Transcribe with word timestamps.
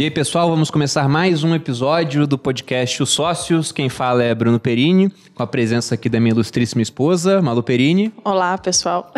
E 0.00 0.04
aí, 0.04 0.10
pessoal, 0.10 0.48
vamos 0.48 0.70
começar 0.70 1.06
mais 1.10 1.44
um 1.44 1.54
episódio 1.54 2.26
do 2.26 2.38
podcast 2.38 3.02
Os 3.02 3.10
Sócios. 3.10 3.70
Quem 3.70 3.90
fala 3.90 4.24
é 4.24 4.34
Bruno 4.34 4.58
Perini, 4.58 5.12
com 5.34 5.42
a 5.42 5.46
presença 5.46 5.94
aqui 5.94 6.08
da 6.08 6.18
minha 6.18 6.32
ilustríssima 6.32 6.80
esposa, 6.80 7.42
Malu 7.42 7.62
Perini. 7.62 8.10
Olá, 8.24 8.56
pessoal. 8.56 9.12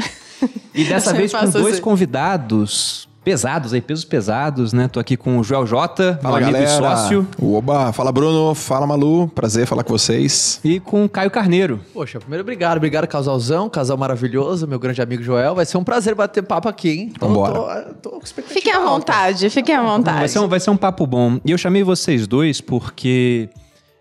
E 0.74 0.82
dessa 0.82 1.14
vez 1.14 1.32
com 1.32 1.48
dois 1.50 1.74
assim. 1.74 1.82
convidados 1.82 3.09
pesados 3.25 3.73
aí, 3.73 3.80
pesos 3.80 4.04
pesados, 4.04 4.73
né? 4.73 4.88
Tô 4.88 4.98
aqui 4.98 5.16
com 5.16 5.38
o 5.38 5.45
Joel 5.45 5.66
Jota, 5.66 6.18
fala, 6.23 6.38
amigo 6.38 6.52
galera. 6.52 6.70
e 6.70 6.77
sócio. 6.77 7.27
Oba, 7.41 7.93
fala 7.93 8.11
Bruno, 8.12 8.55
fala 8.55 8.87
Malu, 8.87 9.29
prazer 9.29 9.66
falar 9.66 9.84
com 9.84 9.96
vocês. 9.96 10.61
E 10.64 10.80
com 10.80 11.05
o 11.05 11.09
Caio 11.09 11.30
Carneiro. 11.30 11.80
Poxa, 11.93 12.19
primeiro 12.19 12.43
obrigado, 12.43 12.77
obrigado 12.79 13.06
casalzão, 13.06 13.69
casal 13.69 13.96
maravilhoso, 13.96 14.66
meu 14.66 14.79
grande 14.79 15.00
amigo 15.00 15.23
Joel. 15.23 15.55
Vai 15.55 15.64
ser 15.64 15.77
um 15.79 15.84
prazer 15.84 16.15
bater 16.15 16.43
papo 16.43 16.69
aqui, 16.69 16.91
hein? 16.91 17.12
Então, 17.15 17.29
Vambora. 17.29 17.95
Tô, 18.02 18.10
tô, 18.10 18.19
tô 18.19 18.27
fiquem 18.27 18.73
à 18.73 18.80
vontade, 18.80 19.48
fiquem 19.51 19.74
à 19.74 19.82
vontade. 19.82 20.18
Vai 20.18 20.29
ser, 20.29 20.38
um, 20.41 20.48
vai 20.48 20.60
ser 20.60 20.70
um 20.70 20.77
papo 20.77 21.07
bom. 21.07 21.38
E 21.45 21.51
eu 21.51 21.59
chamei 21.59 21.82
vocês 21.82 22.27
dois 22.27 22.60
porque... 22.60 23.48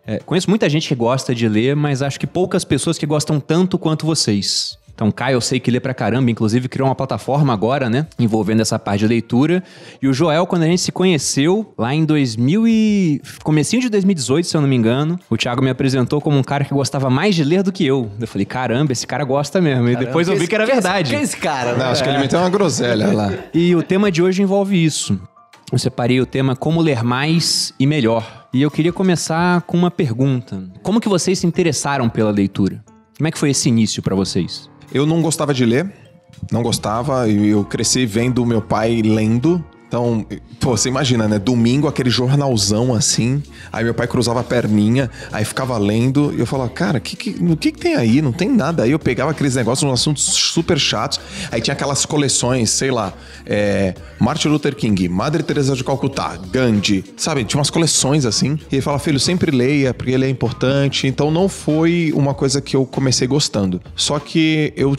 É, 0.03 0.17
conheço 0.17 0.49
muita 0.49 0.67
gente 0.67 0.87
que 0.87 0.95
gosta 0.95 1.33
de 1.33 1.47
ler, 1.47 1.75
mas 1.75 2.01
acho 2.01 2.19
que 2.19 2.25
poucas 2.25 2.65
pessoas 2.65 2.97
que 2.97 3.05
gostam 3.05 3.39
tanto 3.39 3.77
quanto 3.77 4.03
vocês. 4.03 4.75
Então, 5.01 5.09
Caio, 5.09 5.37
eu 5.37 5.41
sei 5.41 5.59
que 5.59 5.71
lê 5.71 5.79
pra 5.79 5.95
caramba, 5.95 6.29
inclusive 6.29 6.69
criou 6.69 6.87
uma 6.87 6.93
plataforma 6.93 7.51
agora, 7.51 7.89
né? 7.89 8.05
Envolvendo 8.19 8.61
essa 8.61 8.77
parte 8.77 8.99
de 8.99 9.07
leitura. 9.07 9.63
E 9.99 10.07
o 10.07 10.13
Joel, 10.13 10.45
quando 10.45 10.61
a 10.61 10.67
gente 10.67 10.79
se 10.83 10.91
conheceu, 10.91 11.73
lá 11.75 11.91
em 11.91 12.05
2000 12.05 12.67
e... 12.67 13.19
Comecinho 13.43 13.81
de 13.81 13.89
2018, 13.89 14.45
se 14.45 14.55
eu 14.55 14.61
não 14.61 14.67
me 14.67 14.75
engano, 14.75 15.19
o 15.27 15.35
Thiago 15.35 15.59
me 15.59 15.71
apresentou 15.71 16.21
como 16.21 16.37
um 16.37 16.43
cara 16.43 16.63
que 16.63 16.71
gostava 16.71 17.09
mais 17.09 17.33
de 17.33 17.43
ler 17.43 17.63
do 17.63 17.71
que 17.71 17.83
eu. 17.83 18.11
Eu 18.19 18.27
falei, 18.27 18.45
caramba, 18.45 18.91
esse 18.91 19.07
cara 19.07 19.23
gosta 19.23 19.59
mesmo. 19.59 19.85
Caramba, 19.85 20.03
e 20.03 20.05
depois 20.05 20.27
eu 20.27 20.37
vi 20.37 20.47
que 20.47 20.53
era 20.53 20.67
verdade. 20.67 21.09
Quem 21.09 21.19
é 21.21 21.23
esse 21.23 21.37
cara? 21.37 21.75
Não, 21.75 21.87
acho 21.87 22.03
que 22.03 22.09
ele 22.09 22.19
meteu 22.19 22.37
uma 22.37 22.49
groselha 22.51 23.11
lá. 23.11 23.33
E 23.55 23.75
o 23.75 23.81
tema 23.81 24.11
de 24.11 24.21
hoje 24.21 24.43
envolve 24.43 24.85
isso. 24.85 25.19
Eu 25.71 25.79
separei 25.79 26.21
o 26.21 26.27
tema 26.27 26.55
Como 26.55 26.79
Ler 26.79 27.03
Mais 27.03 27.73
e 27.79 27.87
Melhor. 27.87 28.47
E 28.53 28.61
eu 28.61 28.69
queria 28.69 28.93
começar 28.93 29.61
com 29.63 29.75
uma 29.75 29.89
pergunta. 29.89 30.61
Como 30.83 31.01
que 31.01 31.09
vocês 31.09 31.39
se 31.39 31.47
interessaram 31.47 32.07
pela 32.07 32.29
leitura? 32.29 32.83
Como 33.17 33.27
é 33.27 33.31
que 33.31 33.39
foi 33.39 33.49
esse 33.49 33.67
início 33.67 34.03
para 34.03 34.15
vocês? 34.15 34.70
Eu 34.93 35.05
não 35.05 35.21
gostava 35.21 35.53
de 35.53 35.65
ler, 35.65 35.91
não 36.51 36.61
gostava, 36.61 37.27
e 37.29 37.49
eu 37.49 37.63
cresci 37.63 38.05
vendo 38.05 38.45
meu 38.45 38.61
pai 38.61 39.01
lendo. 39.01 39.63
Então, 39.91 40.25
pô, 40.61 40.77
você 40.77 40.87
imagina, 40.87 41.27
né? 41.27 41.37
Domingo, 41.37 41.85
aquele 41.85 42.09
jornalzão 42.09 42.93
assim. 42.93 43.43
Aí 43.73 43.83
meu 43.83 43.93
pai 43.93 44.07
cruzava 44.07 44.39
a 44.39 44.43
perninha, 44.43 45.11
aí 45.33 45.43
ficava 45.43 45.77
lendo. 45.77 46.33
E 46.33 46.39
eu 46.39 46.45
falava, 46.45 46.69
cara, 46.69 46.97
que, 46.97 47.17
que, 47.17 47.31
o 47.43 47.57
que, 47.57 47.73
que 47.73 47.79
tem 47.79 47.95
aí? 47.95 48.21
Não 48.21 48.31
tem 48.31 48.47
nada. 48.47 48.83
Aí 48.83 48.91
eu 48.91 48.97
pegava 48.97 49.31
aqueles 49.31 49.53
negócios, 49.53 49.83
uns 49.83 49.99
assuntos 49.99 50.23
super 50.23 50.79
chatos. 50.79 51.19
Aí 51.51 51.59
tinha 51.59 51.73
aquelas 51.73 52.05
coleções, 52.05 52.69
sei 52.69 52.89
lá, 52.89 53.11
é, 53.45 53.93
Martin 54.17 54.47
Luther 54.47 54.77
King, 54.77 55.09
Madre 55.09 55.43
Teresa 55.43 55.75
de 55.75 55.83
Calcutá, 55.83 56.39
Gandhi, 56.49 57.03
sabe? 57.17 57.43
Tinha 57.43 57.59
umas 57.59 57.69
coleções 57.69 58.25
assim. 58.25 58.57
E 58.71 58.75
ele 58.75 58.81
fala, 58.81 58.97
filho, 58.97 59.19
sempre 59.19 59.51
leia, 59.51 59.93
porque 59.93 60.11
ele 60.11 60.25
é 60.25 60.29
importante. 60.29 61.05
Então 61.05 61.29
não 61.29 61.49
foi 61.49 62.13
uma 62.15 62.33
coisa 62.33 62.61
que 62.61 62.77
eu 62.77 62.85
comecei 62.85 63.27
gostando. 63.27 63.81
Só 63.93 64.19
que 64.19 64.71
eu. 64.77 64.95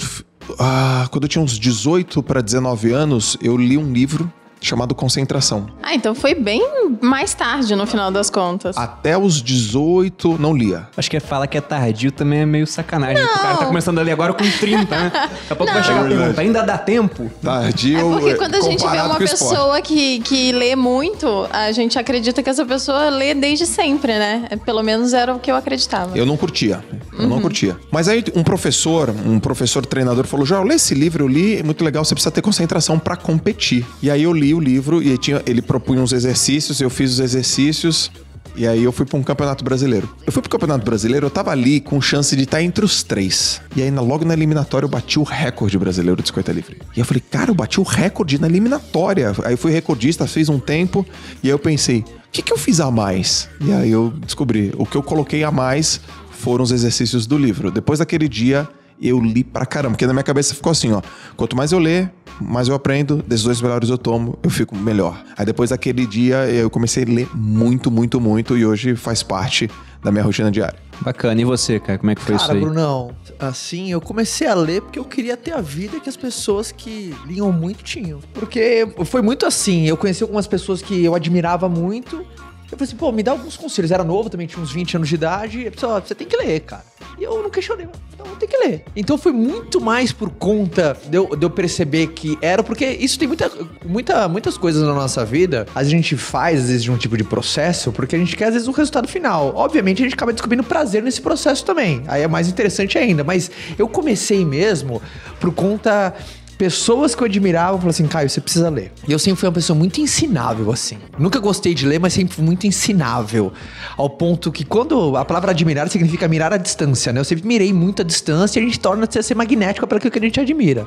Ah, 0.59 1.09
quando 1.11 1.25
eu 1.25 1.29
tinha 1.31 1.43
uns 1.43 1.59
18 1.59 2.23
para 2.23 2.43
19 2.43 2.93
anos, 2.93 3.39
eu 3.41 3.57
li 3.57 3.79
um 3.79 3.91
livro 3.91 4.31
chamado 4.63 4.95
Concentração. 4.95 5.67
Ah, 5.83 5.95
então 5.95 6.15
foi 6.15 6.35
bem 6.35 6.63
mais 7.01 7.35
tarde 7.35 7.75
no 7.75 7.87
final 7.87 8.11
das 8.11 8.31
contas. 8.31 8.77
Até 8.77 9.19
os 9.19 9.43
18 9.43 10.39
não 10.39 10.55
lia. 10.55 10.89
Acho 10.97 11.11
que 11.11 11.21
fala 11.21 11.47
que 11.47 11.59
é 11.59 11.61
tardio 11.61 12.13
também 12.13 12.41
é 12.41 12.47
meio 12.47 12.67
sacanagem. 12.67 13.23
Não. 13.23 13.35
O 13.35 13.39
cara 13.39 13.57
tá 13.57 13.67
começando 13.67 13.99
a 13.99 14.03
ler 14.03 14.13
agora 14.13 14.33
com 14.33 14.45
30, 14.45 14.97
né? 14.97 15.11
Daqui 15.13 15.53
a 15.53 15.57
pouco 15.57 15.67
não. 15.67 15.75
vai 15.75 15.85
chegar 15.85 16.05
a 16.05 16.09
pergunta, 16.09 16.41
ainda 16.41 16.63
dá 16.63 16.79
tempo? 16.79 17.31
Tardio. 17.43 17.99
É 17.99 18.03
porque 18.03 18.35
quando 18.35 18.55
a 18.55 18.61
gente 18.61 18.87
vê 18.87 19.01
uma 19.01 19.19
pessoa 19.19 19.83
que, 19.83 20.21
que 20.21 20.53
lê 20.53 20.77
muito, 20.77 21.49
a 21.53 21.73
gente 21.73 21.99
acredita 21.99 22.43
que 22.43 22.51
essa 22.51 22.65
pessoa 22.65 23.09
lê 23.11 23.35
desde 23.35 23.67
sempre, 23.67 24.19
né? 24.19 24.49
Pelo 24.65 24.83
menos 24.83 25.13
era 25.13 25.35
o 25.35 25.39
que 25.39 25.51
eu 25.51 25.57
acreditava. 25.57 26.17
Eu 26.17 26.27
não 26.27 26.37
curtia. 26.37 26.85
Eu 27.23 27.29
uhum. 27.29 27.37
não 27.37 27.41
curtia. 27.41 27.77
Mas 27.91 28.09
aí 28.09 28.25
um 28.35 28.43
professor, 28.43 29.11
um 29.11 29.39
professor 29.39 29.85
treinador 29.87 30.27
falou: 30.27 30.45
João, 30.45 30.65
lê 30.65 30.75
esse 30.75 30.95
livro, 30.95 31.25
eu 31.25 31.29
li, 31.29 31.57
é 31.57 31.63
muito 31.63 31.85
legal, 31.85 32.05
você 32.05 32.15
precisa 32.15 32.31
ter 32.31 32.43
concentração 32.43 32.99
para 32.99 33.17
competir. 33.17 33.87
E 34.03 34.11
aí 34.11 34.23
eu 34.23 34.33
li 34.33 34.55
o 34.55 34.61
livro 34.61 35.03
e 35.03 35.17
tinha, 35.19 35.43
ele 35.47 35.63
propunha 35.63 36.03
uns 36.03 36.13
exercícios, 36.13 36.81
eu 36.81 36.91
fiz 36.91 37.13
os 37.13 37.21
exercícios. 37.21 38.11
E 38.55 38.67
aí 38.67 38.85
eu 38.85 38.93
fui 38.93 39.07
para 39.07 39.19
um 39.19 39.23
campeonato 39.23 39.65
brasileiro. 39.65 40.09
Eu 40.27 40.33
fui 40.33 40.43
pro 40.43 40.51
campeonato 40.51 40.85
brasileiro, 40.85 41.27
eu 41.27 41.31
tava 41.31 41.51
ali 41.51 41.81
com 41.81 42.01
chance 42.01 42.37
de 42.37 42.43
estar 42.43 42.59
tá 42.59 42.63
entre 42.63 42.85
os 42.85 43.03
três. 43.03 43.61
E 43.75 43.83
aí 43.83 43.91
logo 43.91 44.25
na 44.25 44.35
eliminatória 44.35 44.85
eu 44.85 44.91
bati 44.91 45.19
o 45.19 45.23
recorde 45.23 45.79
brasileiro 45.79 46.21
de 46.21 46.29
50 46.29 46.53
livre. 46.53 46.79
E 46.95 47.01
eu 47.01 47.05
falei, 47.05 47.23
cara, 47.31 47.51
eu 47.51 47.55
bati 47.55 47.81
o 47.81 47.83
recorde 47.83 48.39
na 48.39 48.47
eliminatória. 48.47 49.33
Aí 49.45 49.55
eu 49.55 49.59
fui 49.59 49.73
recordista, 49.73 50.27
fiz 50.27 50.49
um 50.49 50.59
tempo. 50.59 51.07
E 51.43 51.49
aí 51.49 51.55
eu 51.55 51.59
pensei, 51.59 52.01
o 52.01 52.31
que, 52.31 52.43
que 52.43 52.53
eu 52.53 52.59
fiz 52.59 52.81
a 52.81 52.91
mais? 52.91 53.49
E 53.61 53.73
aí 53.73 53.91
eu 53.91 54.13
descobri, 54.25 54.73
o 54.77 54.85
que 54.85 54.97
eu 54.97 55.03
coloquei 55.03 55.45
a 55.45 55.51
mais 55.51 56.01
foram 56.43 56.65
os 56.65 56.73
exercícios 56.73 57.25
do 57.25 57.39
livro. 57.39 57.71
Depois 57.71 58.01
daquele 58.01 58.29
dia, 58.29 58.69
eu 59.01 59.21
li 59.21 59.45
pra 59.45 59.65
caramba, 59.65 59.93
porque 59.93 60.07
na 60.07 60.13
minha 60.13 60.25
cabeça 60.25 60.55
ficou 60.55 60.73
assim, 60.73 60.93
ó. 60.93 61.01
Quanto 61.37 61.57
mais 61.57 61.71
eu 61.71 61.79
ler, 61.79 62.13
mais 62.41 62.67
eu 62.67 62.75
aprendo, 62.75 63.23
decisões 63.23 63.63
melhores 63.63 63.89
eu 63.89 63.97
tomo, 63.97 64.37
eu 64.43 64.51
fico 64.51 64.77
melhor. 64.77 65.23
Aí 65.39 65.47
depois 65.47 65.71
daquele 65.71 66.05
dia 66.05 66.49
eu 66.51 66.69
comecei 66.69 67.05
a 67.05 67.07
ler 67.07 67.29
muito, 67.33 67.93
muito, 67.93 68.21
muito 68.21 68.59
e 68.59 68.67
hoje 68.67 68.97
faz 68.97 69.23
parte 69.23 69.71
da 70.03 70.11
minha 70.11 70.25
rotina 70.25 70.51
diária. 70.51 70.79
Bacana. 71.01 71.41
E 71.41 71.45
você, 71.45 71.79
cara, 71.79 71.99
como 71.99 72.11
é 72.11 72.15
que 72.17 72.21
foi 72.21 72.37
cara, 72.37 72.43
isso 72.43 72.53
aí? 72.53 72.61
Brunão, 72.61 73.13
assim, 73.39 73.93
eu 73.93 74.01
comecei 74.01 74.49
a 74.49 74.55
ler 74.55 74.83
porque 74.83 74.99
eu 74.99 75.05
queria 75.05 75.37
ter 75.37 75.53
a 75.53 75.61
vida 75.61 76.01
que 76.01 76.09
as 76.09 76.17
pessoas 76.17 76.73
que 76.73 77.15
liam 77.27 77.53
muito 77.53 77.85
tinham. 77.85 78.19
Porque 78.35 78.87
foi 79.05 79.23
muito 79.23 79.47
assim, 79.47 79.87
eu 79.87 79.97
conheci 79.97 80.23
algumas 80.25 80.49
pessoas 80.49 80.83
que 80.83 81.05
eu 81.05 81.15
admirava 81.15 81.69
muito. 81.69 82.25
Eu 82.73 82.79
falei 82.79 82.89
assim, 82.89 82.97
pô, 82.97 83.13
me 83.13 83.23
dá 83.23 83.33
alguns 83.33 83.55
conselhos. 83.55 83.91
Era 83.91 84.03
novo, 84.03 84.31
também 84.31 84.47
tinha 84.47 84.63
uns 84.63 84.73
20 84.73 84.97
anos 84.97 85.09
de 85.11 85.15
idade. 85.15 85.61
E 85.61 85.69
a 85.69 85.71
pessoa, 85.71 86.01
você 86.01 86.15
tem 86.15 86.27
que 86.27 86.35
ler, 86.37 86.61
cara. 86.61 86.83
E 87.19 87.23
eu 87.23 87.43
não 87.43 87.51
questionei, 87.51 87.87
então 88.15 88.27
tem 88.37 88.49
que 88.49 88.57
ler. 88.57 88.85
Então 88.97 89.19
foi 89.19 89.31
muito 89.31 89.79
mais 89.79 90.11
por 90.11 90.31
conta 90.31 90.97
de 91.07 91.17
eu, 91.17 91.37
de 91.37 91.45
eu, 91.45 91.51
perceber 91.51 92.07
que 92.09 92.39
era, 92.41 92.63
porque 92.63 92.87
isso 92.87 93.19
tem 93.19 93.29
muita, 93.29 93.51
muita, 93.85 94.27
muitas 94.27 94.57
coisas 94.57 94.83
na 94.83 94.95
nossa 94.95 95.23
vida. 95.23 95.67
A 95.75 95.85
gente 95.85 96.17
faz, 96.17 96.61
às 96.61 96.67
vezes, 96.69 96.83
de 96.83 96.91
um 96.91 96.97
tipo 96.97 97.17
de 97.17 97.25
processo, 97.25 97.93
porque 97.93 98.17
a 98.17 98.19
gente 98.19 98.35
quer, 98.35 98.47
às 98.47 98.55
vezes, 98.55 98.67
o 98.67 98.73
resultado 98.73 99.07
final. 99.07 99.53
Obviamente, 99.55 100.01
a 100.01 100.05
gente 100.05 100.15
acaba 100.15 100.33
descobrindo 100.33 100.65
prazer 100.65 101.03
nesse 101.03 101.21
processo 101.21 101.65
também. 101.67 102.03
Aí 102.09 102.23
é 102.23 102.29
mais 102.29 102.49
interessante 102.49 102.97
ainda. 102.97 103.23
Mas 103.23 103.51
eu 103.79 103.87
comecei 103.87 104.47
mesmo 104.47 105.03
por 105.39 105.53
conta 105.53 106.15
pessoas 106.63 107.13
que 107.13 107.21
eu 107.21 107.27
admirava 107.27 107.73
falaram 107.73 107.91
assim, 107.91 108.07
Caio, 108.07 108.31
você 108.31 108.41
precisa 108.41 108.71
ler. 108.71 108.93
E 109.09 109.11
eu 109.11 109.19
sempre 109.19 109.41
fui 109.41 109.49
uma 109.49 109.55
pessoa 109.55 109.77
muito 109.77 110.01
ensinável, 110.01 110.71
assim. 110.71 110.97
Nunca 111.19 111.41
gostei 111.41 111.75
de 111.75 111.85
ler, 111.85 111.99
mas 111.99 112.13
sempre 112.13 112.37
fui 112.37 112.45
muito 112.45 112.69
ensinável. 112.69 113.53
Ao 113.97 114.09
ponto 114.09 114.53
que 114.53 114.65
quando 114.65 115.17
a 115.17 115.25
palavra 115.25 115.51
admirar 115.51 115.89
significa 115.89 116.29
mirar 116.29 116.53
a 116.53 116.57
distância, 116.57 117.13
né? 117.13 117.19
Eu 117.19 117.25
sempre 117.25 117.49
mirei 117.49 117.73
muito 117.73 118.03
a 118.03 118.05
distância 118.05 118.61
e 118.61 118.63
a 118.63 118.65
gente 118.65 118.79
torna-se 118.79 119.19
a 119.19 119.23
ser 119.25 119.35
magnético 119.35 119.89
para 119.89 119.99
aquilo 119.99 120.13
que 120.13 120.21
a 120.21 120.23
gente 120.23 120.39
admira. 120.39 120.87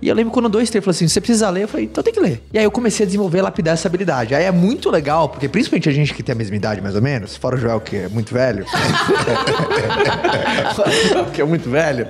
E 0.00 0.08
eu 0.08 0.14
lembro 0.14 0.32
quando 0.32 0.48
dois, 0.48 0.68
três 0.68 0.84
falou 0.84 0.94
assim: 0.94 1.08
você 1.08 1.20
precisa 1.20 1.48
ler? 1.48 1.64
Eu 1.64 1.68
falei, 1.68 1.86
então 1.86 2.04
tem 2.04 2.12
que 2.12 2.20
ler. 2.20 2.42
E 2.52 2.58
aí 2.58 2.64
eu 2.64 2.70
comecei 2.70 3.04
a 3.04 3.06
desenvolver, 3.06 3.40
lapidar 3.40 3.74
essa 3.74 3.88
habilidade. 3.88 4.34
Aí 4.34 4.44
é 4.44 4.52
muito 4.52 4.90
legal, 4.90 5.28
porque 5.28 5.48
principalmente 5.48 5.88
a 5.88 5.92
gente 5.92 6.12
que 6.12 6.22
tem 6.22 6.34
a 6.34 6.36
mesma 6.36 6.54
idade, 6.54 6.82
mais 6.82 6.94
ou 6.94 7.02
menos, 7.02 7.36
fora 7.36 7.56
o 7.56 7.58
Joel, 7.58 7.80
que 7.80 7.96
é 7.96 8.08
muito 8.08 8.34
velho. 8.34 8.66
que 11.32 11.40
é 11.40 11.44
muito 11.44 11.70
velho. 11.70 12.06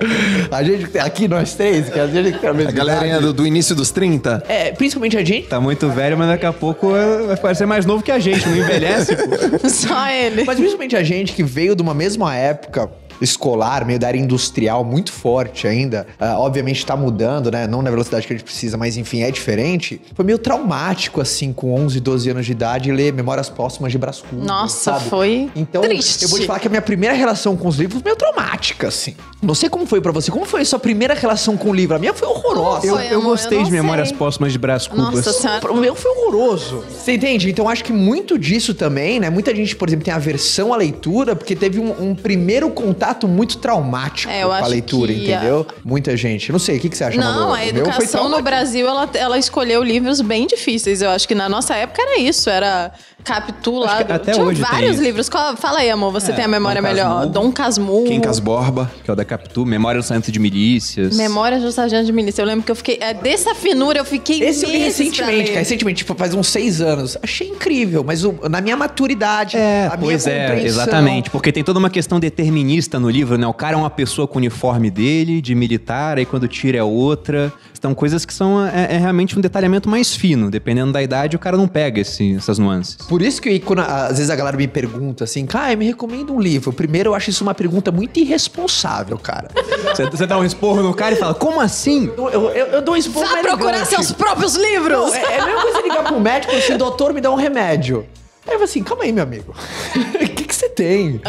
A 0.51 0.63
gente 0.63 0.85
que 0.85 0.91
tem 0.91 1.01
aqui, 1.01 1.27
nós 1.27 1.53
três, 1.53 1.89
que 1.89 1.99
a 1.99 2.07
gente 2.07 2.33
que 2.33 2.39
tem 2.39 2.49
a 2.49 2.53
mesma 2.53 2.71
a 2.71 2.73
galerinha 2.73 3.21
do, 3.21 3.31
do, 3.31 3.47
início 3.47 3.73
dos 3.73 3.89
30. 3.91 4.43
É, 4.47 4.71
principalmente 4.73 5.17
a 5.17 5.23
gente. 5.23 5.47
Tá 5.47 5.61
muito 5.61 5.89
velho, 5.89 6.17
mas 6.17 6.27
daqui 6.27 6.45
a 6.45 6.53
pouco 6.53 6.91
vai 7.25 7.37
parecer 7.37 7.65
mais 7.65 7.85
novo 7.85 8.03
que 8.03 8.11
a 8.11 8.19
gente, 8.19 8.47
não 8.49 8.57
envelhece, 8.57 9.15
pô. 9.15 9.23
Só 9.69 10.09
ele. 10.09 10.43
Mas 10.43 10.57
principalmente 10.57 10.95
a 10.95 11.03
gente 11.03 11.33
que 11.33 11.43
veio 11.43 11.75
de 11.75 11.81
uma 11.81 11.93
mesma 11.93 12.35
época 12.35 12.89
escolar, 13.21 13.85
meio 13.85 13.99
da 13.99 14.07
área 14.07 14.19
industrial 14.19 14.83
muito 14.83 15.11
forte 15.11 15.67
ainda. 15.67 16.07
Uh, 16.19 16.39
obviamente 16.39 16.77
está 16.77 16.95
mudando, 16.95 17.51
né? 17.51 17.67
Não 17.67 17.81
na 17.81 17.89
velocidade 17.89 18.27
que 18.27 18.33
a 18.33 18.35
gente 18.35 18.45
precisa, 18.45 18.77
mas 18.77 18.97
enfim, 18.97 19.21
é 19.21 19.31
diferente. 19.31 20.01
Foi 20.13 20.25
meio 20.25 20.37
traumático, 20.37 21.21
assim, 21.21 21.51
com 21.51 21.73
11, 21.73 21.99
12 21.99 22.29
anos 22.29 22.45
de 22.45 22.51
idade, 22.51 22.91
ler 22.91 23.13
Memórias 23.13 23.49
Póstumas 23.49 23.91
de 23.91 23.97
Brás 23.97 24.21
Cubas. 24.21 24.45
Nossa, 24.45 24.93
sabe? 24.93 25.09
foi 25.09 25.49
então, 25.55 25.81
triste. 25.81 26.23
Eu 26.23 26.29
vou 26.29 26.39
te 26.39 26.45
falar 26.45 26.59
que 26.59 26.67
a 26.67 26.69
minha 26.69 26.81
primeira 26.81 27.15
relação 27.15 27.55
com 27.55 27.67
os 27.67 27.77
livros 27.77 28.01
foi 28.01 28.03
meio 28.03 28.15
traumática, 28.15 28.87
assim. 28.87 29.15
Não 29.41 29.53
sei 29.55 29.69
como 29.69 29.85
foi 29.85 30.01
para 30.01 30.11
você. 30.11 30.31
Como 30.31 30.45
foi 30.45 30.61
a 30.61 30.65
sua 30.65 30.79
primeira 30.79 31.13
relação 31.13 31.55
com 31.57 31.69
o 31.69 31.73
livro? 31.73 31.95
A 31.95 31.99
minha 31.99 32.13
foi 32.13 32.27
horrorosa. 32.27 32.87
Foi, 32.87 33.05
eu, 33.07 33.11
eu 33.11 33.21
gostei 33.21 33.59
eu 33.59 33.63
de 33.63 33.71
Memórias 33.71 34.09
sei. 34.09 34.17
Póstumas 34.17 34.51
de 34.51 34.59
Brás 34.59 34.87
Cubas. 34.87 35.15
Nossa 35.15 35.33
senhora. 35.33 35.71
O 35.71 35.77
meu 35.77 35.95
foi 35.95 36.11
horroroso. 36.11 36.83
Você 36.89 37.13
entende? 37.13 37.49
Então, 37.49 37.69
acho 37.69 37.83
que 37.83 37.93
muito 37.93 38.37
disso 38.37 38.73
também, 38.73 39.19
né? 39.19 39.29
Muita 39.29 39.55
gente, 39.55 39.75
por 39.75 39.87
exemplo, 39.87 40.05
tem 40.05 40.13
aversão 40.13 40.73
à 40.73 40.77
leitura 40.77 41.35
porque 41.35 41.55
teve 41.55 41.79
um, 41.79 42.09
um 42.09 42.15
primeiro 42.15 42.69
contato 42.69 43.06
muito 43.27 43.57
traumático 43.59 44.31
é, 44.31 44.43
com 44.43 44.51
a 44.51 44.67
leitura, 44.67 45.11
entendeu? 45.11 45.65
A... 45.69 45.73
Muita 45.83 46.15
gente. 46.17 46.51
Não 46.51 46.59
sei, 46.59 46.77
o 46.77 46.79
que, 46.79 46.89
que 46.89 46.97
você 46.97 47.03
acha, 47.05 47.17
Não, 47.19 47.53
a 47.53 47.65
educação 47.65 48.29
no 48.29 48.41
Brasil, 48.41 48.87
ela, 48.87 49.09
ela 49.13 49.37
escolheu 49.37 49.83
livros 49.83 50.21
bem 50.21 50.47
difíceis. 50.47 51.01
Eu 51.01 51.09
acho 51.09 51.27
que 51.27 51.35
na 51.35 51.47
nossa 51.47 51.75
época 51.75 52.01
era 52.01 52.19
isso. 52.19 52.49
Era 52.49 52.91
Capitu 53.23 53.77
lá. 53.79 53.99
até 53.99 54.31
Tinha 54.33 54.45
hoje 54.45 54.61
vários 54.61 54.95
tem 54.95 55.05
livros. 55.05 55.29
Qual- 55.29 55.55
fala 55.57 55.79
aí, 55.79 55.89
amor, 55.89 56.11
você 56.11 56.31
É, 56.31 56.35
tem 56.35 56.45
a 56.45 56.47
memória 56.47 56.81
Dom 56.81 56.87
melhor. 56.87 57.07
Casmurro. 57.09 57.29
Dom 57.31 57.51
Casmurro. 57.51 58.05
Quincas 58.05 58.39
Borba. 58.39 58.91
Que 59.03 59.09
é 59.09 59.13
o 59.13 59.15
da 59.15 59.25
Capitu, 59.25 59.65
Memória 59.65 59.99
do 60.01 60.05
Sargento 60.05 60.31
de 60.31 60.39
Milícias. 60.39 61.15
Memórias 61.15 61.61
do 61.61 61.71
Sargento 61.71 62.05
de 62.05 62.11
Milícia. 62.11 62.41
Eu 62.41 62.45
lembro 62.45 62.63
que 62.65 62.71
eu 62.71 62.75
fiquei. 62.75 62.97
é, 63.01 63.13
dessa 63.13 63.53
finura 63.55 63.99
eu 63.99 64.05
fiquei. 64.05 64.41
Esse 64.43 64.65
eu 64.65 64.69
li 64.69 64.77
recentemente, 64.77 65.47
cara. 65.49 65.59
Recentemente, 65.59 65.97
tipo, 65.99 66.15
faz 66.15 66.33
uns 66.33 66.47
seis 66.47 66.79
anos. 66.81 67.17
Achei 67.21 67.47
incrível, 67.49 68.03
mas 68.03 68.23
o- 68.23 68.35
na 68.49 68.61
minha 68.61 68.77
maturidade, 68.77 69.57
É, 69.57 69.87
a 69.91 69.97
pois 69.97 70.25
minha 70.25 70.35
é, 70.37 70.41
compreensão- 70.47 70.67
exatamente. 70.83 71.29
Porque 71.29 71.51
tem 71.51 71.63
toda 71.63 71.79
uma 71.79 71.89
questão 71.89 72.19
determinista 72.19 72.96
no 72.99 73.09
livro, 73.09 73.37
né? 73.37 73.45
O 73.47 73.53
cara 73.53 73.75
é 73.75 73.77
uma 73.79 73.89
pessoa 73.89 74.27
com 74.27 74.35
o 74.35 74.37
uniforme 74.37 74.89
dele, 74.89 75.41
de 75.41 75.53
militar, 75.55 76.17
aí 76.17 76.25
quando 76.25 76.47
tira 76.47 76.77
é 76.77 76.83
outra. 76.83 77.51
São 77.79 77.93
coisas 77.93 78.25
que 78.25 78.33
são 78.33 78.65
é, 78.65 78.95
é 78.95 78.97
realmente 78.97 79.37
um 79.37 79.41
detalhamento 79.41 79.87
mais 79.87 80.15
fino. 80.15 80.49
Dependendo 80.49 80.91
da 80.91 81.01
idade, 81.01 81.35
o 81.35 81.39
cara 81.39 81.55
não 81.55 81.67
pega 81.67 82.01
esse- 82.01 82.35
essas 82.35 82.57
nuances. 82.57 82.95
Por 82.95 83.21
isso 83.21 83.39
que 83.41 83.59
quando, 83.59 83.79
às 83.81 84.17
vezes 84.17 84.29
a 84.31 84.35
galera 84.35 84.57
me 84.57 84.67
pergunta 84.67 85.23
assim, 85.25 85.45
cara, 85.45 85.75
me 85.75 85.85
recomenda 85.85 86.33
um 86.33 86.39
livro. 86.39 86.73
Primeiro, 86.73 87.11
eu 87.11 87.15
acho 87.15 87.29
isso 87.29 87.43
uma 87.43 87.53
pergunta 87.53 87.91
muito 87.91 88.19
irresponsável, 88.19 89.17
cara. 89.17 89.49
Você, 89.93 90.09
você 90.09 90.25
dá 90.25 90.37
um 90.39 90.43
esporro 90.43 90.81
no 90.81 90.93
cara 90.93 91.13
e 91.13 91.17
fala, 91.17 91.33
como 91.35 91.61
assim? 91.61 92.09
Eu, 92.17 92.29
eu, 92.29 92.49
eu- 92.49 92.65
eu 92.67 92.81
dou 92.81 92.95
um 92.95 92.97
esporro 92.97 93.27
Vá 93.27 93.37
procurar 93.41 93.69
elegante. 93.77 93.89
seus 93.89 94.11
próprios 94.11 94.55
livros! 94.55 95.11
Não, 95.11 95.15
é, 95.15 95.21
é 95.35 95.39
a 95.39 95.45
mesma 95.45 95.61
coisa 95.61 95.81
ligar 95.81 96.03
pro 96.03 96.19
médico 96.19 96.53
e 96.53 96.57
assim, 96.57 96.77
doutor, 96.77 97.13
me 97.13 97.21
dá 97.21 97.29
um 97.31 97.35
remédio. 97.35 98.05
Aí 98.47 98.53
eu 98.53 98.59
falo 98.59 98.63
assim, 98.63 98.83
calma 98.83 99.03
aí, 99.03 99.11
meu 99.11 99.23
amigo. 99.23 99.53
O 99.95 100.17
que, 100.33 100.43
que 100.45 100.55
você 100.55 100.69
tem? 100.69 101.19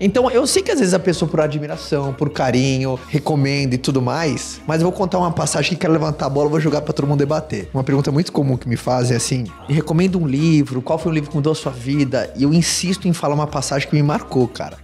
Então, 0.00 0.30
eu 0.30 0.46
sei 0.46 0.62
que 0.62 0.70
às 0.70 0.78
vezes 0.78 0.94
a 0.94 0.98
pessoa, 0.98 1.28
por 1.28 1.40
admiração, 1.40 2.12
por 2.12 2.30
carinho, 2.30 2.98
recomenda 3.08 3.74
e 3.74 3.78
tudo 3.78 4.00
mais, 4.00 4.60
mas 4.66 4.80
eu 4.80 4.84
vou 4.88 4.92
contar 4.92 5.18
uma 5.18 5.32
passagem 5.32 5.70
que 5.70 5.76
quero 5.76 5.92
levantar 5.92 6.26
a 6.26 6.28
bola 6.30 6.46
e 6.48 6.50
vou 6.50 6.60
jogar 6.60 6.80
pra 6.82 6.92
todo 6.92 7.06
mundo 7.06 7.18
debater. 7.18 7.68
Uma 7.74 7.82
pergunta 7.84 8.12
muito 8.12 8.30
comum 8.32 8.56
que 8.56 8.68
me 8.68 8.76
fazem 8.76 9.14
é 9.14 9.16
assim: 9.16 9.44
me 9.68 9.74
recomenda 9.74 10.16
um 10.16 10.26
livro, 10.26 10.80
qual 10.80 10.98
foi 10.98 11.10
o 11.10 11.14
livro 11.14 11.30
que 11.30 11.36
mudou 11.36 11.52
a 11.52 11.56
sua 11.56 11.72
vida? 11.72 12.32
E 12.36 12.44
eu 12.44 12.52
insisto 12.54 13.08
em 13.08 13.12
falar 13.12 13.34
uma 13.34 13.46
passagem 13.46 13.88
que 13.88 13.94
me 13.96 14.02
marcou, 14.02 14.46
cara. 14.46 14.76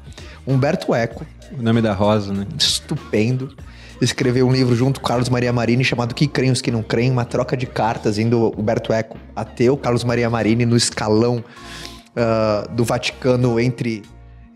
Humberto 0.46 0.94
Eco, 0.94 1.24
O 1.58 1.62
nome 1.62 1.80
da 1.80 1.92
Rosa, 1.94 2.32
né? 2.32 2.46
estupendo. 2.58 3.50
Escreveu 4.00 4.46
um 4.46 4.52
livro 4.52 4.74
junto 4.74 5.00
com 5.00 5.06
Carlos 5.06 5.28
Maria 5.28 5.52
Marini 5.52 5.84
chamado 5.84 6.14
Que 6.14 6.26
Creem 6.26 6.50
os 6.50 6.60
Que 6.60 6.70
Não 6.70 6.82
Creem, 6.82 7.10
uma 7.10 7.24
troca 7.24 7.56
de 7.56 7.64
cartas 7.64 8.18
indo 8.18 8.52
Humberto 8.58 8.92
Eco 8.92 9.16
ateu, 9.34 9.76
Carlos 9.76 10.02
Maria 10.04 10.28
Marini 10.28 10.66
no 10.66 10.76
escalão 10.76 11.42
ah, 12.16 12.66
do 12.70 12.84
Vaticano 12.84 13.58
entre, 13.60 14.02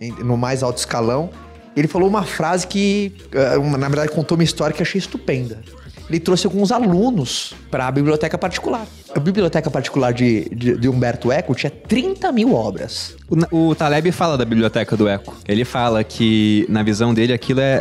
em- 0.01 0.13
no 0.25 0.37
mais 0.37 0.63
alto 0.63 0.79
escalão. 0.79 1.31
Ele 1.77 1.87
falou 1.89 2.09
uma 2.09 2.25
frase 2.25 2.67
que, 2.67 3.15
ah, 3.35 3.59
uma- 3.59 3.79
na 3.79 3.89
verdade, 3.89 4.11
contou 4.13 4.37
uma 4.37 4.45
história 4.45 4.75
que 4.75 4.83
achei 4.83 4.99
estupenda. 4.99 5.61
Ele 6.09 6.19
trouxe 6.19 6.47
alguns 6.47 6.73
alunos 6.73 7.55
para 7.71 7.87
a 7.87 7.91
biblioteca 7.91 8.39
particular. 8.39 8.87
A 9.15 9.21
biblioteca 9.21 9.71
particular 9.71 10.13
de, 10.15 10.49
de, 10.49 10.77
de 10.79 10.89
Humberto 10.89 11.31
Eco 11.31 11.55
tinha 11.55 11.71
30 11.71 12.33
mil 12.33 12.55
obras. 12.55 13.15
O, 13.53 13.71
o 13.71 13.75
Taleb 13.75 14.11
fala 14.13 14.37
da 14.39 14.45
biblioteca 14.45 14.97
do 14.97 15.09
Eco. 15.09 15.37
Ele 15.47 15.65
fala 15.65 16.03
que, 16.03 16.65
na 16.69 16.83
visão 16.83 17.13
dele, 17.13 17.33
aquilo 17.33 17.61
é, 17.61 17.81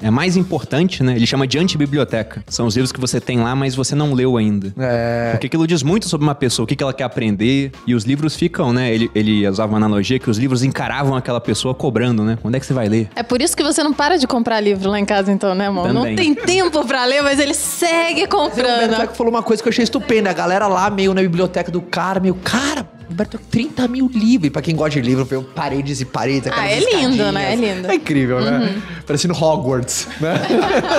é, 0.00 0.06
é 0.06 0.10
mais 0.10 0.36
importante, 0.36 1.02
né? 1.02 1.16
Ele 1.16 1.26
chama 1.26 1.46
de 1.46 1.58
antibiblioteca. 1.58 2.42
São 2.48 2.66
os 2.66 2.74
livros 2.76 2.92
que 2.92 3.00
você 3.00 3.20
tem 3.20 3.40
lá, 3.40 3.54
mas 3.56 3.74
você 3.74 3.94
não 3.94 4.12
leu 4.14 4.36
ainda. 4.36 4.72
É, 4.78 5.32
Porque 5.32 5.46
aquilo 5.46 5.66
diz 5.66 5.82
muito 5.82 6.08
sobre 6.08 6.24
uma 6.26 6.34
pessoa, 6.34 6.64
o 6.64 6.66
que, 6.66 6.76
que 6.76 6.82
ela 6.82 6.92
quer 6.92 7.04
aprender. 7.04 7.72
E 7.86 7.94
os 7.94 8.04
livros 8.04 8.36
ficam, 8.36 8.72
né? 8.72 8.92
Ele, 8.94 9.10
ele 9.14 9.46
usava 9.48 9.72
uma 9.72 9.78
analogia 9.78 10.18
que 10.18 10.30
os 10.30 10.38
livros 10.38 10.62
encaravam 10.62 11.16
aquela 11.16 11.40
pessoa 11.40 11.74
cobrando, 11.74 12.22
né? 12.24 12.38
Quando 12.40 12.54
é 12.54 12.60
que 12.60 12.66
você 12.66 12.72
vai 12.72 12.88
ler? 12.88 13.08
É 13.16 13.22
por 13.22 13.42
isso 13.42 13.56
que 13.56 13.62
você 13.62 13.82
não 13.82 13.92
para 13.92 14.16
de 14.16 14.26
comprar 14.26 14.60
livro 14.60 14.90
lá 14.90 14.98
em 14.98 15.04
casa, 15.04 15.32
então, 15.32 15.54
né, 15.54 15.66
amor? 15.66 15.92
Não 15.92 16.02
Também. 16.02 16.16
tem 16.16 16.34
tempo 16.34 16.84
pra 16.86 17.04
ler, 17.04 17.22
mas 17.22 17.38
ele 17.40 17.54
segue 17.54 18.20
Mas 18.22 18.24
o 18.24 18.28
comprando. 18.28 18.94
Eco 19.02 19.14
falou 19.14 19.32
uma 19.32 19.42
coisa 19.42 19.62
que 19.62 19.68
eu 19.68 19.70
achei 19.70 19.84
estupenda. 19.84 20.30
A 20.30 20.32
galera 20.32 20.66
lá, 20.66 20.88
meio 20.90 21.12
na 21.14 21.20
biblioteca 21.20 21.70
do 21.70 21.80
cara, 21.80 22.20
meio, 22.20 22.34
cara, 22.34 22.86
Humberto 23.10 23.36
Eco, 23.36 23.46
30 23.50 23.88
mil 23.88 24.08
livros. 24.08 24.48
E 24.48 24.50
pra 24.50 24.62
quem 24.62 24.74
gosta 24.74 25.00
de 25.00 25.06
livro, 25.06 25.24
veio 25.24 25.42
paredes 25.42 26.00
e 26.00 26.04
paredes. 26.04 26.50
Ah, 26.52 26.68
é 26.68 26.80
lindo, 26.80 27.30
né? 27.32 27.52
É 27.52 27.56
lindo. 27.56 27.90
É 27.90 27.94
incrível, 27.94 28.40
né? 28.40 28.82
Parecendo 29.06 29.34
Hogwarts, 29.34 30.08
né? 30.20 30.34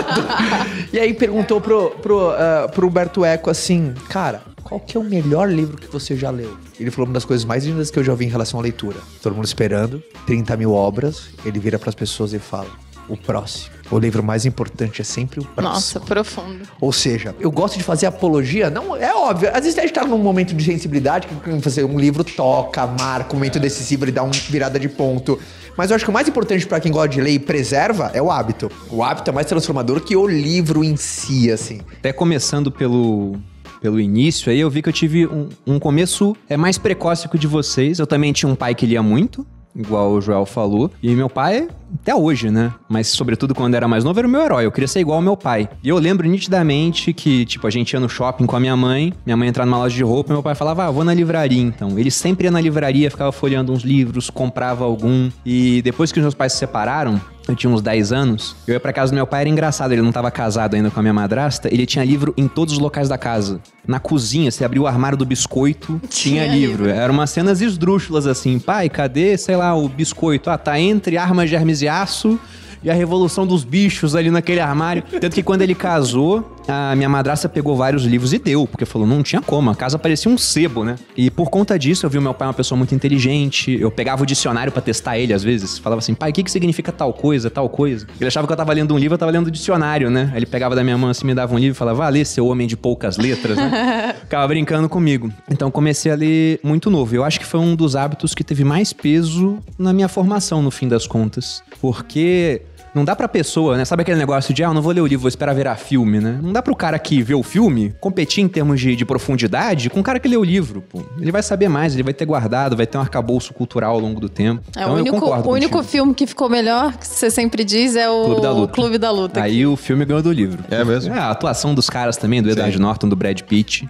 e 0.93 0.99
aí 0.99 1.13
perguntou 1.13 1.59
pro, 1.59 1.91
pro, 2.01 2.29
ah, 2.31 2.69
pro 2.73 2.87
Humberto 2.87 3.23
Eco 3.25 3.49
assim, 3.49 3.93
cara, 4.09 4.41
qual 4.63 4.79
que 4.79 4.97
é 4.97 4.99
o 4.99 5.03
melhor 5.03 5.49
livro 5.49 5.77
que 5.77 5.87
você 5.87 6.15
já 6.15 6.31
leu? 6.31 6.57
Ele 6.79 6.89
falou 6.89 7.07
uma 7.07 7.13
das 7.13 7.23
coisas 7.23 7.45
mais 7.45 7.65
lindas 7.65 7.91
que 7.91 7.99
eu 7.99 8.03
já 8.03 8.11
ouvi 8.11 8.25
em 8.25 8.29
relação 8.29 8.59
à 8.59 8.63
leitura. 8.63 8.97
Todo 9.21 9.35
mundo 9.35 9.45
esperando, 9.45 10.01
30 10.25 10.57
mil 10.57 10.73
obras, 10.73 11.29
ele 11.45 11.59
vira 11.59 11.77
pras 11.77 11.93
pessoas 11.93 12.33
e 12.33 12.39
fala, 12.39 12.67
o 13.07 13.17
próximo. 13.17 13.75
O 13.91 13.99
livro 13.99 14.23
mais 14.23 14.45
importante 14.45 15.01
é 15.01 15.03
sempre 15.03 15.39
o 15.39 15.45
próximo. 15.45 15.73
Nossa, 15.73 15.99
profundo. 15.99 16.67
Ou 16.81 16.91
seja, 16.91 17.35
eu 17.39 17.51
gosto 17.51 17.77
de 17.77 17.83
fazer 17.83 18.07
apologia, 18.07 18.69
não 18.69 18.95
é 18.95 19.13
óbvio. 19.13 19.49
Às 19.49 19.63
vezes 19.63 19.77
a 19.77 19.81
gente 19.81 19.93
tá 19.93 20.03
num 20.03 20.17
momento 20.17 20.53
de 20.55 20.63
sensibilidade, 20.63 21.27
que 21.27 21.61
fazer 21.61 21.83
um 21.83 21.99
livro 21.99 22.23
toca, 22.23 22.85
marca, 22.87 23.33
um 23.33 23.37
momento 23.37 23.59
decisivo, 23.59 24.05
ele 24.05 24.11
dá 24.11 24.23
uma 24.23 24.31
virada 24.31 24.79
de 24.79 24.89
ponto. 24.89 25.39
Mas 25.77 25.89
eu 25.89 25.95
acho 25.95 26.05
que 26.05 26.09
o 26.09 26.13
mais 26.13 26.27
importante 26.27 26.65
pra 26.65 26.79
quem 26.79 26.91
gosta 26.91 27.09
de 27.09 27.21
ler 27.21 27.31
e 27.31 27.39
preserva 27.39 28.09
é 28.13 28.21
o 28.21 28.31
hábito. 28.31 28.71
O 28.89 29.03
hábito 29.03 29.29
é 29.29 29.33
mais 29.33 29.47
transformador 29.47 30.01
que 30.01 30.15
o 30.15 30.25
livro 30.25 30.83
em 30.83 30.95
si, 30.95 31.51
assim. 31.51 31.81
Até 31.99 32.13
começando 32.13 32.71
pelo, 32.71 33.35
pelo 33.81 33.99
início, 33.99 34.51
aí 34.51 34.59
eu 34.59 34.69
vi 34.69 34.81
que 34.81 34.89
eu 34.89 34.93
tive 34.93 35.27
um, 35.27 35.49
um 35.67 35.77
começo 35.77 36.35
é 36.49 36.55
mais 36.55 36.77
precoce 36.77 37.27
que 37.27 37.35
o 37.35 37.39
de 37.39 37.47
vocês. 37.47 37.99
Eu 37.99 38.07
também 38.07 38.31
tinha 38.31 38.49
um 38.49 38.55
pai 38.55 38.73
que 38.73 38.85
lia 38.85 39.03
muito, 39.03 39.45
igual 39.75 40.11
o 40.11 40.21
Joel 40.21 40.45
falou. 40.45 40.89
E 41.03 41.13
meu 41.13 41.29
pai, 41.29 41.67
até 42.01 42.15
hoje, 42.15 42.49
né? 42.49 42.71
Mas 42.89 43.07
sobretudo 43.07 43.53
quando 43.55 43.75
era 43.75 43.87
mais 43.87 44.03
novo, 44.03 44.19
era 44.19 44.27
o 44.27 44.31
meu 44.31 44.41
herói. 44.41 44.65
Eu 44.65 44.71
queria 44.71 44.87
ser 44.87 44.99
igual 44.99 45.17
ao 45.17 45.21
meu 45.23 45.35
pai. 45.37 45.69
E 45.83 45.89
eu 45.89 45.97
lembro 45.97 46.27
nitidamente 46.27 47.13
que, 47.13 47.45
tipo, 47.45 47.65
a 47.67 47.69
gente 47.69 47.91
ia 47.93 47.99
no 47.99 48.09
shopping 48.09 48.45
com 48.45 48.55
a 48.55 48.59
minha 48.59 48.75
mãe, 48.75 49.13
minha 49.25 49.37
mãe 49.37 49.47
entrava 49.49 49.69
numa 49.69 49.79
loja 49.79 49.95
de 49.95 50.03
roupa 50.03 50.31
e 50.31 50.33
meu 50.33 50.43
pai 50.43 50.55
falava, 50.55 50.85
ah, 50.85 50.91
vou 50.91 51.03
na 51.03 51.13
livraria 51.13 51.61
então. 51.61 51.97
Ele 51.97 52.11
sempre 52.11 52.45
ia 52.47 52.51
na 52.51 52.61
livraria, 52.61 53.09
ficava 53.09 53.31
folheando 53.31 53.71
uns 53.71 53.81
livros, 53.83 54.29
comprava 54.29 54.83
algum. 54.85 55.29
E 55.45 55.81
depois 55.81 56.11
que 56.11 56.19
os 56.19 56.23
meus 56.23 56.33
pais 56.35 56.53
se 56.53 56.59
separaram, 56.59 57.19
eu 57.47 57.55
tinha 57.55 57.71
uns 57.71 57.81
10 57.81 58.11
anos, 58.11 58.55
eu 58.67 58.73
ia 58.73 58.79
pra 58.79 58.91
casa 58.91 59.11
do 59.11 59.15
meu 59.15 59.27
pai, 59.27 59.41
era 59.41 59.49
engraçado, 59.49 59.91
ele 59.91 60.01
não 60.01 60.11
tava 60.11 60.31
casado 60.31 60.73
ainda 60.73 60.89
com 60.89 60.99
a 60.99 61.03
minha 61.03 61.13
madrasta, 61.13 61.71
ele 61.71 61.85
tinha 61.85 62.03
livro 62.03 62.33
em 62.35 62.47
todos 62.47 62.73
os 62.73 62.79
locais 62.79 63.07
da 63.07 63.19
casa. 63.19 63.59
Na 63.87 63.99
cozinha, 63.99 64.49
você 64.49 64.65
abriu 64.65 64.81
o 64.81 64.87
armário 64.87 65.15
do 65.15 65.27
biscoito, 65.27 66.01
tinha, 66.09 66.43
Tinha 66.43 66.47
livro. 66.55 66.85
livro. 66.85 66.89
Eram 66.99 67.13
umas 67.13 67.29
cenas 67.29 67.61
esdrúxulas 67.61 68.25
assim, 68.25 68.57
pai, 68.57 68.89
cadê, 68.89 69.37
sei 69.37 69.55
lá, 69.55 69.75
o 69.75 69.87
biscoito? 69.87 70.49
Ah, 70.49 70.57
tá 70.57 70.79
entre 70.79 71.17
armas 71.19 71.47
de 71.47 71.55
armes 71.55 71.83
e 71.83 71.84
aço 71.87 72.39
e 72.83 72.89
a 72.89 72.93
revolução 72.93 73.47
dos 73.47 73.63
bichos 73.63 74.15
ali 74.15 74.29
naquele 74.29 74.59
armário. 74.59 75.03
Tanto 75.19 75.33
que 75.33 75.43
quando 75.43 75.61
ele 75.61 75.73
casou, 75.73 76.54
a 76.67 76.95
minha 76.95 77.09
madrasta 77.09 77.47
pegou 77.47 77.75
vários 77.75 78.03
livros 78.03 78.33
e 78.33 78.39
deu, 78.39 78.67
porque 78.67 78.85
falou, 78.85 79.07
não 79.07 79.21
tinha 79.21 79.41
como, 79.41 79.69
a 79.69 79.75
casa 79.75 79.97
parecia 79.99 80.31
um 80.31 80.37
sebo, 80.37 80.83
né? 80.83 80.95
E 81.15 81.29
por 81.29 81.49
conta 81.49 81.77
disso, 81.77 82.05
eu 82.05 82.09
vi 82.09 82.17
o 82.17 82.21
meu 82.21 82.33
pai 82.33 82.47
uma 82.47 82.53
pessoa 82.53 82.77
muito 82.77 82.93
inteligente, 82.95 83.77
eu 83.79 83.91
pegava 83.91 84.23
o 84.23 84.25
dicionário 84.25 84.71
pra 84.71 84.81
testar 84.81 85.17
ele 85.17 85.33
às 85.33 85.43
vezes, 85.43 85.77
falava 85.77 85.99
assim, 85.99 86.13
pai, 86.13 86.31
o 86.31 86.33
que 86.33 86.43
que 86.43 86.51
significa 86.51 86.91
tal 86.91 87.13
coisa, 87.13 87.49
tal 87.49 87.69
coisa? 87.69 88.07
Ele 88.19 88.27
achava 88.27 88.47
que 88.47 88.53
eu 88.53 88.57
tava 88.57 88.73
lendo 88.73 88.93
um 88.93 88.97
livro, 88.97 89.15
eu 89.15 89.17
tava 89.17 89.31
lendo 89.31 89.47
o 89.47 89.51
dicionário, 89.51 90.09
né? 90.09 90.29
Aí 90.31 90.39
ele 90.39 90.45
pegava 90.45 90.75
da 90.75 90.83
minha 90.83 90.97
mão 90.97 91.09
assim, 91.09 91.25
me 91.25 91.33
dava 91.33 91.53
um 91.53 91.57
livro 91.57 91.75
e 91.75 91.77
falava, 91.77 92.05
ah, 92.05 92.09
lê, 92.09 92.25
seu 92.25 92.47
homem 92.47 92.67
de 92.67 92.75
poucas 92.75 93.17
letras, 93.17 93.57
né? 93.57 94.15
Ficava 94.21 94.47
brincando 94.47 94.89
comigo. 94.89 95.31
Então 95.49 95.69
comecei 95.69 96.11
a 96.11 96.15
ler 96.15 96.59
muito 96.63 96.89
novo. 96.89 97.15
Eu 97.15 97.23
acho 97.23 97.39
que 97.39 97.45
foi 97.45 97.59
um 97.59 97.75
dos 97.75 97.95
hábitos 97.95 98.33
que 98.33 98.43
teve 98.43 98.63
mais 98.63 98.93
peso 98.93 99.59
na 99.77 99.93
minha 99.93 100.07
formação, 100.07 100.61
no 100.61 100.71
fim 100.71 100.87
das 100.87 101.05
contas. 101.07 101.63
Porque 101.79 102.61
não 102.95 103.03
dá 103.03 103.15
pra 103.15 103.27
pessoa, 103.27 103.75
né? 103.75 103.83
Sabe 103.83 104.03
aquele 104.03 104.17
negócio 104.17 104.53
de, 104.53 104.63
ah, 104.63 104.67
eu 104.67 104.73
não 104.73 104.81
vou 104.81 104.93
ler 104.93 105.01
o 105.01 105.05
livro, 105.05 105.23
vou 105.23 105.29
esperar 105.29 105.53
virar 105.53 105.75
filme, 105.75 106.19
né? 106.21 106.39
Não 106.41 106.53
dá 106.53 106.61
pro 106.61 106.73
cara 106.73 106.97
que 106.97 107.21
vê 107.21 107.35
o 107.35 107.43
filme 107.43 107.93
competir 107.99 108.41
em 108.41 108.47
termos 108.47 108.79
de, 108.79 108.95
de 108.95 109.05
profundidade 109.05 109.89
com 109.89 109.99
o 109.99 110.03
cara 110.03 110.17
que 110.19 110.27
lê 110.27 110.37
o 110.37 110.43
livro, 110.43 110.81
pô. 110.81 111.01
Ele 111.19 111.31
vai 111.31 111.43
saber 111.43 111.67
mais, 111.67 111.93
ele 111.93 112.03
vai 112.03 112.13
ter 112.13 112.25
guardado, 112.25 112.75
vai 112.75 112.87
ter 112.87 112.97
um 112.97 113.01
arcabouço 113.01 113.53
cultural 113.53 113.95
ao 113.95 113.99
longo 113.99 114.21
do 114.21 114.29
tempo. 114.29 114.63
É, 114.75 114.81
então 114.81 114.93
o 114.93 114.97
eu 114.97 115.01
único, 115.01 115.19
concordo 115.19 115.49
o 115.49 115.51
único 115.51 115.71
contigo. 115.73 115.91
filme 115.91 116.13
que 116.13 116.25
ficou 116.25 116.49
melhor, 116.49 116.95
que 116.97 117.05
você 117.05 117.29
sempre 117.29 117.65
diz, 117.65 117.97
é 117.97 118.09
o 118.09 118.23
Clube 118.23 118.41
da 118.41 118.51
Luta. 118.51 118.73
Clube 118.73 118.97
da 118.97 119.11
Luta. 119.11 119.41
Aí 119.41 119.65
o 119.65 119.75
filme 119.75 120.05
ganhou 120.05 120.23
do 120.23 120.31
livro. 120.31 120.63
É 120.71 120.83
mesmo? 120.83 121.13
É, 121.13 121.19
a 121.19 121.31
atuação 121.31 121.75
dos 121.75 121.89
caras 121.89 122.15
também, 122.15 122.41
do 122.41 122.49
Edward 122.49 122.75
Sim. 122.75 122.81
Norton, 122.81 123.09
do 123.09 123.15
Brad 123.15 123.41
Pitt. 123.41 123.89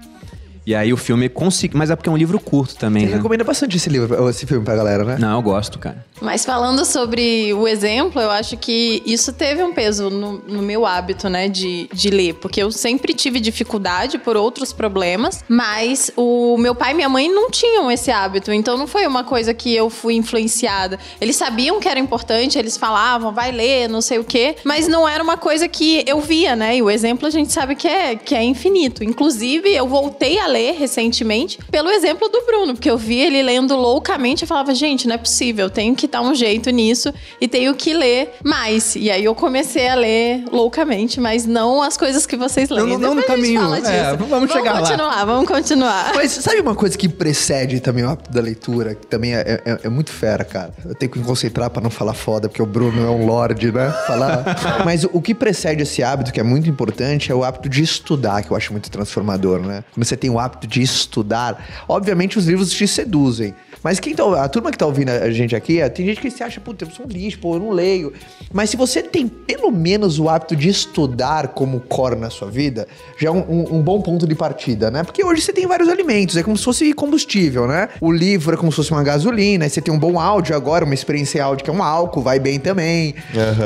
E 0.66 0.74
aí 0.74 0.92
o 0.92 0.98
filme 0.98 1.30
conseguiu. 1.30 1.78
Mas 1.78 1.92
é 1.92 1.96
porque 1.96 2.10
é 2.10 2.12
um 2.12 2.18
livro 2.18 2.40
curto 2.40 2.76
também, 2.76 3.04
Ele 3.04 3.12
né? 3.12 3.18
recomenda 3.18 3.44
bastante 3.44 3.78
esse 3.78 3.90
livro, 3.90 4.30
esse 4.30 4.46
filme 4.46 4.64
pra 4.66 4.76
galera, 4.76 5.04
né? 5.04 5.18
Não, 5.20 5.38
eu 5.38 5.42
gosto, 5.42 5.78
cara. 5.78 6.04
Mas 6.22 6.46
falando 6.46 6.86
sobre 6.86 7.54
o 7.54 7.68
exemplo, 7.68 8.22
eu 8.22 8.32
acho 8.32 8.56
que 8.58 9.04
isso 9.06 9.34
teve 9.34 9.62
um 9.62 9.74
peso 9.74 10.10
no, 10.10 10.38
no 10.48 10.62
meu 10.62 10.86
hábito, 10.86 11.28
né, 11.28 11.50
de, 11.50 11.90
de 11.94 12.10
ler. 12.10 12.36
Porque 12.36 12.64
eu 12.64 12.72
sempre 12.72 13.14
tive 13.14 13.40
dificuldade 13.40 14.18
por 14.18 14.38
outros 14.38 14.72
problemas, 14.72 15.44
mas 15.48 16.10
o 16.16 16.58
meu 16.58 16.74
pai 16.74 16.92
e 16.92 16.96
minha 16.96 17.10
mãe 17.10 17.30
não 17.30 17.52
tinham 17.52 17.92
esse 17.92 18.12
hábito. 18.12 18.52
Então 18.52 18.78
não 18.78 18.88
foi 18.88 19.06
uma 19.06 19.24
coisa 19.24 19.54
que 19.54 19.76
eu 19.76 19.90
fui 19.90 20.16
influenciada. 20.16 20.98
Eles 21.20 21.36
sabiam 21.36 21.80
que 21.80 21.88
era 21.88 22.00
importante, 22.00 22.58
eles 22.58 22.78
falavam, 22.78 23.34
vai 23.34 23.52
ler, 23.52 23.90
não 23.90 24.02
sei 24.02 24.18
o 24.18 24.24
quê, 24.24 24.56
mas 24.64 24.88
não 24.88 25.08
era 25.08 25.22
uma 25.22 25.38
coisa 25.38 25.68
que 25.68 26.04
eu 26.08 26.22
via, 26.22 26.56
né? 26.56 26.78
E 26.78 26.82
o 26.82 26.90
exemplo 26.90 27.28
a 27.28 27.30
gente 27.32 27.52
sabe 27.52 27.76
que 27.76 27.88
é, 27.88 28.16
que 28.16 28.34
é 28.34 28.44
infinito. 28.44 29.04
Inclusive, 29.04 29.70
eu 29.70 29.88
voltei 29.88 30.40
a 30.40 30.48
ler 30.48 30.55
recentemente 30.72 31.60
pelo 31.72 31.90
exemplo 31.90 32.30
do 32.30 32.42
Bruno, 32.46 32.74
porque 32.74 32.90
eu 32.90 32.98
vi 32.98 33.20
ele 33.20 33.42
lendo 33.44 33.76
loucamente 33.76 34.44
e 34.44 34.48
falava, 34.48 34.74
gente, 34.74 35.08
não 35.08 35.16
é 35.16 35.18
possível, 35.18 35.70
tenho 35.70 35.96
que 35.96 36.08
dar 36.08 36.22
um 36.22 36.34
jeito 36.36 36.70
nisso 36.70 37.14
e 37.40 37.48
tenho 37.48 37.74
que 37.76 37.94
ler 37.94 38.34
mais. 38.44 38.96
E 38.96 39.10
aí 39.12 39.24
eu 39.24 39.36
comecei 39.36 39.88
a 39.88 39.96
ler 39.96 40.44
loucamente, 40.52 41.20
mas 41.20 41.46
não 41.46 41.82
as 41.82 41.98
coisas 41.98 42.26
que 42.26 42.36
vocês 42.36 42.70
leem. 42.70 42.88
Não, 42.88 42.98
não 43.00 43.16
no 43.16 43.20
a 43.20 43.22
gente 43.22 43.28
caminho. 43.28 43.76
É, 43.76 44.16
vamos 44.16 44.52
chegar 44.52 44.74
lá. 44.74 44.80
Vamos 44.80 44.90
continuar, 44.90 45.26
vamos 45.26 45.48
continuar. 45.48 46.12
Mas 46.16 46.32
sabe 46.32 46.60
uma 46.62 46.76
coisa 46.76 46.98
que 46.98 47.08
precede 47.10 47.80
também 47.80 48.04
o 48.04 48.10
hábito 48.10 48.32
da 48.32 48.42
leitura, 48.42 48.96
que 48.96 49.08
também 49.08 49.36
é, 49.36 49.62
é- 49.66 49.80
é 49.84 49.90
muito 49.90 50.12
fera, 50.12 50.44
cara? 50.44 50.74
Eu 50.86 50.96
tenho 50.96 51.12
que 51.12 51.20
me 51.20 51.26
concentrar 51.26 51.70
pra 51.70 51.82
não 51.82 51.90
falar 51.90 52.14
foda, 52.14 52.48
porque 52.48 52.62
o 52.62 52.66
Bruno 52.66 53.06
é 53.06 53.10
um 53.10 53.26
lorde, 53.26 53.72
né? 53.72 53.92
Falar. 54.08 54.44
Mas 54.86 55.04
o 55.04 55.22
que 55.22 55.34
precede 55.34 55.84
esse 55.84 56.04
hábito, 56.04 56.32
que 56.32 56.40
é 56.40 56.44
muito 56.44 56.70
importante, 56.70 57.32
é 57.32 57.36
o 57.36 57.44
hábito 57.44 57.70
de 57.70 57.82
estudar, 57.84 58.44
que 58.44 58.52
eu 58.52 58.58
acho 58.58 58.72
muito 58.72 58.90
transformador, 58.90 59.60
né? 59.60 59.84
Quando 59.94 60.06
você 60.06 60.16
tem 60.18 60.30
o 60.30 60.40
hábito 60.46 60.68
de 60.68 60.82
estudar, 60.82 61.58
obviamente 61.88 62.38
os 62.38 62.46
livros 62.46 62.72
te 62.72 62.88
seduzem. 62.88 63.54
Mas 63.86 64.00
quem 64.00 64.16
tá, 64.16 64.44
a 64.44 64.50
turma 64.50 64.72
que 64.72 64.80
tá 64.80 64.86
ouvindo 64.88 65.10
a 65.10 65.30
gente 65.30 65.56
aqui, 65.56 65.80
é, 65.80 65.88
tem 65.88 66.08
gente 66.08 66.20
que 66.20 66.32
se 66.32 66.42
acha, 66.42 66.60
puta, 66.60 66.86
eu 66.86 66.90
sou 66.90 67.06
um 67.06 67.08
lixo, 67.08 67.38
pô, 67.38 67.54
eu 67.54 67.60
não 67.60 67.70
leio. 67.70 68.12
Mas 68.52 68.72
se 68.72 68.76
você 68.76 69.04
tem 69.04 69.28
pelo 69.28 69.70
menos 69.70 70.18
o 70.18 70.28
hábito 70.28 70.56
de 70.56 70.68
estudar 70.70 71.50
como 71.50 71.80
core 71.82 72.16
na 72.16 72.32
sua 72.32 72.50
vida, 72.50 72.88
já 73.20 73.28
é 73.30 73.32
um, 73.32 73.38
um- 73.48 73.76
um 73.76 73.82
bom 73.84 74.02
ponto 74.02 74.26
de 74.26 74.34
partida, 74.34 74.90
né? 74.90 75.04
Porque 75.04 75.24
hoje 75.24 75.44
você 75.44 75.54
tem 75.54 75.68
vários 75.68 75.88
alimentos, 75.88 76.36
é 76.36 76.42
como 76.42 76.58
se 76.58 76.64
fosse 76.64 76.94
combustível, 76.94 77.68
né? 77.68 77.90
O 78.02 78.12
livro 78.12 78.56
é 78.56 78.58
como 78.58 78.72
se 78.72 78.78
fosse 78.78 78.90
uma 78.90 79.04
gasolina, 79.04 79.66
aí 79.66 79.70
você 79.70 79.80
tem 79.82 79.94
um 79.94 80.00
bom 80.00 80.20
áudio 80.20 80.56
agora, 80.56 80.84
uma 80.84 80.96
experiência 80.96 81.44
áudio 81.46 81.64
que 81.64 81.70
é 81.70 81.74
um 81.74 81.84
álcool, 81.84 82.24
vai 82.24 82.40
bem 82.40 82.60
também. 82.60 83.14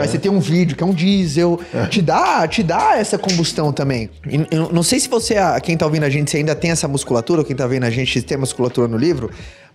Aí 0.02 0.06
você 0.10 0.18
tem 0.20 0.30
um 0.30 0.42
vídeo 0.42 0.76
que 0.76 0.84
é 0.84 0.86
um 0.86 0.94
diesel, 0.94 1.58
te 1.90 2.02
dá, 2.02 2.46
te 2.46 2.62
dá 2.62 2.98
essa 2.98 3.18
combustão 3.18 3.72
também. 3.72 4.10
Eu 4.52 4.70
não 4.74 4.84
sei 4.84 5.00
se 5.00 5.08
você, 5.08 5.36
quem 5.64 5.78
tá 5.78 5.86
ouvindo 5.86 6.04
a 6.04 6.10
gente, 6.10 6.30
se 6.30 6.36
ainda 6.36 6.54
tem 6.56 6.72
essa 6.72 6.90
musculatura, 6.90 7.40
ou 7.40 7.46
quem 7.46 7.56
tá 7.56 7.66
vendo 7.66 7.86
a 7.86 7.90
gente 7.90 8.22
tem 8.22 8.38
musculatura 8.38 8.86
no 8.86 8.98
livro, 8.98 9.30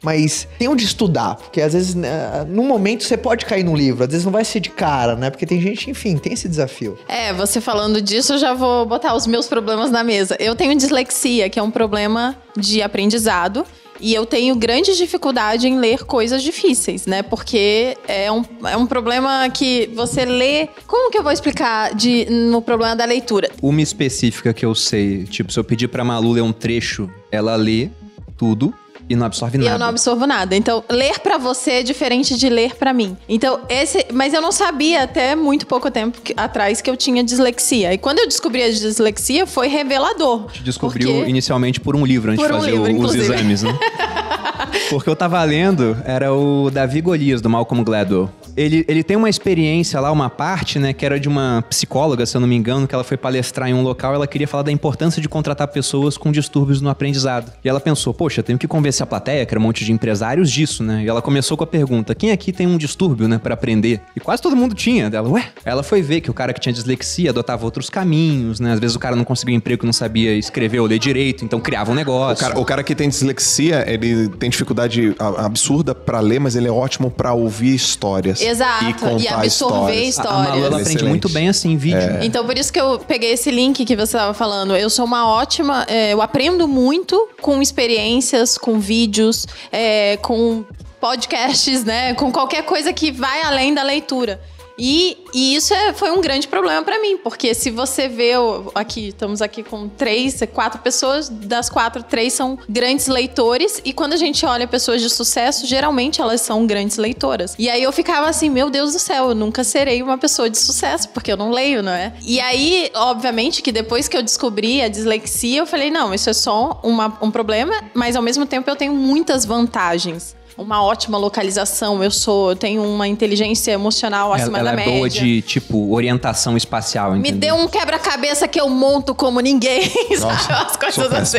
mas 0.05 0.47
tem 0.59 0.69
onde 0.69 0.85
estudar, 0.85 1.37
porque 1.37 1.61
às 1.61 1.73
vezes, 1.73 1.95
né, 1.95 2.45
num 2.49 2.67
momento 2.67 3.03
você 3.03 3.17
pode 3.17 3.47
cair 3.47 3.65
num 3.65 3.75
livro, 3.75 4.05
às 4.05 4.11
vezes 4.11 4.25
não 4.25 4.33
vai 4.33 4.45
ser 4.45 4.61
de 4.61 4.71
cara, 4.71 5.17
né? 5.17 5.31
Porque 5.31 5.47
tem 5.47 5.61
gente, 5.61 5.91
enfim, 5.91 6.17
tem 6.17 6.35
esse 6.35 6.49
desafio. 6.49 6.99
É, 7.09 7.33
você 7.33 7.61
falando 7.61 8.01
disso, 8.01 8.35
eu 8.35 8.39
já 8.39 8.55
vou 8.55 8.87
botar 8.87 9.15
os 9.15 9.27
meus 9.27 9.47
problemas 9.47 9.91
na 9.91 10.05
mesa. 10.05 10.37
Eu 10.39 10.55
tenho 10.55 10.75
dislexia, 10.77 11.49
que 11.49 11.59
é 11.59 11.63
um 11.63 11.71
problema 11.71 12.37
de 12.57 12.83
aprendizado. 12.83 13.65
E 14.01 14.13
eu 14.13 14.27
tenho 14.27 14.57
grande 14.57 14.97
dificuldade 14.97 15.69
em 15.69 15.79
ler 15.79 16.05
coisas 16.05 16.43
difíceis, 16.43 17.07
né? 17.07 17.23
Porque 17.23 17.97
é 18.09 18.31
um, 18.31 18.45
é 18.65 18.77
um 18.77 18.87
problema 18.87 19.49
que 19.49 19.89
você 19.95 20.25
lê. 20.25 20.69
Como 20.87 21.11
que 21.11 21.17
eu 21.17 21.23
vou 21.23 21.33
explicar 21.33 21.95
de, 21.95 22.27
no 22.29 22.61
problema 22.61 22.97
da 22.97 23.05
leitura? 23.05 23.51
Uma 23.63 23.81
específica 23.81 24.53
que 24.53 24.67
eu 24.67 24.75
sei, 24.75 25.25
tipo, 25.25 25.53
se 25.53 25.59
eu 25.59 25.65
pedir 25.65 25.89
pra 25.89 26.05
Malu 26.05 26.33
ler 26.33 26.43
um 26.43 26.53
trecho, 26.53 27.09
ela 27.31 27.55
lê 27.55 27.89
tudo 28.37 28.75
e 29.09 29.15
não 29.17 29.27
absorve 29.27 29.57
E 29.59 29.61
nada. 29.61 29.75
eu 29.75 29.79
não 29.79 29.87
absorvo 29.87 30.27
nada. 30.27 30.57
Então, 30.57 30.83
ler 30.91 31.19
pra 31.21 31.37
você 31.39 31.73
é 31.73 31.83
diferente 31.83 32.37
de 32.39 32.49
ler 32.49 32.75
pra 32.77 32.93
mim. 32.93 33.17
Então, 33.29 33.61
esse. 33.69 34.07
Mas 34.13 34.33
eu 34.33 34.41
não 34.41 34.51
sabia 34.53 35.03
até 35.03 35.35
muito 35.37 35.67
pouco 35.67 35.91
tempo 35.91 36.21
que- 36.23 36.35
atrás 36.37 36.81
que 36.81 36.89
eu 36.91 36.97
tinha 36.97 37.23
dislexia. 37.23 37.93
E 37.93 37.99
quando 37.99 38.19
eu 38.21 38.27
descobri 38.27 38.63
a 38.63 38.71
dislexia, 38.71 39.47
foi 39.47 39.69
revelador. 39.69 40.47
gente 40.53 40.63
descobriu 40.65 41.13
Porque- 41.13 41.31
inicialmente 41.31 41.81
por 41.81 41.95
um 41.97 42.05
livro, 42.07 42.31
antes 42.33 42.45
de 42.47 42.53
um 42.53 42.57
fazer 42.57 42.71
livro, 42.71 42.93
o- 42.93 43.05
os 43.05 43.15
exames, 43.15 43.63
né? 43.63 43.79
Porque 44.91 45.09
eu 45.09 45.17
tava 45.17 45.43
lendo, 45.45 45.97
era 46.05 46.33
o 46.33 46.71
Davi 46.71 47.01
Golias, 47.01 47.41
do 47.41 47.49
Malcolm 47.51 47.85
Gladwell. 47.85 48.31
Ele, 48.57 48.85
ele 48.89 49.03
tem 49.03 49.17
uma 49.17 49.29
experiência 49.29 49.99
lá, 50.01 50.13
uma 50.13 50.31
parte, 50.31 50.79
né, 50.79 50.93
que 50.93 51.05
era 51.05 51.19
de 51.19 51.29
uma 51.29 51.65
psicóloga, 51.69 52.25
se 52.25 52.37
eu 52.37 52.41
não 52.41 52.49
me 52.49 52.55
engano, 52.55 52.87
que 52.87 52.95
ela 52.95 53.05
foi 53.05 53.17
palestrar 53.17 53.69
em 53.69 53.75
um 53.75 53.83
local, 53.83 54.15
ela 54.15 54.27
queria 54.27 54.47
falar 54.47 54.63
da 54.63 54.73
importância 54.73 55.21
de 55.21 55.29
contratar 55.29 55.69
pessoas 55.69 56.17
com 56.17 56.31
distúrbios 56.31 56.81
no 56.81 56.89
aprendizado. 56.89 57.53
E 57.65 57.69
ela 57.69 57.81
pensou, 57.81 58.15
poxa, 58.15 58.43
tenho 58.43 58.59
que 58.59 58.69
convencer 58.69 59.03
a 59.03 59.07
plateia, 59.07 59.45
que 59.45 59.53
era 59.53 59.59
um 59.59 59.63
monte 59.63 59.85
de 59.85 59.93
empresários, 59.93 60.51
disso, 60.51 60.83
né? 60.85 61.03
E 61.05 61.09
ela 61.09 61.21
começou 61.21 61.57
com 61.57 61.65
a 61.65 61.67
pergunta, 61.67 62.15
quem 62.15 62.31
aqui 62.31 62.53
tem 62.53 62.67
um 62.67 62.77
distúrbio, 62.77 63.27
né, 63.27 63.39
pra 63.39 63.55
aprender? 63.55 64.01
E 64.15 64.21
quase 64.21 64.41
todo 64.41 64.55
mundo 64.55 64.75
tinha. 64.75 65.11
Ela, 65.13 65.29
ué? 65.29 65.49
Ela 65.65 65.83
foi 65.83 66.01
ver 66.03 66.21
que 66.21 66.31
o 66.31 66.35
cara 66.35 66.53
que 66.53 66.61
tinha 66.61 66.73
dislexia 66.73 67.31
adotava 67.31 67.65
outros 67.65 67.91
caminhos, 67.91 68.61
né? 68.61 68.73
Às 68.73 68.81
vezes 68.81 68.97
o 68.97 68.99
cara 68.99 69.17
não 69.17 69.25
conseguia 69.25 69.55
emprego, 69.55 69.85
não 69.85 69.93
sabia 69.93 70.35
escrever 70.37 70.81
ou 70.81 70.87
ler 70.87 70.99
direito, 70.99 71.45
então 71.45 71.61
criava 71.61 71.91
um 71.91 71.95
O 71.95 71.97
negócio. 71.97 72.45
cara, 72.45 72.59
o 72.59 72.65
cara 72.65 72.83
que 72.83 72.95
tem 72.95 73.09
dislexia, 73.09 73.85
ele 73.87 74.29
tem 74.29 74.51
dificuldade 74.51 75.15
absurda 75.19 75.95
pra 75.95 76.21
ler, 76.21 76.39
mas 76.39 76.55
ele 76.57 76.69
é 76.69 76.73
ótimo 76.73 77.11
pra 77.11 77.33
ouvir 77.33 77.75
histórias. 77.75 78.44
Exato, 78.47 78.85
E, 78.85 78.95
contar 78.95 79.19
e 79.23 79.29
absorver 79.29 80.03
histórias. 80.05 80.19
A- 80.19 80.31
A 80.31 80.33
Malu, 80.33 80.47
ela 80.47 80.55
histórias. 80.57 80.73
aprende 80.75 80.91
Excelente. 80.97 81.09
muito 81.11 81.29
bem 81.29 81.49
assim, 81.49 81.73
em 81.73 81.77
vídeo. 81.77 82.19
Então, 82.23 82.45
por 82.45 82.57
isso 82.59 82.73
que 82.73 82.81
eu 82.81 82.99
peguei 82.99 83.33
esse 83.33 83.51
link 83.51 83.85
que 83.85 83.97
você 83.97 84.17
estava 84.17 84.35
falando. 84.35 84.77
Eu 84.77 84.89
sou 84.91 85.05
uma 85.05 85.27
ótima. 85.29 85.85
é, 85.89 86.13
eu 86.13 86.21
aprendo 86.23 86.67
muito 86.69 87.29
com 87.41 87.61
experiências, 87.63 88.57
com 88.59 88.79
vídeos, 88.79 89.47
é, 89.73 90.17
com 90.19 90.65
podcasts, 91.01 91.85
né? 91.85 92.15
Com 92.15 92.33
qualquer 92.33 92.63
coisa 92.65 92.93
que 92.93 93.11
vai 93.13 93.43
além 93.43 93.75
da 93.75 93.83
leitura. 93.83 94.41
E, 94.79 95.19
e 95.33 95.55
isso 95.55 95.73
é- 95.73 95.93
foi 95.93 96.11
um 96.11 96.21
grande 96.21 96.49
problema 96.49 96.83
pra 96.83 96.99
mim, 97.01 97.17
porque 97.17 97.55
se 97.55 97.71
você 97.71 98.09
vê 98.09 98.37
o- 98.37 98.73
aqui, 98.75 99.09
estamos 99.09 99.41
aqui 99.41 99.63
com 99.63 99.89
três, 99.89 100.41
quatro 100.53 100.81
pessoas, 100.81 101.29
das 101.29 101.69
quatro, 101.71 102.03
três 102.03 102.33
são 102.33 102.59
grandes 102.69 103.07
leitores, 103.07 103.81
e 103.85 103.93
quando 103.93 104.15
a 104.15 104.17
gente 104.17 104.45
olha 104.45 104.67
pessoas 104.67 105.01
de 105.01 105.09
sucesso, 105.09 105.65
geralmente 105.67 106.21
elas 106.21 106.41
são 106.41 106.67
grandes 106.67 106.97
leitoras. 106.97 107.55
E 107.59 107.69
aí 107.71 107.83
eu 107.83 107.93
ficava 107.93 108.29
assim, 108.29 108.51
meu 108.51 108.69
Deus 108.69 108.93
do 108.95 108.99
céu, 108.99 109.29
eu 109.29 109.35
nunca 109.35 109.63
serei 109.63 110.03
uma 110.03 110.19
pessoa 110.19 110.51
de 110.51 110.59
sucesso, 110.59 111.09
porque 111.11 111.31
eu 111.31 111.37
não 111.37 111.51
leio, 111.51 111.83
não 111.83 111.93
é? 111.93 112.13
E 112.27 112.41
aí, 112.41 112.91
obviamente, 112.95 113.63
que 113.63 113.71
depois 113.71 114.09
que 114.09 114.17
eu 114.17 114.23
descobri 114.23 114.83
a 114.83 114.89
dislexia, 114.89 115.61
eu 115.61 115.67
falei, 115.67 115.91
não, 115.91 116.13
isso 116.13 116.29
é 116.29 116.33
só 116.35 116.81
uma- 116.83 117.17
um 117.23 117.31
problema, 117.31 117.73
mas 117.95 118.17
ao 118.17 118.23
mesmo 118.23 118.45
tempo 118.45 118.69
eu 118.69 118.75
tenho 118.77 118.93
muitas 118.93 119.45
vantagens. 119.45 120.35
Uma 120.57 120.83
ótima 120.85 121.19
localização, 121.19 122.03
eu 122.03 122.11
sou, 122.11 122.51
eu 122.51 122.57
tenho 122.57 122.83
uma 122.83 123.09
inteligência 123.09 123.73
emocional 123.73 124.33
acima 124.33 124.59
Ela, 124.59 124.71
ela 124.71 124.77
da 124.77 124.83
é 124.83 124.85
média. 124.85 124.99
boa 124.99 125.11
de, 125.11 125.43
tipo, 125.43 125.93
orientação 125.93 126.57
espacial, 126.57 127.13
Me 127.13 127.19
entendeu? 127.31 127.57
deu 127.57 127.65
um 127.65 127.69
quebra-cabeça 127.69 128.47
que 128.47 128.61
eu 128.61 128.69
monto 128.69 129.15
como 129.15 129.41
ninguém, 129.41 129.83
sabe? 130.19 130.53
As 130.53 130.77
coisas 130.77 131.13
assim. 131.13 131.39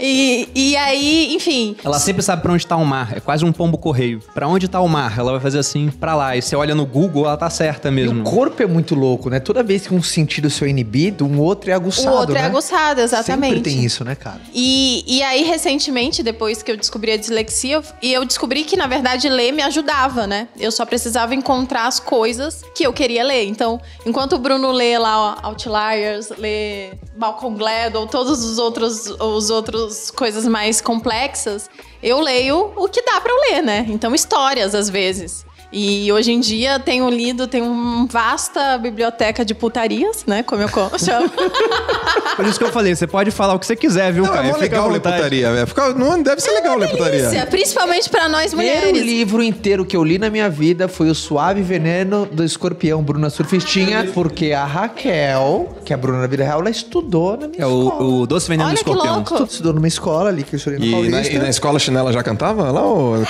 E, 0.00 0.48
e 0.54 0.76
aí, 0.76 1.34
enfim. 1.34 1.76
Ela 1.84 1.98
sempre 1.98 2.22
sabe 2.22 2.42
pra 2.42 2.52
onde 2.52 2.66
tá 2.66 2.76
o 2.76 2.84
mar. 2.84 3.16
É 3.16 3.20
quase 3.20 3.44
um 3.44 3.52
pombo 3.52 3.78
correio. 3.78 4.20
Pra 4.34 4.48
onde 4.48 4.66
tá 4.68 4.80
o 4.80 4.88
mar? 4.88 5.16
Ela 5.18 5.32
vai 5.32 5.40
fazer 5.40 5.58
assim, 5.60 5.88
pra 5.90 6.14
lá. 6.14 6.36
E 6.36 6.42
você 6.42 6.56
olha 6.56 6.74
no 6.74 6.84
Google, 6.84 7.26
ela 7.26 7.36
tá 7.36 7.48
certa 7.50 7.88
E 7.88 7.92
mesmo. 7.92 8.22
o 8.22 8.24
corpo 8.24 8.62
é 8.62 8.66
muito 8.66 8.94
louco, 8.94 9.30
né? 9.30 9.38
Toda 9.40 9.62
vez 9.62 9.86
que 9.86 9.94
um 9.94 10.02
sentido 10.02 10.50
seu 10.50 10.66
é 10.66 10.70
inibido, 10.70 11.24
um 11.24 11.38
outro 11.40 11.70
é 11.70 11.74
O 11.74 11.76
aguçado, 11.76 12.16
outro 12.16 12.34
né? 12.34 12.40
é 12.40 12.44
aguçado, 12.44 13.00
exatamente. 13.00 13.54
Sempre 13.56 13.70
tem 13.70 13.84
isso, 13.84 14.04
né, 14.04 14.14
cara? 14.14 14.40
E, 14.52 15.04
e 15.06 15.22
aí, 15.22 15.44
recentemente, 15.44 16.22
depois 16.24 16.62
que 16.62 16.70
eu 16.72 16.76
descobri 16.76 17.12
a 17.12 17.16
dislexia, 17.16 17.80
e 18.02 18.12
eu 18.12 18.24
descobri 18.24 18.47
que, 18.64 18.76
na 18.76 18.86
verdade, 18.86 19.28
ler 19.28 19.52
me 19.52 19.62
ajudava, 19.62 20.26
né? 20.26 20.48
Eu 20.58 20.70
só 20.70 20.84
precisava 20.84 21.34
encontrar 21.34 21.86
as 21.86 22.00
coisas 22.00 22.62
que 22.74 22.86
eu 22.86 22.92
queria 22.92 23.22
ler. 23.22 23.46
Então, 23.46 23.80
enquanto 24.06 24.34
o 24.34 24.38
Bruno 24.38 24.70
lê 24.70 24.98
lá 24.98 25.38
ó, 25.42 25.48
Outliers, 25.48 26.30
lê 26.38 26.92
Malcolm 27.16 27.56
Gladwell, 27.56 28.06
todos 28.06 28.44
os 28.44 28.58
outros, 28.58 29.06
os 29.06 29.50
outros 29.50 30.10
coisas 30.10 30.46
mais 30.46 30.80
complexas, 30.80 31.68
eu 32.02 32.20
leio 32.20 32.72
o 32.76 32.88
que 32.88 33.02
dá 33.02 33.20
eu 33.24 33.40
ler, 33.40 33.62
né? 33.62 33.86
Então, 33.88 34.14
histórias, 34.14 34.74
às 34.74 34.88
vezes. 34.88 35.44
E 35.70 36.10
hoje 36.10 36.32
em 36.32 36.40
dia 36.40 36.78
tenho 36.78 37.10
lido, 37.10 37.46
tenho 37.46 37.66
uma 37.66 38.06
vasta 38.06 38.78
biblioteca 38.78 39.44
de 39.44 39.54
putarias, 39.54 40.24
né? 40.26 40.42
Como 40.42 40.62
eu 40.62 40.68
chamo. 40.98 41.28
Por 42.36 42.46
isso 42.46 42.58
que 42.58 42.64
eu 42.64 42.72
falei, 42.72 42.94
você 42.96 43.06
pode 43.06 43.30
falar 43.30 43.52
o 43.54 43.58
que 43.58 43.66
você 43.66 43.76
quiser, 43.76 44.10
viu, 44.10 44.24
Não, 44.24 44.34
é 44.34 44.44
Fica 44.44 44.56
à 44.56 44.60
legal 44.60 44.88
ler 44.88 45.00
putaria. 45.00 45.52
velho. 45.52 45.66
Fica- 45.66 45.92
Não, 45.92 46.22
deve 46.22 46.40
ser 46.40 46.52
legal 46.52 46.78
ler 46.78 46.88
putaria. 46.88 47.46
Principalmente 47.50 48.08
pra 48.08 48.30
nós 48.30 48.54
Primeiro 48.54 48.86
mulheres. 48.86 49.02
livro 49.02 49.42
inteiro 49.42 49.84
que 49.84 49.94
eu 49.94 50.02
li 50.02 50.16
na 50.18 50.30
minha 50.30 50.48
vida 50.48 50.88
foi 50.88 51.10
O 51.10 51.14
Suave 51.14 51.60
Veneno 51.60 52.24
do 52.24 52.42
Escorpião, 52.42 53.02
Bruna 53.02 53.28
Surfistinha, 53.28 54.10
porque 54.14 54.52
a 54.52 54.64
Raquel, 54.64 55.76
que 55.84 55.92
é 55.92 55.94
a 55.94 55.98
Bruna 55.98 56.20
na 56.22 56.26
vida 56.26 56.44
real, 56.44 56.60
ela 56.60 56.70
estudou 56.70 57.32
na 57.36 57.46
minha 57.46 57.62
É 57.64 57.66
escola. 57.68 58.02
o, 58.02 58.20
o 58.22 58.26
Doce 58.26 58.48
Veneno 58.48 58.70
Olha 58.70 58.78
do 58.78 58.84
que 58.84 58.88
Escorpião. 58.90 59.14
louco. 59.16 59.34
Estu- 59.34 59.46
Estudou 59.50 59.72
numa 59.74 59.88
escola 59.88 60.30
ali, 60.30 60.44
que 60.44 60.54
eu 60.54 60.56
estudei 60.56 60.78
no 60.78 60.84
E 60.86 60.90
na, 60.90 60.96
Paulista. 60.96 61.34
e 61.34 61.38
na 61.38 61.48
escola 61.50 61.78
chinela 61.78 62.10
já 62.10 62.22
cantava 62.22 62.70
lá? 62.72 62.82
Ou... 62.82 63.16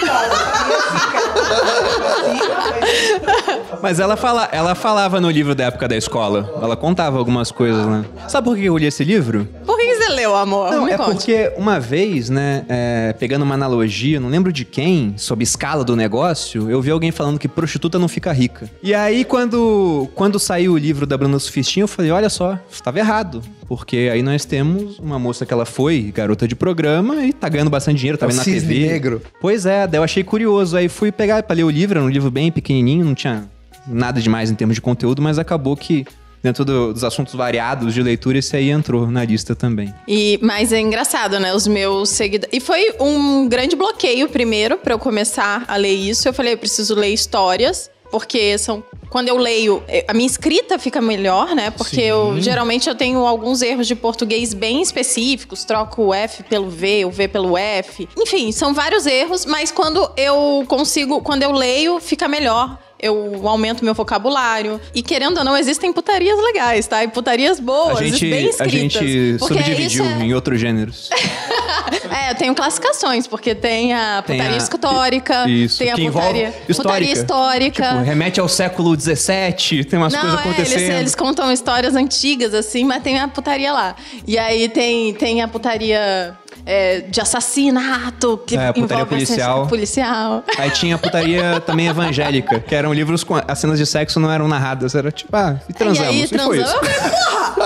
Mas 3.83 4.01
ela, 4.01 4.17
fala, 4.17 4.49
ela 4.53 4.75
falava 4.75 5.21
no 5.21 5.31
livro 5.31 5.55
da 5.55 5.65
época 5.65 5.87
da 5.89 5.97
escola. 5.97 6.59
Ela 6.61 6.77
contava 6.77 7.19
algumas 7.19 7.51
coisas, 7.51 7.87
né? 7.87 8.05
Sabe 8.29 8.45
por 8.47 8.57
que 8.57 8.65
eu 8.65 8.77
li 8.77 8.87
esse 8.87 9.05
livro? 9.05 9.47
Por 9.65 9.77
que 9.79 9.95
você 9.95 10.09
leu, 10.11 10.35
amor? 10.35 10.71
Não, 10.73 10.85
Me 10.87 10.93
é 10.93 10.97
conte. 10.97 11.11
porque 11.13 11.53
uma 11.57 11.79
vez, 11.79 12.29
né, 12.29 12.65
é, 12.69 13.13
pegando 13.19 13.43
uma 13.43 13.55
analogia, 13.55 14.19
não 14.21 14.29
lembro 14.29 14.53
de 14.53 14.65
quem, 14.65 15.15
sobre 15.17 15.45
escala 15.45 15.85
do 15.85 15.95
negócio, 15.95 16.71
eu 16.71 16.81
vi 16.83 16.91
alguém 16.91 17.11
falando 17.11 17.39
que 17.39 17.47
prostituta 17.49 17.99
não 17.99 18.09
fica 18.09 18.33
rica. 18.33 18.69
E 18.83 18.95
aí, 18.95 19.25
quando, 19.25 20.09
quando 20.15 20.39
saiu 20.39 20.73
o 20.73 20.79
livro 20.79 21.07
da 21.07 21.17
Bruna 21.17 21.39
Sufistinha, 21.39 21.85
eu 21.85 21.89
falei, 21.89 22.11
olha 22.11 22.29
só, 22.29 22.59
estava 22.71 22.99
errado. 22.99 23.43
Porque 23.69 24.09
aí 24.13 24.23
nós 24.23 24.45
temos 24.45 24.99
uma 24.99 25.19
moça 25.19 25.45
que 25.45 25.53
ela 25.53 25.67
foi 25.67 26.11
garota 26.15 26.49
de 26.49 26.57
programa 26.57 27.25
e 27.25 27.33
tá 27.33 27.49
ganhando 27.49 27.71
bastante 27.71 27.99
dinheiro, 27.99 28.17
tá 28.19 28.25
É 28.27 28.29
vendo 28.31 28.39
na 28.39 28.45
TV. 28.45 28.87
negro. 28.87 29.23
Pois 29.41 29.67
é, 29.67 29.87
daí 29.87 29.99
eu 29.99 30.03
achei 30.05 30.25
curioso. 30.25 30.77
Aí 30.77 30.89
fui 30.89 31.13
pegar 31.13 31.43
pra 31.43 31.55
ler 31.55 31.65
o 31.65 31.71
livro, 31.71 31.99
era 31.99 32.07
um 32.07 32.11
livro 32.11 32.31
bem 32.31 32.51
pequenininho, 32.51 33.05
não 33.05 33.15
tinha 33.15 33.45
nada 33.89 34.21
demais 34.21 34.51
em 34.51 34.55
termos 34.55 34.75
de 34.77 34.81
conteúdo, 34.81 35.21
mas 35.23 35.39
acabou 35.39 35.77
que 35.77 36.07
dentro 36.43 36.65
do- 36.65 36.93
dos 36.93 37.03
assuntos 37.03 37.35
variados 37.35 37.93
de 37.93 38.03
leitura, 38.03 38.39
esse 38.39 38.57
aí 38.57 38.71
entrou 38.71 39.07
na 39.11 39.25
lista 39.25 39.55
também. 39.57 39.93
E, 40.07 40.39
mas 40.43 40.73
é 40.73 40.79
engraçado, 40.81 41.39
né? 41.41 41.53
Os 41.55 41.67
meus 41.67 42.11
seguidores. 42.11 42.57
E 42.57 42.61
foi 42.61 42.95
um 43.01 43.49
grande 43.49 43.75
bloqueio 43.75 44.29
primeiro 44.29 44.77
pra 44.79 44.95
eu 44.95 44.99
começar 44.99 45.65
a 45.67 45.77
ler 45.77 45.95
isso. 45.95 46.29
Eu 46.29 46.33
falei, 46.33 46.53
eu 46.55 46.59
preciso 46.59 46.95
ler 46.95 47.09
histórias. 47.13 47.91
Porque 48.11 48.57
são. 48.57 48.83
Quando 49.11 49.29
eu 49.29 49.37
leio, 49.37 49.83
eh, 49.87 50.03
a 50.09 50.15
minha 50.15 50.27
escrita 50.27 50.79
fica 50.79 50.99
melhor, 50.99 51.55
né? 51.55 51.71
Porque 51.71 52.01
eu 52.01 52.41
geralmente 52.41 52.89
eu 52.89 52.95
tenho 52.95 53.19
alguns 53.27 53.61
erros 53.61 53.87
de 53.87 53.95
português 53.95 54.55
bem 54.55 54.81
específicos, 54.81 55.63
troco 55.65 56.05
o 56.05 56.15
F 56.15 56.43
pelo 56.45 56.71
V, 56.71 57.05
o 57.05 57.11
V 57.11 57.29
pelo 57.29 57.55
F. 57.59 58.09
Enfim, 58.17 58.51
são 58.51 58.73
vários 58.73 59.05
erros, 59.05 59.45
mas 59.45 59.71
quando 59.71 60.11
eu 60.17 60.65
consigo, 60.67 61.21
quando 61.21 61.43
eu 61.43 61.53
leio, 61.53 62.01
fica 62.01 62.27
melhor. 62.27 62.79
Eu 63.01 63.47
aumento 63.49 63.85
meu 63.85 63.95
vocabulário. 63.95 64.81
E 64.95 65.03
querendo 65.03 65.39
ou 65.39 65.45
não, 65.45 65.57
existem 65.57 65.93
putarias 65.93 66.37
legais, 66.43 66.87
tá? 66.87 67.05
E 67.05 67.09
putarias 67.09 67.61
boas, 67.61 67.99
a 67.99 68.03
gente, 68.03 68.29
bem 68.29 68.47
a 68.47 68.49
escritas. 68.51 68.73
gente 68.73 69.37
Porque 69.39 69.55
subdividiu 69.55 70.05
é- 70.05 70.23
em 70.25 70.35
outros 70.35 70.61
gêneros. 70.61 71.09
é, 72.11 72.31
eu 72.31 72.35
tenho 72.35 72.55
classificações, 72.55 73.27
porque 73.27 73.55
tem 73.55 73.93
a 73.95 74.23
Tem 74.27 74.37
putaria 74.37 74.55
a- 74.57 74.59
histórica, 74.59 75.49
Isso, 75.49 75.79
tem 75.79 75.91
a 75.93 75.95
que 75.95 76.03
envolve 76.05 76.29
putaria, 76.29 76.53
putaria 76.77 77.13
histórica. 77.13 77.89
Tipo, 77.89 78.03
remete 78.03 78.41
ao 78.41 78.49
século 78.49 78.99
XVII, 78.99 79.85
tem 79.85 79.99
umas 79.99 80.13
Não, 80.13 80.21
coisas 80.21 80.39
é, 80.39 80.49
eles, 80.49 80.59
acontecendo. 80.73 80.99
eles 80.99 81.15
contam 81.15 81.53
histórias 81.53 81.95
antigas, 81.95 82.53
assim, 82.55 82.85
mas 82.85 83.03
tem 83.03 83.19
a 83.19 83.29
putaria 83.29 83.73
lá. 83.73 83.95
E 84.27 84.37
aí 84.39 84.69
tem, 84.69 85.15
tem 85.15 85.41
a 85.43 85.49
putaria 85.49 86.37
é, 86.67 87.01
de 87.01 87.21
assassinato, 87.21 88.39
que 88.47 88.57
É, 88.57 88.73
putaria 88.73 89.07
policial. 89.07 89.67
policial. 89.67 90.45
Aí 90.59 90.71
tinha 90.71 90.95
a 90.95 90.99
putaria 90.99 91.61
também 91.67 91.87
evangélica, 91.89 92.61
que 92.61 92.75
eram 92.75 92.93
livros 92.93 93.25
com 93.25 93.35
as 93.47 93.59
cenas 93.59 93.79
de 93.79 93.87
sexo 93.87 94.19
não 94.21 94.31
eram 94.31 94.47
narradas, 94.49 94.95
era 94.95 95.11
tipo, 95.11 95.35
ah, 95.37 95.57
e 95.69 95.73
transamos. 95.73 96.15
e 96.15 96.19
aí, 96.19 96.25
E, 96.25 96.39
foi 96.39 96.61
isso. 96.61 96.79
transamos. 96.79 97.19
Porra, 97.55 97.58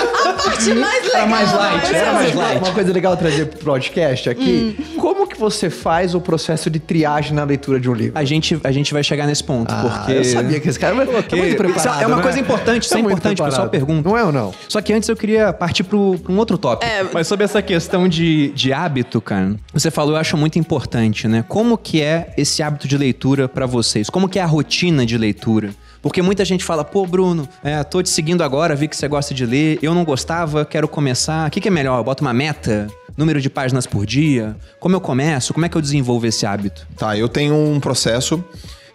parte 0.45 0.75
mais 0.75 1.03
legal. 1.05 1.21
Era 1.23 1.27
mais 1.27 1.53
light, 1.53 1.95
era 1.95 1.99
é 2.09 2.13
mais 2.13 2.35
uma- 2.35 2.43
light. 2.45 2.59
Uma 2.65 2.73
coisa 2.73 2.93
legal 2.93 3.17
trazer 3.17 3.47
pro 3.47 3.65
podcast 3.65 4.31
aqui. 4.31 4.77
Hum. 4.79 4.99
Como 5.01 5.27
que 5.27 5.39
você 5.39 5.69
faz 5.71 6.15
o 6.15 6.21
processo 6.21 6.71
de 6.71 6.79
triagem 6.79 7.33
na 7.35 7.45
leitura 7.45 7.79
de 7.81 7.89
um 7.91 7.95
livro? 7.95 8.13
A 8.19 8.25
gente, 8.25 8.59
a 8.65 8.73
gente 8.73 8.93
vai 8.93 9.03
chegar 9.03 9.27
nesse 9.27 9.43
ponto, 9.45 9.73
Ah, 9.73 9.83
porque... 10.05 10.13
eu 10.19 10.25
sabia 10.25 10.61
que 10.61 10.69
esse 10.69 10.79
cara 10.79 10.95
vai 10.95 11.07
Porque 11.07 11.37
muito 11.37 11.57
preparado, 11.57 12.03
é 12.03 12.07
uma 12.07 12.17
né? 12.17 12.23
coisa 12.23 12.39
importante, 12.41 12.85
isso 12.85 12.97
é 12.97 13.01
importante, 13.01 13.41
o 13.41 13.45
pessoal 13.45 13.69
pergunta. 13.69 14.09
Não 14.09 14.17
é 14.17 14.25
ou 14.25 14.33
não? 14.33 14.53
Só 14.69 14.81
que 14.81 14.93
antes 14.93 15.09
eu 15.09 15.17
queria 15.17 15.53
partir 15.53 15.85
para 15.85 15.97
um 15.99 16.37
outro 16.39 16.57
tópico. 16.59 16.91
É. 16.91 17.05
Mas 17.13 17.27
sobre 17.27 17.45
essa 17.45 17.61
questão 17.63 18.09
de, 18.09 18.49
de 18.51 18.73
hábito, 18.73 19.21
cara, 19.21 19.57
você 19.73 19.91
falou, 19.91 20.13
eu 20.15 20.19
acho 20.21 20.37
muito 20.37 20.59
importante, 20.59 21.29
né? 21.29 21.45
Como 21.49 21.77
que 21.77 22.01
é 22.03 22.33
esse 22.37 22.63
hábito 22.63 22.87
de 22.89 22.97
leitura 22.97 23.49
pra 23.49 23.67
vocês? 23.67 24.09
Como 24.11 24.29
que 24.29 24.39
é 24.39 24.43
a 24.43 24.47
rotina 24.47 25.05
de 25.07 25.17
leitura? 25.19 25.71
Porque 26.03 26.21
muita 26.21 26.45
gente 26.45 26.65
fala, 26.65 26.85
pô, 26.85 27.07
Bruno, 27.07 27.49
é, 27.63 27.83
tô 27.85 28.03
te 28.03 28.11
seguindo 28.11 28.43
agora, 28.43 28.75
vi 28.75 28.89
que 28.89 28.97
você 28.97 29.07
gosta 29.07 29.33
de 29.33 29.47
ler, 29.47 29.79
eu 29.81 29.95
não 29.95 30.05
gostava, 30.05 30.65
quero 30.65 30.89
começar. 30.89 31.47
O 31.47 31.51
que, 31.51 31.61
que 31.61 31.69
é 31.69 31.71
melhor? 31.71 31.99
Eu 31.99 32.05
boto 32.05 32.23
uma 32.23 32.33
meta? 32.35 32.89
Número 33.17 33.41
de 33.41 33.49
páginas 33.49 33.87
por 33.87 34.05
dia? 34.05 34.57
Como 34.81 34.97
eu 34.97 35.01
começo? 35.01 35.55
Como 35.55 35.65
é 35.65 35.69
que 35.69 35.77
eu 35.77 35.81
desenvolvo 35.81 36.27
esse 36.27 36.45
hábito? 36.45 36.87
Tá, 36.97 37.17
eu 37.17 37.29
tenho 37.29 37.55
um 37.55 37.79
processo. 37.79 38.43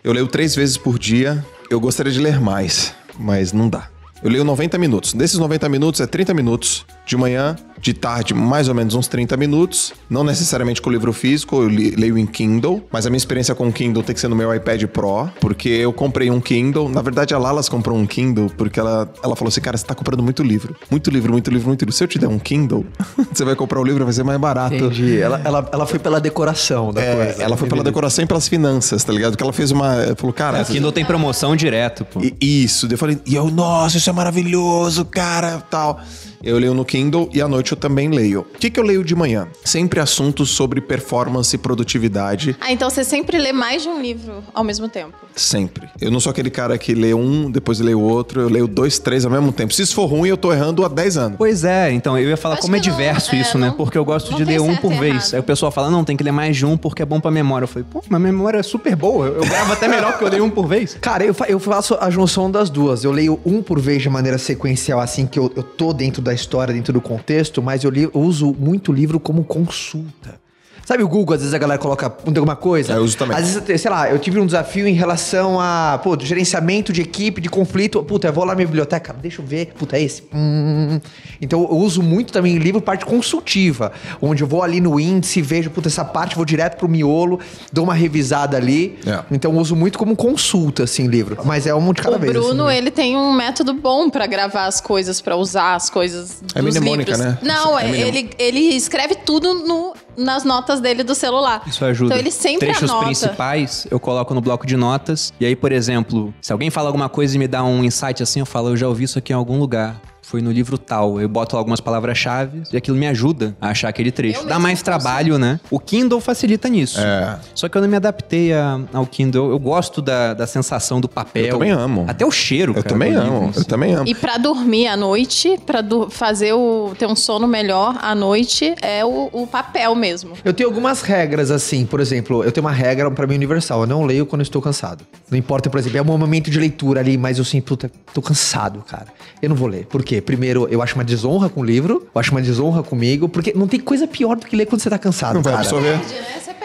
Eu 0.03 0.11
leio 0.11 0.27
três 0.27 0.55
vezes 0.55 0.75
por 0.75 0.99
dia. 0.99 1.43
Eu 1.69 1.79
gostaria 1.79 2.11
de 2.11 2.19
ler 2.19 2.41
mais, 2.41 2.93
mas 3.17 3.53
não 3.53 3.69
dá. 3.69 3.89
Eu 4.24 4.29
leio 4.31 4.43
90 4.43 4.77
minutos. 4.77 5.13
Desses 5.13 5.38
90 5.38 5.69
minutos 5.69 6.01
é 6.01 6.07
30 6.07 6.33
minutos 6.33 6.86
de 7.05 7.15
manhã, 7.15 7.55
de 7.79 7.93
tarde, 7.93 8.33
mais 8.33 8.67
ou 8.67 8.74
menos 8.74 8.95
uns 8.95 9.07
30 9.07 9.38
minutos. 9.38 9.93
Não 10.09 10.24
necessariamente 10.24 10.81
com 10.81 10.89
o 10.89 10.91
livro 10.93 11.13
físico, 11.13 11.62
eu 11.62 11.67
leio 11.69 12.17
em 12.17 12.25
Kindle, 12.25 12.86
mas 12.91 13.05
a 13.05 13.09
minha 13.09 13.17
experiência 13.17 13.53
com 13.53 13.67
o 13.67 13.71
Kindle 13.71 14.01
tem 14.03 14.13
que 14.15 14.19
ser 14.19 14.27
no 14.27 14.36
meu 14.36 14.53
iPad 14.53 14.83
Pro, 14.86 15.29
porque 15.39 15.69
eu 15.69 15.93
comprei 15.93 16.29
um 16.31 16.41
Kindle. 16.41 16.89
Na 16.89 17.01
verdade, 17.01 17.33
a 17.33 17.38
Lalas 17.38 17.69
comprou 17.69 17.95
um 17.97 18.05
Kindle 18.07 18.50
porque 18.57 18.79
ela, 18.79 19.07
ela 19.24 19.36
falou 19.36 19.50
assim: 19.50 19.62
cara, 19.62 19.77
você 19.77 19.86
tá 19.86 19.93
comprando 19.93 20.24
muito 20.24 20.41
livro. 20.43 20.75
Muito 20.89 21.09
livro, 21.12 21.31
muito 21.31 21.51
livro, 21.51 21.67
muito 21.67 21.81
livro. 21.83 21.93
Se 21.95 22.03
eu 22.03 22.07
te 22.07 22.17
der 22.17 22.27
um 22.27 22.39
Kindle, 22.39 22.86
você 23.31 23.45
vai 23.45 23.55
comprar 23.55 23.79
o 23.79 23.83
livro, 23.83 24.03
vai 24.03 24.13
ser 24.13 24.24
mais 24.24 24.39
barato. 24.39 24.74
Entendi. 24.75 25.19
Ela, 25.21 25.39
ela, 25.45 25.69
ela 25.71 25.86
foi 25.86 26.00
pela 26.00 26.19
decoração 26.19 26.91
da 26.91 27.01
É, 27.01 27.15
coisa. 27.25 27.43
ela 27.43 27.55
foi 27.55 27.69
pela 27.69 27.83
decoração 27.83 28.24
e 28.24 28.27
pelas 28.27 28.47
finanças, 28.47 29.03
tá 29.03 29.13
ligado? 29.13 29.38
Que 29.38 29.43
ela 29.43 29.53
fez 29.53 29.69
uma. 29.71 30.15
Falou, 30.17 30.33
cara. 30.33 30.63
O 30.63 30.65
Kindle 30.65 30.91
tem 30.91 31.05
promoção 31.05 31.55
direto, 31.55 32.03
pô. 32.03 32.19
E- 32.21 32.36
Isso, 32.41 32.88
eu 32.89 32.97
falei, 32.97 33.19
e 33.25 33.36
eu, 33.36 33.50
nossa, 33.51 34.00
isso 34.07 34.11
é 34.11 34.13
maravilhoso, 34.13 35.03
cara, 35.03 35.59
tal. 35.69 35.99
Eu 36.44 36.58
leio 36.60 36.74
no 36.74 36.86
Kindle 36.86 37.29
e 37.34 37.41
à 37.41 37.48
noite 37.48 37.72
eu 37.72 37.77
também 37.77 38.10
leio. 38.10 38.41
O 38.41 38.58
que, 38.60 38.70
que 38.70 38.79
eu 38.79 38.84
leio 38.84 39.03
de 39.03 39.15
manhã? 39.15 39.48
Sempre 39.63 40.00
assuntos 40.00 40.50
sobre 40.51 40.79
performance 40.79 41.56
e 41.56 41.60
produtividade. 41.60 42.56
Ah, 42.62 42.72
então 42.72 42.89
você 42.89 43.03
sempre 43.03 43.38
lê 43.38 43.51
mais 43.51 43.82
de 43.84 43.89
um 43.89 44.01
livro 44.01 44.44
ao 44.53 44.63
mesmo 44.63 44.88
tempo. 44.88 45.13
Sempre. 45.36 45.89
Eu 46.00 46.12
não 46.12 46.20
sou 46.20 46.29
aquele 46.29 46.50
cara 46.50 46.77
que 46.77 46.94
lê 46.94 47.13
um, 47.13 47.50
depois 47.50 47.79
lê 47.79 47.94
o 47.94 48.01
outro. 48.01 48.41
Eu 48.41 48.50
leio 48.50 48.67
dois, 48.67 49.00
três 49.00 49.25
ao 49.25 49.32
mesmo 49.32 49.51
tempo. 49.51 49.74
Se 49.74 49.82
isso 49.82 49.96
for 49.96 50.06
ruim, 50.06 50.29
eu 50.29 50.38
tô 50.38 50.53
errando 50.53 50.86
há 50.86 50.88
10 50.88 51.17
anos. 51.17 51.38
Pois 51.38 51.63
é, 51.63 51.91
então 51.91 52.17
eu 52.17 52.29
ia 52.29 52.38
falar 52.38 52.56
Acho 52.56 52.62
como 52.63 52.75
é 52.75 52.79
não- 52.79 52.84
diverso 52.84 53.36
é, 53.36 53.39
isso, 53.39 53.58
né? 53.58 53.67
não- 53.67 53.74
Porque 53.75 53.98
eu 53.98 54.06
gosto 54.06 54.34
de 54.36 54.44
ler 54.44 54.62
um 54.62 54.75
por 54.75 54.94
e 54.94 55.00
vez. 55.00 55.15
errado. 55.15 55.34
Aí 55.36 55.39
o 55.39 55.44
pessoal 55.44 55.71
fala, 55.71 55.89
não, 55.89 56.04
tem 56.04 56.15
que 56.15 56.23
ler 56.23 56.32
mais 56.32 56.56
de 56.56 56.65
um 56.65 56.78
porque 56.78 57.02
é 57.02 57.06
bom 57.06 57.19
pra 57.19 57.32
memória. 57.32 57.63
Eu 57.63 57.67
falei, 57.67 57.86
pô, 57.89 58.02
mas 58.10 58.19
minha 58.21 58.32
memória 58.32 58.60
é 58.60 58.63
super 58.63 58.95
boa. 58.95 59.28
Eu 59.28 59.41
gravo 59.45 59.73
até 59.73 59.88
melhor 59.88 60.12
porque 60.12 60.26
eu 60.26 60.30
leio 60.30 60.43
um 60.45 60.50
por 60.50 60.67
vez. 60.67 60.95
Cara, 61.02 61.23
eu, 61.26 61.34
fa- 61.34 61.47
eu 61.47 61.60
faço 61.60 61.95
a 62.00 62.10
junção 62.10 62.50
das 62.50 62.69
duas. 62.69 63.04
Eu 63.04 63.12
leio 63.12 63.39
um 63.45 63.62
por 63.62 63.80
vez 63.80 64.02
de 64.02 64.10
maneira 64.10 64.38
sequencial, 64.38 65.00
assim, 65.00 65.26
que 65.26 65.39
eu, 65.39 65.52
eu 65.56 65.63
tô 65.63 65.93
dentro 65.93 66.21
da 66.27 66.33
história, 66.33 66.73
dentro 66.73 66.93
do 66.93 67.01
contexto, 67.01 67.61
mas 67.61 67.83
eu, 67.83 67.89
li- 67.89 68.03
eu 68.03 68.11
uso 68.21 68.53
muito 68.59 68.91
livro 68.93 69.19
como 69.19 69.43
consulta. 69.43 70.39
Sabe 70.88 71.04
o 71.04 71.08
Google, 71.10 71.36
às 71.36 71.41
vezes 71.41 71.54
a 71.54 71.58
galera 71.58 71.78
coloca 71.78 72.06
alguma 72.26 72.56
coisa? 72.56 72.93
É, 72.93 72.95
eu 72.95 73.04
uso 73.04 73.17
também. 73.17 73.36
Às 73.36 73.56
vezes, 73.56 73.82
sei 73.82 73.91
lá, 73.91 74.10
eu 74.10 74.17
tive 74.17 74.39
um 74.39 74.45
desafio 74.45 74.88
em 74.88 74.93
relação 74.93 75.60
a, 75.60 76.00
pô, 76.02 76.17
gerenciamento 76.17 76.93
de 76.93 77.02
equipe, 77.02 77.41
de 77.41 77.50
conflito. 77.50 78.02
Puta, 78.06 78.30
eu 78.30 78.32
vou 78.32 78.45
lá 78.45 78.52
na 78.52 78.56
minha 78.56 78.67
biblioteca, 78.67 79.12
deixa 79.12 79.41
eu 79.41 79.45
ver. 79.45 79.73
Puta, 79.78 79.97
é 79.97 80.02
esse. 80.04 80.23
Hum. 80.34 81.02
Então 81.41 81.60
eu 81.69 81.76
uso 81.76 82.02
muito 82.02 82.32
também 82.32 82.58
livro 82.58 82.80
parte 82.80 83.06
consultiva, 83.06 83.91
onde 84.21 84.43
eu 84.43 84.47
vou 84.47 84.63
ali 84.63 84.80
no 84.80 84.97
índice, 84.97 85.41
vejo, 85.41 85.69
puta, 85.71 85.89
essa 85.89 86.06
parte, 86.06 86.38
vou 86.38 86.45
direto 86.45 86.78
pro 86.78 86.88
miolo, 86.88 87.38
dou 87.69 87.84
uma 87.84 87.93
revisada 87.93 88.56
ali. 88.56 88.97
É. 89.06 89.19
Então 89.30 89.52
eu 89.52 89.60
uso 89.60 89.76
muito 89.76 90.00
como 90.00 90.15
consulta, 90.15 90.84
assim, 90.84 91.06
livro. 91.08 91.38
Mas 91.43 91.67
é 91.67 91.76
um 91.76 91.91
de 91.91 92.02
cada 92.02 92.15
o 92.15 92.19
vez. 92.19 92.32
Bruno, 92.32 92.63
assim, 92.63 92.71
né? 92.73 92.78
ele 92.78 92.91
tem 92.91 93.17
um 93.17 93.34
método 93.34 93.73
bom 93.73 94.10
pra 94.10 94.26
gravar 94.26 94.67
as 94.67 94.80
coisas, 94.80 95.19
pra 95.19 95.36
usar 95.36 95.76
as 95.76 95.89
coisas 95.89 96.41
É 96.56 96.62
dos 96.62 96.78
mnemônica, 96.78 97.12
livros. 97.12 97.26
né? 97.28 97.38
Não, 97.43 97.78
É 97.78 97.89
mnem- 97.89 98.02
ele, 98.08 98.30
ele 98.39 98.60
escreve 98.73 99.15
tudo 99.15 99.54
no- 99.54 99.93
nas 100.17 100.43
notas 100.43 100.80
dele 100.82 101.03
do 101.03 101.13
celular. 101.13 101.62
Isso 101.67 101.86
ajuda. 101.86 102.08
Então 102.08 102.17
ele 102.17 102.32
sempre 102.32 102.67
Trechos 102.67 102.89
anota. 102.89 103.06
principais 103.06 103.88
eu 103.91 103.99
coloco 103.99 104.34
no 104.34 104.41
bloco 104.41 104.65
de 104.65 104.75
notas. 104.75 105.32
E 105.39 105.45
aí, 105.45 105.56
por 105.56 105.71
exemplo, 105.71 106.34
se 106.41 106.51
alguém 106.51 106.69
fala 106.69 106.88
alguma 106.89 107.08
coisa 107.08 107.36
e 107.36 107.39
me 107.39 107.47
dá 107.47 107.63
um 107.63 107.84
insight 107.84 108.23
assim, 108.23 108.39
eu 108.39 108.45
falo, 108.45 108.69
eu 108.69 108.77
já 108.77 108.88
ouvi 108.88 109.03
isso 109.03 109.19
aqui 109.19 109.32
em 109.32 109.36
algum 109.36 109.60
lugar. 109.60 109.95
Foi 110.29 110.41
no 110.41 110.51
livro 110.51 110.77
tal. 110.77 111.21
Eu 111.21 111.29
boto 111.29 111.55
algumas 111.55 111.79
palavras-chave 111.79 112.63
e 112.73 112.75
aquilo 112.75 112.97
me 112.97 113.07
ajuda 113.07 113.55
a 113.61 113.69
achar 113.69 113.87
aquele 113.87 114.11
trecho. 114.11 114.41
Eu 114.41 114.45
Dá 114.45 114.59
mais 114.59 114.81
trabalho, 114.81 115.37
né? 115.39 115.57
O 115.71 115.79
Kindle 115.79 116.19
facilita 116.19 116.67
nisso. 116.67 116.99
É. 116.99 117.39
Só 117.55 117.69
que 117.69 117.77
eu 117.77 117.81
não 117.81 117.87
me 117.87 117.95
adaptei 117.95 118.51
a- 118.51 118.77
ao 118.91 119.05
Kindle. 119.05 119.49
Eu 119.49 119.57
gosto 119.57 120.01
da, 120.01 120.33
da 120.33 120.45
sensação 120.45 120.99
do 120.99 121.07
papel. 121.07 121.45
Eu 121.45 121.51
também 121.53 121.71
amo. 121.71 122.03
Até 122.09 122.25
o 122.25 122.31
cheiro, 122.31 122.71
Eu 122.71 122.83
cara, 122.83 122.89
também 122.89 123.11
livro 123.13 123.25
amo, 123.25 123.53
si. 123.53 123.59
eu 123.59 123.63
também 123.63 123.93
amo. 123.93 124.05
E 124.05 124.13
pra 124.13 124.37
dormir 124.37 124.87
à 124.87 124.97
noite, 124.97 125.57
pra 125.65 125.79
du- 125.79 126.09
fazer 126.09 126.51
o 126.51 126.91
ter 126.99 127.05
um 127.07 127.15
sono 127.15 127.47
melhor 127.47 127.97
à 128.01 128.13
noite, 128.13 128.75
é 128.81 129.05
o, 129.05 129.29
o 129.31 129.47
papel 129.47 129.95
mesmo. 129.95 130.33
Eu 130.43 130.53
tenho 130.53 130.67
algumas 130.67 131.01
regras, 131.03 131.51
assim, 131.51 131.85
por 131.85 132.01
exemplo, 132.01 132.43
eu 132.43 132.51
tenho 132.51 132.65
uma 132.65 132.73
regra 132.73 133.09
pra 133.09 133.25
mim 133.25 133.35
universal. 133.35 133.79
Eu 133.81 133.87
não 133.87 134.03
leio 134.03 134.25
quando 134.25 134.41
eu 134.41 134.43
estou 134.43 134.61
cansado. 134.61 135.05
Não 135.31 135.37
importa, 135.37 135.69
por 135.69 135.79
exemplo, 135.79 135.97
é 135.97 136.01
um 136.01 136.17
momento 136.17 136.51
de 136.51 136.59
leitura 136.59 136.99
ali, 136.99 137.17
mas 137.17 137.37
eu 137.37 137.43
assim, 137.43 137.61
puta, 137.61 137.89
tô 138.13 138.21
cansado, 138.21 138.83
cara. 138.85 139.07
Eu 139.41 139.47
não 139.47 139.55
vou 139.55 139.69
ler. 139.69 139.85
Por 139.85 140.03
quê? 140.03 140.16
Primeiro, 140.21 140.67
eu 140.69 140.82
acho 140.82 140.95
uma 140.95 141.03
desonra 141.03 141.49
com 141.49 141.62
o 141.62 141.63
livro, 141.63 142.08
eu 142.13 142.19
acho 142.19 142.32
uma 142.32 142.41
desonra 142.41 142.84
comigo, 142.84 143.27
porque 143.30 143.53
não 143.56 143.67
tem 143.67 143.80
coisa 143.80 144.08
pior 144.08 144.36
do 144.36 144.45
que 144.45 144.56
ler 144.56 144.65
quando 144.65 144.82
você 144.82 144.89
tá 144.89 144.97
cansado, 144.97 145.36
Não 145.36 145.41
vai 145.41 145.53
cara. 145.53 145.63
absorver. 145.65 145.99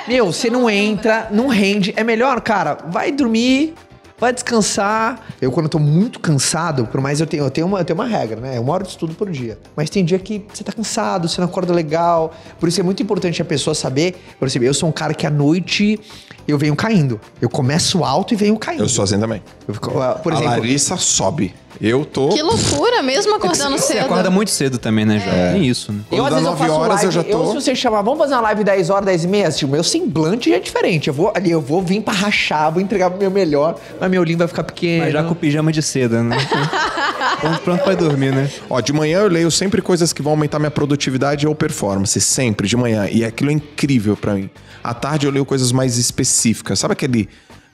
Meu, 0.08 0.26
você 0.32 0.50
não 0.50 0.68
entra, 0.68 1.28
não 1.30 1.46
rende. 1.46 1.92
É 1.96 2.02
melhor, 2.02 2.40
cara, 2.40 2.76
vai 2.90 3.12
dormir, 3.12 3.72
vai 4.18 4.32
descansar. 4.32 5.20
Eu, 5.40 5.50
quando 5.52 5.66
eu 5.66 5.70
tô 5.70 5.78
muito 5.78 6.18
cansado, 6.18 6.86
por 6.86 7.00
mais 7.00 7.20
eu 7.20 7.26
tenho, 7.26 7.44
eu 7.44 7.50
tenho, 7.50 7.66
uma, 7.68 7.78
eu 7.80 7.84
tenho 7.84 7.98
uma 7.98 8.06
regra, 8.06 8.40
né? 8.40 8.56
É 8.56 8.60
uma 8.60 8.72
hora 8.72 8.82
de 8.82 8.90
estudo 8.90 9.14
por 9.14 9.30
dia. 9.30 9.58
Mas 9.76 9.88
tem 9.90 10.04
dia 10.04 10.18
que 10.18 10.44
você 10.52 10.64
tá 10.64 10.72
cansado, 10.72 11.28
você 11.28 11.40
não 11.40 11.48
acorda 11.48 11.72
legal. 11.72 12.34
Por 12.58 12.68
isso 12.68 12.80
é 12.80 12.82
muito 12.82 13.02
importante 13.02 13.40
a 13.40 13.44
pessoa 13.44 13.74
saber. 13.74 14.16
Por 14.38 14.48
exemplo, 14.48 14.66
eu 14.66 14.74
sou 14.74 14.88
um 14.88 14.92
cara 14.92 15.14
que 15.14 15.26
à 15.26 15.30
noite 15.30 16.00
eu 16.48 16.58
venho 16.58 16.74
caindo. 16.74 17.20
Eu 17.40 17.48
começo 17.48 18.04
alto 18.04 18.34
e 18.34 18.36
venho 18.36 18.56
caindo. 18.58 18.82
Eu 18.82 18.88
sou 18.88 19.04
assim 19.04 19.18
também. 19.20 19.40
Eu 19.68 19.74
fico, 19.74 20.00
ah, 20.00 20.14
por 20.14 20.32
a 20.32 20.36
exemplo, 20.36 20.52
Larissa 20.56 20.96
sobe. 20.96 21.54
Eu 21.80 22.04
tô. 22.04 22.28
Que 22.28 22.42
loucura, 22.42 23.02
mesmo 23.02 23.34
acordando 23.34 23.76
Você 23.78 23.94
cedo. 23.94 24.04
acorda 24.04 24.30
muito 24.30 24.50
cedo 24.50 24.78
também, 24.78 25.04
né, 25.04 25.18
João? 25.18 25.52
Tem 25.52 25.66
isso, 25.66 25.92
né? 25.92 26.00
Eu, 26.12 26.24
às 26.24 26.30
vezes, 26.30 26.44
eu 26.44 26.50
nove 26.50 26.62
faço 26.66 26.72
horas, 26.78 26.88
live, 26.96 27.04
eu 27.06 27.10
já 27.12 27.24
tô- 27.24 27.46
se 27.48 27.54
você 27.54 27.74
chamar, 27.74 28.02
vamos 28.02 28.18
fazer 28.18 28.34
uma 28.34 28.40
live 28.42 28.62
10 28.64 28.90
horas, 28.90 29.04
10 29.06 29.24
e 29.24 29.28
meia, 29.28 29.50
tipo, 29.50 29.72
meu 29.72 29.82
semblante 29.82 30.52
é 30.52 30.60
diferente. 30.60 31.08
Eu 31.08 31.14
vou 31.14 31.32
ali, 31.34 31.50
eu 31.50 31.60
vou 31.60 31.82
vir 31.82 32.00
pra 32.02 32.12
rachar, 32.14 32.70
vou 32.72 32.80
entregar 32.80 33.10
o 33.12 33.16
meu 33.16 33.30
melhor, 33.30 33.76
mas 34.00 34.10
meu 34.10 34.20
olhinho 34.20 34.38
vai 34.38 34.46
ficar 34.48 34.62
pequeno. 34.64 35.04
Mas 35.04 35.12
já 35.12 35.22
com 35.24 35.32
o 35.32 35.34
pijama 35.36 35.72
de 35.72 35.82
seda, 35.82 36.22
né? 36.22 36.36
pronto, 37.40 37.60
pronto 37.62 37.82
pra 37.84 37.94
dormir, 37.94 38.32
né? 38.32 38.48
Ó, 38.70 38.80
de 38.80 38.92
manhã 38.92 39.20
eu 39.20 39.28
leio 39.28 39.50
sempre 39.50 39.80
coisas 39.82 40.12
que 40.12 40.22
vão 40.22 40.32
aumentar 40.32 40.58
minha 40.58 40.70
produtividade 40.70 41.46
ou 41.46 41.54
performance, 41.54 42.20
sempre 42.20 42.68
de 42.68 42.76
manhã. 42.76 43.08
E 43.10 43.24
aquilo 43.24 43.50
é 43.50 43.54
incrível 43.54 44.16
pra 44.16 44.34
mim. 44.34 44.48
À 44.84 44.94
tarde 44.94 45.26
eu 45.26 45.32
leio 45.32 45.44
coisas 45.44 45.72
mais 45.72 45.96
específicas. 45.98 46.78
Sabe 46.78 46.92
aquele 46.92 47.28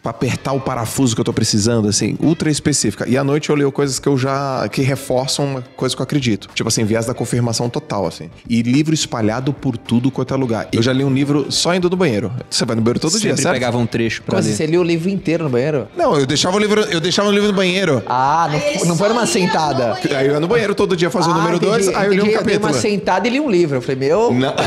pra 0.09 0.11
apertar 0.11 0.53
o 0.53 0.61
parafuso 0.61 1.14
que 1.14 1.21
eu 1.21 1.25
tô 1.25 1.33
precisando, 1.33 1.88
assim, 1.88 2.16
ultra 2.21 2.51
específica. 2.51 3.09
E 3.09 3.16
à 3.16 3.25
noite 3.25 3.51
eu 3.51 3.57
leio 3.57 3.71
coisas 3.71 3.99
que 3.99 4.09
eu 4.09 4.16
já. 4.16 4.66
que 4.71 4.83
reforçam 4.83 5.44
uma 5.44 5.64
coisa 5.77 5.94
que 5.94 6.01
eu 6.01 6.05
acredito. 6.05 6.49
Tipo 6.55 6.68
assim, 6.68 6.85
viés 6.85 7.07
da 7.07 7.14
confirmação 7.14 7.68
total, 7.68 8.07
assim. 8.07 8.31
E 8.49 8.62
livro 8.62 8.94
espalhado 8.94 9.53
por 9.53 9.77
tudo 9.77 10.11
quanto 10.11 10.33
é 10.33 10.37
lugar. 10.37 10.68
Eu 10.73 10.83
já 10.83 10.92
li 10.92 11.05
um 11.05 11.12
livro 11.12 11.47
só 11.51 11.75
indo 11.75 11.90
no 11.90 11.97
banheiro. 11.97 12.33
Você 12.49 12.64
vai 12.64 12.77
no 12.77 12.83
banheiro 12.83 13.01
todo 13.01 13.11
dia, 13.12 13.31
Sempre 13.31 13.42
certo? 13.42 13.55
pegava 13.55 13.77
um 13.79 13.87
trecho 13.87 14.23
pra 14.23 14.33
Como 14.33 14.40
assim, 14.40 14.51
ler. 14.51 14.57
você 14.57 14.66
lia 14.66 14.81
o 14.81 14.85
livro 14.85 15.09
inteiro 15.11 15.44
no 15.44 15.51
banheiro? 15.51 15.88
Não, 15.97 16.16
eu 16.18 16.27
deixava 16.27 16.57
o 16.57 16.61
livro, 16.61 16.81
eu 16.83 17.01
deixava 17.01 17.29
o 17.29 17.33
livro 17.33 17.49
no 17.49 17.55
banheiro. 17.55 18.03
Ah, 18.07 18.49
não, 18.51 18.87
não 18.87 18.97
foi 18.97 19.09
numa 19.09 19.27
sentada. 19.27 19.99
Aí 20.16 20.27
eu 20.27 20.33
ia 20.35 20.40
no 20.40 20.49
banheiro 20.49 20.75
todo 20.75 20.97
dia 20.97 21.11
fazer 21.11 21.31
o 21.31 21.33
Ah, 21.33 21.37
número 21.38 21.57
entendi, 21.57 21.85
2, 21.85 21.88
aí 21.88 22.07
eu 22.07 22.12
li 22.12 22.21
um 22.21 22.23
entendi. 22.23 22.29
dei 22.29 22.38
capítulo. 22.38 22.66
uma 22.66 22.73
sentada 22.81 23.27
e 23.29 23.31
li 23.31 23.40
um 23.40 23.51
livro. 23.51 23.77
Eu 23.79 23.83
falei, 23.83 23.97
meu... 23.97 24.33
Não. 24.33 24.55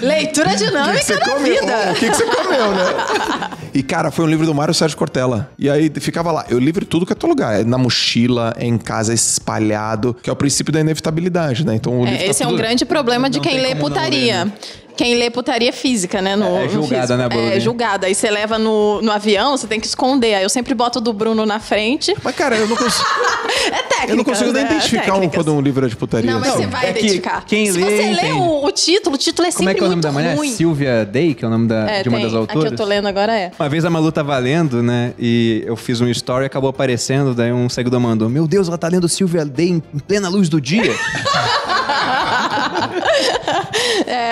Leitura 0.00 0.48
O 0.48 0.52
que 0.52 0.58
que 0.58 0.64
dinâmica 0.66 1.20
comeu? 1.20 1.60
vida. 1.60 1.90
O 1.90 1.94
que, 1.94 2.10
que 2.10 2.16
você 2.16 2.24
comeu, 2.26 2.70
né? 2.72 2.84
E, 3.74 3.82
cara, 3.82 4.10
foi 4.10 4.24
um 4.24 4.28
livro 4.28 4.46
do 4.46 4.54
Mário 4.54 4.72
Sérgio 4.74 4.96
Cortella. 4.96 5.50
E 5.58 5.68
aí 5.68 5.90
ficava 6.00 6.32
lá. 6.32 6.44
Eu 6.48 6.58
livro 6.58 6.84
tudo 6.84 7.04
que 7.06 7.12
é 7.12 7.16
todo 7.16 7.30
lugar. 7.30 7.60
É 7.60 7.64
na 7.64 7.78
mochila, 7.78 8.54
é 8.56 8.64
em 8.66 8.78
casa, 8.78 9.12
é 9.12 9.14
espalhado. 9.14 10.16
Que 10.22 10.30
é 10.30 10.32
o 10.32 10.36
princípio 10.36 10.72
da 10.72 10.80
inevitabilidade, 10.80 11.64
né? 11.64 11.74
Então 11.74 12.00
o 12.00 12.04
livro 12.04 12.14
É, 12.14 12.24
tá 12.24 12.30
esse 12.30 12.42
é 12.42 12.46
um 12.46 12.50
tudo- 12.50 12.58
grande 12.58 12.84
problema 12.84 13.28
de 13.30 13.38
Não 13.38 13.44
quem 13.44 13.60
lê 13.60 13.74
putaria. 13.74 14.44
ler, 14.44 14.46
né? 14.46 14.52
Quem 14.98 15.14
lê 15.14 15.30
putaria 15.30 15.72
física, 15.72 16.20
né? 16.20 16.34
No, 16.34 16.44
É, 16.44 16.62
é 16.62 16.64
no 16.64 16.70
julgada, 16.70 17.00
físico. 17.02 17.16
né, 17.18 17.28
Bruno? 17.28 17.52
É 17.52 17.60
julgada. 17.60 18.06
Aí 18.08 18.14
você 18.16 18.28
leva 18.30 18.58
no, 18.58 19.00
no 19.00 19.12
avião, 19.12 19.56
você 19.56 19.68
tem 19.68 19.78
que 19.78 19.86
esconder. 19.86 20.34
Aí 20.34 20.42
eu 20.42 20.48
sempre 20.48 20.74
boto 20.74 20.98
o 20.98 21.00
do 21.00 21.12
Bruno 21.12 21.46
na 21.46 21.60
frente. 21.60 22.12
Mas, 22.22 22.34
cara, 22.34 22.56
eu 22.56 22.66
não 22.66 22.76
consigo, 22.76 23.04
É 23.70 23.82
técnica. 23.82 24.12
eu 24.12 24.16
não 24.16 24.24
consigo 24.24 24.52
nem 24.52 24.64
né? 24.64 24.70
identificar 24.72 25.14
um, 25.14 25.28
quando 25.28 25.54
um 25.54 25.60
livro 25.60 25.86
é 25.86 25.88
de 25.88 25.94
putaria. 25.94 26.28
Não, 26.32 26.40
mas 26.40 26.48
assim. 26.50 26.62
você 26.62 26.66
vai 26.66 26.86
é 26.90 26.92
que 26.92 26.98
identificar. 26.98 27.44
quem 27.46 27.66
Se 27.70 27.78
lê, 27.78 27.84
você 27.84 27.96
lê 27.96 28.12
entende. 28.12 28.32
o, 28.32 28.64
o 28.64 28.72
título, 28.72 29.14
o 29.14 29.18
título 29.18 29.46
é 29.46 29.52
Como 29.52 29.58
sempre 29.68 29.70
é 29.70 29.74
que 29.74 29.80
é 29.80 29.82
o 29.82 29.88
nome 29.88 29.94
muito 29.94 30.02
da 30.04 30.12
mulher? 30.12 30.36
ruim. 30.36 30.50
Sylvia 30.50 31.04
Day, 31.04 31.32
que 31.34 31.44
é 31.44 31.48
o 31.48 31.50
nome 31.50 31.68
da, 31.68 31.88
É, 31.88 32.02
de 32.02 32.08
uma 32.08 32.18
tem. 32.18 32.26
das 32.26 32.34
A 32.34 32.38
autoras. 32.38 32.64
que 32.64 32.74
eu 32.74 32.76
tô 32.76 32.84
lendo 32.84 33.06
agora 33.06 33.32
é. 33.38 33.52
Uma 33.56 33.68
vez 33.68 33.84
a 33.84 33.90
Malu 33.90 34.10
tava 34.10 34.36
lendo, 34.38 34.82
né? 34.82 35.12
E 35.16 35.62
eu 35.64 35.76
fiz 35.76 36.00
um 36.00 36.08
story 36.08 36.44
e 36.44 36.46
acabou 36.46 36.70
aparecendo. 36.70 37.34
Daí 37.34 37.52
um 37.52 37.68
seguidor 37.68 38.00
mandou: 38.00 38.28
Meu 38.28 38.48
Deus, 38.48 38.66
ela 38.66 38.76
tá 38.76 38.88
lendo 38.88 39.08
Sylvia 39.08 39.44
Day 39.44 39.68
em 39.68 39.80
plena 39.80 40.28
luz 40.28 40.48
do 40.48 40.60
dia. 40.60 40.92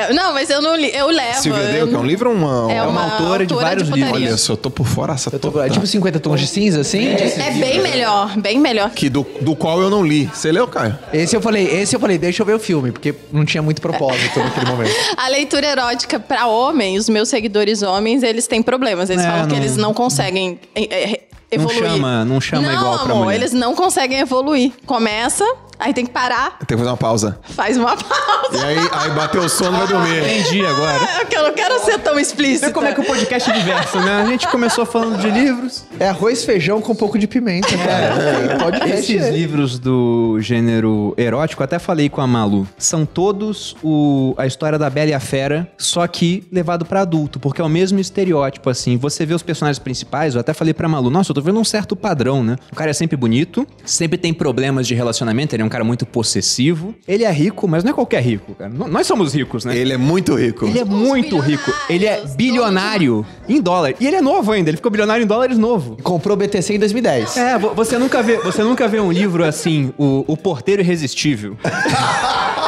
É, 0.09 0.13
Não, 0.13 0.33
mas 0.33 0.49
eu 0.51 0.61
não 0.63 0.75
li. 0.77 0.91
Eu 0.95 1.09
levo. 1.09 1.41
Silvia 1.41 1.63
eu 1.63 1.73
Day, 1.73 1.89
que 1.89 1.95
é 1.95 1.99
um 1.99 2.07
livro 2.07 2.31
ou 2.31 2.37
uma... 2.37 2.73
É 2.73 2.83
uma 2.83 2.91
uma 2.91 3.13
autora 3.15 3.45
de 3.47 3.55
vários 3.55 3.89
livros. 3.89 4.07
putaria. 4.09 4.29
Olha, 4.29 4.37
só 4.37 4.53
eu 4.55 4.57
tô 4.57 4.71
por 4.71 4.87
fora 4.87 5.13
essa 5.15 5.31
Eu 5.33 5.39
tô, 5.39 5.61
é 5.63 5.69
tipo 5.69 5.87
50 5.87 6.19
tons 6.21 6.41
de 6.41 6.47
cinza, 6.47 6.81
assim? 6.81 7.09
É 7.09 7.51
bem 7.53 7.81
melhor, 7.83 8.37
bem 8.39 8.59
melhor. 8.59 8.91
Que 8.91 9.09
do, 9.09 9.27
do 9.41 9.55
qual 9.57 9.81
eu 9.81 9.91
não 9.91 10.05
li. 10.05 10.27
Você 10.33 10.51
leu, 10.53 10.67
Caio? 10.69 10.99
Esse 11.13 11.37
eu 11.37 11.41
falei, 11.41 11.67
esse 11.67 11.95
eu 11.95 12.01
falei, 12.01 12.19
deixa 12.19 12.43
eu 12.43 12.47
ver 12.47 12.55
o 12.55 12.59
filme, 12.59 12.91
porque 12.93 13.15
não 13.33 13.45
tinha 13.45 13.63
muito 13.63 13.81
propósito 13.83 14.39
naquele 14.41 14.67
momento. 14.67 14.95
A 15.17 15.29
leitura 15.29 15.67
erótica 15.67 16.19
pra 16.19 16.47
homem, 16.47 16.97
os 16.99 17.09
meus 17.09 17.29
seguidores 17.29 17.83
homens, 17.83 18.23
eles 18.23 18.47
têm 18.47 18.63
problemas. 18.63 19.11
Eles 19.11 19.25
É, 19.25 19.29
falam 19.31 19.47
que 19.47 19.55
não- 19.55 19.61
eles 19.61 19.77
não 19.77 19.93
conseguem 19.95 20.59
é, 20.75 20.85
é, 21.15 21.21
Não 21.57 21.65
evoluir. 21.65 21.91
chama- 21.91 22.25
não 22.25 22.41
chama 22.41 22.63
não, 22.63 22.73
igual 22.75 22.99
pra 23.01 23.13
amor, 23.13 23.25
mulher. 23.25 23.37
eles 23.37 23.53
não 23.53 23.75
conseguem 23.75 24.19
evoluir. 24.21 24.73
Começa, 24.87 25.45
aí 25.79 25.93
tem 25.95 26.05
que 26.07 26.13
parar, 26.13 26.59
Tem 26.59 26.67
que 26.67 26.77
fazer 26.77 26.89
uma 26.91 26.97
pausa. 26.97 27.39
faz 27.43 27.77
uma 27.77 27.97
pausa. 27.97 28.57
E 28.57 28.65
aí, 28.65 28.79
aí 28.93 29.11
bateu 29.11 29.43
o 29.43 29.49
sono, 29.49 29.77
vai 29.79 29.87
dormir. 29.87 30.19
Entendi 30.19 30.65
agora. 30.65 31.01
É 31.31 31.37
eu 31.37 31.43
não 31.45 31.53
quero 31.53 31.79
ser 31.85 31.99
tão 31.99 32.19
explícita. 32.19 32.69
Vê 32.69 32.73
como 32.73 32.87
é 32.87 32.93
que 32.95 33.01
o 33.01 33.05
podcast 33.05 33.51
é 33.51 33.53
diverso, 33.55 33.99
né? 34.01 34.23
A 34.23 34.27
gente 34.27 34.49
começou 34.49 34.87
falando 34.87 35.19
de 35.21 35.31
livros. 35.31 35.85
É 36.01 36.09
arroz, 36.09 36.45
feijão 36.45 36.81
com 36.81 36.93
um 36.93 36.97
pouco 36.97 37.19
de 37.19 37.27
pimenta, 37.27 37.69
cara. 37.77 38.59
Pode 38.59 38.91
Esses 38.91 39.29
livros 39.29 39.79
do 39.79 40.39
gênero 40.41 41.15
erótico, 41.17 41.63
até 41.63 41.79
falei 41.79 42.09
com 42.09 42.21
a 42.21 42.27
Malu, 42.27 42.67
são 42.79 43.05
todos 43.05 43.77
o, 43.83 44.35
a 44.39 44.47
história 44.47 44.79
da 44.79 44.89
Bela 44.89 45.11
e 45.11 45.15
a 45.15 45.21
Fera, 45.21 45.69
só 45.77 46.07
que 46.07 46.47
levado 46.51 46.85
pra 46.85 47.03
adulto, 47.03 47.39
porque 47.39 47.61
é 47.61 47.65
o 47.65 47.69
mesmo 47.69 47.99
estereótipo, 47.99 48.71
assim. 48.71 48.97
Você 48.97 49.27
vê 49.27 49.35
os 49.35 49.43
personagens 49.43 49.79
principais, 49.79 50.35
eu 50.35 50.41
até 50.41 50.53
falei 50.55 50.73
pra 50.73 50.89
Malu, 50.89 51.11
nossa, 51.11 51.31
eu 51.31 51.35
tô 51.35 51.41
vendo 51.41 51.59
um 51.59 51.65
certo 51.65 51.95
padrão, 51.97 52.43
né? 52.43 52.57
O 52.73 52.77
cara 52.77 52.91
é 52.91 52.95
sempre 52.95 53.17
bonito, 53.17 53.67
sempre 53.85 54.17
tem 54.19 54.33
problemas 54.33 54.87
de 54.87 54.95
relacionamento, 54.95 55.55
ele 55.55 55.63
é 55.63 55.66
um 55.67 55.69
cara 55.71 55.85
muito 55.85 56.07
possessivo. 56.07 56.95
Ele 57.07 57.25
é 57.25 57.31
rico, 57.33 57.67
mas 57.69 57.85
não 57.85 57.91
é 57.91 57.95
qualquer 57.95 58.23
rico, 58.23 58.55
cara. 58.55 58.71
N- 58.71 58.89
Nós 58.91 59.07
somos 59.07 59.35
ricos, 59.35 59.65
né? 59.65 59.77
Ele 59.77 59.93
é 59.93 59.97
muito 59.97 60.35
rico. 60.35 60.67
Ele 60.67 60.79
é 60.79 60.85
muito 60.85 61.39
rico. 61.39 61.73
Ele 61.89 62.07
é 62.07 62.25
bilionário 62.37 63.25
em 63.49 63.61
dólar. 63.61 63.95
E 64.01 64.07
ele 64.07 64.17
é 64.17 64.21
novo 64.23 64.53
ainda, 64.53 64.71
ele 64.71 64.77
ficou 64.77 64.91
bilionário 64.91 65.23
em 65.25 65.27
dólares 65.27 65.59
novo. 65.59 65.97
Comprou 66.03 66.37
BTC 66.37 66.75
em 66.75 66.79
2010. 66.79 67.37
É, 67.37 67.59
vo- 67.59 67.75
você 67.75 67.99
nunca 67.99 68.23
vê, 68.23 68.37
você 68.39 68.63
nunca 68.63 68.89
vê 68.89 69.01
um 69.01 69.11
livro 69.13 69.45
assim, 69.45 69.93
o, 69.99 70.25
o 70.27 70.37
porteiro 70.37 70.83
irresistível. 70.83 71.57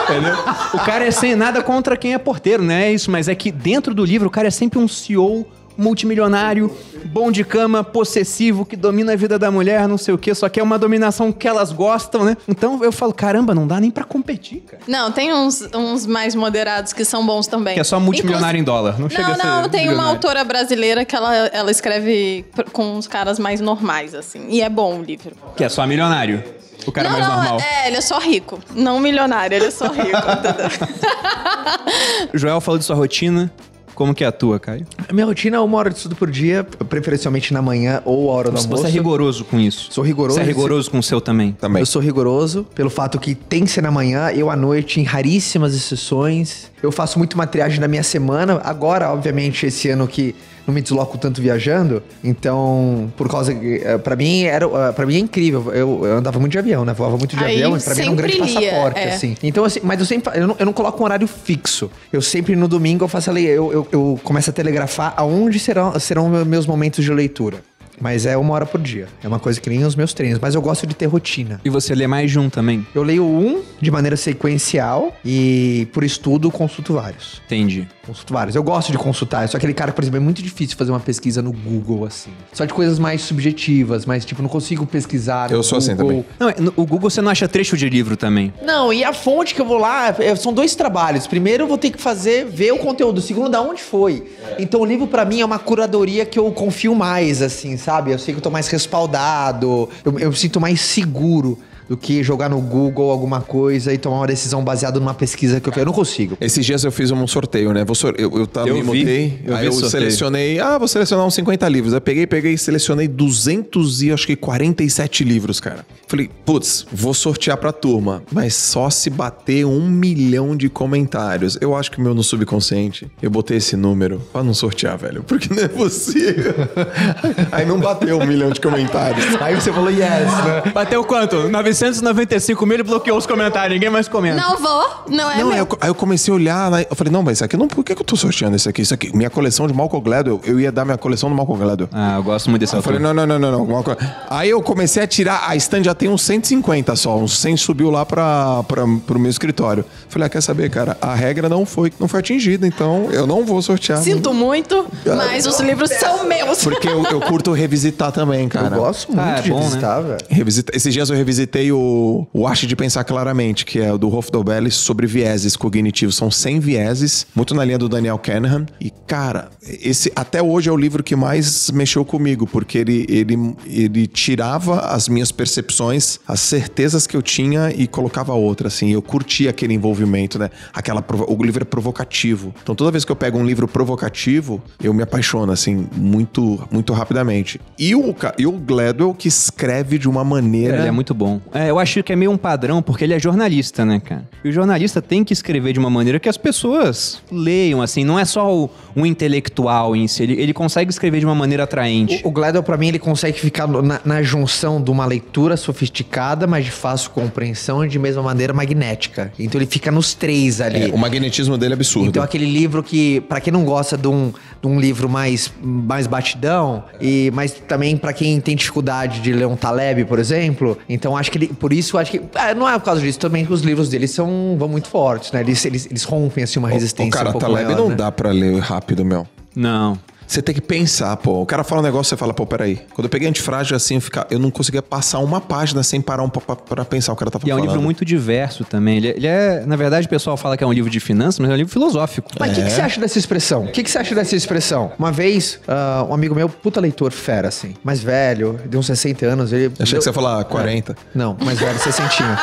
Entendeu? 0.04 0.34
O 0.72 0.78
cara 0.78 1.04
é 1.06 1.10
sem 1.10 1.36
nada 1.36 1.62
contra 1.62 1.96
quem 1.96 2.14
é 2.14 2.18
porteiro, 2.18 2.62
não 2.62 2.72
é 2.72 2.90
isso, 2.92 3.10
mas 3.10 3.28
é 3.28 3.34
que 3.34 3.50
dentro 3.52 3.94
do 3.94 4.04
livro 4.04 4.28
o 4.28 4.30
cara 4.30 4.48
é 4.48 4.50
sempre 4.50 4.78
um 4.78 4.88
CEO 4.88 5.46
multimilionário, 5.78 6.76
bom 7.06 7.30
de 7.30 7.44
cama, 7.44 7.84
possessivo, 7.84 8.66
que 8.66 8.76
domina 8.76 9.12
a 9.12 9.16
vida 9.16 9.38
da 9.38 9.48
mulher, 9.48 9.86
não 9.86 9.96
sei 9.96 10.12
o 10.12 10.18
quê, 10.18 10.34
só 10.34 10.48
que 10.48 10.58
é 10.58 10.62
uma 10.62 10.76
dominação 10.76 11.30
que 11.30 11.46
elas 11.46 11.70
gostam, 11.70 12.24
né? 12.24 12.36
Então 12.48 12.82
eu 12.82 12.90
falo, 12.90 13.14
caramba, 13.14 13.54
não 13.54 13.66
dá 13.66 13.78
nem 13.78 13.90
pra 13.90 14.02
competir, 14.02 14.62
cara. 14.62 14.82
Não, 14.88 15.12
tem 15.12 15.32
uns, 15.32 15.62
uns 15.72 16.04
mais 16.04 16.34
moderados 16.34 16.92
que 16.92 17.04
são 17.04 17.24
bons 17.24 17.46
também. 17.46 17.74
Que 17.74 17.80
é 17.80 17.84
só 17.84 18.00
multimilionário 18.00 18.58
em 18.58 18.64
dólar, 18.64 18.98
não 18.98 19.08
chega 19.08 19.22
Não, 19.22 19.32
a 19.32 19.36
ser 19.36 19.46
não, 19.46 19.68
tem 19.68 19.88
uma 19.88 20.04
autora 20.04 20.42
brasileira 20.42 21.04
que 21.04 21.14
ela, 21.14 21.34
ela 21.46 21.70
escreve 21.70 22.44
com 22.72 22.96
uns 22.96 23.06
caras 23.06 23.38
mais 23.38 23.60
normais, 23.60 24.14
assim. 24.14 24.46
E 24.48 24.60
é 24.60 24.68
bom 24.68 24.98
o 24.98 25.02
livro. 25.02 25.36
Que 25.56 25.62
é 25.62 25.68
só 25.68 25.86
milionário. 25.86 26.42
O 26.86 26.92
cara 26.92 27.08
não, 27.08 27.18
mais 27.18 27.28
não, 27.28 27.36
normal. 27.36 27.60
é, 27.60 27.88
ele 27.88 27.98
é 27.98 28.00
só 28.00 28.18
rico. 28.18 28.58
Não 28.74 28.98
milionário, 28.98 29.54
ele 29.54 29.66
é 29.66 29.70
só 29.70 29.88
rico? 29.88 30.08
Joel 32.32 32.60
falou 32.60 32.78
de 32.78 32.84
sua 32.84 32.96
rotina. 32.96 33.52
Como 33.98 34.14
que 34.14 34.22
é 34.22 34.28
a 34.28 34.32
tua, 34.32 34.60
Caio? 34.60 34.86
A 35.08 35.12
minha 35.12 35.26
rotina 35.26 35.56
é 35.56 35.60
uma 35.60 35.76
hora 35.76 35.90
de 35.90 35.96
estudo 35.96 36.14
por 36.14 36.30
dia, 36.30 36.62
preferencialmente 36.88 37.52
na 37.52 37.60
manhã 37.60 38.00
ou 38.04 38.30
a 38.30 38.34
hora 38.34 38.48
do 38.48 38.56
Você 38.56 38.66
almoço. 38.68 38.86
é 38.86 38.90
rigoroso 38.90 39.44
com 39.44 39.58
isso. 39.58 39.88
Sou 39.90 40.04
rigoroso. 40.04 40.38
Você 40.38 40.44
é 40.44 40.46
rigoroso 40.46 40.88
com 40.88 41.00
o 41.00 41.02
seu 41.02 41.20
também. 41.20 41.50
Também. 41.60 41.80
Eu 41.82 41.86
sou 41.86 42.00
rigoroso, 42.00 42.64
pelo 42.76 42.90
fato 42.90 43.18
que 43.18 43.34
tem 43.34 43.64
que 43.64 43.70
ser 43.72 43.82
na 43.82 43.90
manhã, 43.90 44.30
eu 44.30 44.50
à 44.50 44.54
noite, 44.54 45.00
em 45.00 45.02
raríssimas 45.02 45.74
exceções. 45.74 46.70
Eu 46.80 46.92
faço 46.92 47.18
muito 47.18 47.34
uma 47.34 47.44
triagem 47.44 47.80
da 47.80 47.88
minha 47.88 48.04
semana. 48.04 48.60
Agora, 48.62 49.12
obviamente, 49.12 49.66
esse 49.66 49.88
ano 49.88 50.06
que 50.06 50.32
não 50.68 50.74
me 50.74 50.82
desloco 50.82 51.16
tanto 51.16 51.40
viajando, 51.40 52.02
então, 52.22 53.10
por 53.16 53.28
causa 53.28 53.54
que, 53.54 53.80
eh, 53.82 53.96
pra 53.96 54.14
mim 54.14 54.42
era, 54.42 54.66
eh, 54.66 54.92
para 54.92 55.06
mim 55.06 55.16
é 55.16 55.18
incrível. 55.18 55.72
Eu, 55.72 56.04
eu 56.04 56.16
andava 56.18 56.38
muito 56.38 56.52
de 56.52 56.58
avião, 56.58 56.84
né? 56.84 56.92
Voava 56.92 57.16
muito 57.16 57.34
de 57.34 57.42
Aí 57.42 57.62
avião, 57.62 57.76
e 57.76 57.80
pra 57.80 57.94
mim 57.94 58.02
era 58.02 58.10
um 58.10 58.14
grande 58.14 58.34
lia, 58.34 58.70
passaporte, 58.70 59.00
é. 59.00 59.14
assim. 59.14 59.36
Então, 59.42 59.64
assim, 59.64 59.80
mas 59.82 59.98
eu 59.98 60.04
sempre, 60.04 60.38
eu 60.38 60.46
não, 60.46 60.56
eu 60.58 60.66
não 60.66 60.72
coloco 60.74 61.02
um 61.02 61.04
horário 61.04 61.26
fixo. 61.26 61.90
Eu 62.12 62.20
sempre 62.20 62.54
no 62.54 62.68
domingo 62.68 63.04
eu 63.04 63.08
faço 63.08 63.30
ali, 63.30 63.46
eu, 63.46 63.72
eu, 63.72 63.88
eu 63.90 64.20
começo 64.22 64.50
a 64.50 64.52
telegrafar 64.52 65.14
aonde 65.16 65.58
serão, 65.58 65.98
serão 65.98 66.28
meus 66.44 66.66
momentos 66.66 67.02
de 67.02 67.10
leitura. 67.10 67.62
Mas 68.00 68.26
é 68.26 68.36
uma 68.36 68.54
hora 68.54 68.66
por 68.66 68.80
dia. 68.80 69.08
É 69.24 69.26
uma 69.26 69.40
coisa 69.40 69.60
que 69.60 69.68
nem 69.68 69.84
os 69.84 69.96
meus 69.96 70.12
treinos. 70.12 70.38
Mas 70.38 70.54
eu 70.54 70.62
gosto 70.62 70.86
de 70.86 70.94
ter 70.94 71.06
rotina. 71.06 71.60
E 71.64 71.70
você 71.70 71.94
lê 71.94 72.06
mais 72.06 72.30
de 72.30 72.38
um 72.38 72.48
também? 72.48 72.86
Eu 72.94 73.02
leio 73.02 73.24
um 73.24 73.62
de 73.80 73.90
maneira 73.90 74.16
sequencial 74.16 75.16
e 75.24 75.88
por 75.92 76.04
estudo 76.04 76.48
consulto 76.50 76.94
vários. 76.94 77.42
Entendi. 77.46 77.88
Consulto 78.08 78.32
vários. 78.32 78.56
Eu 78.56 78.62
gosto 78.62 78.90
de 78.90 78.96
consultar. 78.96 79.42
Eu 79.42 79.48
sou 79.48 79.58
aquele 79.58 79.74
cara 79.74 79.90
que, 79.90 79.96
por 79.96 80.02
exemplo, 80.02 80.16
é 80.16 80.20
muito 80.20 80.42
difícil 80.42 80.78
fazer 80.78 80.90
uma 80.90 80.98
pesquisa 80.98 81.42
no 81.42 81.52
Google, 81.52 82.06
assim. 82.06 82.30
Só 82.54 82.64
de 82.64 82.72
coisas 82.72 82.98
mais 82.98 83.20
subjetivas, 83.20 84.06
mas, 84.06 84.24
tipo, 84.24 84.40
não 84.40 84.48
consigo 84.48 84.86
pesquisar. 84.86 85.50
no 85.50 85.56
Eu 85.56 85.62
sou 85.62 85.76
assim 85.76 85.94
Google. 85.94 86.24
Não, 86.40 86.50
no- 86.58 86.72
o 86.74 86.86
Google 86.86 87.10
você 87.10 87.20
não 87.20 87.30
acha 87.30 87.46
trecho 87.46 87.76
de 87.76 87.86
livro 87.86 88.16
também. 88.16 88.50
Não, 88.62 88.90
e 88.90 89.04
a 89.04 89.12
fonte 89.12 89.54
que 89.54 89.60
eu 89.60 89.66
vou 89.66 89.76
lá, 89.76 90.08
é, 90.18 90.34
são 90.36 90.54
dois 90.54 90.74
trabalhos. 90.74 91.26
Primeiro 91.26 91.64
eu 91.64 91.68
vou 91.68 91.76
ter 91.76 91.90
que 91.90 92.00
fazer, 92.00 92.46
ver 92.46 92.72
o 92.72 92.78
conteúdo. 92.78 93.20
Segundo, 93.20 93.50
da 93.50 93.60
onde 93.60 93.82
foi. 93.82 94.26
Então 94.58 94.80
o 94.80 94.86
livro 94.86 95.06
pra 95.06 95.26
mim 95.26 95.42
é 95.42 95.44
uma 95.44 95.58
curadoria 95.58 96.24
que 96.24 96.38
eu 96.38 96.50
confio 96.50 96.94
mais, 96.94 97.42
assim, 97.42 97.76
sabe? 97.76 98.10
Eu 98.12 98.18
sei 98.18 98.32
que 98.32 98.38
eu 98.38 98.42
tô 98.42 98.50
mais 98.50 98.68
respaldado, 98.68 99.88
eu, 100.02 100.18
eu 100.18 100.30
me 100.30 100.36
sinto 100.36 100.58
mais 100.58 100.80
seguro 100.80 101.58
do 101.88 101.96
que 101.96 102.22
jogar 102.22 102.48
no 102.48 102.60
Google 102.60 103.10
alguma 103.10 103.40
coisa 103.40 103.92
e 103.92 103.98
tomar 103.98 104.16
uma 104.18 104.26
decisão 104.26 104.62
baseada 104.62 104.98
numa 105.00 105.14
pesquisa 105.14 105.60
que 105.60 105.68
eu, 105.68 105.72
eu 105.76 105.86
não 105.86 105.92
consigo. 105.92 106.36
Esses 106.40 106.64
dias 106.64 106.84
eu 106.84 106.92
fiz 106.92 107.10
um 107.10 107.26
sorteio, 107.26 107.72
né? 107.72 107.84
Vou 107.84 107.94
sor- 107.94 108.14
Eu, 108.18 108.30
eu, 108.38 108.46
tava- 108.46 108.68
Eu 108.68 108.82
me 108.84 109.40
eu 109.44 109.54
aí 109.54 109.60
vi 109.62 109.66
eu 109.66 109.72
sorteio. 109.72 109.90
selecionei... 109.90 110.60
Ah, 110.60 110.76
vou 110.78 110.86
selecionar 110.88 111.26
uns 111.26 111.34
50 111.34 111.68
livros. 111.68 111.94
Aí 111.94 112.00
peguei, 112.00 112.26
peguei 112.26 112.52
e 112.54 112.58
selecionei 112.58 113.08
200 113.08 114.02
e 114.02 114.12
acho 114.12 114.26
que 114.26 114.36
47 114.36 115.24
livros, 115.24 115.60
cara. 115.60 115.86
Falei, 116.06 116.30
putz, 116.44 116.86
vou 116.92 117.14
sortear 117.14 117.56
pra 117.56 117.72
turma. 117.72 118.22
Mas 118.32 118.54
só 118.54 118.90
se 118.90 119.08
bater 119.10 119.64
um 119.64 119.88
milhão 119.88 120.56
de 120.56 120.68
comentários. 120.68 121.56
Eu 121.60 121.74
acho 121.76 121.90
que 121.90 121.98
o 121.98 122.00
meu 122.02 122.14
no 122.14 122.22
subconsciente, 122.22 123.10
eu 123.22 123.30
botei 123.30 123.56
esse 123.58 123.76
número 123.76 124.20
pra 124.32 124.42
não 124.42 124.52
sortear, 124.54 124.96
velho. 124.98 125.22
Porque 125.22 125.52
não 125.52 125.62
é 125.62 125.68
possível. 125.68 126.54
aí 127.52 127.64
não 127.66 127.78
bateu 127.78 128.18
um 128.18 128.26
milhão 128.26 128.50
de 128.50 128.60
comentários. 128.60 129.24
Aí 129.40 129.54
você 129.54 129.72
falou 129.72 129.90
yes, 129.90 130.00
né? 130.00 130.70
Bateu 130.72 131.04
quanto? 131.04 131.48
995 131.80 132.66
mil 132.66 132.78
e 132.78 132.82
bloqueou 132.82 133.16
os 133.16 133.26
comentários, 133.26 133.74
ninguém 133.74 133.90
mais 133.90 134.08
comenta. 134.08 134.36
Não 134.40 134.56
vou, 134.58 134.84
não 135.08 135.30
é 135.30 135.38
Não, 135.38 135.48
aí 135.50 135.54
meu. 135.56 135.56
eu, 135.58 135.78
aí 135.80 135.88
eu 135.88 135.94
comecei 135.94 136.32
a 136.32 136.34
olhar, 136.36 136.70
né? 136.70 136.86
eu 136.88 136.96
falei, 136.96 137.12
não, 137.12 137.22
mas 137.22 137.38
isso 137.38 137.44
aqui 137.44 137.56
não. 137.56 137.68
Por 137.68 137.84
que, 137.84 137.94
que 137.94 138.00
eu 138.02 138.06
tô 138.06 138.16
sorteando 138.16 138.56
isso 138.56 138.68
aqui? 138.68 138.82
Isso 138.82 138.94
aqui, 138.94 139.14
minha 139.16 139.30
coleção 139.30 139.66
de 139.66 139.74
Malcolm 139.74 140.02
Gladwell, 140.04 140.40
eu 140.44 140.58
ia 140.60 140.72
dar 140.72 140.84
minha 140.84 140.98
coleção 140.98 141.28
do 141.28 141.34
Malcolm 141.34 141.62
Gladwell. 141.62 141.88
Ah, 141.92 142.16
eu 142.16 142.22
gosto 142.22 142.50
muito 142.50 142.60
desse 142.60 142.74
Eu 142.74 142.78
autor. 142.78 142.94
falei, 142.94 143.02
não, 143.02 143.14
não, 143.14 143.26
não, 143.26 143.38
não, 143.38 143.66
não. 143.66 143.96
Aí 144.28 144.50
eu 144.50 144.60
comecei 144.62 145.02
a 145.02 145.06
tirar, 145.06 145.44
a 145.48 145.56
stand 145.56 145.84
já 145.84 145.94
tem 145.94 146.08
uns 146.08 146.22
150 146.22 146.96
só, 146.96 147.16
uns 147.16 147.38
100 147.38 147.56
subiu 147.56 147.90
lá 147.90 148.04
pra, 148.04 148.62
pra, 148.64 148.84
pro 149.06 149.18
meu 149.18 149.30
escritório. 149.30 149.84
Falei, 150.08 150.26
ah, 150.26 150.28
quer 150.30 150.40
saber, 150.42 150.70
cara, 150.70 150.96
a 151.00 151.14
regra 151.14 151.48
não 151.48 151.64
foi, 151.64 151.92
não 151.98 152.08
foi 152.08 152.20
atingida, 152.20 152.66
então 152.66 153.08
eu 153.12 153.26
não 153.26 153.44
vou 153.44 153.60
sortear. 153.62 153.98
Sinto 154.02 154.32
muito, 154.32 154.86
mas 155.16 155.46
os 155.46 155.58
livros 155.60 155.90
são 155.90 156.24
meus. 156.26 156.62
Porque 156.64 156.88
eu, 156.88 157.02
eu 157.04 157.20
curto 157.20 157.52
revisitar 157.52 158.12
também, 158.12 158.48
cara. 158.48 158.74
Eu 158.76 158.80
gosto 158.82 159.08
muito 159.12 159.20
Ah, 159.20 159.38
é 159.38 159.42
de 159.42 159.50
bom, 159.50 159.58
né? 159.60 159.64
visitar, 159.66 160.00
velho. 160.00 160.18
Revisita- 160.28 160.76
Esses 160.76 160.92
dias 160.92 161.10
eu 161.10 161.16
revisitei 161.16 161.67
o, 161.72 162.26
o 162.32 162.46
Arte 162.46 162.66
de 162.66 162.76
Pensar 162.76 163.04
Claramente, 163.04 163.64
que 163.64 163.80
é 163.80 163.96
do 163.96 164.08
Rolf 164.08 164.28
sobre 164.70 165.06
vieses 165.06 165.56
cognitivos. 165.56 166.16
São 166.16 166.30
100 166.30 166.60
vieses, 166.60 167.26
muito 167.34 167.54
na 167.54 167.64
linha 167.64 167.78
do 167.78 167.88
Daniel 167.88 168.18
Kahneman. 168.18 168.66
E, 168.80 168.90
cara, 168.90 169.48
esse 169.62 170.12
até 170.14 170.42
hoje 170.42 170.68
é 170.68 170.72
o 170.72 170.76
livro 170.76 171.02
que 171.02 171.16
mais 171.16 171.70
mexeu 171.70 172.04
comigo, 172.04 172.46
porque 172.46 172.78
ele, 172.78 173.06
ele, 173.08 173.56
ele 173.66 174.06
tirava 174.06 174.80
as 174.80 175.08
minhas 175.08 175.32
percepções, 175.32 176.18
as 176.26 176.40
certezas 176.40 177.06
que 177.06 177.16
eu 177.16 177.22
tinha 177.22 177.70
e 177.70 177.86
colocava 177.86 178.32
outra, 178.34 178.68
assim. 178.68 178.90
Eu 178.90 179.02
curtia 179.02 179.50
aquele 179.50 179.74
envolvimento, 179.74 180.38
né? 180.38 180.50
Aquela, 180.72 181.04
o 181.28 181.42
livro 181.42 181.62
é 181.62 181.64
provocativo. 181.64 182.54
Então, 182.62 182.74
toda 182.74 182.90
vez 182.90 183.04
que 183.04 183.12
eu 183.12 183.16
pego 183.16 183.38
um 183.38 183.46
livro 183.46 183.66
provocativo, 183.66 184.62
eu 184.82 184.92
me 184.94 185.02
apaixono, 185.02 185.52
assim, 185.52 185.86
muito, 185.96 186.66
muito 186.70 186.92
rapidamente. 186.92 187.60
E 187.78 187.94
o, 187.94 188.14
e 188.38 188.46
o 188.46 188.52
Gladwell 188.52 189.14
que 189.14 189.28
escreve 189.28 189.98
de 189.98 190.08
uma 190.08 190.24
maneira... 190.24 190.78
Ele 190.78 190.88
é 190.88 190.90
muito 190.90 191.14
bom. 191.14 191.40
É, 191.58 191.70
eu 191.70 191.78
acho 191.78 192.04
que 192.04 192.12
é 192.12 192.16
meio 192.16 192.30
um 192.30 192.36
padrão, 192.36 192.80
porque 192.80 193.02
ele 193.02 193.14
é 193.14 193.18
jornalista, 193.18 193.84
né, 193.84 193.98
cara? 193.98 194.22
E 194.44 194.48
o 194.48 194.52
jornalista 194.52 195.02
tem 195.02 195.24
que 195.24 195.32
escrever 195.32 195.72
de 195.72 195.78
uma 195.80 195.90
maneira 195.90 196.20
que 196.20 196.28
as 196.28 196.36
pessoas 196.36 197.20
leiam, 197.32 197.82
assim. 197.82 198.04
Não 198.04 198.16
é 198.16 198.24
só 198.24 198.54
o, 198.54 198.70
um 198.94 199.04
intelectual 199.04 199.96
em 199.96 200.06
si. 200.06 200.22
Ele, 200.22 200.40
ele 200.40 200.52
consegue 200.52 200.88
escrever 200.88 201.18
de 201.18 201.26
uma 201.26 201.34
maneira 201.34 201.64
atraente. 201.64 202.20
O, 202.22 202.28
o 202.28 202.30
Gladwell, 202.30 202.62
pra 202.62 202.76
mim, 202.76 202.86
ele 202.86 202.98
consegue 203.00 203.40
ficar 203.40 203.66
na, 203.66 204.00
na 204.04 204.22
junção 204.22 204.80
de 204.80 204.88
uma 204.88 205.04
leitura 205.04 205.56
sofisticada, 205.56 206.46
mas 206.46 206.64
de 206.64 206.70
fácil 206.70 207.10
compreensão 207.10 207.84
e 207.84 207.88
de 207.88 207.98
mesma 207.98 208.22
maneira 208.22 208.52
magnética. 208.52 209.32
Então 209.36 209.60
ele 209.60 209.68
fica 209.68 209.90
nos 209.90 210.14
três 210.14 210.60
ali. 210.60 210.90
É, 210.90 210.94
o 210.94 210.98
magnetismo 210.98 211.58
dele 211.58 211.72
é 211.72 211.74
absurdo. 211.74 212.08
Então 212.08 212.22
aquele 212.22 212.46
livro 212.46 212.84
que, 212.84 213.20
pra 213.22 213.40
quem 213.40 213.52
não 213.52 213.64
gosta 213.64 213.96
de 213.96 214.06
um, 214.06 214.32
de 214.62 214.68
um 214.68 214.78
livro 214.78 215.08
mais, 215.08 215.52
mais 215.60 216.06
batidão, 216.06 216.84
e, 217.00 217.32
mas 217.34 217.52
também 217.52 217.96
pra 217.96 218.12
quem 218.12 218.40
tem 218.40 218.54
dificuldade 218.54 219.20
de 219.20 219.32
ler 219.32 219.46
um 219.46 219.56
Taleb, 219.56 220.04
por 220.04 220.20
exemplo, 220.20 220.78
então 220.88 221.16
acho 221.16 221.32
que 221.32 221.38
ele, 221.38 221.47
por 221.54 221.72
isso 221.72 221.98
acho 221.98 222.10
que, 222.12 222.20
ah, 222.34 222.54
não 222.54 222.68
é 222.68 222.78
por 222.78 222.84
causa 222.84 223.00
disso, 223.00 223.18
também 223.18 223.44
que 223.44 223.52
os 223.52 223.62
livros 223.62 223.88
dele 223.88 224.06
são, 224.08 224.56
vão 224.58 224.68
muito 224.68 224.88
fortes, 224.88 225.32
né? 225.32 225.40
Eles, 225.40 225.64
eles, 225.64 225.86
eles 225.86 226.04
rompem, 226.04 226.44
assim, 226.44 226.58
uma 226.58 226.68
resistência 226.68 227.12
cara, 227.12 227.30
um 227.30 227.32
pouco 227.32 227.46
Taleb 227.46 227.64
maior, 227.66 227.78
não 227.78 227.88
né? 227.90 227.94
dá 227.94 228.12
pra 228.12 228.30
ler 228.30 228.58
rápido, 228.58 229.04
meu. 229.04 229.26
Não. 229.54 229.98
Você 230.28 230.42
tem 230.42 230.54
que 230.54 230.60
pensar, 230.60 231.16
pô. 231.16 231.40
O 231.40 231.46
cara 231.46 231.64
fala 231.64 231.80
um 231.80 231.84
negócio, 231.84 232.10
você 232.10 232.16
fala, 232.16 232.34
pô, 232.34 232.44
peraí. 232.44 232.80
Quando 232.94 233.06
eu 233.06 233.08
peguei 233.08 233.26
antifrágil 233.26 233.74
assim, 233.74 233.94
eu, 233.94 234.00
fica- 234.02 234.26
eu 234.30 234.38
não 234.38 234.50
conseguia 234.50 234.82
passar 234.82 235.20
uma 235.20 235.40
página 235.40 235.82
sem 235.82 236.02
parar 236.02 236.22
um, 236.22 236.28
pra, 236.28 236.54
pra 236.54 236.84
pensar 236.84 237.12
o 237.12 237.16
que 237.16 237.22
o 237.22 237.24
cara 237.24 237.30
tava 237.30 237.46
E 237.46 237.50
é 237.50 237.54
um 237.54 237.56
falando. 237.56 237.70
livro 237.70 237.82
muito 237.82 238.04
diverso 238.04 238.62
também. 238.64 238.98
Ele, 238.98 239.08
ele 239.08 239.26
é, 239.26 239.64
na 239.66 239.74
verdade, 239.74 240.06
o 240.06 240.10
pessoal 240.10 240.36
fala 240.36 240.54
que 240.54 240.62
é 240.62 240.66
um 240.66 240.72
livro 240.72 240.90
de 240.90 241.00
finanças, 241.00 241.38
mas 241.38 241.48
é 241.50 241.54
um 241.54 241.56
livro 241.56 241.72
filosófico. 241.72 242.30
Mas 242.38 242.52
o 242.52 242.54
que, 242.56 242.62
que 242.62 242.70
você 242.70 242.80
acha 242.82 243.00
dessa 243.00 243.18
expressão? 243.18 243.64
O 243.64 243.72
que, 243.72 243.82
que 243.82 243.90
você 243.90 243.96
acha 243.98 244.14
dessa 244.14 244.36
expressão? 244.36 244.92
Uma 244.98 245.10
vez, 245.10 245.58
ah, 245.66 246.04
um 246.06 246.12
amigo 246.12 246.34
meu, 246.34 246.46
puta 246.48 246.78
leitor 246.78 247.10
fera, 247.10 247.48
assim, 247.48 247.74
mais 247.82 248.00
velho, 248.02 248.60
de 248.68 248.76
uns 248.76 248.84
60 248.86 249.24
anos, 249.24 249.50
ele... 249.50 249.72
Achei 249.80 249.96
que 249.98 250.04
você 250.04 250.10
ia 250.10 250.12
falar 250.12 250.44
40. 250.44 250.94
Não, 251.14 251.38
mais 251.42 251.58
velho, 251.58 251.78
60. 251.78 252.38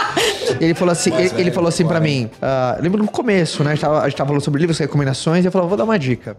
ele 0.59 0.73
falou 0.73 0.91
assim, 0.91 1.13
ele, 1.15 1.31
ele 1.37 1.51
falou 1.51 1.69
assim 1.69 1.85
pra 1.85 1.99
mim, 1.99 2.31
ah, 2.41 2.77
lembro 2.81 3.01
no 3.03 3.09
começo, 3.09 3.63
né? 3.63 3.71
A 3.71 3.75
gente, 3.75 3.81
tava, 3.81 4.01
a 4.01 4.09
gente 4.09 4.17
tava 4.17 4.27
falando 4.29 4.41
sobre 4.43 4.59
livros, 4.59 4.79
recomendações, 4.79 5.43
e 5.45 5.47
eu 5.47 5.51
falei, 5.51 5.67
vou 5.67 5.77
dar 5.77 5.83
uma 5.83 5.99
dica. 5.99 6.35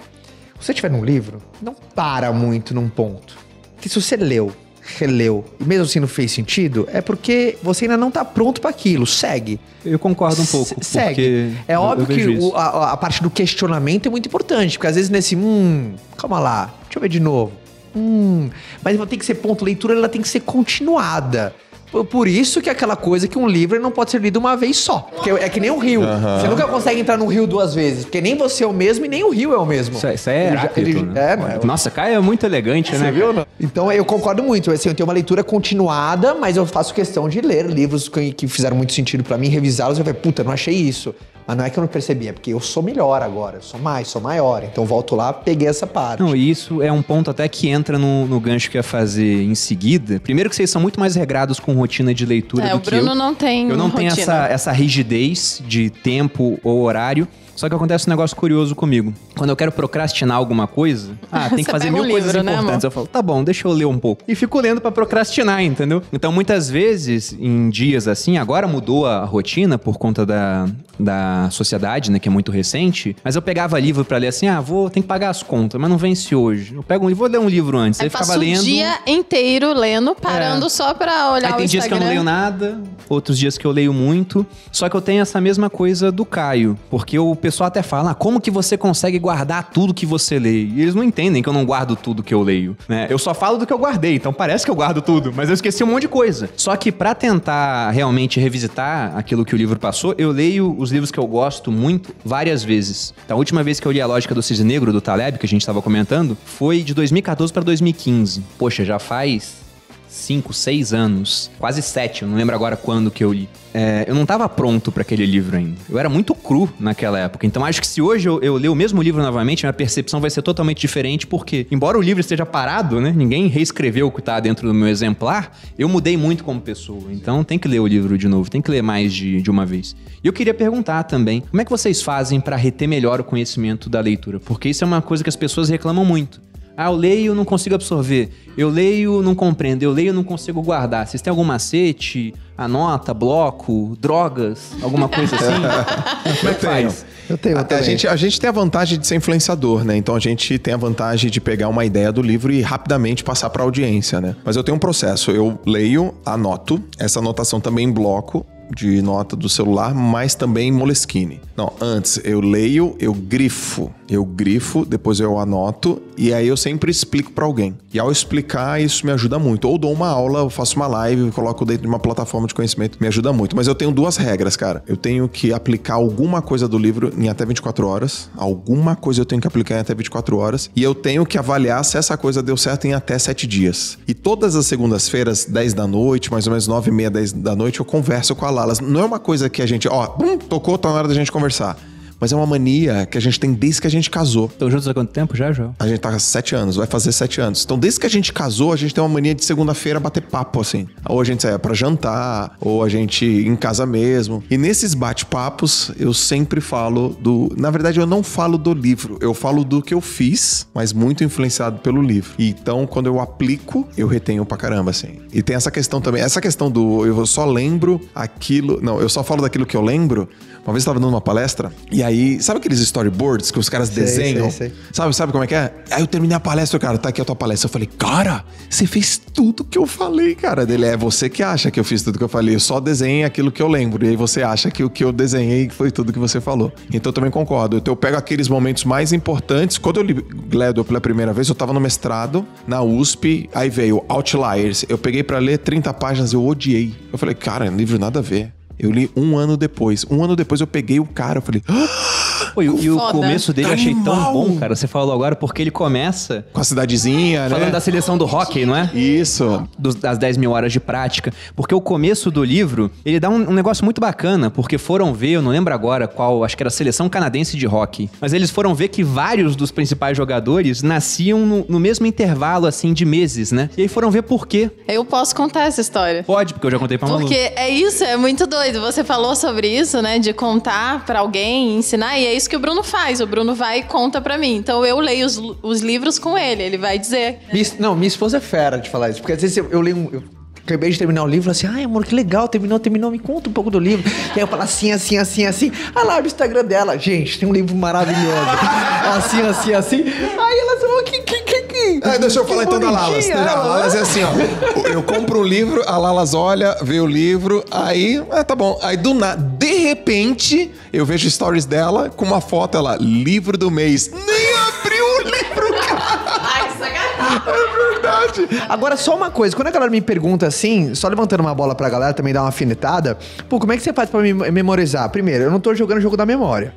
Se 0.60 0.66
você 0.66 0.72
estiver 0.72 0.90
num 0.90 1.04
livro, 1.04 1.42
não 1.60 1.74
para 1.94 2.32
muito 2.32 2.74
num 2.74 2.88
ponto. 2.88 3.36
Porque 3.74 3.88
se 3.88 4.00
você 4.00 4.16
leu, 4.16 4.52
releu, 4.98 5.44
e 5.60 5.64
mesmo 5.64 5.84
assim 5.84 6.00
não 6.00 6.08
fez 6.08 6.32
sentido, 6.32 6.88
é 6.92 7.00
porque 7.00 7.58
você 7.62 7.84
ainda 7.84 7.96
não 7.96 8.10
tá 8.10 8.24
pronto 8.24 8.60
pra 8.60 8.70
aquilo. 8.70 9.06
Segue. 9.06 9.60
Eu 9.84 9.98
concordo 9.98 10.40
um 10.40 10.46
pouco. 10.46 10.66
Se- 10.68 10.76
Segue. 10.90 11.56
É 11.68 11.78
óbvio 11.78 12.06
que 12.06 12.26
o- 12.38 12.56
a, 12.56 12.92
a 12.92 12.96
parte 12.96 13.22
do 13.22 13.28
questionamento 13.30 14.06
é 14.06 14.10
muito 14.10 14.26
importante, 14.26 14.78
porque 14.78 14.86
às 14.86 14.94
vezes 14.96 15.10
nesse, 15.10 15.36
hum, 15.36 15.94
calma 16.16 16.38
lá, 16.38 16.74
deixa 16.84 16.98
eu 16.98 17.02
ver 17.02 17.08
de 17.08 17.20
novo. 17.20 17.52
Hum, 17.94 18.50
mas 18.84 18.98
tem 19.08 19.18
que 19.18 19.24
ser 19.24 19.36
ponto, 19.36 19.64
leitura 19.64 19.94
ela 19.94 20.08
tem 20.08 20.20
que 20.20 20.28
ser 20.28 20.40
continuada. 20.40 21.54
Por- 21.90 22.26
isso 22.28 22.60
que 22.60 22.68
é 22.68 22.72
aquela 22.72 22.96
coisa 22.96 23.26
que 23.28 23.38
um 23.38 23.46
livro 23.48 23.80
não 23.80 23.90
pode 23.90 24.10
ser 24.10 24.20
lido 24.20 24.38
uma 24.38 24.56
vez 24.56 24.76
só. 24.76 25.08
Porque 25.14 25.30
é 25.30 25.48
que 25.48 25.60
nem 25.60 25.70
um 25.70 25.78
rio. 25.78 26.02
Você 26.40 26.48
nunca 26.48 26.66
consegue 26.66 27.00
entrar 27.00 27.16
no 27.16 27.26
rio 27.26 27.46
duas 27.46 27.74
vezes, 27.74 28.04
porque 28.04 28.20
nem 28.20 28.36
você 28.36 28.64
é 28.64 28.66
o 28.66 28.72
mesmo 28.72 29.04
e 29.04 29.08
nem 29.08 29.22
o 29.24 29.30
rio 29.30 29.52
é 29.52 29.58
o 29.58 29.64
mesmo. 29.66 29.96
Isso, 29.96 30.06
é- 30.06 30.14
isso 30.14 30.30
é 30.30 30.46
Heráclito, 30.48 30.90
ele- 30.90 31.02
né? 31.02 31.32
é, 31.32 31.36
né? 31.36 31.60
Nossa, 31.64 31.90
Caio 31.90 32.16
é 32.16 32.20
muito 32.20 32.44
elegante, 32.44 32.92
né? 32.92 32.98
Você 33.06 33.10
viu, 33.12 33.32
não? 33.32 33.46
Então 33.60 33.90
eu 33.90 34.04
concordo 34.04 34.42
muito. 34.42 34.70
Assim, 34.70 34.88
eu 34.88 34.94
tenho 34.94 35.06
uma 35.06 35.14
leitura 35.14 35.42
continuada, 35.44 36.34
mas 36.34 36.56
eu 36.56 36.66
faço 36.66 36.92
questão 36.94 37.28
de 37.28 37.40
ler 37.40 37.66
livros 37.66 38.08
que, 38.08 38.32
que 38.32 38.46
fizeram 38.48 38.76
muito 38.76 38.92
sentido 38.92 39.22
pra 39.24 39.36
mim, 39.38 39.48
revisá-los 39.48 39.98
e 39.98 40.00
eu 40.00 40.04
falei, 40.04 40.20
puta, 40.20 40.42
não 40.44 40.52
achei 40.52 40.74
isso. 40.74 41.14
Mas 41.48 41.56
não 41.56 41.64
é 41.64 41.70
que 41.70 41.78
eu 41.78 41.80
não 41.80 41.86
percebi, 41.86 42.26
é 42.26 42.32
porque 42.32 42.52
eu 42.52 42.58
sou 42.58 42.82
melhor 42.82 43.22
agora, 43.22 43.58
eu 43.58 43.62
sou 43.62 43.78
mais, 43.78 44.08
sou 44.08 44.20
maior. 44.20 44.64
Então 44.64 44.82
eu 44.82 44.88
volto 44.88 45.14
lá, 45.14 45.32
peguei 45.32 45.68
essa 45.68 45.86
parte. 45.86 46.20
Não, 46.20 46.34
e 46.34 46.50
isso 46.50 46.82
é 46.82 46.90
um 46.90 47.00
ponto 47.02 47.30
até 47.30 47.46
que 47.46 47.68
entra 47.68 47.96
no, 47.96 48.26
no 48.26 48.40
gancho 48.40 48.68
que 48.68 48.76
eu 48.76 48.80
ia 48.80 48.82
fazer 48.82 49.44
em 49.44 49.54
seguida. 49.54 50.18
Primeiro 50.18 50.50
que 50.50 50.56
vocês 50.56 50.68
são 50.68 50.82
muito 50.82 50.98
mais 50.98 51.14
regrados 51.14 51.60
com 51.60 51.75
rotina 51.76 52.12
de 52.14 52.24
leitura 52.26 52.66
É, 52.66 52.70
do 52.70 52.76
o 52.76 52.80
que 52.80 52.90
Bruno 52.90 53.10
eu. 53.12 53.14
não 53.14 53.34
tem 53.34 53.68
Eu 53.68 53.76
não 53.76 53.90
tenho 53.90 54.08
essa, 54.12 54.46
essa 54.46 54.72
rigidez 54.72 55.62
de 55.66 55.90
tempo 55.90 56.58
ou 56.62 56.82
horário. 56.82 57.26
Só 57.54 57.70
que 57.70 57.74
acontece 57.74 58.06
um 58.06 58.10
negócio 58.10 58.36
curioso 58.36 58.74
comigo. 58.74 59.14
Quando 59.34 59.48
eu 59.48 59.56
quero 59.56 59.72
procrastinar 59.72 60.36
alguma 60.36 60.66
coisa, 60.66 61.12
ah, 61.32 61.48
tem 61.48 61.64
que 61.64 61.70
fazer 61.70 61.90
mil 61.90 62.02
um 62.04 62.08
coisas 62.10 62.30
livro, 62.34 62.42
né, 62.44 62.52
importantes. 62.52 62.84
amor? 62.84 62.84
eu 62.84 62.90
falo, 62.90 63.06
tá 63.06 63.22
bom, 63.22 63.42
deixa 63.42 63.66
eu 63.66 63.72
ler 63.72 63.86
um 63.86 63.98
pouco. 63.98 64.22
E 64.28 64.34
fico 64.34 64.60
lendo 64.60 64.78
pra 64.78 64.90
procrastinar, 64.92 65.62
entendeu? 65.62 66.02
Então, 66.12 66.30
muitas 66.30 66.68
vezes, 66.68 67.34
em 67.40 67.70
dias 67.70 68.06
assim, 68.08 68.36
agora 68.36 68.68
mudou 68.68 69.06
a 69.06 69.24
rotina 69.24 69.78
por 69.78 69.96
conta 69.96 70.26
da, 70.26 70.68
da 71.00 71.48
sociedade, 71.50 72.10
né, 72.10 72.18
que 72.18 72.28
é 72.28 72.30
muito 72.30 72.52
recente. 72.52 73.16
Mas 73.24 73.36
eu 73.36 73.40
pegava 73.40 73.80
livro 73.80 74.04
pra 74.04 74.18
ler 74.18 74.26
assim, 74.26 74.48
ah, 74.48 74.60
vou, 74.60 74.90
tem 74.90 75.02
que 75.02 75.08
pagar 75.08 75.30
as 75.30 75.42
contas, 75.42 75.80
mas 75.80 75.88
não 75.88 75.96
vence 75.96 76.34
hoje. 76.34 76.74
Eu 76.74 76.82
pego 76.82 77.06
um 77.06 77.08
livro, 77.08 77.20
vou 77.24 77.28
ler 77.32 77.38
um 77.40 77.48
livro 77.48 77.78
antes. 77.78 78.00
Aí, 78.00 78.04
Aí 78.06 78.10
ficava 78.10 78.34
lendo. 78.36 78.60
o 78.60 78.64
dia 78.64 78.98
inteiro 79.06 79.72
lendo, 79.72 80.14
parando 80.14 80.66
É. 80.66 80.68
só 80.68 80.92
pra 80.92 81.32
olhar 81.32 81.54
Aí 81.54 81.64
o 81.64 81.65
tem 81.66 81.80
dias 81.80 81.86
que 81.86 81.94
eu 81.94 82.00
não 82.00 82.08
leio 82.08 82.22
nada, 82.22 82.80
outros 83.08 83.38
dias 83.38 83.58
que 83.58 83.66
eu 83.66 83.70
leio 83.70 83.92
muito. 83.92 84.46
Só 84.72 84.88
que 84.88 84.96
eu 84.96 85.00
tenho 85.00 85.22
essa 85.22 85.40
mesma 85.40 85.68
coisa 85.68 86.10
do 86.10 86.24
Caio. 86.24 86.78
Porque 86.90 87.18
o 87.18 87.34
pessoal 87.34 87.68
até 87.68 87.82
fala, 87.82 88.12
ah, 88.12 88.14
como 88.14 88.40
que 88.40 88.50
você 88.50 88.76
consegue 88.76 89.18
guardar 89.18 89.70
tudo 89.70 89.92
que 89.92 90.06
você 90.06 90.38
lê? 90.38 90.64
E 90.64 90.82
eles 90.82 90.94
não 90.94 91.02
entendem 91.02 91.42
que 91.42 91.48
eu 91.48 91.52
não 91.52 91.64
guardo 91.64 91.96
tudo 91.96 92.22
que 92.22 92.34
eu 92.34 92.42
leio, 92.42 92.76
né? 92.88 93.06
Eu 93.10 93.18
só 93.18 93.34
falo 93.34 93.58
do 93.58 93.66
que 93.66 93.72
eu 93.72 93.78
guardei, 93.78 94.14
então 94.14 94.32
parece 94.32 94.64
que 94.64 94.70
eu 94.70 94.74
guardo 94.74 95.02
tudo, 95.02 95.32
mas 95.34 95.48
eu 95.48 95.54
esqueci 95.54 95.82
um 95.82 95.88
monte 95.88 96.02
de 96.02 96.08
coisa. 96.08 96.50
Só 96.56 96.74
que 96.76 96.90
pra 96.90 97.14
tentar 97.14 97.90
realmente 97.90 98.40
revisitar 98.40 99.16
aquilo 99.16 99.44
que 99.44 99.54
o 99.54 99.58
livro 99.58 99.78
passou, 99.78 100.14
eu 100.18 100.30
leio 100.30 100.74
os 100.78 100.90
livros 100.90 101.10
que 101.10 101.18
eu 101.18 101.26
gosto 101.26 101.70
muito 101.72 102.14
várias 102.24 102.62
vezes. 102.62 103.14
Então, 103.24 103.36
a 103.36 103.38
última 103.38 103.62
vez 103.62 103.80
que 103.80 103.86
eu 103.86 103.92
li 103.92 104.00
A 104.00 104.06
Lógica 104.06 104.34
do 104.34 104.42
Cisne 104.42 104.64
Negro, 104.64 104.92
do 104.92 105.00
Taleb, 105.00 105.38
que 105.38 105.46
a 105.46 105.48
gente 105.48 105.64
tava 105.64 105.82
comentando, 105.82 106.36
foi 106.44 106.82
de 106.82 106.94
2014 106.94 107.52
pra 107.52 107.62
2015. 107.62 108.42
Poxa, 108.58 108.84
já 108.84 108.98
faz 108.98 109.65
cinco, 110.08 110.52
seis 110.52 110.92
anos, 110.92 111.50
quase 111.58 111.82
sete, 111.82 112.22
eu 112.22 112.28
não 112.28 112.36
lembro 112.36 112.54
agora 112.54 112.76
quando 112.76 113.10
que 113.10 113.22
eu 113.22 113.32
li. 113.32 113.48
É, 113.78 114.06
eu 114.08 114.14
não 114.14 114.22
estava 114.22 114.48
pronto 114.48 114.90
para 114.90 115.02
aquele 115.02 115.26
livro 115.26 115.54
ainda. 115.54 115.76
Eu 115.90 115.98
era 115.98 116.08
muito 116.08 116.34
cru 116.34 116.66
naquela 116.80 117.18
época. 117.18 117.46
Então 117.46 117.62
acho 117.62 117.78
que 117.78 117.86
se 117.86 118.00
hoje 118.00 118.26
eu, 118.26 118.40
eu 118.40 118.56
ler 118.56 118.68
o 118.68 118.74
mesmo 118.74 119.02
livro 119.02 119.22
novamente, 119.22 119.64
minha 119.64 119.72
percepção 119.72 120.18
vai 120.18 120.30
ser 120.30 120.40
totalmente 120.40 120.80
diferente, 120.80 121.26
porque, 121.26 121.66
embora 121.70 121.98
o 121.98 122.00
livro 122.00 122.22
esteja 122.22 122.46
parado, 122.46 123.02
né? 123.02 123.12
Ninguém 123.14 123.48
reescreveu 123.48 124.06
o 124.06 124.10
que 124.10 124.22
tá 124.22 124.40
dentro 124.40 124.66
do 124.66 124.72
meu 124.72 124.88
exemplar, 124.88 125.54
eu 125.78 125.90
mudei 125.90 126.16
muito 126.16 126.42
como 126.42 126.58
pessoa. 126.58 127.12
Então 127.12 127.44
tem 127.44 127.58
que 127.58 127.68
ler 127.68 127.80
o 127.80 127.86
livro 127.86 128.16
de 128.16 128.26
novo, 128.26 128.48
tem 128.48 128.62
que 128.62 128.70
ler 128.70 128.82
mais 128.82 129.12
de, 129.12 129.42
de 129.42 129.50
uma 129.50 129.66
vez. 129.66 129.94
E 130.24 130.26
eu 130.26 130.32
queria 130.32 130.54
perguntar 130.54 131.02
também, 131.02 131.42
como 131.42 131.60
é 131.60 131.64
que 131.64 131.70
vocês 131.70 132.00
fazem 132.00 132.40
para 132.40 132.56
reter 132.56 132.88
melhor 132.88 133.20
o 133.20 133.24
conhecimento 133.24 133.90
da 133.90 134.00
leitura? 134.00 134.40
Porque 134.40 134.70
isso 134.70 134.84
é 134.84 134.86
uma 134.86 135.02
coisa 135.02 135.22
que 135.22 135.28
as 135.28 135.36
pessoas 135.36 135.68
reclamam 135.68 136.04
muito. 136.04 136.40
Ah, 136.76 136.86
eu 136.90 136.92
leio, 136.92 137.34
não 137.34 137.44
consigo 137.44 137.74
absorver. 137.74 138.30
Eu 138.56 138.68
leio, 138.68 139.22
não 139.22 139.34
compreendo. 139.34 139.82
Eu 139.82 139.92
leio, 139.92 140.12
não 140.12 140.22
consigo 140.22 140.60
guardar. 140.60 141.06
Vocês 141.06 141.22
têm 141.22 141.30
algum 141.30 141.44
macete? 141.44 142.34
Anota, 142.56 143.14
bloco, 143.14 143.96
drogas, 144.00 144.72
alguma 144.82 145.08
coisa 145.08 145.36
assim? 145.36 145.52
Como 146.40 146.50
é 146.50 146.54
que 146.54 146.60
faz? 146.60 147.06
Eu 147.28 147.36
tenho, 147.36 147.56
eu 147.56 147.60
A, 147.60 147.74
a 147.74 147.82
gente, 147.82 148.06
a 148.06 148.16
gente 148.16 148.40
tem 148.40 148.48
a 148.48 148.52
vantagem 148.52 148.98
de 148.98 149.06
ser 149.06 149.16
influenciador, 149.16 149.84
né? 149.84 149.96
Então 149.96 150.14
a 150.14 150.20
gente 150.20 150.58
tem 150.58 150.72
a 150.72 150.76
vantagem 150.76 151.30
de 151.30 151.40
pegar 151.40 151.68
uma 151.68 151.84
ideia 151.84 152.12
do 152.12 152.22
livro 152.22 152.52
e 152.52 152.60
rapidamente 152.62 153.24
passar 153.24 153.50
para 153.50 153.62
a 153.62 153.64
audiência, 153.64 154.20
né? 154.20 154.36
Mas 154.44 154.56
eu 154.56 154.62
tenho 154.62 154.76
um 154.76 154.80
processo. 154.80 155.30
Eu 155.30 155.58
leio, 155.66 156.14
anoto, 156.24 156.82
essa 156.98 157.18
anotação 157.18 157.60
também 157.60 157.86
em 157.86 157.92
bloco. 157.92 158.46
De 158.74 159.00
nota 159.02 159.36
do 159.36 159.48
celular, 159.48 159.94
mas 159.94 160.34
também 160.34 160.72
Moleskine. 160.72 161.40
Não, 161.56 161.72
antes 161.80 162.20
eu 162.24 162.40
leio, 162.40 162.96
eu 162.98 163.14
grifo. 163.14 163.90
Eu 164.08 164.24
grifo, 164.24 164.84
depois 164.84 165.18
eu 165.18 165.38
anoto 165.38 166.00
e 166.16 166.32
aí 166.32 166.48
eu 166.48 166.56
sempre 166.56 166.90
explico 166.90 167.32
para 167.32 167.44
alguém. 167.44 167.76
E 167.92 167.98
ao 167.98 168.10
explicar, 168.10 168.80
isso 168.80 169.04
me 169.04 169.12
ajuda 169.12 169.38
muito. 169.38 169.68
Ou 169.68 169.76
dou 169.76 169.92
uma 169.92 170.08
aula, 170.08 170.48
faço 170.48 170.76
uma 170.76 170.86
live, 170.86 171.30
coloco 171.32 171.64
dentro 171.64 171.82
de 171.82 171.88
uma 171.88 171.98
plataforma 171.98 172.46
de 172.46 172.54
conhecimento, 172.54 172.98
me 173.00 173.08
ajuda 173.08 173.32
muito. 173.32 173.56
Mas 173.56 173.66
eu 173.66 173.74
tenho 173.74 173.90
duas 173.90 174.16
regras, 174.16 174.56
cara. 174.56 174.82
Eu 174.86 174.96
tenho 174.96 175.28
que 175.28 175.52
aplicar 175.52 175.94
alguma 175.94 176.40
coisa 176.40 176.68
do 176.68 176.78
livro 176.78 177.12
em 177.18 177.28
até 177.28 177.44
24 177.44 177.86
horas. 177.86 178.30
Alguma 178.36 178.96
coisa 178.96 179.20
eu 179.20 179.26
tenho 179.26 179.40
que 179.40 179.48
aplicar 179.48 179.76
em 179.76 179.80
até 179.80 179.94
24 179.94 180.36
horas. 180.38 180.70
E 180.74 180.82
eu 180.82 180.94
tenho 180.94 181.26
que 181.26 181.36
avaliar 181.36 181.84
se 181.84 181.98
essa 181.98 182.16
coisa 182.16 182.42
deu 182.42 182.56
certo 182.56 182.86
em 182.86 182.94
até 182.94 183.18
7 183.18 183.46
dias. 183.46 183.98
E 184.06 184.14
todas 184.14 184.56
as 184.56 184.66
segundas-feiras, 184.66 185.44
10 185.44 185.74
da 185.74 185.86
noite, 185.86 186.30
mais 186.30 186.46
ou 186.46 186.52
menos 186.52 186.66
9 186.66 186.90
e 186.90 186.94
meia, 186.94 187.10
10 187.10 187.32
da 187.32 187.56
noite, 187.56 187.80
eu 187.80 187.84
converso 187.84 188.34
com 188.34 188.46
a 188.46 188.50
Lalas. 188.56 188.80
Não 188.80 189.00
é 189.00 189.04
uma 189.04 189.18
coisa 189.18 189.48
que 189.48 189.62
a 189.62 189.66
gente, 189.66 189.86
ó, 189.86 190.08
bum, 190.08 190.38
tocou, 190.38 190.76
tá 190.76 190.88
na 190.88 190.96
hora 190.96 191.08
da 191.08 191.14
gente 191.14 191.30
conversar. 191.30 191.76
Mas 192.20 192.32
é 192.32 192.36
uma 192.36 192.46
mania 192.46 193.06
que 193.06 193.18
a 193.18 193.20
gente 193.20 193.38
tem 193.38 193.52
desde 193.52 193.80
que 193.80 193.86
a 193.86 193.90
gente 193.90 194.10
casou. 194.10 194.46
Estão 194.46 194.70
juntos 194.70 194.88
há 194.88 194.94
quanto 194.94 195.12
tempo 195.12 195.36
já, 195.36 195.52
João? 195.52 195.74
A 195.78 195.86
gente 195.86 195.98
tá 195.98 196.08
há 196.08 196.18
sete 196.18 196.54
anos, 196.54 196.76
vai 196.76 196.86
fazer 196.86 197.12
sete 197.12 197.40
anos. 197.40 197.64
Então, 197.64 197.78
desde 197.78 198.00
que 198.00 198.06
a 198.06 198.10
gente 198.10 198.32
casou, 198.32 198.72
a 198.72 198.76
gente 198.76 198.94
tem 198.94 199.02
uma 199.02 199.08
mania 199.08 199.34
de 199.34 199.44
segunda-feira 199.44 200.00
bater 200.00 200.22
papo, 200.22 200.60
assim. 200.60 200.86
Ou 201.08 201.20
a 201.20 201.24
gente 201.24 201.42
saia 201.42 201.58
pra 201.58 201.74
jantar, 201.74 202.56
ou 202.60 202.82
a 202.82 202.88
gente 202.88 203.24
em 203.24 203.56
casa 203.56 203.86
mesmo. 203.86 204.42
E 204.50 204.56
nesses 204.56 204.94
bate-papos, 204.94 205.90
eu 205.98 206.12
sempre 206.14 206.60
falo 206.60 207.16
do. 207.20 207.52
Na 207.56 207.70
verdade, 207.70 208.00
eu 208.00 208.06
não 208.06 208.22
falo 208.22 208.58
do 208.58 208.72
livro, 208.72 209.18
eu 209.20 209.34
falo 209.34 209.64
do 209.64 209.82
que 209.82 209.94
eu 209.94 210.00
fiz, 210.00 210.66
mas 210.74 210.92
muito 210.92 211.22
influenciado 211.22 211.78
pelo 211.80 212.00
livro. 212.02 212.32
E 212.38 212.48
então, 212.48 212.86
quando 212.86 213.06
eu 213.06 213.20
aplico, 213.20 213.86
eu 213.96 214.06
retenho 214.06 214.44
pra 214.44 214.56
caramba, 214.56 214.90
assim. 214.90 215.18
E 215.32 215.42
tem 215.42 215.54
essa 215.56 215.70
questão 215.70 216.00
também, 216.00 216.22
essa 216.22 216.40
questão 216.40 216.70
do 216.70 217.06
eu 217.06 217.26
só 217.26 217.44
lembro 217.44 218.00
aquilo. 218.14 218.80
Não, 218.82 219.00
eu 219.00 219.08
só 219.08 219.22
falo 219.22 219.42
daquilo 219.42 219.66
que 219.66 219.76
eu 219.76 219.82
lembro. 219.82 220.28
Uma 220.66 220.72
vez 220.72 220.84
eu 220.84 220.90
tava 220.90 220.98
dando 220.98 221.10
uma 221.10 221.20
palestra, 221.20 221.72
e 221.92 222.02
aí, 222.02 222.42
sabe 222.42 222.58
aqueles 222.58 222.80
storyboards 222.80 223.52
que 223.52 223.58
os 223.58 223.68
caras 223.68 223.88
Sei, 223.88 224.02
desenham? 224.02 224.50
sei, 224.50 224.70
sei. 224.70 224.76
Sabe, 224.92 225.14
sabe 225.14 225.30
como 225.30 225.44
é 225.44 225.46
que 225.46 225.54
é? 225.54 225.72
Aí 225.92 226.02
eu 226.02 226.06
terminei 226.08 226.36
a 226.36 226.40
palestra, 226.40 226.76
o 226.76 226.80
cara, 226.80 226.98
tá 226.98 227.10
aqui 227.10 227.20
a 227.20 227.24
tua 227.24 227.36
palestra. 227.36 227.68
Eu 227.68 227.72
falei, 227.72 227.86
cara, 227.86 228.44
você 228.68 228.84
fez 228.86 229.16
tudo 229.16 229.64
que 229.64 229.78
eu 229.78 229.86
falei, 229.86 230.34
cara. 230.34 230.66
Dele 230.66 230.86
é 230.86 230.96
você 230.96 231.28
que 231.28 231.42
acha 231.42 231.70
que 231.70 231.78
eu 231.78 231.84
fiz 231.84 232.02
tudo 232.02 232.18
que 232.18 232.24
eu 232.24 232.28
falei. 232.28 232.56
Eu 232.56 232.60
só 232.60 232.80
desenhei 232.80 233.22
aquilo 233.22 233.52
que 233.52 233.62
eu 233.62 233.68
lembro. 233.68 234.04
E 234.04 234.08
aí 234.08 234.16
você 234.16 234.42
acha 234.42 234.70
que 234.70 234.82
o 234.82 234.90
que 234.90 235.04
eu 235.04 235.12
desenhei 235.12 235.70
foi 235.70 235.90
tudo 235.92 236.12
que 236.12 236.18
você 236.18 236.40
falou. 236.40 236.72
Então 236.92 237.10
eu 237.10 237.14
também 237.14 237.30
concordo. 237.30 237.76
Então 237.76 237.92
eu 237.92 237.96
pego 237.96 238.16
aqueles 238.16 238.48
momentos 238.48 238.84
mais 238.84 239.12
importantes. 239.12 239.78
Quando 239.78 239.98
eu 239.98 240.02
li 240.02 240.14
Gledwell 240.14 240.84
pela 240.84 241.00
primeira 241.00 241.32
vez, 241.32 241.48
eu 241.48 241.54
tava 241.54 241.72
no 241.72 241.80
mestrado, 241.80 242.44
na 242.66 242.82
USP, 242.82 243.48
aí 243.54 243.70
veio 243.70 244.04
Outliers. 244.08 244.84
Eu 244.88 244.98
peguei 244.98 245.22
pra 245.22 245.38
ler 245.38 245.58
30 245.58 245.94
páginas, 245.94 246.32
eu 246.32 246.44
odiei. 246.44 246.92
Eu 247.12 247.18
falei, 247.18 247.34
cara, 247.34 247.66
livro 247.68 247.98
nada 247.98 248.18
a 248.18 248.22
ver. 248.22 248.52
Eu 248.78 248.90
li 248.90 249.10
um 249.16 249.36
ano 249.36 249.56
depois. 249.56 250.04
Um 250.10 250.22
ano 250.22 250.36
depois 250.36 250.60
eu 250.60 250.66
peguei 250.66 251.00
o 251.00 251.06
cara, 251.06 251.38
eu 251.38 251.42
falei, 251.42 251.62
"Ah!" 251.66 252.05
Pô, 252.54 252.62
e, 252.62 252.68
o- 252.68 252.78
e 252.80 252.90
o 252.90 252.96
começo 252.98 253.52
dele 253.52 253.68
eu 253.68 253.72
achei 253.74 253.94
tão 254.04 254.32
bom, 254.32 254.56
cara. 254.56 254.74
Você 254.74 254.86
falou 254.86 255.14
agora 255.14 255.34
porque 255.36 255.62
ele 255.62 255.70
começa 255.70 256.44
com 256.52 256.60
a 256.60 256.64
cidadezinha, 256.64 257.48
falando 257.48 257.66
né? 257.66 257.70
da 257.70 257.80
seleção 257.80 258.16
do 258.18 258.24
hockey, 258.24 258.64
não 258.66 258.76
é? 258.76 258.90
Isso. 258.94 259.66
Dos- 259.78 259.94
das 259.94 260.18
10 260.18 260.36
mil 260.36 260.50
horas 260.52 260.72
de 260.72 260.80
prática. 260.80 261.32
Porque 261.54 261.74
o 261.74 261.80
começo 261.80 262.30
do 262.30 262.42
livro, 262.44 262.90
ele 263.04 263.18
dá 263.20 263.28
um, 263.28 263.50
um 263.50 263.52
negócio 263.52 263.84
muito 263.84 264.00
bacana, 264.00 264.50
porque 264.50 264.78
foram 264.78 265.12
ver, 265.12 265.30
eu 265.32 265.42
não 265.42 265.50
lembro 265.50 265.72
agora 265.74 266.06
qual, 266.08 266.44
acho 266.44 266.56
que 266.56 266.62
era 266.62 266.68
a 266.68 266.70
seleção 266.70 267.08
canadense 267.08 267.56
de 267.56 267.66
hockey, 267.66 268.10
mas 268.20 268.32
eles 268.32 268.50
foram 268.50 268.74
ver 268.74 268.88
que 268.88 269.02
vários 269.02 269.56
dos 269.56 269.70
principais 269.70 270.16
jogadores 270.16 270.82
nasciam 270.82 271.40
no, 271.46 271.64
no 271.68 271.80
mesmo 271.80 272.06
intervalo, 272.06 272.66
assim, 272.66 272.92
de 272.92 273.04
meses, 273.04 273.52
né? 273.52 273.70
E 273.76 273.82
aí 273.82 273.88
foram 273.88 274.10
ver 274.10 274.22
por 274.22 274.46
quê. 274.46 274.70
Eu 274.88 275.04
posso 275.04 275.34
contar 275.34 275.62
essa 275.66 275.80
história. 275.80 276.22
Pode, 276.22 276.54
porque 276.54 276.66
eu 276.66 276.70
já 276.70 276.78
contei 276.78 276.98
pra 276.98 277.08
Malu. 277.08 277.20
Porque 277.20 277.34
é 277.56 277.68
isso, 277.70 278.02
é 278.04 278.16
muito 278.16 278.46
doido. 278.46 278.80
Você 278.80 279.02
falou 279.04 279.34
sobre 279.36 279.68
isso, 279.68 280.00
né? 280.02 280.18
De 280.18 280.32
contar 280.32 281.04
pra 281.04 281.20
alguém, 281.20 281.76
ensinar, 281.78 282.18
e 282.18 282.25
é 282.26 282.34
isso 282.34 282.48
que 282.48 282.56
o 282.56 282.60
Bruno 282.60 282.82
faz. 282.82 283.20
O 283.20 283.26
Bruno 283.26 283.54
vai 283.54 283.80
e 283.80 283.82
conta 283.82 284.20
pra 284.20 284.36
mim. 284.36 284.56
Então 284.56 284.84
eu 284.84 284.98
leio 285.00 285.26
os, 285.26 285.40
os 285.62 285.80
livros 285.80 286.18
com 286.18 286.36
ele, 286.36 286.62
ele 286.62 286.78
vai 286.78 286.98
dizer. 286.98 287.38
Minha 287.52 287.66
não, 287.78 287.94
minha 287.94 288.08
esposa 288.08 288.38
é 288.38 288.40
fera 288.40 288.78
de 288.78 288.90
falar 288.90 289.10
isso. 289.10 289.20
Porque 289.20 289.32
às 289.32 289.40
vezes 289.40 289.56
eu, 289.56 289.68
eu 289.70 289.80
leio 289.80 289.96
um. 289.96 290.08
Eu 290.12 290.22
acabei 290.66 290.90
de 290.90 290.98
terminar 290.98 291.22
o 291.22 291.26
livro, 291.28 291.50
assim, 291.50 291.66
ai, 291.68 291.84
amor, 291.84 292.04
que 292.04 292.14
legal, 292.14 292.48
terminou, 292.48 292.78
terminou, 292.80 293.10
me 293.10 293.20
conta 293.20 293.48
um 293.48 293.52
pouco 293.52 293.70
do 293.70 293.78
livro. 293.78 294.08
E 294.08 294.32
aí 294.34 294.40
eu 294.40 294.48
falo 294.48 294.62
assim, 294.62 294.90
assim, 294.90 295.16
assim, 295.16 295.46
assim. 295.46 295.72
Ah 295.94 296.02
lá, 296.02 296.20
o 296.20 296.26
Instagram 296.26 296.64
dela. 296.64 296.98
Gente, 296.98 297.38
tem 297.38 297.48
um 297.48 297.52
livro 297.52 297.74
maravilhoso. 297.76 298.26
assim, 299.16 299.40
assim, 299.42 299.72
assim. 299.74 300.04
Aí 300.04 300.58
ela 300.58 300.80
falou, 300.80 301.02
que, 301.04 301.20
que, 301.20 301.40
que, 301.42 301.62
que. 301.62 302.00
Ah, 302.02 302.18
deixa 302.18 302.40
eu 302.40 302.44
que 302.44 302.50
falar 302.50 302.64
então 302.64 302.80
da 302.80 302.90
Lalas. 302.90 303.10
bonitinha 303.10 303.36
A 303.36 303.44
né? 303.44 303.52
Lalas 303.52 303.94
é 303.94 304.00
assim, 304.00 304.20
ó. 304.24 304.86
Eu 304.90 305.02
compro 305.02 305.40
um 305.40 305.44
livro, 305.44 305.82
a 305.86 305.96
Lalas 305.98 306.34
olha, 306.34 306.76
vê 306.82 307.00
o 307.00 307.06
livro, 307.06 307.64
aí, 307.70 308.22
ah, 308.30 308.42
tá 308.42 308.54
bom. 308.54 308.78
Aí 308.82 308.96
do 308.96 309.14
nada, 309.14 309.42
repente, 309.86 310.70
eu 310.92 311.04
vejo 311.06 311.30
stories 311.30 311.64
dela 311.64 312.10
com 312.10 312.24
uma 312.24 312.40
foto, 312.40 312.76
ela, 312.76 312.96
livro 313.00 313.56
do 313.56 313.70
mês. 313.70 314.10
Nem 314.10 314.54
abriu 314.68 315.04
o 315.04 315.22
livro, 315.22 315.74
cara. 315.86 316.40
Ai, 316.40 316.68
que 316.68 316.78
sacanagem. 316.78 317.42
É 317.46 317.92
verdade. 317.94 318.48
Agora, 318.68 318.96
só 318.96 319.16
uma 319.16 319.30
coisa, 319.30 319.54
quando 319.54 319.68
a 319.68 319.70
galera 319.70 319.90
me 319.90 320.00
pergunta 320.00 320.46
assim, 320.46 320.94
só 320.94 321.08
levantando 321.08 321.40
uma 321.40 321.54
bola 321.54 321.74
pra 321.74 321.88
galera 321.88 322.12
também 322.12 322.32
dar 322.32 322.42
uma 322.42 322.48
afinetada, 322.48 323.18
pô, 323.48 323.58
como 323.58 323.72
é 323.72 323.76
que 323.76 323.82
você 323.82 323.92
faz 323.92 324.10
pra 324.10 324.20
me 324.20 324.32
memorizar? 324.32 325.08
Primeiro, 325.10 325.44
eu 325.44 325.50
não 325.50 325.60
tô 325.60 325.74
jogando 325.74 326.00
jogo 326.00 326.16
da 326.16 326.26
memória. 326.26 326.74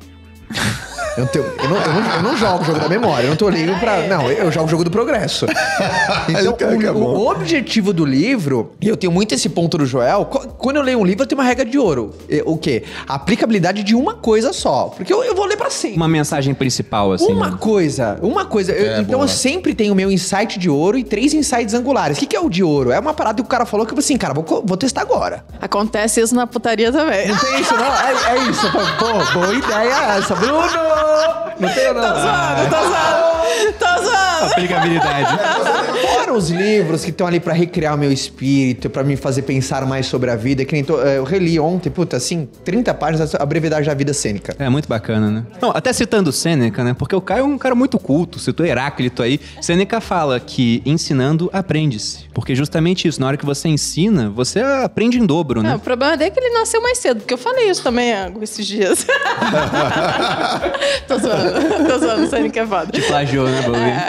Eu, 1.16 1.24
não 1.24 1.26
tenho- 1.32 1.44
eu 1.44 1.68
não, 1.68 1.76
eu 1.76 1.92
não- 1.92 2.14
eu 2.16 2.22
não 2.22 2.36
jogo 2.36 2.64
jogo 2.64 2.78
da 2.78 2.88
memória, 2.88 3.24
eu 3.26 3.30
não 3.30 3.36
tô 3.36 3.48
livre 3.48 3.74
pra. 3.80 4.02
Não, 4.06 4.30
eu 4.30 4.50
jogo 4.52 4.68
jogo 4.68 4.84
do 4.84 4.90
progresso. 4.90 5.46
Então, 6.28 6.56
é 6.70 6.90
o, 6.92 6.96
o 6.98 7.30
objetivo 7.30 7.92
do 7.92 8.04
livro, 8.04 8.72
e 8.80 8.86
eu 8.88 8.96
tenho 8.96 9.12
muito 9.12 9.34
esse 9.34 9.48
ponto 9.48 9.76
do 9.78 9.84
Joel, 9.86 10.24
quando 10.26 10.76
eu 10.76 10.82
leio 10.82 10.98
um 10.98 11.04
livro, 11.04 11.22
eu 11.24 11.26
tenho 11.26 11.40
uma 11.40 11.46
regra 11.46 11.64
de 11.64 11.76
ouro. 11.78 12.14
O 12.44 12.56
quê? 12.56 12.84
A 13.08 13.14
aplicabilidade 13.14 13.82
de 13.82 13.94
uma 13.96 14.14
coisa 14.14 14.52
só. 14.52 14.84
Porque 14.96 15.12
eu, 15.12 15.24
eu 15.24 15.34
vou 15.34 15.44
ler 15.46 15.56
pra 15.56 15.70
sempre. 15.70 15.96
Uma 15.96 16.06
mensagem 16.08 16.54
principal, 16.54 17.12
assim. 17.12 17.32
Uma 17.32 17.50
né? 17.50 17.56
coisa, 17.58 18.18
uma 18.22 18.44
coisa. 18.44 18.72
Eu- 18.72 18.92
É, 18.92 19.00
então 19.00 19.18
boa. 19.18 19.24
eu 19.24 19.28
sempre 19.28 19.74
tenho 19.74 19.92
o 19.92 19.96
meu 19.96 20.10
insight 20.10 20.58
de 20.58 20.70
ouro 20.70 20.96
e 20.98 21.02
três 21.04 21.34
insights 21.34 21.74
angulares. 21.74 22.16
O 22.16 22.20
que, 22.20 22.26
que 22.26 22.36
é 22.36 22.40
o 22.40 22.48
de 22.48 22.62
ouro? 22.62 22.92
É 22.92 22.98
uma 23.00 23.14
parada 23.14 23.36
que 23.36 23.46
o 23.46 23.48
cara 23.50 23.64
falou 23.66 23.84
que 23.84 23.92
eu 23.92 23.96
falei 23.96 24.04
assim, 24.04 24.16
cara, 24.16 24.32
vou, 24.34 24.44
vou 24.64 24.76
testar 24.76 25.02
agora. 25.02 25.44
Acontece 25.60 26.20
isso 26.20 26.34
na 26.34 26.46
putaria 26.46 26.92
também. 26.92 27.28
Não 27.28 27.36
tem 27.36 27.60
isso, 27.60 27.74
não? 27.74 27.84
É, 27.84 28.36
é 28.36 28.38
isso. 28.50 28.66
Pô, 28.72 29.38
boa 29.40 29.54
ideia 29.54 30.16
essa, 30.18 30.34
Bruno! 30.34 30.60
Não 31.58 31.68
tem, 31.74 31.92
não. 31.92 32.00
Tô 32.00 32.20
zoando, 32.20 32.70
tô 32.70 32.76
zoando. 32.76 33.40
Tô 33.78 34.04
zoando. 34.04 34.52
Aplicabilidade. 34.52 35.38
Fora 36.14 36.32
os 36.32 36.48
livros 36.50 37.04
que 37.04 37.10
estão 37.10 37.26
ali 37.26 37.38
pra 37.38 37.52
recriar 37.52 37.94
o 37.94 37.98
meu 37.98 38.10
espírito, 38.10 38.88
pra 38.88 39.04
me 39.04 39.16
fazer 39.16 39.42
pensar 39.42 39.84
mais 39.86 40.06
sobre 40.06 40.30
a 40.30 40.36
vida, 40.36 40.64
que 40.64 40.72
nem 40.72 40.82
tô, 40.82 41.00
eh, 41.02 41.18
eu 41.18 41.24
reli 41.24 41.60
ontem, 41.60 41.90
puta, 41.90 42.16
assim, 42.16 42.48
30 42.64 42.94
páginas, 42.94 43.34
a 43.34 43.44
brevidade 43.44 43.86
da 43.86 43.94
vida 43.94 44.14
cênica. 44.14 44.54
É 44.58 44.68
muito 44.68 44.88
bacana, 44.88 45.30
né? 45.30 45.44
Não, 45.60 45.70
até 45.70 45.92
citando 45.92 46.32
Sêneca, 46.32 46.82
né? 46.82 46.94
Porque 46.94 47.14
o 47.14 47.20
Caio 47.20 47.40
é 47.40 47.44
um 47.44 47.58
cara 47.58 47.74
muito 47.74 47.98
culto, 47.98 48.38
citou 48.38 48.64
Heráclito 48.64 49.22
aí. 49.22 49.38
Sêneca 49.60 50.00
fala 50.00 50.40
que 50.40 50.82
ensinando 50.86 51.50
aprende-se. 51.52 52.29
Porque 52.40 52.54
justamente 52.54 53.06
isso, 53.06 53.20
na 53.20 53.26
hora 53.26 53.36
que 53.36 53.44
você 53.44 53.68
ensina, 53.68 54.30
você 54.30 54.60
aprende 54.60 55.18
em 55.18 55.26
dobro, 55.26 55.62
Não, 55.62 55.68
né? 55.68 55.76
o 55.76 55.78
problema 55.78 56.16
dele 56.16 56.30
é 56.30 56.32
que 56.32 56.40
ele 56.40 56.54
nasceu 56.54 56.80
mais 56.80 56.96
cedo, 56.96 57.18
porque 57.18 57.34
eu 57.34 57.38
falei 57.38 57.68
isso 57.68 57.82
também 57.82 58.14
esses 58.40 58.66
dias. 58.66 59.04
tô 61.06 61.18
zoando, 61.18 61.52
tô 61.86 61.98
zoando, 61.98 62.22
não 62.22 62.30
nem 62.40 62.50
que 62.50 62.58
é 62.58 62.66
foda. 62.66 62.90
Te 62.90 63.02
plagiou, 63.02 63.46
né, 63.46 63.60
Bolinha? 63.60 64.02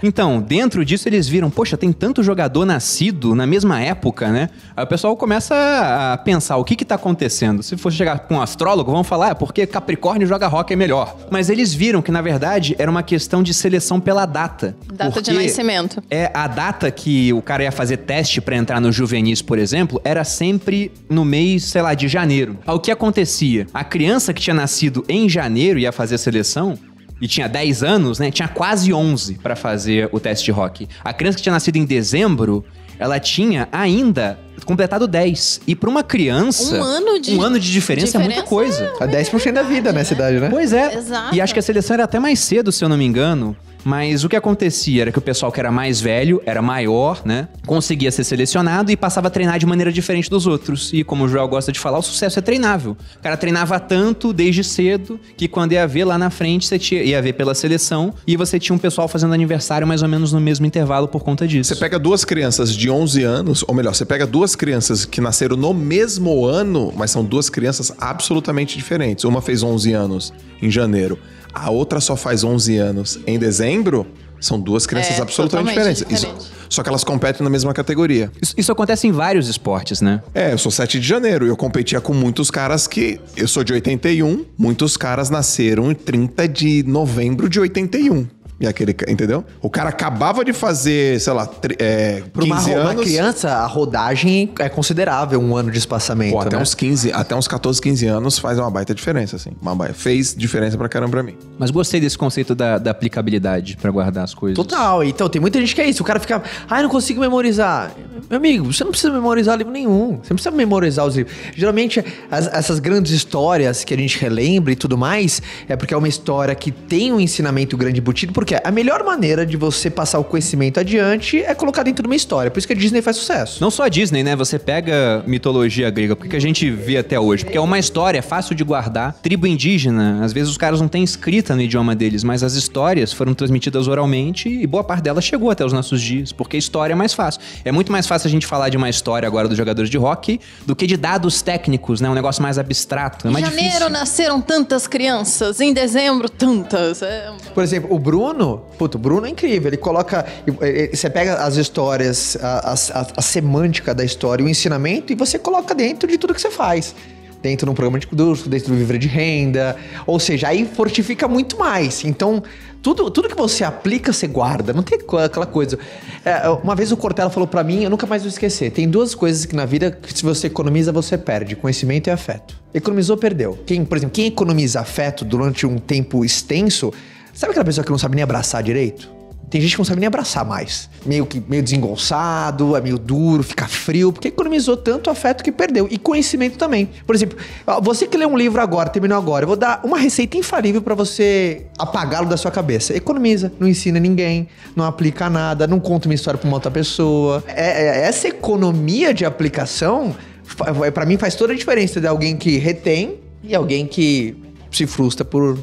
Então, 0.00 0.40
dentro 0.40 0.84
disso 0.84 1.08
eles 1.08 1.26
viram, 1.26 1.50
poxa, 1.50 1.76
tem 1.76 1.92
tanto 1.92 2.22
jogador 2.22 2.64
nascido 2.64 3.34
na 3.34 3.48
mesma 3.48 3.80
época, 3.80 4.28
né? 4.28 4.48
Aí 4.76 4.84
o 4.84 4.86
pessoal 4.86 5.16
começa 5.16 6.12
a 6.12 6.18
pensar, 6.18 6.56
o 6.56 6.64
que 6.64 6.76
que 6.76 6.84
tá 6.84 6.94
acontecendo? 6.94 7.64
Se 7.64 7.76
for 7.76 7.92
chegar 7.92 8.20
com 8.20 8.36
um 8.36 8.40
astrólogo, 8.40 8.92
vão 8.92 9.02
falar, 9.02 9.30
é 9.30 9.34
porque 9.34 9.66
Capricórnio 9.66 10.28
joga 10.28 10.46
rock 10.46 10.72
é 10.72 10.76
melhor. 10.76 11.16
Mas 11.32 11.50
eles 11.50 11.74
viram 11.74 12.00
que, 12.00 12.12
na 12.12 12.22
verdade, 12.22 12.76
era 12.78 12.88
uma 12.88 13.02
questão 13.02 13.42
de 13.42 13.52
seleção 13.52 13.98
pela 13.98 14.24
data. 14.24 14.76
Data 14.92 15.20
de 15.20 15.32
nascimento. 15.32 16.00
É, 16.08 16.30
a 16.32 16.46
data 16.46 16.88
que 16.92 17.07
o 17.32 17.40
cara 17.42 17.62
ia 17.64 17.72
fazer 17.72 17.98
teste 17.98 18.40
pra 18.40 18.56
entrar 18.56 18.80
no 18.80 18.90
juvenis, 18.92 19.40
por 19.42 19.58
exemplo, 19.58 20.00
era 20.04 20.24
sempre 20.24 20.90
no 21.08 21.24
mês, 21.24 21.64
sei 21.64 21.82
lá, 21.82 21.94
de 21.94 22.08
janeiro. 22.08 22.58
Aí 22.66 22.74
o 22.74 22.78
que 22.80 22.90
acontecia? 22.90 23.66
A 23.72 23.84
criança 23.84 24.32
que 24.34 24.40
tinha 24.40 24.54
nascido 24.54 25.04
em 25.08 25.28
janeiro 25.28 25.78
ia 25.78 25.92
fazer 25.92 26.16
a 26.16 26.18
seleção 26.18 26.76
e 27.20 27.26
tinha 27.26 27.48
10 27.48 27.82
anos, 27.82 28.18
né? 28.18 28.30
Tinha 28.30 28.48
quase 28.48 28.92
11 28.92 29.34
pra 29.42 29.56
fazer 29.56 30.08
o 30.12 30.20
teste 30.20 30.44
de 30.46 30.50
rock. 30.52 30.88
A 31.04 31.12
criança 31.12 31.36
que 31.36 31.42
tinha 31.42 31.52
nascido 31.52 31.76
em 31.76 31.84
dezembro, 31.84 32.64
ela 32.98 33.18
tinha 33.18 33.68
ainda 33.72 34.38
completado 34.64 35.06
10. 35.08 35.60
E 35.66 35.74
pra 35.74 35.88
uma 35.88 36.02
criança, 36.02 36.76
Um 36.78 36.82
ano 36.82 37.20
de- 37.20 37.34
um 37.36 37.42
ano 37.42 37.58
de 37.58 37.70
diferença, 37.72 38.18
é 38.18 38.20
muita 38.20 38.42
diferença 38.42 38.48
coisa. 38.48 38.92
É 39.00 39.06
10% 39.06 39.52
da 39.54 39.62
vida 39.62 39.92
nessa 39.92 40.14
idade, 40.14 40.38
né? 40.38 40.48
Pois 40.50 40.72
é. 40.72 40.94
Exato. 40.96 41.34
E 41.34 41.40
acho 41.40 41.52
que 41.52 41.58
a 41.58 41.62
seleção 41.62 41.94
era 41.94 42.04
até 42.04 42.18
mais 42.20 42.38
cedo, 42.40 42.70
se 42.70 42.84
eu 42.84 42.88
não 42.88 42.96
me 42.96 43.04
engano. 43.04 43.56
Mas 43.88 44.22
o 44.22 44.28
que 44.28 44.36
acontecia 44.36 45.00
era 45.00 45.10
que 45.10 45.18
o 45.18 45.22
pessoal 45.22 45.50
que 45.50 45.58
era 45.58 45.72
mais 45.72 45.98
velho, 45.98 46.42
era 46.44 46.60
maior, 46.60 47.22
né? 47.24 47.48
Conseguia 47.64 48.12
ser 48.12 48.22
selecionado 48.22 48.92
e 48.92 48.96
passava 48.98 49.28
a 49.28 49.30
treinar 49.30 49.58
de 49.58 49.64
maneira 49.64 49.90
diferente 49.90 50.28
dos 50.28 50.46
outros. 50.46 50.92
E 50.92 51.02
como 51.02 51.24
o 51.24 51.28
Joel 51.28 51.48
gosta 51.48 51.72
de 51.72 51.80
falar, 51.80 51.98
o 51.98 52.02
sucesso 52.02 52.38
é 52.38 52.42
treinável. 52.42 52.94
O 53.18 53.22
cara 53.22 53.34
treinava 53.34 53.80
tanto 53.80 54.30
desde 54.34 54.62
cedo 54.62 55.18
que 55.38 55.48
quando 55.48 55.72
ia 55.72 55.86
ver 55.86 56.04
lá 56.04 56.18
na 56.18 56.28
frente, 56.28 56.66
você 56.66 56.78
tinha, 56.78 57.02
ia 57.02 57.22
ver 57.22 57.32
pela 57.32 57.54
seleção 57.54 58.12
e 58.26 58.36
você 58.36 58.60
tinha 58.60 58.76
um 58.76 58.78
pessoal 58.78 59.08
fazendo 59.08 59.32
aniversário 59.32 59.86
mais 59.86 60.02
ou 60.02 60.08
menos 60.08 60.34
no 60.34 60.40
mesmo 60.40 60.66
intervalo 60.66 61.08
por 61.08 61.24
conta 61.24 61.48
disso. 61.48 61.74
Você 61.74 61.80
pega 61.80 61.98
duas 61.98 62.26
crianças 62.26 62.74
de 62.74 62.90
11 62.90 63.22
anos, 63.22 63.64
ou 63.66 63.74
melhor, 63.74 63.94
você 63.94 64.04
pega 64.04 64.26
duas 64.26 64.54
crianças 64.54 65.06
que 65.06 65.18
nasceram 65.18 65.56
no 65.56 65.72
mesmo 65.72 66.44
ano, 66.44 66.92
mas 66.94 67.10
são 67.10 67.24
duas 67.24 67.48
crianças 67.48 67.90
absolutamente 67.98 68.76
diferentes. 68.76 69.24
Uma 69.24 69.40
fez 69.40 69.62
11 69.62 69.94
anos 69.94 70.34
em 70.60 70.70
janeiro, 70.70 71.18
a 71.52 71.70
outra 71.70 72.00
só 72.00 72.16
faz 72.16 72.44
11 72.44 72.76
anos 72.76 73.18
em 73.26 73.38
dezembro. 73.38 74.06
São 74.40 74.60
duas 74.60 74.86
crianças 74.86 75.18
É, 75.18 75.20
absolutamente 75.22 75.70
diferentes. 75.70 76.02
Isso- 76.08 76.26
diferente. 76.26 76.44
só 76.68 76.80
que 76.80 76.88
elas 76.88 77.02
competem 77.02 77.42
na 77.42 77.50
mesma 77.50 77.74
categoria. 77.74 78.30
Isso, 78.40 78.54
isso 78.56 78.70
acontece 78.70 79.08
em 79.08 79.10
vários 79.10 79.48
esportes, 79.48 80.00
né? 80.00 80.22
É, 80.32 80.52
eu 80.52 80.58
sou 80.58 80.70
7 80.70 81.00
de 81.00 81.08
janeiro 81.08 81.44
e 81.44 81.48
eu 81.48 81.56
competia 81.56 82.00
com 82.00 82.14
muitos 82.14 82.48
caras 82.48 82.86
que. 82.86 83.18
Eu 83.36 83.48
sou 83.48 83.64
de 83.64 83.72
81, 83.72 84.44
muitos 84.56 84.96
caras 84.96 85.28
nasceram 85.28 85.90
em 85.90 85.94
30 85.94 86.46
de 86.46 86.84
novembro 86.84 87.48
de 87.48 87.58
81. 87.58 88.28
E 88.60 88.66
aquele, 88.66 88.90
entendeu? 89.06 89.44
O 89.62 89.70
cara 89.70 89.88
acabava 89.90 90.44
de 90.44 90.52
fazer, 90.52 91.20
sei 91.20 91.32
lá, 91.32 91.46
tri- 91.46 91.76
é, 91.78 92.22
Para 92.32 92.44
uma, 92.44 92.56
15 92.56 92.70
ro- 92.74 92.80
uma 92.80 92.90
anos. 92.90 93.04
criança, 93.04 93.50
a 93.50 93.66
rodagem 93.66 94.50
é 94.58 94.68
considerável, 94.68 95.40
um 95.40 95.56
ano 95.56 95.70
de 95.70 95.78
espaçamento. 95.78 96.32
Pô, 96.32 96.40
até 96.40 96.56
né? 96.56 96.62
uns 96.62 96.74
15, 96.74 97.12
até 97.12 97.36
uns 97.36 97.46
14, 97.46 97.80
15 97.80 98.06
anos 98.06 98.36
faz 98.38 98.58
uma 98.58 98.68
baita 98.68 98.92
diferença, 98.94 99.36
assim. 99.36 99.50
Uma 99.62 99.74
baita, 99.76 99.94
fez 99.94 100.34
diferença 100.36 100.76
pra 100.76 100.88
caramba 100.88 101.12
pra 101.12 101.22
mim. 101.22 101.36
Mas 101.56 101.70
gostei 101.70 102.00
desse 102.00 102.18
conceito 102.18 102.54
da, 102.54 102.78
da 102.78 102.90
aplicabilidade 102.90 103.76
pra 103.80 103.90
guardar 103.92 104.24
as 104.24 104.34
coisas. 104.34 104.56
Total. 104.56 105.04
Então, 105.04 105.28
tem 105.28 105.40
muita 105.40 105.60
gente 105.60 105.74
que 105.74 105.80
é 105.80 105.88
isso. 105.88 106.02
O 106.02 106.06
cara 106.06 106.18
fica, 106.18 106.42
ai, 106.68 106.82
não 106.82 106.90
consigo 106.90 107.20
memorizar. 107.20 107.92
Meu 108.28 108.38
amigo, 108.38 108.72
você 108.72 108.82
não 108.82 108.90
precisa 108.90 109.12
memorizar 109.12 109.56
livro 109.56 109.72
nenhum. 109.72 110.18
Você 110.22 110.30
não 110.32 110.36
precisa 110.36 110.50
memorizar 110.50 111.06
os 111.06 111.16
livros. 111.16 111.34
Geralmente, 111.54 112.04
as- 112.30 112.48
essas 112.52 112.80
grandes 112.80 113.12
histórias 113.12 113.84
que 113.84 113.94
a 113.94 113.96
gente 113.96 114.18
relembra 114.18 114.72
e 114.72 114.76
tudo 114.76 114.98
mais, 114.98 115.40
é 115.68 115.76
porque 115.76 115.94
é 115.94 115.96
uma 115.96 116.08
história 116.08 116.52
que 116.56 116.72
tem 116.72 117.12
um 117.12 117.20
ensinamento 117.20 117.76
grande 117.76 118.00
embutido, 118.00 118.32
porque 118.32 118.47
a 118.62 118.70
melhor 118.70 119.04
maneira 119.04 119.44
de 119.44 119.56
você 119.56 119.90
passar 119.90 120.18
o 120.18 120.24
conhecimento 120.24 120.78
adiante 120.80 121.42
é 121.42 121.54
colocar 121.54 121.82
dentro 121.82 122.02
de 122.02 122.08
uma 122.08 122.16
história. 122.16 122.50
Por 122.50 122.58
isso 122.58 122.66
que 122.66 122.72
a 122.72 122.76
Disney 122.76 123.02
faz 123.02 123.16
sucesso. 123.16 123.60
Não 123.60 123.70
só 123.70 123.84
a 123.84 123.88
Disney, 123.88 124.22
né? 124.22 124.36
Você 124.36 124.58
pega 124.58 125.22
mitologia 125.26 125.90
grega, 125.90 126.14
porque 126.14 126.28
que 126.30 126.36
a 126.36 126.40
gente 126.40 126.70
vê 126.70 126.98
até 126.98 127.18
hoje? 127.18 127.44
Porque 127.44 127.56
é 127.58 127.60
uma 127.60 127.78
história 127.78 128.22
fácil 128.22 128.54
de 128.54 128.62
guardar. 128.62 129.14
Tribo 129.22 129.46
indígena, 129.46 130.20
às 130.22 130.32
vezes 130.32 130.50
os 130.50 130.58
caras 130.58 130.80
não 130.80 130.88
têm 130.88 131.02
escrita 131.02 131.54
no 131.56 131.62
idioma 131.62 131.94
deles, 131.94 132.22
mas 132.22 132.42
as 132.42 132.54
histórias 132.54 133.12
foram 133.12 133.32
transmitidas 133.34 133.88
oralmente 133.88 134.48
e 134.48 134.66
boa 134.66 134.84
parte 134.84 135.02
delas 135.04 135.24
chegou 135.24 135.50
até 135.50 135.64
os 135.64 135.72
nossos 135.72 136.00
dias, 136.00 136.32
porque 136.32 136.56
a 136.56 136.58
história 136.58 136.92
é 136.92 136.96
mais 136.96 137.14
fácil. 137.14 137.40
É 137.64 137.72
muito 137.72 137.90
mais 137.90 138.06
fácil 138.06 138.28
a 138.28 138.30
gente 138.30 138.46
falar 138.46 138.68
de 138.68 138.76
uma 138.76 138.88
história 138.90 139.26
agora 139.26 139.48
dos 139.48 139.56
jogadores 139.56 139.90
de 139.90 139.98
hockey 139.98 140.40
do 140.66 140.76
que 140.76 140.86
de 140.86 140.96
dados 140.96 141.40
técnicos, 141.42 142.00
né? 142.00 142.08
Um 142.10 142.14
negócio 142.14 142.42
mais 142.42 142.58
abstrato. 142.58 143.26
É 143.26 143.30
Em 143.30 143.32
mais 143.32 143.44
janeiro 143.46 143.68
difícil. 143.70 143.90
nasceram 143.90 144.40
tantas 144.40 144.86
crianças, 144.86 145.60
em 145.60 145.72
dezembro 145.72 146.28
tantas. 146.28 147.02
É... 147.02 147.30
Por 147.54 147.62
exemplo, 147.62 147.92
o 147.92 147.98
Bruno, 147.98 148.37
puto, 148.46 148.96
o 148.98 149.00
Bruno 149.00 149.26
é 149.26 149.30
incrível. 149.30 149.68
Ele 149.68 149.76
coloca. 149.76 150.24
ele- 150.60 150.94
Você 150.96 151.08
pega 151.10 151.34
as 151.34 151.56
histórias, 151.56 152.36
a, 152.40 152.70
a- 152.72 153.06
a- 153.16 153.22
semântica 153.22 153.94
da 153.94 154.04
história, 154.04 154.44
o 154.44 154.48
ensinamento, 154.48 155.12
e 155.12 155.16
você 155.16 155.38
coloca 155.38 155.74
dentro 155.74 156.08
de 156.08 156.16
tudo 156.18 156.34
que 156.34 156.40
você 156.40 156.50
faz. 156.50 156.94
Dentro 157.40 157.66
de 157.66 157.70
um 157.70 157.74
programa 157.74 158.00
de 158.00 158.06
curso, 158.08 158.48
dentro 158.48 158.68
do 158.72 158.74
Vivre 158.76 158.98
de 158.98 159.06
Renda. 159.06 159.76
Ou 160.06 160.18
seja, 160.18 160.48
aí 160.48 160.64
fortifica 160.66 161.28
muito 161.28 161.56
mais. 161.56 162.04
Então, 162.04 162.42
tudo, 162.82 163.08
tudo 163.12 163.28
que 163.28 163.36
você 163.36 163.62
aplica, 163.62 164.12
você 164.12 164.26
guarda. 164.26 164.72
Não 164.72 164.82
tem 164.82 164.98
aquela 164.98 165.46
coisa. 165.46 165.78
É, 166.24 166.48
uma 166.48 166.74
vez 166.74 166.90
o 166.90 166.96
Cortella 166.96 167.30
falou 167.30 167.46
pra 167.46 167.62
mim, 167.62 167.84
eu 167.84 167.90
nunca 167.90 168.08
mais 168.08 168.22
vou 168.22 168.28
esquecer. 168.28 168.72
Tem 168.72 168.88
duas 168.88 169.14
coisas 169.14 169.44
que 169.46 169.54
na 169.54 169.64
vida, 169.64 169.90
que 169.92 170.12
se 170.16 170.24
você 170.24 170.48
economiza, 170.48 170.90
você 170.90 171.16
perde: 171.16 171.54
conhecimento 171.54 172.08
e 172.08 172.10
afeto. 172.10 172.56
Economizou, 172.74 173.16
perdeu. 173.16 173.56
Quem, 173.64 173.84
por 173.84 173.98
exemplo, 173.98 174.14
quem 174.14 174.26
economiza 174.26 174.80
afeto 174.80 175.24
durante 175.24 175.64
um 175.64 175.78
tempo 175.78 176.24
extenso, 176.24 176.92
sabe 177.38 177.50
aquela 177.52 177.64
pessoa 177.64 177.84
que 177.84 177.90
não 177.90 177.98
sabe 177.98 178.16
nem 178.16 178.22
abraçar 178.22 178.62
direito? 178.62 179.16
Tem 179.50 179.62
gente 179.62 179.72
que 179.72 179.78
não 179.78 179.84
sabe 179.86 179.98
nem 180.00 180.06
abraçar 180.06 180.44
mais. 180.44 180.90
Meio 181.06 181.24
que 181.24 181.42
meio 181.48 181.62
desengonçado, 181.62 182.76
é 182.76 182.82
meio 182.82 182.98
duro, 182.98 183.42
fica 183.42 183.66
frio, 183.66 184.12
porque 184.12 184.28
economizou 184.28 184.76
tanto 184.76 185.08
afeto 185.08 185.42
que 185.42 185.50
perdeu. 185.50 185.88
E 185.90 185.96
conhecimento 185.96 186.58
também. 186.58 186.90
Por 187.06 187.14
exemplo, 187.14 187.38
você 187.82 188.06
que 188.06 188.18
lê 188.18 188.26
um 188.26 188.36
livro 188.36 188.60
agora, 188.60 188.90
terminou 188.90 189.16
agora, 189.16 189.44
eu 189.44 189.46
vou 189.46 189.56
dar 189.56 189.80
uma 189.84 189.96
receita 189.98 190.36
infalível 190.36 190.82
pra 190.82 190.94
você 190.94 191.64
apagá-lo 191.78 192.28
da 192.28 192.36
sua 192.36 192.50
cabeça. 192.50 192.94
Economiza, 192.94 193.50
não 193.58 193.66
ensina 193.66 193.98
ninguém, 193.98 194.48
não 194.76 194.84
aplica 194.84 195.30
nada, 195.30 195.66
não 195.66 195.80
conta 195.80 196.08
uma 196.08 196.14
história 196.14 196.36
pra 196.36 196.46
uma 196.46 196.56
outra 196.58 196.70
pessoa. 196.70 197.42
É- 197.46 198.02
é- 198.02 198.06
essa 198.06 198.28
economia 198.28 199.14
de 199.14 199.24
aplicação, 199.24 200.14
fa- 200.44 200.74
pra 200.92 201.06
mim, 201.06 201.16
faz 201.16 201.34
toda 201.34 201.54
a 201.54 201.56
diferença 201.56 201.98
de 202.02 202.06
alguém 202.06 202.36
que 202.36 202.58
retém 202.58 203.14
e 203.42 203.54
alguém 203.54 203.86
que 203.86 204.36
se 204.70 204.86
frustra 204.86 205.24
por, 205.24 205.58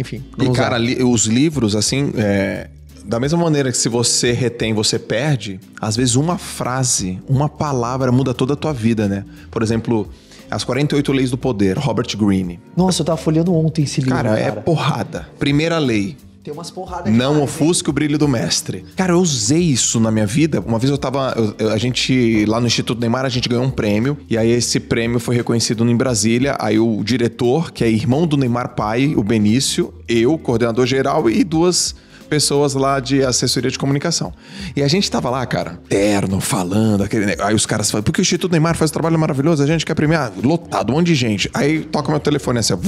enfim, 0.00 0.22
E, 0.38 0.44
usar. 0.48 0.62
cara, 0.64 0.78
li- 0.78 1.02
os 1.02 1.26
livros, 1.26 1.76
assim, 1.76 2.12
é, 2.16 2.68
da 3.04 3.20
mesma 3.20 3.38
maneira 3.38 3.70
que 3.70 3.78
se 3.78 3.88
você 3.88 4.32
retém, 4.32 4.72
você 4.74 4.98
perde, 4.98 5.60
às 5.80 5.96
vezes 5.96 6.16
uma 6.16 6.36
frase, 6.38 7.18
uma 7.28 7.48
palavra 7.48 8.10
muda 8.10 8.32
toda 8.34 8.54
a 8.54 8.56
tua 8.56 8.72
vida, 8.72 9.06
né? 9.08 9.24
Por 9.50 9.62
exemplo, 9.62 10.08
As 10.50 10.64
48 10.64 11.12
Leis 11.12 11.30
do 11.30 11.38
Poder, 11.38 11.78
Robert 11.78 12.08
Greene. 12.16 12.58
Nossa, 12.76 13.02
eu 13.02 13.06
tava 13.06 13.16
folheando 13.18 13.54
ontem 13.54 13.84
esse 13.84 14.00
livro, 14.00 14.16
Cara, 14.16 14.36
é 14.38 14.50
porrada. 14.50 15.28
Primeira 15.38 15.78
lei. 15.78 16.16
Tem 16.42 16.54
umas 16.54 16.70
porradas 16.70 17.12
Não 17.12 17.36
hein? 17.36 17.42
ofusque 17.42 17.90
o 17.90 17.92
brilho 17.92 18.16
do 18.16 18.26
mestre. 18.26 18.82
Cara, 18.96 19.12
eu 19.12 19.18
usei 19.20 19.60
isso 19.60 20.00
na 20.00 20.10
minha 20.10 20.26
vida. 20.26 20.60
Uma 20.60 20.78
vez 20.78 20.90
eu 20.90 20.96
tava. 20.96 21.34
eu- 21.58 21.70
a 21.70 21.76
gente, 21.76 22.46
lá 22.46 22.58
no 22.58 22.66
Instituto 22.66 22.98
Neymar, 22.98 23.26
a 23.26 23.28
gente 23.28 23.46
ganhou 23.46 23.64
um 23.64 23.70
prêmio. 23.70 24.16
E 24.28 24.38
aí 24.38 24.50
esse 24.50 24.80
prêmio 24.80 25.20
foi 25.20 25.36
reconhecido 25.36 25.84
em 25.88 25.94
Brasília. 25.96 26.56
Aí 26.58 26.78
o 26.78 27.02
diretor, 27.04 27.70
que 27.70 27.84
é 27.84 27.90
irmão 27.90 28.26
do 28.26 28.38
Neymar 28.38 28.74
pai, 28.74 29.12
o 29.14 29.22
Benício, 29.22 29.92
eu, 30.08 30.38
coordenador 30.38 30.86
geral, 30.86 31.28
e 31.28 31.44
duas 31.44 31.94
pessoas 32.30 32.74
lá 32.74 33.00
de 33.00 33.22
assessoria 33.22 33.70
de 33.70 33.78
comunicação. 33.78 34.32
E 34.74 34.82
a 34.82 34.88
gente 34.88 35.10
tava 35.10 35.28
lá, 35.28 35.44
cara, 35.44 35.78
terno, 35.88 36.40
falando, 36.40 37.02
aquele 37.02 37.26
negócio. 37.26 37.48
Aí 37.50 37.54
os 37.54 37.66
caras 37.66 37.90
falam, 37.90 38.04
porque 38.04 38.20
o 38.20 38.22
Instituto 38.22 38.52
Neymar 38.52 38.76
faz 38.76 38.90
um 38.90 38.94
trabalho 38.94 39.18
maravilhoso, 39.18 39.62
a 39.62 39.66
gente 39.66 39.84
quer 39.84 39.94
premiar, 39.94 40.32
lotado, 40.42 40.90
um 40.90 40.96
monte 40.96 41.08
de 41.08 41.16
gente. 41.16 41.50
Aí 41.52 41.80
toca 41.80 42.08
meu 42.10 42.20
telefone 42.20 42.60
assim, 42.60 42.72
ó. 42.72 42.78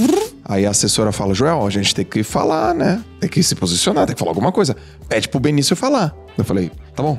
Aí 0.45 0.65
a 0.65 0.69
assessora 0.69 1.11
fala, 1.11 1.33
Joel, 1.33 1.65
a 1.65 1.69
gente 1.69 1.93
tem 1.93 2.05
que 2.05 2.23
falar, 2.23 2.73
né? 2.73 3.03
Tem 3.19 3.29
que 3.29 3.41
se 3.41 3.55
posicionar, 3.55 4.05
tem 4.05 4.15
que 4.15 4.19
falar 4.19 4.31
alguma 4.31 4.51
coisa. 4.51 4.75
Pede 5.07 5.29
pro 5.29 5.39
Benício 5.39 5.75
falar. 5.75 6.15
Eu 6.37 6.43
falei, 6.43 6.71
tá 6.95 7.03
bom. 7.03 7.17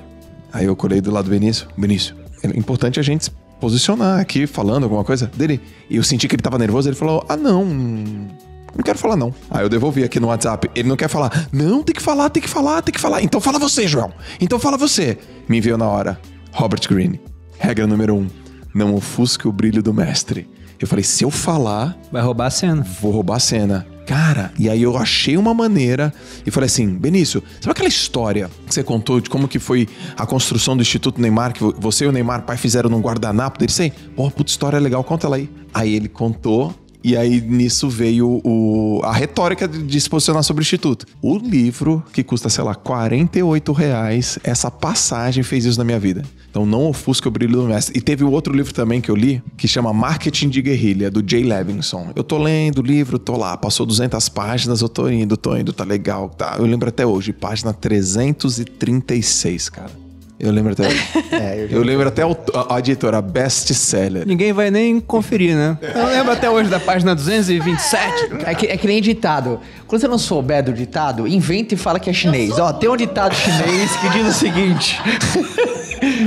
Aí 0.52 0.66
eu 0.66 0.76
colei 0.76 1.00
do 1.00 1.10
lado 1.10 1.24
do 1.24 1.30
Benício, 1.30 1.66
Benício, 1.76 2.14
é 2.42 2.58
importante 2.58 3.00
a 3.00 3.02
gente 3.02 3.24
se 3.24 3.30
posicionar 3.60 4.20
aqui, 4.20 4.46
falando 4.46 4.84
alguma 4.84 5.02
coisa 5.02 5.30
dele. 5.34 5.60
E 5.88 5.96
eu 5.96 6.02
senti 6.02 6.28
que 6.28 6.34
ele 6.34 6.42
tava 6.42 6.58
nervoso, 6.58 6.88
ele 6.88 6.96
falou, 6.96 7.24
ah, 7.28 7.36
não, 7.36 7.64
não 7.64 8.82
quero 8.84 8.98
falar, 8.98 9.16
não. 9.16 9.34
Aí 9.50 9.64
eu 9.64 9.68
devolvi 9.68 10.04
aqui 10.04 10.20
no 10.20 10.28
WhatsApp. 10.28 10.70
Ele 10.74 10.88
não 10.88 10.96
quer 10.96 11.08
falar. 11.08 11.48
Não, 11.52 11.82
tem 11.82 11.94
que 11.94 12.02
falar, 12.02 12.28
tem 12.28 12.42
que 12.42 12.48
falar, 12.48 12.82
tem 12.82 12.92
que 12.92 13.00
falar. 13.00 13.22
Então 13.22 13.40
fala 13.40 13.58
você, 13.58 13.86
João. 13.86 14.12
Então 14.40 14.58
fala 14.58 14.76
você. 14.76 15.16
Me 15.48 15.58
enviou 15.58 15.78
na 15.78 15.88
hora. 15.88 16.20
Robert 16.52 16.80
Greene. 16.88 17.20
Regra 17.58 17.86
número 17.86 18.14
um. 18.14 18.28
Não 18.74 18.94
ofusque 18.94 19.48
o 19.48 19.52
brilho 19.52 19.82
do 19.82 19.94
mestre. 19.94 20.48
Eu 20.80 20.86
falei, 20.88 21.02
se 21.04 21.24
eu 21.24 21.30
falar, 21.30 21.96
Vai 22.12 22.22
roubar 22.22 22.46
a 22.46 22.50
cena. 22.50 22.84
vou 23.00 23.12
roubar 23.12 23.36
a 23.36 23.40
cena. 23.40 23.86
Cara, 24.06 24.52
e 24.58 24.68
aí 24.68 24.82
eu 24.82 24.98
achei 24.98 25.34
uma 25.38 25.54
maneira 25.54 26.12
e 26.46 26.50
falei 26.50 26.66
assim, 26.66 26.88
Benício, 26.94 27.42
sabe 27.58 27.70
aquela 27.72 27.88
história 27.88 28.50
que 28.66 28.74
você 28.74 28.82
contou 28.84 29.18
de 29.18 29.30
como 29.30 29.48
que 29.48 29.58
foi 29.58 29.88
a 30.14 30.26
construção 30.26 30.76
do 30.76 30.82
Instituto 30.82 31.18
Neymar, 31.22 31.54
que 31.54 31.60
vo- 31.62 31.74
você 31.78 32.04
e 32.04 32.08
o 32.08 32.12
Neymar 32.12 32.42
pai 32.42 32.58
fizeram 32.58 32.90
num 32.90 33.00
guardanapo 33.00 33.58
dele? 33.58 33.72
Sei, 33.72 33.90
pô, 34.14 34.30
puta 34.30 34.50
história 34.50 34.78
legal, 34.78 35.02
conta 35.04 35.26
ela 35.26 35.36
aí. 35.36 35.48
Aí 35.72 35.94
ele 35.94 36.08
contou 36.10 36.74
e 37.02 37.16
aí 37.16 37.40
nisso 37.40 37.88
veio 37.88 38.42
o, 38.44 39.00
a 39.04 39.12
retórica 39.12 39.66
de, 39.66 39.82
de 39.82 40.00
se 40.00 40.08
posicionar 40.10 40.42
sobre 40.42 40.60
o 40.60 40.64
Instituto. 40.64 41.06
O 41.22 41.38
livro, 41.38 42.02
que 42.12 42.22
custa, 42.22 42.50
sei 42.50 42.62
lá, 42.62 42.74
48 42.74 43.72
reais, 43.72 44.38
essa 44.44 44.70
passagem 44.70 45.42
fez 45.42 45.64
isso 45.64 45.78
na 45.78 45.84
minha 45.84 45.98
vida. 45.98 46.22
Então 46.54 46.64
não 46.64 46.86
ofusca 46.86 47.26
o 47.28 47.32
brilho 47.32 47.56
do 47.56 47.64
mestre. 47.64 47.98
E 47.98 48.00
teve 48.00 48.22
o 48.22 48.30
outro 48.30 48.54
livro 48.54 48.72
também 48.72 49.00
que 49.00 49.10
eu 49.10 49.16
li, 49.16 49.42
que 49.56 49.66
chama 49.66 49.92
Marketing 49.92 50.48
de 50.48 50.62
Guerrilha, 50.62 51.10
do 51.10 51.20
Jay 51.28 51.42
Levinson. 51.42 52.12
Eu 52.14 52.22
tô 52.22 52.38
lendo 52.38 52.78
o 52.78 52.82
livro, 52.82 53.18
tô 53.18 53.36
lá, 53.36 53.56
passou 53.56 53.84
200 53.84 54.28
páginas, 54.28 54.80
eu 54.80 54.88
tô 54.88 55.08
indo, 55.08 55.36
tô 55.36 55.56
indo, 55.56 55.72
tá 55.72 55.82
legal, 55.82 56.28
tá. 56.28 56.54
Eu 56.60 56.64
lembro 56.64 56.88
até 56.88 57.04
hoje, 57.04 57.32
página 57.32 57.72
336, 57.72 59.68
cara. 59.68 59.90
Eu 60.38 60.52
lembro 60.52 60.74
até 60.74 60.86
hoje. 60.86 61.02
É, 61.34 61.66
eu 61.68 61.78
eu 61.78 61.82
lembro 61.82 62.06
até 62.06 62.24
o, 62.24 62.36
a, 62.54 62.76
a 62.76 62.78
editora 62.78 63.20
best 63.20 63.74
seller. 63.74 64.24
Ninguém 64.24 64.52
vai 64.52 64.70
nem 64.70 65.00
conferir, 65.00 65.56
né? 65.56 65.76
Eu 65.82 66.06
lembro 66.06 66.30
até 66.30 66.48
hoje 66.48 66.70
da 66.70 66.78
página 66.78 67.16
227. 67.16 68.44
É 68.46 68.54
que, 68.54 68.66
é 68.66 68.76
que 68.76 68.86
nem 68.86 69.02
ditado. 69.02 69.58
Quando 69.88 70.00
você 70.00 70.06
não 70.06 70.18
souber 70.18 70.62
do 70.62 70.72
ditado, 70.72 71.26
inventa 71.26 71.74
e 71.74 71.76
fala 71.76 71.98
que 71.98 72.08
é 72.08 72.12
chinês. 72.12 72.56
Ó, 72.60 72.72
tem 72.72 72.88
um 72.88 72.96
ditado 72.96 73.34
chinês 73.34 73.96
que 73.96 74.08
diz 74.10 74.28
o 74.28 74.32
seguinte: 74.32 75.00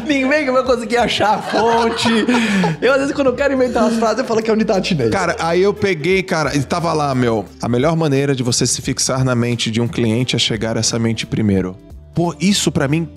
Ninguém 0.05 0.51
vai 0.51 0.63
conseguir 0.63 0.97
achar 0.97 1.35
a 1.35 1.41
fonte. 1.41 2.09
Eu, 2.81 2.93
às 2.93 2.99
vezes, 2.99 3.13
quando 3.13 3.27
eu 3.27 3.35
quero 3.35 3.53
inventar 3.53 3.83
umas 3.83 3.97
frases, 3.97 4.19
eu 4.19 4.25
falo 4.25 4.41
que 4.41 4.49
é 4.49 4.53
unidade 4.53 4.89
chinesa. 4.89 5.11
Cara, 5.11 5.35
aí 5.39 5.61
eu 5.61 5.73
peguei, 5.73 6.23
cara, 6.23 6.55
e 6.55 6.61
tava 6.63 6.93
lá, 6.93 7.13
meu. 7.13 7.45
A 7.61 7.69
melhor 7.69 7.95
maneira 7.95 8.35
de 8.35 8.43
você 8.43 8.65
se 8.65 8.81
fixar 8.81 9.23
na 9.23 9.35
mente 9.35 9.69
de 9.71 9.81
um 9.81 9.87
cliente 9.87 10.35
é 10.35 10.39
chegar 10.39 10.77
a 10.77 10.79
essa 10.79 10.97
mente 10.99 11.25
primeiro. 11.25 11.77
Pô, 12.17 12.33
isso 12.39 12.71
pra 12.71 12.87
mim 12.87 13.07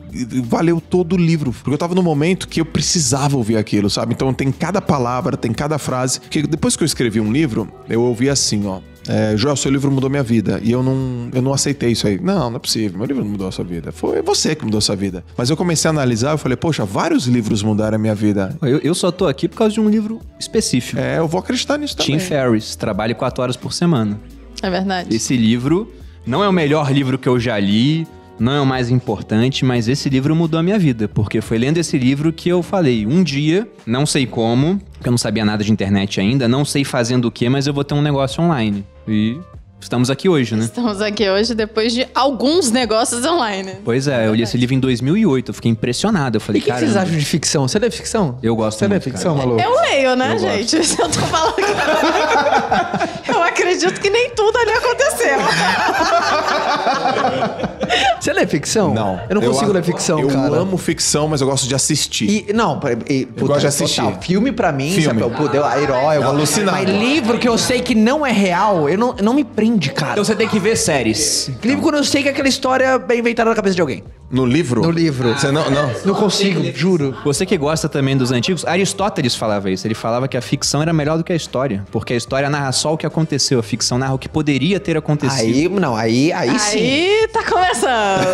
valeu 0.44 0.78
todo 0.78 1.14
o 1.14 1.16
livro. 1.16 1.52
Porque 1.52 1.72
eu 1.72 1.78
tava 1.78 1.94
no 1.94 2.02
momento 2.02 2.46
que 2.46 2.60
eu 2.60 2.66
precisava 2.66 3.34
ouvir 3.34 3.56
aquilo, 3.56 3.88
sabe? 3.88 4.12
Então 4.12 4.34
tem 4.34 4.52
cada 4.52 4.82
palavra, 4.82 5.38
tem 5.38 5.52
cada 5.52 5.78
frase. 5.78 6.20
Que 6.20 6.42
depois 6.42 6.76
que 6.76 6.82
eu 6.82 6.86
escrevi 6.86 7.18
um 7.18 7.32
livro, 7.32 7.72
eu 7.88 8.02
ouvi 8.02 8.28
assim, 8.28 8.66
ó. 8.66 8.80
É, 9.08 9.36
Joel, 9.36 9.56
seu 9.56 9.70
livro 9.70 9.90
mudou 9.90 10.10
minha 10.10 10.22
vida. 10.22 10.60
E 10.62 10.70
eu 10.70 10.82
não, 10.82 11.30
eu 11.32 11.42
não 11.42 11.52
aceitei 11.52 11.90
isso 11.90 12.06
aí. 12.06 12.20
Não, 12.20 12.50
não 12.50 12.56
é 12.56 12.58
possível. 12.58 12.98
Meu 12.98 13.06
livro 13.06 13.24
não 13.24 13.30
mudou 13.30 13.48
a 13.48 13.52
sua 13.52 13.64
vida. 13.64 13.92
Foi 13.92 14.22
você 14.22 14.54
que 14.54 14.64
mudou 14.64 14.78
a 14.78 14.80
sua 14.80 14.96
vida. 14.96 15.24
Mas 15.36 15.50
eu 15.50 15.56
comecei 15.56 15.88
a 15.88 15.90
analisar, 15.90 16.32
eu 16.32 16.38
falei, 16.38 16.56
poxa, 16.56 16.84
vários 16.84 17.26
livros 17.26 17.62
mudaram 17.62 17.96
a 17.96 17.98
minha 17.98 18.14
vida. 18.14 18.56
Eu, 18.62 18.78
eu 18.78 18.94
só 18.94 19.10
tô 19.10 19.26
aqui 19.26 19.48
por 19.48 19.56
causa 19.56 19.74
de 19.74 19.80
um 19.80 19.88
livro 19.88 20.20
específico. 20.38 21.00
É, 21.00 21.18
eu 21.18 21.26
vou 21.26 21.40
acreditar 21.40 21.78
nisso 21.78 21.96
também. 21.96 22.18
Tim 22.18 22.24
Ferriss, 22.24 22.76
trabalhe 22.76 23.14
quatro 23.14 23.42
horas 23.42 23.56
por 23.56 23.72
semana. 23.72 24.20
É 24.62 24.70
verdade. 24.70 25.14
Esse 25.14 25.36
livro 25.36 25.92
não 26.26 26.44
é 26.44 26.48
o 26.48 26.52
melhor 26.52 26.92
livro 26.92 27.18
que 27.18 27.28
eu 27.28 27.40
já 27.40 27.58
li, 27.58 28.06
não 28.40 28.52
é 28.52 28.60
o 28.60 28.66
mais 28.66 28.90
importante, 28.90 29.64
mas 29.64 29.86
esse 29.86 30.08
livro 30.08 30.34
mudou 30.34 30.58
a 30.58 30.62
minha 30.62 30.78
vida, 30.78 31.06
porque 31.06 31.42
foi 31.42 31.58
lendo 31.58 31.76
esse 31.76 31.98
livro 31.98 32.32
que 32.32 32.48
eu 32.48 32.62
falei, 32.62 33.06
um 33.06 33.22
dia, 33.22 33.68
não 33.86 34.06
sei 34.06 34.26
como, 34.26 34.80
porque 34.94 35.08
eu 35.08 35.12
não 35.12 35.18
sabia 35.18 35.44
nada 35.44 35.62
de 35.62 35.70
internet 35.70 36.18
ainda, 36.20 36.48
não 36.48 36.64
sei 36.64 36.82
fazendo 36.82 37.26
o 37.26 37.30
que, 37.30 37.48
mas 37.50 37.66
eu 37.66 37.74
vou 37.74 37.84
ter 37.84 37.94
um 37.94 38.02
negócio 38.02 38.42
online. 38.42 38.84
E 39.06 39.38
estamos 39.80 40.10
aqui 40.10 40.28
hoje, 40.28 40.54
né? 40.54 40.64
Estamos 40.64 41.00
aqui 41.00 41.28
hoje 41.28 41.54
depois 41.54 41.92
de 41.92 42.06
alguns 42.14 42.70
negócios 42.70 43.24
online. 43.24 43.76
Pois 43.84 44.06
é, 44.08 44.26
eu 44.26 44.34
li 44.34 44.42
esse 44.42 44.56
livro 44.56 44.74
em 44.74 44.80
2008, 44.80 45.50
eu 45.50 45.54
fiquei 45.54 45.70
impressionado. 45.70 46.36
Eu 46.36 46.40
E 46.40 46.44
falei, 46.44 46.60
o 46.60 46.64
que, 46.64 46.70
cara. 46.70 46.80
vocês 46.80 46.96
acham 46.96 47.16
de 47.16 47.24
ficção? 47.24 47.66
Você 47.66 47.78
lê 47.78 47.90
ficção? 47.90 48.38
Eu 48.42 48.54
gosto 48.56 48.78
Você 48.78 48.84
lê 48.86 48.90
muito, 48.94 49.04
ficção, 49.04 49.36
cara. 49.36 49.46
Malu? 49.48 49.60
Eu 49.60 49.80
leio, 49.80 50.16
né, 50.16 50.34
Eu 50.34 50.38
gente? 50.38 50.84
Se 50.84 50.98
eu 51.00 51.08
tô 51.08 51.20
falando 51.20 51.54
que... 51.56 53.30
Eu 53.30 53.42
acredito 53.50 54.00
que 54.00 54.10
nem 54.10 54.30
tudo 54.30 54.56
ali 54.58 54.70
aconteceu. 54.70 55.38
Você 58.20 58.32
lê 58.32 58.46
ficção? 58.46 58.94
Não. 58.94 59.18
Eu 59.28 59.34
não 59.36 59.42
consigo 59.42 59.72
ler 59.72 59.82
ficção, 59.82 60.20
eu 60.20 60.28
cara. 60.28 60.56
amo 60.58 60.76
ficção, 60.76 61.26
mas 61.26 61.40
eu 61.40 61.46
gosto 61.48 61.66
de 61.66 61.74
assistir. 61.74 62.46
E, 62.48 62.52
não, 62.52 62.78
e, 63.08 63.26
puta, 63.26 63.46
gosto 63.46 63.60
de 63.62 63.66
assistir. 63.66 64.02
total. 64.02 64.20
Filme 64.22 64.52
pra 64.52 64.70
mim, 64.70 64.90
Filme. 64.92 65.02
sabe? 65.04 65.20
Eu, 65.22 65.32
eu, 65.54 65.64
a 65.64 65.80
herói, 65.80 66.16
eu 66.18 66.22
gosto- 66.22 66.36
Alucinado. 66.36 66.76
Mas 66.76 66.88
livro 66.88 67.38
que 67.38 67.48
eu 67.48 67.58
sei 67.58 67.80
que 67.80 67.94
não 67.94 68.24
é 68.24 68.30
real, 68.30 68.88
eu 68.88 68.96
não, 68.98 69.14
não 69.20 69.34
me 69.34 69.42
prende, 69.70 69.90
cara. 69.92 70.12
Então 70.12 70.24
você 70.24 70.34
tem 70.34 70.48
que 70.48 70.58
ver 70.58 70.76
séries. 70.76 71.50
Livro 71.62 71.82
quando 71.82 71.96
eu 71.96 72.04
sei 72.04 72.22
que 72.22 72.28
é 72.28 72.32
aquela 72.32 72.48
história 72.48 73.00
é 73.08 73.16
inventada 73.16 73.50
na 73.50 73.56
cabeça 73.56 73.74
de 73.74 73.80
alguém. 73.80 74.02
No 74.30 74.44
livro? 74.46 74.82
No 74.82 74.90
livro. 74.90 75.32
Você 75.32 75.50
não, 75.50 75.70
não. 75.70 75.90
Não 76.04 76.14
consigo, 76.14 76.62
juro. 76.74 77.16
Você 77.24 77.44
que 77.44 77.56
gosta 77.56 77.88
também 77.88 78.16
dos 78.16 78.30
antigos, 78.30 78.64
Aristóteles 78.64 79.34
falava 79.34 79.70
isso. 79.70 79.86
Ele 79.86 79.94
falava 79.94 80.28
que 80.28 80.36
a 80.36 80.42
ficção 80.42 80.82
era 80.82 80.92
melhor 80.92 81.18
do 81.18 81.24
que 81.24 81.32
a 81.32 81.36
história. 81.36 81.84
Porque 81.90 82.12
a 82.12 82.16
história 82.16 82.48
narra 82.48 82.72
só 82.72 82.94
o 82.94 82.96
que 82.96 83.06
aconteceu, 83.06 83.58
a 83.58 83.62
ficção 83.62 83.98
narra 83.98 84.14
o 84.14 84.18
que 84.18 84.28
poderia 84.28 84.78
ter 84.78 84.96
acontecido. 84.96 85.40
Aí, 85.40 85.68
não, 85.68 85.96
aí, 85.96 86.32
aí, 86.32 86.58
sim. 86.58 86.78
Aí 86.78 87.28
tá 87.32 87.42
começando. 87.44 88.26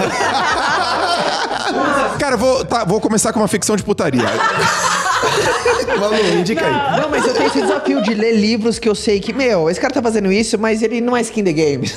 Cara, 2.19 2.35
eu 2.35 2.39
vou, 2.39 2.65
tá, 2.65 2.85
vou 2.85 3.01
começar 3.01 3.33
com 3.33 3.41
uma 3.41 3.49
ficção 3.49 3.77
de 3.77 3.83
putaria. 3.83 4.23
Malu, 5.99 6.15
indica 6.39 6.67
aí. 6.67 7.01
Não, 7.01 7.09
mas 7.09 7.27
eu 7.27 7.35
tenho 7.35 7.47
esse 7.47 7.61
desafio 7.61 8.03
de 8.03 8.15
ler 8.15 8.37
livros 8.37 8.79
que 8.79 8.89
eu 8.89 8.95
sei 8.95 9.21
que, 9.21 9.33
meu, 9.33 9.71
esse 9.71 9.81
cara 9.81 9.93
tá 9.93 10.03
fazendo 10.03 10.31
isso, 10.33 10.59
mas 10.59 10.83
ele 10.83 11.01
não 11.01 11.17
é 11.17 11.21
skin 11.21 11.45
the 11.45 11.53
game. 11.53 11.91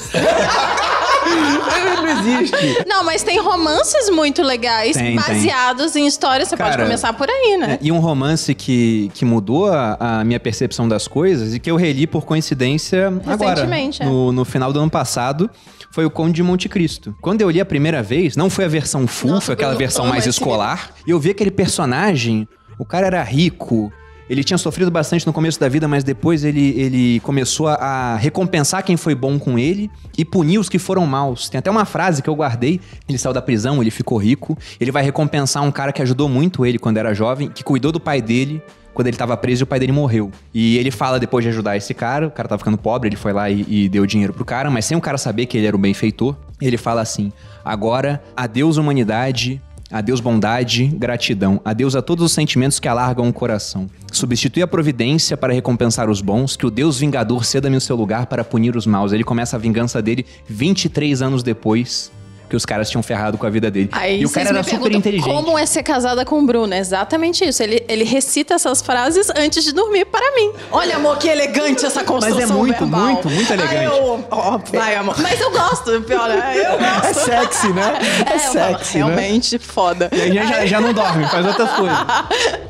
não 2.00 2.08
existe. 2.08 2.86
Não, 2.88 3.04
mas 3.04 3.24
tem 3.24 3.40
romances 3.40 4.10
muito 4.10 4.42
legais 4.42 4.96
Tem, 4.96 5.06
tem. 5.06 5.16
baseados 5.16 5.96
em 5.96 6.08
histórias. 6.08 6.48
Você 6.48 6.58
pode 6.58 6.72
Cara, 6.72 6.84
começar 6.84 7.14
por 7.14 7.30
aí, 7.30 7.58
né? 7.58 7.74
É, 7.74 7.80
e 7.82 7.92
um 7.92 8.00
romance 8.00 8.54
que, 8.56 9.12
que 9.14 9.26
mudou 9.26 9.68
a, 9.68 9.98
a 10.00 10.24
minha 10.24 10.40
percepção 10.40 10.88
das 10.88 11.08
coisas 11.08 11.54
e 11.54 11.60
que 11.60 11.70
eu 11.70 11.76
reli 11.76 12.08
por 12.08 12.26
coincidência 12.26 13.08
agora, 13.26 13.56
Recentemente, 13.56 14.02
é. 14.02 14.06
no, 14.06 14.32
no 14.32 14.46
final 14.46 14.72
do 14.74 14.80
ano 14.80 14.90
passado, 14.90 15.50
foi 15.92 16.06
o 16.06 16.10
Conde 16.10 16.34
de 16.34 16.44
Monte 16.44 16.70
Cristo. 16.70 17.16
Quando 17.22 17.42
eu 17.42 17.50
li 17.50 17.60
a 17.60 17.66
primeira 17.66 18.02
vez, 18.02 18.36
não 18.36 18.50
foi 18.50 18.66
a 18.66 18.68
versão 18.68 19.08
full, 19.08 19.32
Nossa, 19.32 19.48
foi 19.48 19.54
aquela 19.54 19.76
versão 19.76 20.06
mais 20.06 20.26
escolar, 20.26 20.92
e 21.06 21.12
eu 21.12 21.20
vi 21.20 21.32
aquele 21.32 21.52
personagem, 21.52 22.48
o 22.80 22.86
cara 22.86 23.06
era 23.06 23.22
rico, 23.22 23.92
ele 24.30 24.44
tinha 24.44 24.58
sofrido 24.60 24.92
bastante 24.92 25.26
no 25.26 25.34
começo 25.34 25.60
da 25.60 25.68
vida, 25.68 25.88
mas 25.88 26.04
depois 26.04 26.44
ele, 26.44 26.80
ele 26.80 27.20
começou 27.22 27.68
a, 27.68 28.16
recompensar 28.16 28.84
quem 28.84 28.96
foi 28.96 29.16
bom 29.16 29.40
com 29.40 29.58
ele 29.58 29.90
e 30.16 30.24
punir 30.24 30.60
os 30.60 30.70
que 30.70 30.78
foram 30.78 31.06
maus. 31.08 31.50
Tem 31.50 31.58
até 31.58 31.72
uma 31.72 31.84
frase 31.84 32.22
que 32.22 32.30
eu 32.30 32.36
guardei. 32.36 32.80
Ele 33.08 33.18
saiu 33.18 33.34
da 33.34 33.42
prisão, 33.42 33.82
ele 33.82 33.90
ficou 33.90 34.20
rico. 34.20 34.56
Ele 34.80 34.92
vai 34.92 35.02
recompensar 35.02 35.64
um 35.64 35.72
cara 35.72 35.92
que 35.92 36.02
ajudou 36.04 36.30
muito 36.30 36.64
ele 36.64 36.78
quando 36.78 36.98
era 36.98 37.12
jovem, 37.12 37.50
que 37.50 37.64
cuidou 37.64 37.92
do 37.92 38.00
pai 38.00 38.22
dele 38.22 38.62
quando 38.94 39.08
ele 39.08 39.18
tava 39.18 39.36
preso 39.38 39.62
e 39.62 39.66
o 39.66 39.68
pai 39.68 39.80
dele 39.80 39.94
morreu. 39.94 40.30
E 40.54 40.78
ele 40.78 40.92
fala 40.92 41.20
depois 41.20 41.44
de 41.44 41.50
ajudar 41.50 41.78
esse 41.78 41.94
cara, 41.94 42.28
o 42.28 42.32
cara 42.32 42.50
tava 42.50 42.60
ficando 42.60 42.78
pobre, 42.78 43.08
ele 43.08 43.16
foi 43.16 43.32
lá 43.32 43.50
e, 43.50 43.66
e 43.68 43.90
deu 43.90 44.06
dinheiro 44.06 44.34
pro 44.34 44.44
cara, 44.44 44.70
mas 44.70 44.86
sem 44.86 44.98
o 44.98 45.02
cara 45.02 45.18
saber 45.18 45.46
que 45.46 45.58
ele 45.58 45.66
era 45.66 45.76
o 45.76 45.80
benfeitor. 45.80 46.36
Ele 46.62 46.78
fala 46.78 47.02
assim: 47.02 47.32
agora, 47.64 48.22
adeus 48.36 48.78
humanidade, 48.78 49.62
Adeus 49.92 50.20
bondade, 50.20 50.86
gratidão. 50.86 51.60
Adeus 51.66 51.96
a 51.96 52.02
todos 52.02 52.24
os 52.24 52.32
sentimentos 52.32 52.80
que 52.80 52.88
alargam 52.88 53.28
o 53.28 53.34
coração. 53.34 53.90
Substitui 54.12 54.62
a 54.62 54.68
providência 54.68 55.36
para 55.36 55.54
recompensar 55.54 56.10
os 56.10 56.22
bons, 56.22 56.56
que 56.56 56.66
o 56.66 56.70
Deus 56.70 57.00
vingador 57.00 57.44
ceda-me 57.44 57.76
o 57.76 57.82
seu 57.82 57.96
lugar 57.96 58.28
para 58.28 58.44
punir 58.44 58.76
os 58.76 58.86
maus. 58.86 59.12
Ele 59.12 59.24
começa 59.24 59.56
a 59.56 59.60
vingança 59.60 60.02
dele 60.02 60.26
23 60.48 61.22
anos 61.24 61.42
depois 61.42 62.12
que 62.50 62.56
os 62.56 62.66
caras 62.66 62.90
tinham 62.90 63.04
ferrado 63.04 63.38
com 63.38 63.46
a 63.46 63.50
vida 63.50 63.70
dele. 63.70 63.90
Aí 63.92 64.22
e 64.22 64.26
o 64.26 64.30
cara 64.30 64.50
era 64.50 64.64
super 64.64 64.92
inteligente. 64.92 65.30
Como 65.30 65.58
é 65.58 65.66
ser 65.66 65.84
casada 65.84 66.26
com 66.26 66.40
o 66.40 66.46
Bruno? 66.46 66.74
É 66.74 66.80
exatamente 66.80 67.46
isso. 67.48 67.62
Ele, 67.62 67.84
ele 67.88 68.04
recita 68.04 68.56
essas 68.56 68.82
frases 68.82 69.30
antes 69.38 69.64
de 69.64 69.72
dormir 69.72 70.06
para 70.06 70.36
mim. 70.36 70.52
Olha, 70.72 70.96
amor, 70.96 71.18
que 71.18 71.28
elegante 71.28 71.86
essa 71.86 72.04
construção 72.04 72.40
Mas 72.40 72.50
é 72.50 72.54
muito, 72.54 72.80
verbal. 72.80 73.02
muito, 73.02 73.30
muito 73.30 73.54
Ai, 73.54 73.60
elegante. 73.60 73.86
eu- 73.98 74.26
ó, 74.32 74.58
vai, 74.72 74.96
amor. 74.96 75.16
Mas 75.22 75.40
eu 75.40 75.52
gosto, 75.52 76.02
pior, 76.02 76.28
né? 76.28 76.54
Eu 76.58 76.78
gosto. 76.80 77.06
É 77.06 77.14
sexy, 77.14 77.68
né? 77.74 77.94
É, 78.30 78.40
falo, 78.40 78.52
sexy, 78.78 78.98
né? 78.98 79.04
realmente 79.06 79.60
foda. 79.60 80.10
E 80.12 80.22
aí 80.22 80.34
já, 80.34 80.46
já, 80.46 80.66
já 80.66 80.82
não 80.82 80.94
dorme, 80.94 81.26
faz 81.28 81.46
outras 81.46 81.70
coisas. 81.72 81.98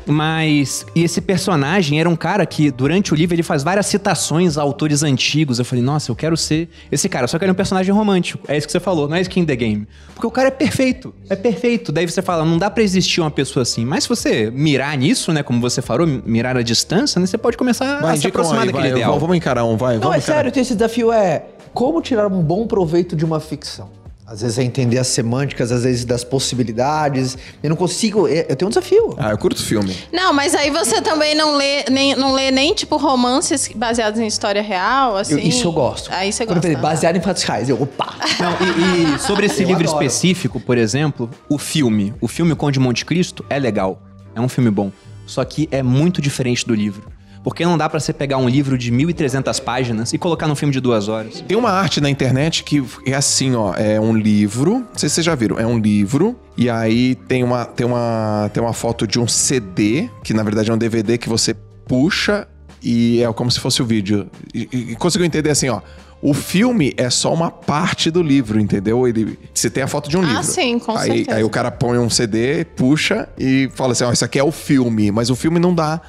Mas, 0.06 0.86
e 0.94 1.04
esse 1.04 1.20
personagem 1.20 2.00
era 2.00 2.08
um 2.08 2.16
cara 2.16 2.44
que, 2.46 2.70
durante 2.70 3.12
o 3.12 3.16
livro, 3.16 3.34
ele 3.34 3.42
faz 3.42 3.62
várias 3.62 3.86
citações 3.86 4.58
a 4.58 4.62
autores 4.62 5.02
antigos. 5.02 5.58
Eu 5.58 5.64
falei, 5.64 5.84
nossa, 5.84 6.10
eu 6.10 6.16
quero 6.16 6.36
ser 6.36 6.68
esse 6.90 7.08
cara. 7.08 7.26
Só 7.26 7.38
que 7.38 7.44
ele 7.44 7.50
é 7.50 7.52
um 7.52 7.56
personagem 7.56 7.94
romântico. 7.94 8.44
É 8.48 8.56
isso 8.56 8.66
que 8.66 8.72
você 8.72 8.80
falou, 8.80 9.08
não 9.08 9.16
é 9.16 9.20
skin 9.20 9.44
the 9.44 9.56
game. 9.56 9.69
Porque 10.14 10.26
o 10.26 10.30
cara 10.30 10.48
é 10.48 10.50
perfeito. 10.50 11.14
É 11.28 11.36
perfeito. 11.36 11.90
Daí 11.92 12.08
você 12.08 12.20
fala, 12.22 12.44
não 12.44 12.58
dá 12.58 12.70
pra 12.70 12.82
existir 12.82 13.20
uma 13.20 13.30
pessoa 13.30 13.62
assim. 13.62 13.84
Mas 13.84 14.04
se 14.04 14.08
você 14.08 14.50
mirar 14.50 14.96
nisso, 14.96 15.32
né, 15.32 15.42
como 15.42 15.60
você 15.60 15.80
falou, 15.80 16.06
mirar 16.06 16.56
a 16.56 16.62
distância, 16.62 17.20
né, 17.20 17.26
você 17.26 17.38
pode 17.38 17.56
começar 17.56 18.00
Vai, 18.00 18.14
a 18.14 18.16
se 18.16 18.26
um 18.26 18.28
aproximar 18.28 18.60
aí, 18.60 18.66
daquele 18.66 18.88
vai, 18.88 18.98
ideal. 18.98 19.18
Vamos 19.18 19.36
encarar 19.36 19.64
um, 19.64 19.76
vai. 19.76 19.94
Não, 19.94 20.02
vamos 20.02 20.16
é 20.16 20.18
encarar. 20.18 20.44
sério, 20.44 20.60
esse 20.60 20.74
desafio 20.74 21.12
é 21.12 21.44
como 21.72 22.02
tirar 22.02 22.26
um 22.26 22.42
bom 22.42 22.66
proveito 22.66 23.14
de 23.16 23.24
uma 23.24 23.40
ficção. 23.40 23.99
Às 24.32 24.42
vezes 24.42 24.58
é 24.58 24.62
entender 24.62 24.96
as 24.96 25.08
semânticas, 25.08 25.72
às 25.72 25.82
vezes 25.82 26.04
das 26.04 26.22
possibilidades. 26.22 27.36
Eu 27.60 27.68
não 27.70 27.76
consigo. 27.76 28.28
é- 28.28 28.46
Eu 28.48 28.54
tenho 28.54 28.68
um 28.68 28.70
desafio. 28.70 29.14
Ah, 29.18 29.30
eu 29.32 29.38
curto 29.38 29.60
filme. 29.60 29.92
Não, 30.12 30.32
mas 30.32 30.54
aí 30.54 30.70
você 30.70 31.02
também 31.02 31.34
não 31.34 31.56
lê 31.56 31.84
nem, 31.90 32.14
não 32.14 32.32
lê 32.32 32.52
nem 32.52 32.72
tipo 32.72 32.96
romances 32.96 33.68
baseados 33.74 34.20
em 34.20 34.26
história 34.28 34.62
real, 34.62 35.16
assim. 35.16 35.32
Eu- 35.32 35.38
isso 35.40 35.66
eu 35.66 35.72
gosto. 35.72 36.10
Aí 36.12 36.32
você 36.32 36.44
Quando 36.46 36.58
eu 36.58 36.62
gosta. 36.62 36.76
falei, 36.76 36.76
baseado 36.94 37.16
em 37.16 37.20
fatos 37.20 37.42
reais. 37.42 37.68
Eu, 37.68 37.82
opa! 37.82 38.14
Não, 38.38 38.52
e, 39.12 39.16
e 39.16 39.18
sobre 39.18 39.46
esse 39.46 39.62
Eu 39.62 39.66
livro 39.68 39.82
adoro. 39.88 40.04
específico, 40.04 40.60
por 40.60 40.78
exemplo, 40.78 41.28
o 41.48 41.58
filme. 41.58 42.14
O 42.20 42.28
filme 42.28 42.54
Conde 42.54 42.74
de 42.74 42.80
Monte 42.80 43.04
Cristo 43.04 43.44
é 43.50 43.58
legal. 43.58 44.00
É 44.32 44.40
um 44.40 44.48
filme 44.48 44.70
bom. 44.70 44.92
Só 45.26 45.44
que 45.44 45.68
é 45.72 45.82
muito 45.82 46.22
diferente 46.22 46.64
do 46.64 46.72
livro. 46.74 47.02
Porque 47.42 47.64
não 47.64 47.78
dá 47.78 47.88
pra 47.88 47.98
você 47.98 48.12
pegar 48.12 48.36
um 48.36 48.48
livro 48.48 48.76
de 48.76 48.92
1.300 48.92 49.62
páginas 49.62 50.12
e 50.12 50.18
colocar 50.18 50.46
num 50.46 50.54
filme 50.54 50.72
de 50.72 50.80
duas 50.80 51.08
horas. 51.08 51.42
Tem 51.46 51.56
uma 51.56 51.70
arte 51.70 52.00
na 52.00 52.10
internet 52.10 52.62
que 52.64 52.84
é 53.06 53.14
assim, 53.14 53.54
ó, 53.54 53.74
é 53.74 53.98
um 53.98 54.14
livro, 54.14 54.80
não 54.80 54.86
sei 54.98 55.08
se 55.08 55.14
vocês 55.16 55.24
já 55.24 55.34
viram, 55.34 55.58
é 55.58 55.66
um 55.66 55.78
livro 55.78 56.38
e 56.56 56.68
aí 56.68 57.14
tem 57.14 57.42
uma 57.42 57.64
tem 57.64 57.86
uma 57.86 58.50
tem 58.52 58.62
uma 58.62 58.74
foto 58.74 59.06
de 59.06 59.18
um 59.18 59.26
CD, 59.26 60.10
que 60.22 60.34
na 60.34 60.42
verdade 60.42 60.70
é 60.70 60.74
um 60.74 60.78
DVD 60.78 61.16
que 61.16 61.28
você 61.30 61.54
puxa 61.86 62.46
e 62.82 63.22
é 63.22 63.32
como 63.32 63.50
se 63.50 63.58
fosse 63.58 63.80
o 63.82 63.86
vídeo. 63.86 64.28
E, 64.54 64.68
e, 64.72 64.78
e 64.92 64.96
conseguiu 64.96 65.26
entender 65.26 65.50
assim, 65.50 65.68
ó, 65.70 65.80
o 66.22 66.34
filme 66.34 66.92
é 66.98 67.08
só 67.08 67.32
uma 67.32 67.50
parte 67.50 68.10
do 68.10 68.22
livro, 68.22 68.60
entendeu? 68.60 69.08
Ele 69.08 69.38
você 69.54 69.70
tem 69.70 69.82
a 69.82 69.86
foto 69.86 70.10
de 70.10 70.16
um 70.18 70.22
Ah, 70.22 70.26
livro. 70.26 70.42
sim, 70.42 70.78
com 70.78 70.92
aí, 70.96 71.06
certeza. 71.10 71.36
Aí 71.38 71.44
o 71.44 71.48
cara 71.48 71.70
põe 71.70 71.96
um 71.98 72.10
CD, 72.10 72.64
puxa 72.76 73.28
e 73.38 73.70
fala 73.74 73.92
assim, 73.92 74.04
ó, 74.04 74.12
isso 74.12 74.24
aqui 74.26 74.38
é 74.38 74.44
o 74.44 74.52
filme, 74.52 75.10
mas 75.10 75.30
o 75.30 75.34
filme 75.36 75.58
não 75.58 75.74
dá 75.74 76.00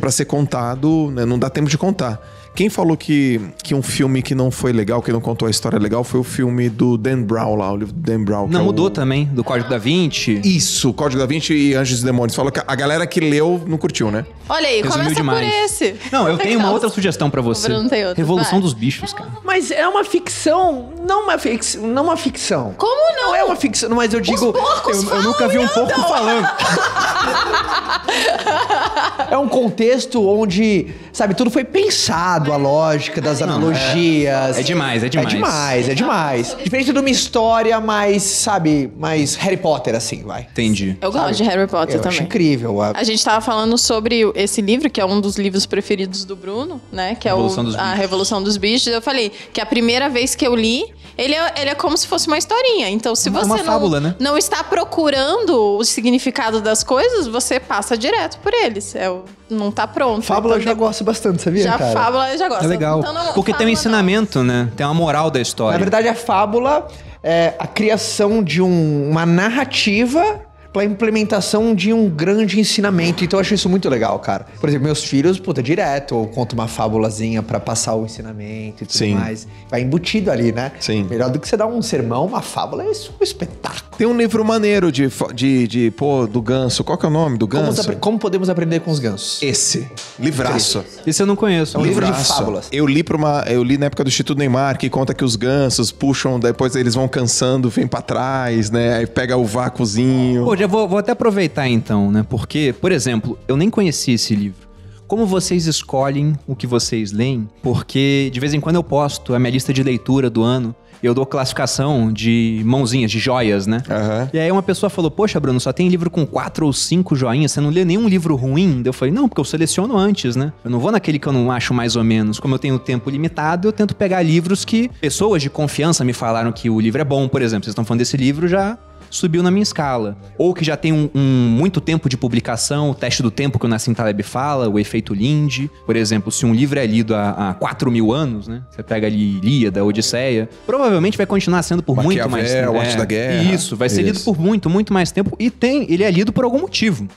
pra 0.00 0.10
ser 0.10 0.24
contado, 0.26 1.10
né? 1.10 1.24
Não 1.24 1.38
dá 1.38 1.50
tempo 1.50 1.68
de 1.68 1.76
contar. 1.76 2.20
Quem 2.54 2.68
falou 2.68 2.96
que, 2.96 3.40
que 3.62 3.74
um 3.74 3.82
filme 3.82 4.20
que 4.22 4.34
não 4.34 4.50
foi 4.50 4.72
legal, 4.72 5.00
que 5.00 5.10
não 5.10 5.20
contou 5.20 5.48
a 5.48 5.50
história 5.50 5.78
legal, 5.78 6.04
foi 6.04 6.20
o 6.20 6.24
filme 6.24 6.68
do 6.68 6.98
Dan 6.98 7.22
Brown 7.22 7.54
lá, 7.56 7.72
o 7.72 7.76
livro 7.76 7.94
do 7.94 8.00
Dan 8.00 8.22
Brown. 8.24 8.48
Não, 8.48 8.60
é 8.60 8.62
o- 8.62 8.66
mudou 8.66 8.90
também, 8.90 9.24
do 9.26 9.42
Código 9.42 9.70
da 9.70 9.78
Vinci. 9.78 10.40
Isso, 10.44 10.92
Código 10.92 11.20
da 11.20 11.26
Vinci 11.26 11.54
e 11.54 11.74
Anjos 11.74 12.02
e 12.02 12.04
Demônios. 12.04 12.34
Falou 12.34 12.52
que 12.52 12.60
a 12.66 12.74
galera 12.74 13.06
que 13.06 13.20
leu 13.20 13.62
não 13.66 13.78
curtiu, 13.78 14.10
né? 14.10 14.26
Olha 14.48 14.68
aí, 14.68 14.82
Resumiu 14.82 14.92
começa 15.04 15.14
demais. 15.14 15.48
por 15.48 15.54
esse. 15.64 15.94
Não, 16.12 16.28
eu 16.28 16.36
tenho 16.36 16.58
uma 16.58 16.70
outra 16.70 16.88
sugestão 16.90 17.30
pra 17.30 17.40
você. 17.40 17.66
O 17.66 17.70
Bruno 17.70 17.88
tem 17.88 18.04
outra, 18.06 18.20
Revolução 18.20 18.52
vai. 18.52 18.60
dos 18.60 18.74
bichos, 18.74 19.12
cara. 19.12 19.30
Mas 19.44 19.70
é 19.70 19.86
uma 19.88 20.04
ficção, 20.04 20.90
não 21.08 21.24
uma 21.24 21.38
ficção, 21.38 21.86
não 21.86 22.04
uma 22.04 22.16
ficção. 22.16 22.74
Como 22.76 23.16
não? 23.16 23.20
Não 23.30 23.36
é 23.36 23.44
uma 23.44 23.56
ficção, 23.56 23.90
mas 23.90 24.12
eu 24.12 24.20
digo, 24.20 24.46
eu, 24.46 25.10
eu 25.16 25.22
nunca 25.22 25.46
vi 25.46 25.58
um 25.58 25.68
porco 25.68 26.00
falando. 26.02 26.48
é 29.30 29.38
um 29.38 29.48
contexto 29.48 30.26
onde, 30.26 30.88
sabe, 31.12 31.34
tudo 31.34 31.50
foi 31.50 31.64
pensado, 31.64 32.39
a 32.52 32.56
lógica 32.56 33.20
das 33.20 33.40
analogias. 33.42 34.58
é 34.58 34.62
demais, 34.62 35.02
é 35.04 35.08
demais. 35.08 35.32
É 35.32 35.36
demais, 35.36 35.88
é 35.88 35.94
demais. 35.94 36.56
Diferente 36.62 36.92
de 36.92 36.98
uma 36.98 37.10
história 37.10 37.80
mais, 37.80 38.22
sabe, 38.22 38.90
mais 38.98 39.34
Harry 39.36 39.56
Potter, 39.56 39.94
assim, 39.94 40.22
vai. 40.22 40.42
Entendi. 40.50 40.96
Eu 41.00 41.12
gosto 41.12 41.36
de 41.36 41.42
Harry 41.44 41.66
Potter 41.66 41.96
Eu 41.96 42.00
acho 42.00 42.10
também. 42.10 42.22
incrível. 42.22 42.80
a- 42.80 42.92
A 42.94 43.02
gente 43.04 43.24
tava 43.24 43.40
falando 43.40 43.76
sobre 43.78 44.30
esse 44.34 44.60
livro, 44.60 44.88
que 44.90 45.00
é 45.00 45.04
um 45.04 45.20
dos 45.20 45.36
livros 45.36 45.66
preferidos 45.66 46.24
do 46.24 46.36
Bruno, 46.36 46.80
né? 46.92 47.14
Que 47.14 47.28
é 47.28 47.30
Revolução 47.32 47.62
o, 47.64 47.66
dos 47.66 47.74
A. 47.76 47.94
Revolução 47.94 48.42
dos 48.42 48.56
Bichos. 48.56 48.86
Eu 48.88 49.02
falei 49.02 49.30
que 49.52 49.60
a 49.60 49.66
primeira 49.66 50.08
vez 50.08 50.34
que 50.34 50.46
eu 50.46 50.54
li, 50.54 50.84
ele 51.22 51.34
é, 51.34 51.52
ele 51.60 51.70
é 51.70 51.74
como 51.74 51.96
se 51.96 52.06
fosse 52.08 52.26
uma 52.26 52.38
historinha. 52.38 52.88
Então, 52.88 53.14
se 53.14 53.28
É 53.28 53.32
você 53.32 53.44
uma 53.44 53.56
não, 53.58 53.64
fábula, 53.64 54.00
né? 54.00 54.14
não 54.18 54.38
está 54.38 54.64
procurando 54.64 55.76
o 55.76 55.84
significado 55.84 56.60
das 56.60 56.82
coisas, 56.82 57.26
você 57.26 57.60
passa 57.60 57.96
direto 57.96 58.38
por 58.38 58.52
eles. 58.54 58.94
É, 58.94 59.14
não 59.50 59.70
tá 59.70 59.86
pronto. 59.86 60.22
Fábula 60.22 60.54
eu 60.54 60.60
Então, 60.60 60.72
já 60.72 60.78
gosto 60.78 61.04
bastante, 61.04 61.42
sabia, 61.42 61.62
Já 61.64 61.76
cara? 61.78 61.92
fábula 61.92 62.30
eu 62.32 62.38
já 62.38 62.48
gosto. 62.48 62.64
É 62.64 62.66
legal. 62.66 63.00
Então, 63.00 63.12
não- 63.12 63.32
Porque 63.34 63.52
tem 63.52 63.54
um 63.54 63.58
fábula 63.58 63.64
não. 63.66 63.72
ensinamento, 63.72 64.42
né? 64.42 64.68
Tem 64.76 64.86
uma 64.86 64.94
moral 64.94 65.30
da 65.30 65.40
história. 65.40 65.72
Na 65.72 65.78
verdade, 65.78 66.08
a 66.08 66.14
fábula 66.14 66.88
é 67.22 67.54
a 67.58 67.66
criação 67.66 68.42
de 68.42 68.62
um- 68.62 69.10
uma 69.10 69.26
narrativa 69.26 70.40
para 70.72 70.84
implementação 70.84 71.74
de 71.74 71.92
um 71.92 72.08
grande 72.08 72.60
ensinamento. 72.60 73.24
Então 73.24 73.38
eu 73.38 73.40
acho 73.40 73.54
isso 73.54 73.68
muito 73.68 73.88
legal, 73.88 74.18
cara. 74.20 74.46
Por 74.60 74.68
exemplo, 74.68 74.84
meus 74.86 75.02
filhos, 75.04 75.38
puta, 75.38 75.62
direto, 75.62 76.14
eu 76.14 76.26
conto 76.26 76.52
uma 76.52 76.68
fábulazinha 76.68 77.42
para 77.42 77.58
passar 77.58 77.94
o 77.94 78.04
ensinamento 78.04 78.84
e 78.84 78.86
tudo 78.86 78.96
Sim. 78.96 79.14
mais. 79.14 79.48
Vai 79.68 79.82
embutido 79.82 80.30
ali, 80.30 80.52
né? 80.52 80.72
Sim. 80.78 81.06
Melhor 81.10 81.30
do 81.30 81.38
que 81.40 81.48
você 81.48 81.56
dar 81.56 81.66
um 81.66 81.82
sermão, 81.82 82.24
uma 82.26 82.40
fábula 82.42 82.84
é 82.84 82.86
um 82.86 82.92
espetáculo. 83.20 83.80
Tem 83.98 84.06
um 84.06 84.16
livro 84.16 84.44
maneiro 84.44 84.90
de, 84.92 85.08
de, 85.34 85.66
de 85.68 85.90
pô, 85.90 86.26
do 86.26 86.40
ganso. 86.40 86.82
Qual 86.84 86.96
que 86.96 87.04
é 87.04 87.08
o 87.08 87.12
nome 87.12 87.36
do 87.36 87.46
Como, 87.48 87.64
ganso? 87.64 87.80
apre- 87.80 87.96
como 87.96 88.18
podemos 88.18 88.48
aprender 88.48 88.80
com 88.80 88.90
os 88.90 88.98
gansos? 88.98 89.42
Esse. 89.42 89.88
Livraço. 90.18 90.84
Isso 91.06 91.22
eu 91.22 91.26
não 91.26 91.36
conheço. 91.36 91.78
um 91.78 91.82
livro 91.82 92.06
de 92.06 92.12
fábulas. 92.24 92.68
Eu 92.70 92.86
li 92.86 93.02
para 93.02 93.16
uma, 93.16 93.44
eu 93.48 93.62
li 93.62 93.76
na 93.76 93.86
época 93.86 94.04
do 94.04 94.08
Instituto 94.08 94.38
Neymar 94.38 94.78
que 94.78 94.88
conta 94.88 95.12
que 95.12 95.24
os 95.24 95.34
gansos 95.36 95.90
puxam, 95.90 96.38
depois 96.38 96.76
eles 96.76 96.94
vão 96.94 97.08
cansando, 97.08 97.68
vem 97.68 97.86
pra 97.86 98.00
trás, 98.00 98.70
né? 98.70 98.96
Aí 98.98 99.06
pega 99.06 99.36
o 99.36 99.44
vácuozinho. 99.44 100.44
Pô, 100.44 100.56
já 100.60 100.66
vou, 100.66 100.86
vou 100.86 100.98
até 100.98 101.12
aproveitar 101.12 101.68
então, 101.68 102.12
né? 102.12 102.24
Porque, 102.28 102.74
por 102.80 102.92
exemplo, 102.92 103.38
eu 103.48 103.56
nem 103.56 103.70
conhecia 103.70 104.14
esse 104.14 104.34
livro. 104.34 104.68
Como 105.08 105.24
vocês 105.24 105.66
escolhem 105.66 106.34
o 106.46 106.54
que 106.54 106.66
vocês 106.66 107.12
leem? 107.12 107.48
Porque 107.62 108.30
de 108.32 108.38
vez 108.38 108.52
em 108.52 108.60
quando 108.60 108.76
eu 108.76 108.84
posto 108.84 109.34
a 109.34 109.38
minha 109.38 109.50
lista 109.50 109.72
de 109.72 109.82
leitura 109.82 110.28
do 110.28 110.42
ano. 110.42 110.74
Eu 111.02 111.14
dou 111.14 111.24
classificação 111.24 112.12
de 112.12 112.60
mãozinhas, 112.62 113.10
de 113.10 113.18
joias, 113.18 113.66
né? 113.66 113.82
Aham. 113.88 114.28
E 114.34 114.38
aí 114.38 114.52
uma 114.52 114.62
pessoa 114.62 114.90
falou, 114.90 115.10
poxa, 115.10 115.40
Bruno, 115.40 115.58
só 115.58 115.72
tem 115.72 115.88
livro 115.88 116.10
com 116.10 116.26
quatro 116.26 116.66
ou 116.66 116.74
cinco 116.74 117.16
joinhas, 117.16 117.52
você 117.52 117.60
não 117.62 117.70
lê 117.70 117.86
nenhum 117.86 118.06
livro 118.06 118.36
ruim? 118.36 118.82
Eu 118.84 118.92
falei, 118.92 119.12
não, 119.12 119.26
porque 119.26 119.40
eu 119.40 119.44
seleciono 119.46 119.96
antes, 119.96 120.36
né? 120.36 120.52
Eu 120.62 120.70
não 120.70 120.78
vou 120.78 120.92
naquele 120.92 121.18
que 121.18 121.26
eu 121.26 121.32
não 121.32 121.50
acho 121.50 121.72
mais 121.72 121.96
ou 121.96 122.04
menos. 122.04 122.38
Como 122.38 122.54
eu 122.54 122.58
tenho 122.58 122.78
tempo 122.78 123.08
limitado, 123.08 123.66
eu 123.66 123.72
tento 123.72 123.96
pegar 123.96 124.20
livros 124.20 124.62
que 124.62 124.90
pessoas 125.00 125.40
de 125.40 125.48
confiança 125.48 126.04
me 126.04 126.12
falaram 126.12 126.52
que 126.52 126.68
o 126.68 126.78
livro 126.78 127.00
é 127.00 127.04
bom, 127.04 127.26
por 127.28 127.40
exemplo. 127.40 127.64
Vocês 127.64 127.72
estão 127.72 127.84
falando 127.86 128.00
desse 128.00 128.18
livro, 128.18 128.46
já 128.46 128.76
subiu 129.10 129.42
na 129.42 129.50
minha 129.50 129.62
escala. 129.62 130.16
Ou 130.38 130.54
que 130.54 130.64
já 130.64 130.76
tem 130.76 130.92
um, 130.92 131.10
um 131.14 131.20
muito 131.20 131.80
tempo 131.80 132.08
de 132.08 132.16
publicação, 132.16 132.90
o 132.90 132.94
teste 132.94 133.22
do 133.22 133.30
tempo 133.30 133.58
que 133.58 133.66
o 133.66 133.68
Nassim 133.68 133.92
Taleb 133.92 134.22
fala, 134.22 134.68
o 134.68 134.78
efeito 134.78 135.12
Lindy. 135.12 135.70
Por 135.84 135.96
exemplo, 135.96 136.30
se 136.30 136.46
um 136.46 136.54
livro 136.54 136.78
é 136.78 136.86
lido 136.86 137.14
há, 137.14 137.50
há 137.50 137.54
4 137.54 137.90
mil 137.90 138.12
anos, 138.12 138.48
né? 138.48 138.62
Você 138.70 138.82
pega 138.82 139.06
ali 139.06 139.38
Ilíada, 139.38 139.84
Odisseia, 139.84 140.48
provavelmente 140.66 141.16
vai 141.16 141.26
continuar 141.26 141.62
sendo 141.62 141.82
por 141.82 141.96
muito 141.96 142.28
mais 142.28 142.50
tempo. 142.50 142.78
Arte 142.78 142.96
da 142.96 143.04
Guerra. 143.04 143.54
Isso, 143.54 143.76
vai 143.76 143.88
ser 143.88 144.02
Isso. 144.02 144.12
lido 144.12 144.24
por 144.24 144.38
muito, 144.38 144.70
muito 144.70 144.92
mais 144.92 145.10
tempo. 145.10 145.36
E 145.38 145.50
tem, 145.50 145.86
ele 145.92 146.04
é 146.04 146.10
lido 146.10 146.32
por 146.32 146.44
algum 146.44 146.60
motivo. 146.60 147.08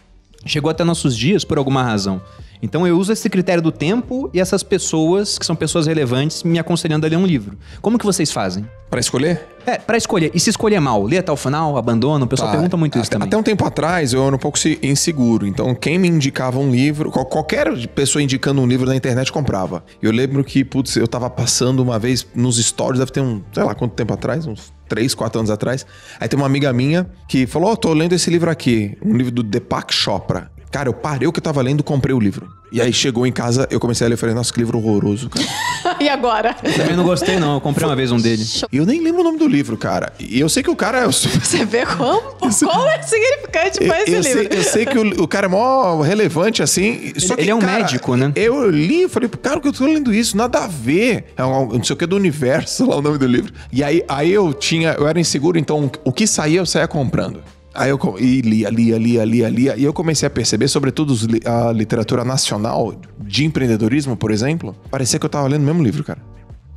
Chegou 0.46 0.70
até 0.70 0.84
nossos 0.84 1.16
dias 1.16 1.46
por 1.46 1.58
alguma 1.58 1.84
razão. 1.84 2.22
Então 2.64 2.88
eu 2.88 2.98
uso 2.98 3.12
esse 3.12 3.30
critério 3.30 3.62
do 3.62 3.72
tempo 3.72 4.30
e 4.34 4.40
essas 4.40 4.64
pessoas, 4.64 5.38
que 5.38 5.46
são 5.46 5.56
pessoas 5.56 5.86
relevantes, 5.86 6.42
me 6.44 6.58
aconselhando 6.58 7.06
a 7.06 7.10
ler 7.10 7.18
um 7.18 7.26
livro. 7.26 7.58
Como 7.82 8.00
que 8.00 8.06
vocês 8.06 8.32
fazem? 8.32 8.66
Pra 8.90 9.00
escolher? 9.02 9.46
É, 9.66 9.78
pra 9.78 9.98
escolher. 9.98 10.32
E 10.34 10.40
se 10.40 10.50
escolher 10.50 10.80
mal, 10.80 11.04
lê 11.04 11.18
até 11.18 11.32
o 11.32 11.36
final, 11.36 11.78
abandona? 11.78 12.24
O 12.26 12.28
pessoal 12.28 12.48
Tá. 12.50 12.54
pergunta 12.54 12.78
muito 12.78 12.94
isso 12.98 13.08
até, 13.08 13.16
também. 13.16 13.28
Até 13.28 13.36
um 13.38 13.44
tempo 13.44 13.66
atrás 13.66 14.14
eu 14.14 14.26
era 14.26 14.36
um 14.36 14.40
pouco 14.40 14.58
se- 14.58 14.80
inseguro. 14.82 15.46
Então, 15.46 15.74
quem 15.76 15.98
me 16.00 16.08
indicava 16.08 16.58
um 16.60 16.72
livro, 16.72 17.12
qual- 17.12 17.26
qualquer 17.26 17.76
pessoa 17.90 18.22
indicando 18.24 18.62
um 18.62 18.68
livro 18.68 18.86
na 18.88 18.96
internet 18.96 19.32
comprava. 19.32 19.84
Eu 20.02 20.12
lembro 20.12 20.44
que, 20.44 20.64
putz, 20.64 20.96
eu 20.96 21.08
tava 21.08 21.30
passando 21.30 21.82
uma 21.82 22.00
vez 22.00 22.26
nos 22.34 22.58
stories, 22.64 23.00
deve 23.00 23.12
ter 23.12 23.22
um, 23.22 23.42
sei 23.52 23.64
lá 23.64 23.74
quanto 23.76 23.94
tempo 23.94 24.14
atrás, 24.14 24.46
uns 24.46 24.72
3, 24.88 25.14
4 25.16 25.40
anos 25.40 25.50
atrás. 25.52 25.86
Aí 26.20 26.28
tem 26.30 26.38
uma 26.40 26.46
amiga 26.46 26.72
minha 26.72 27.08
que 27.28 27.46
falou: 27.48 27.72
Ó, 27.72 27.76
tô 27.76 27.92
lendo 27.94 28.14
esse 28.14 28.30
livro 28.30 28.50
aqui, 28.50 28.96
um 29.04 29.16
livro 29.18 29.32
do 29.34 29.44
Deepak 29.44 29.94
Chopra. 29.94 30.52
Cara, 30.74 30.90
eu 30.90 30.94
parei 30.94 31.28
o 31.28 31.32
que 31.32 31.38
eu 31.38 31.44
tava 31.44 31.62
lendo, 31.62 31.84
comprei 31.84 32.16
o 32.16 32.20
livro. 32.20 32.52
E 32.72 32.82
aí 32.82 32.92
chegou 32.92 33.28
em 33.28 33.32
casa, 33.32 33.68
eu 33.70 33.80
comecei 33.80 34.08
a 34.08 34.10
ler 34.10 34.16
e 34.16 34.18
falei, 34.18 34.34
nossa, 34.34 34.52
que 34.52 34.58
livro 34.58 34.80
horroroso, 34.80 35.30
cara. 35.30 35.46
e 36.02 36.10
agora? 36.10 36.56
Também 36.56 36.96
não 36.96 37.04
gostei, 37.04 37.38
não. 37.38 37.54
Eu 37.54 37.62
comprei 37.62 37.88
uma 37.88 37.96
vez 37.96 38.12
um 38.12 38.18
dele. 38.18 38.44
E 38.72 38.78
eu 38.78 38.84
nem 38.84 39.00
lembro 39.00 39.22
o 39.22 39.24
nome 39.24 39.38
do 39.38 39.48
livro, 39.48 39.78
cara. 39.78 40.12
E 40.20 40.40
eu 40.40 40.50
sei 40.50 40.64
que 40.64 40.72
o 40.72 40.76
cara 40.76 41.02
é. 41.02 41.06
Você 41.06 41.64
vê 41.64 41.86
como, 41.86 42.22
como 42.42 42.88
é 42.88 43.00
significante 43.04 43.82
Eu, 43.82 43.88
pra 43.88 44.02
esse 44.02 44.12
eu 44.14 44.22
livro. 44.22 44.50
sei, 44.50 44.60
eu 44.60 44.64
sei 44.64 44.86
que 44.88 44.98
o, 44.98 45.24
o 45.24 45.28
cara 45.28 45.46
é 45.46 45.48
mó 45.48 46.02
relevante, 46.02 46.64
assim. 46.64 47.14
Só 47.20 47.36
que, 47.36 47.42
ele 47.44 47.52
é 47.52 47.56
um 47.56 47.60
cara, 47.60 47.74
médico, 47.74 48.16
né? 48.16 48.32
Eu 48.36 48.68
li 48.68 49.04
e 49.04 49.08
falei, 49.08 49.30
cara, 49.30 49.60
que 49.60 49.68
eu 49.68 49.74
tô 49.74 49.86
lendo 49.86 50.12
isso, 50.12 50.36
nada 50.36 50.64
a 50.64 50.68
ver. 50.68 51.26
É 51.38 51.46
um, 51.46 51.68
não 51.68 51.84
sei 51.84 51.94
o 51.94 51.98
que 51.98 52.08
do 52.08 52.16
universo, 52.16 52.84
lá 52.90 52.96
o 52.96 53.02
nome 53.04 53.20
do 53.20 53.28
livro. 53.28 53.54
E 53.72 53.84
aí, 53.84 54.04
aí 54.10 54.32
eu 54.32 54.52
tinha, 54.52 54.94
eu 54.94 55.08
era 55.08 55.20
inseguro, 55.20 55.60
então 55.60 55.92
o 56.04 56.12
que 56.12 56.26
saía, 56.26 56.62
eu 56.62 56.66
saía 56.66 56.88
comprando. 56.88 57.44
Aí 57.74 57.90
eu 57.90 58.00
e 58.20 58.42
lia, 58.42 58.70
lia, 58.70 58.98
lia, 58.98 59.26
lia, 59.26 59.50
lia. 59.50 59.76
E 59.76 59.84
eu 59.84 59.92
comecei 59.92 60.28
a 60.28 60.30
perceber, 60.30 60.68
sobretudo 60.68 61.16
a 61.46 61.72
literatura 61.72 62.24
nacional 62.24 62.94
de 63.20 63.46
empreendedorismo, 63.46 64.16
por 64.16 64.30
exemplo, 64.32 64.76
parecia 64.92 65.18
que 65.18 65.26
eu 65.26 65.30
tava 65.30 65.48
lendo 65.48 65.64
o 65.64 65.66
mesmo 65.66 65.82
livro, 65.82 66.04
cara. 66.04 66.22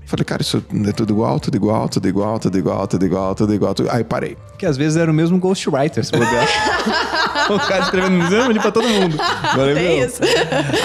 Falei, 0.06 0.24
cara, 0.24 0.40
isso 0.40 0.64
é 0.86 0.92
tudo 0.92 1.12
igual, 1.12 1.40
tudo 1.40 1.56
igual, 1.56 1.88
tudo 1.88 2.06
igual, 2.06 2.38
tudo 2.38 2.56
igual, 2.56 2.86
tudo 2.86 3.04
igual, 3.04 3.34
tudo 3.34 3.54
igual. 3.54 3.74
Tudo... 3.74 3.90
Aí 3.90 4.04
parei. 4.04 4.36
Que 4.56 4.64
às 4.64 4.76
vezes 4.76 4.96
era 4.96 5.10
o 5.10 5.14
mesmo 5.14 5.36
ghostwriter, 5.36 6.04
se 6.04 6.12
bobear. 6.12 6.46
o 7.50 7.58
cara 7.58 7.82
escrevendo 7.82 8.12
no 8.16 8.30
mesmo 8.30 8.46
livro 8.46 8.62
pra 8.62 8.70
todo 8.70 8.88
mundo. 8.88 9.16
Valeu, 9.56 9.74
Tem 9.74 9.98
meu. 9.98 10.06
isso. 10.06 10.20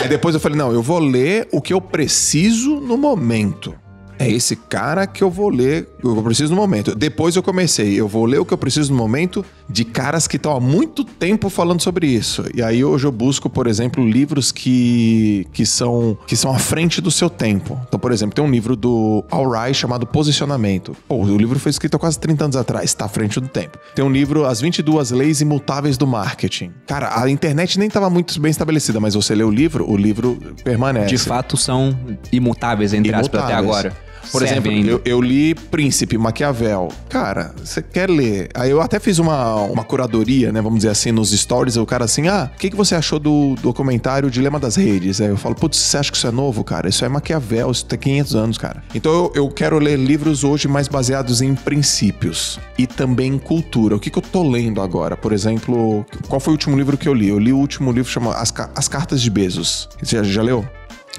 Aí 0.02 0.10
depois 0.10 0.34
eu 0.34 0.42
falei, 0.42 0.58
não, 0.58 0.72
eu 0.72 0.82
vou 0.82 0.98
ler 0.98 1.48
o 1.52 1.62
que 1.62 1.72
eu 1.72 1.80
preciso 1.80 2.80
no 2.80 2.98
momento. 2.98 3.76
É 4.22 4.30
esse 4.30 4.56
cara 4.56 5.08
que 5.08 5.24
eu 5.24 5.32
vou 5.32 5.50
ler 5.50 5.90
o 6.04 6.14
que 6.14 6.20
eu 6.20 6.24
preciso 6.24 6.54
no 6.54 6.62
momento. 6.62 6.94
Depois 6.94 7.36
eu 7.36 7.42
comecei, 7.42 8.00
eu 8.00 8.08
vou 8.08 8.24
ler 8.26 8.40
o 8.40 8.46
que 8.46 8.54
eu 8.54 8.58
preciso 8.58 8.92
no 8.92 8.98
momento 8.98 9.44
de 9.68 9.84
caras 9.84 10.28
que 10.28 10.36
estão 10.36 10.56
há 10.56 10.60
muito 10.60 11.04
tempo 11.04 11.50
falando 11.50 11.82
sobre 11.82 12.06
isso. 12.06 12.46
E 12.54 12.62
aí 12.62 12.86
hoje 12.86 13.08
eu 13.08 13.12
busco, 13.12 13.50
por 13.50 13.66
exemplo, 13.66 14.08
livros 14.08 14.52
que, 14.52 15.48
que, 15.52 15.66
são, 15.66 16.16
que 16.28 16.36
são 16.36 16.54
à 16.54 16.60
frente 16.60 17.02
do 17.02 17.10
seu 17.10 17.32
tempo. 17.32 17.80
Então, 17.88 18.00
por 18.00 18.12
exemplo, 18.12 18.36
tem 18.36 18.46
um 18.46 18.52
livro 18.52 18.76
do 18.76 19.26
Al 19.32 19.50
Rai 19.50 19.74
chamado 19.74 20.06
Posicionamento. 20.06 20.96
Pô, 21.08 21.16
o 21.16 21.38
livro 21.38 21.58
foi 21.58 21.72
escrito 21.72 21.96
há 21.96 22.00
quase 22.00 22.20
30 22.20 22.44
anos 22.44 22.56
atrás, 22.56 22.86
está 22.86 23.06
à 23.06 23.10
frente 23.10 23.40
do 23.40 23.48
tempo. 23.48 23.80
Tem 23.96 24.06
um 24.06 24.12
livro 24.12 24.46
As 24.46 24.62
22 24.62 25.10
Leis 25.10 25.42
Imutáveis 25.42 25.98
do 25.98 26.06
Marketing. 26.06 26.72
Cara, 26.86 27.20
a 27.20 27.28
internet 27.28 27.80
nem 27.80 27.88
estava 27.88 28.08
muito 28.08 28.40
bem 28.40 28.52
estabelecida, 28.52 29.00
mas 29.00 29.16
você 29.16 29.34
lê 29.34 29.44
o 29.44 29.50
livro, 29.50 29.90
o 29.90 29.98
livro 29.98 30.38
permanece. 30.64 31.08
De 31.08 31.18
fato, 31.18 31.58
são 31.58 31.98
imutáveis, 32.32 32.94
entre 32.94 33.16
aspas, 33.16 33.42
até 33.42 33.54
Imutáveis. 33.54 33.86
agora. 33.86 34.11
Por 34.32 34.42
exemplo, 34.44 34.72
eu, 34.72 35.02
eu 35.06 35.22
li 35.22 35.56
Príncipe, 35.56 36.18
Maquiavel. 36.18 36.90
Cara, 37.10 37.54
você 37.64 37.82
quer 37.82 38.10
ler? 38.10 38.50
Aí 38.54 38.70
eu 38.72 38.82
até 38.82 39.00
fiz 39.00 39.20
uma, 39.20 39.56
uma 39.56 39.84
curadoria, 39.84 40.52
né? 40.52 40.62
Vamos 40.62 40.80
dizer 40.80 40.90
assim, 40.90 41.12
nos 41.12 41.32
stories. 41.32 41.76
O 41.78 41.86
cara 41.86 42.06
assim, 42.06 42.28
ah, 42.28 42.50
o 42.54 42.58
que, 42.58 42.70
que 42.70 42.76
você 42.76 42.96
achou 42.96 43.20
do 43.20 43.56
documentário 43.62 44.30
Dilema 44.30 44.60
das 44.60 44.76
Redes? 44.76 45.20
Aí 45.22 45.28
eu 45.28 45.38
falo, 45.38 45.56
putz, 45.56 45.78
você 45.78 45.98
acha 45.98 46.12
que 46.12 46.18
isso 46.18 46.28
é 46.28 46.32
novo, 46.32 46.64
cara? 46.64 46.88
Isso 46.90 47.04
é 47.06 47.10
Maquiavel, 47.10 47.72
isso 47.72 47.86
tem 47.86 47.98
500 48.00 48.36
anos, 48.36 48.58
cara. 48.58 48.84
Então 48.94 49.12
eu, 49.12 49.32
eu 49.36 49.50
quero 49.50 49.78
ler 49.80 49.98
livros 49.98 50.44
hoje 50.44 50.68
mais 50.68 50.88
baseados 50.88 51.42
em 51.42 51.54
princípios 51.56 52.60
e 52.78 52.86
também 52.88 53.34
em 53.34 53.40
cultura. 53.40 53.96
O 53.96 54.00
que, 54.00 54.10
que 54.10 54.18
eu 54.18 54.22
tô 54.24 54.48
lendo 54.48 54.82
agora? 54.82 55.18
Por 55.18 55.34
exemplo, 55.34 56.06
qual 56.28 56.40
foi 56.40 56.52
o 56.52 56.56
último 56.56 56.78
livro 56.78 56.98
que 56.98 57.08
eu 57.08 57.14
li? 57.14 57.28
Eu 57.30 57.40
li 57.40 57.52
o 57.52 57.58
último 57.58 57.92
livro 57.92 58.10
chamado 58.12 58.36
As, 58.38 58.52
Ca- 58.52 58.70
As 58.76 58.88
Cartas 58.88 59.22
de 59.22 59.30
Bezos. 59.30 59.90
Você 60.02 60.18
já, 60.18 60.24
já 60.24 60.42
leu? 60.42 60.66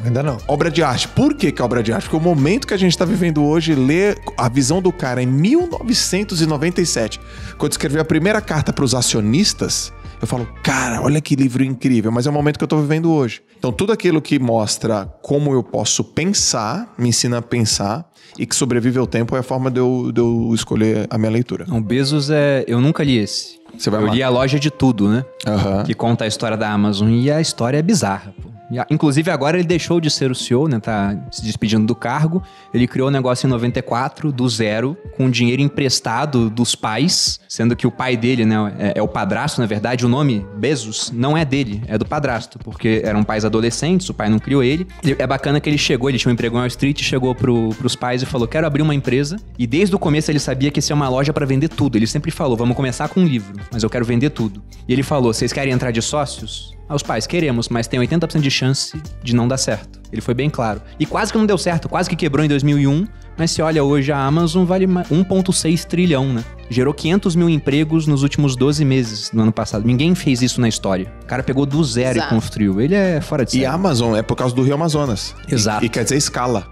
Ainda 0.05 0.23
não. 0.23 0.39
Obra 0.49 0.71
de 0.71 0.83
arte. 0.83 1.09
Por 1.09 1.35
que, 1.35 1.53
que 1.53 1.61
é 1.61 1.65
obra 1.65 1.83
de 1.83 1.93
arte? 1.93 2.05
Porque 2.05 2.17
o 2.17 2.21
momento 2.21 2.67
que 2.67 2.75
a 2.75 2.77
gente 2.77 2.93
está 2.93 3.05
vivendo 3.05 3.45
hoje, 3.45 3.75
ler 3.75 4.19
a 4.37 4.49
visão 4.49 4.81
do 4.81 4.93
cara 4.93 5.23
em 5.23 5.27
1997, 5.27 7.21
quando 7.59 7.73
escreveu 7.73 8.01
a 8.01 8.05
primeira 8.05 8.41
carta 8.41 8.73
para 8.73 8.85
os 8.85 8.95
acionistas, 8.95 9.93
eu 10.21 10.27
falo, 10.27 10.49
cara, 10.63 11.03
olha 11.03 11.21
que 11.21 11.35
livro 11.35 11.65
incrível, 11.65 12.13
mas 12.13 12.27
é 12.27 12.31
o 12.31 12.33
momento 12.33 12.57
que 12.57 12.65
eu 12.65 12.69
tô 12.69 12.81
vivendo 12.81 13.11
hoje. 13.11 13.43
Então, 13.59 13.73
tudo 13.73 13.93
aquilo 13.93 14.23
que 14.23 14.39
mostra 14.39 15.13
como 15.21 15.53
eu 15.53 15.63
posso 15.63 16.05
pensar, 16.05 16.95
me 16.97 17.09
ensina 17.09 17.39
a 17.39 17.43
pensar, 17.43 18.09
e 18.39 18.47
que 18.47 18.55
sobrevive 18.55 18.99
ao 18.99 19.07
tempo 19.07 19.37
é 19.37 19.41
a 19.41 19.43
forma 19.43 19.71
de 19.71 19.81
eu, 19.81 20.11
de 20.13 20.21
eu 20.21 20.53
escolher 20.55 21.07
a 21.11 21.19
minha 21.19 21.31
leitura. 21.31 21.67
O 21.69 21.81
Bezos 21.81 22.31
é. 22.31 22.65
Eu 22.67 22.81
nunca 22.81 23.05
li 23.05 23.19
esse. 23.19 23.61
Você 23.77 23.91
vai 23.91 24.03
eu 24.03 24.07
li 24.07 24.23
a 24.23 24.29
loja 24.29 24.59
de 24.59 24.71
tudo, 24.71 25.09
né? 25.09 25.25
Aham. 25.47 25.83
Que 25.85 25.93
conta 25.93 26.25
a 26.25 26.27
história 26.27 26.57
da 26.57 26.71
Amazon. 26.71 27.11
E 27.11 27.31
a 27.31 27.41
história 27.41 27.79
é 27.79 27.83
bizarra, 27.83 28.35
pô. 28.43 28.52
Inclusive, 28.91 29.31
agora 29.31 29.59
ele 29.59 29.67
deixou 29.67 30.01
de 30.01 30.11
ser 30.11 30.31
o 30.31 30.35
CEO, 30.35 30.69
né? 30.69 30.79
Tá 30.81 31.17
se 31.31 31.43
despedindo 31.43 31.87
do 31.87 31.95
cargo. 31.95 32.43
Ele 32.73 32.87
criou 32.87 33.09
o 33.09 33.11
negócio 33.11 33.47
em 33.47 33.51
94, 33.51 34.33
do 34.33 34.49
zero, 34.49 34.97
com 35.17 35.31
dinheiro 35.31 35.61
emprestado 35.61 36.49
dos 36.49 36.75
pais, 36.75 37.39
sendo 37.49 37.77
que 37.77 37.87
o 37.87 37.91
pai 37.91 38.17
dele, 38.17 38.45
né? 38.45 38.57
É, 38.79 38.93
é 38.97 39.03
o 39.03 39.09
padrasto, 39.09 39.61
na 39.61 39.67
verdade. 39.67 40.07
O 40.07 40.09
nome 40.09 40.47
Bezos 40.57 41.11
não 41.13 41.37
é 41.37 41.45
dele, 41.45 41.83
é 41.87 41.99
do 41.99 42.07
padrasto, 42.07 42.59
porque 42.59 43.03
eram 43.05 43.23
pais 43.23 43.45
adolescentes, 43.45 44.09
o 44.09 44.15
pai 44.15 44.29
não 44.29 44.39
criou 44.39 44.63
ele. 44.63 44.87
E 45.05 45.15
é 45.19 45.27
bacana 45.27 45.61
que 45.61 45.69
ele 45.69 45.79
chegou, 45.79 46.09
ele 46.09 46.19
tinha 46.19 46.31
um 46.31 46.35
emprego 46.35 46.57
em 46.57 46.59
Wall 46.59 46.67
Street, 46.69 47.03
chegou 47.03 47.35
pro, 47.35 47.71
pros 47.71 47.95
pais 47.95 48.23
e 48.23 48.27
falou: 48.27 48.49
Quero 48.49 48.67
abrir 48.67 48.83
uma 48.83 48.95
empresa. 48.95 49.37
E 49.59 49.67
desde 49.67 49.95
o 49.95 49.99
começo 49.99 50.31
ele 50.31 50.39
sabia 50.39 50.71
que 50.71 50.79
isso 50.79 50.93
é 50.93 50.95
uma 50.95 51.09
loja 51.09 51.33
pra 51.33 51.45
vender 51.45 51.69
tudo. 51.69 51.97
Ele 51.97 52.07
sempre 52.07 52.31
falou: 52.31 52.57
Vamos 52.57 52.77
começar 52.77 53.09
com 53.09 53.21
um 53.21 53.27
livro, 53.27 53.53
mas 53.71 53.83
eu 53.83 53.91
quero 53.91 54.05
vender 54.05 54.31
tudo. 54.31 54.63
E 54.89 54.93
ele 54.93 55.03
falou: 55.03 55.33
Vocês 55.33 55.53
querem 55.53 55.73
entrar 55.73 55.91
de 55.91 56.01
sócios? 56.01 56.73
Ah, 56.89 56.95
os 56.95 57.03
pais, 57.03 57.27
queremos, 57.27 57.69
mas 57.69 57.87
tem 57.87 57.99
80% 58.01 58.41
de 58.41 58.51
chance 58.51 59.01
de 59.23 59.35
não 59.35 59.49
dar 59.49 59.57
certo. 59.57 60.01
Ele 60.13 60.21
foi 60.21 60.35
bem 60.35 60.51
claro. 60.51 60.83
E 60.99 61.07
quase 61.07 61.33
que 61.33 61.39
não 61.39 61.47
deu 61.47 61.57
certo, 61.57 61.89
quase 61.89 62.11
que 62.11 62.17
quebrou 62.17 62.45
em 62.45 62.49
2001. 62.49 63.07
Mas 63.39 63.51
se 63.51 63.63
olha 63.63 63.83
hoje, 63.83 64.13
a 64.13 64.19
Amazon 64.19 64.65
vale 64.67 64.87
ma- 64.87 65.05
1,6 65.05 65.87
trilhão, 65.87 66.31
né? 66.35 66.45
Gerou 66.69 66.93
500 66.93 67.35
mil 67.35 67.49
empregos 67.49 68.07
nos 68.07 68.23
últimos 68.23 68.55
12 68.57 68.85
meses 68.85 69.33
no 69.33 69.43
ano 69.43 69.53
passado. 69.53 69.87
Ninguém 69.87 70.15
fez 70.15 70.43
isso 70.43 70.61
na 70.61 70.69
história. 70.69 71.11
O 71.23 71.27
cara 71.27 71.43
pegou 71.43 71.65
do 71.65 71.83
zero 71.83 72.19
Exato. 72.19 72.35
e 72.35 72.37
construiu. 72.37 72.79
Ele 72.79 72.95
é 72.95 73.23
fora 73.23 73.43
de 73.45 73.53
série. 73.53 73.63
E 73.63 73.67
a 73.67 73.73
Amazon 73.73 74.15
é 74.15 74.21
por 74.23 74.37
causa 74.37 74.55
do 74.55 74.63
Rio 74.63 74.75
Amazonas. 74.75 75.35
Exato. 75.49 75.83
E, 75.83 75.87
e 75.87 75.89
quer 75.89 76.03
dizer 76.05 76.17
escala. 76.19 76.67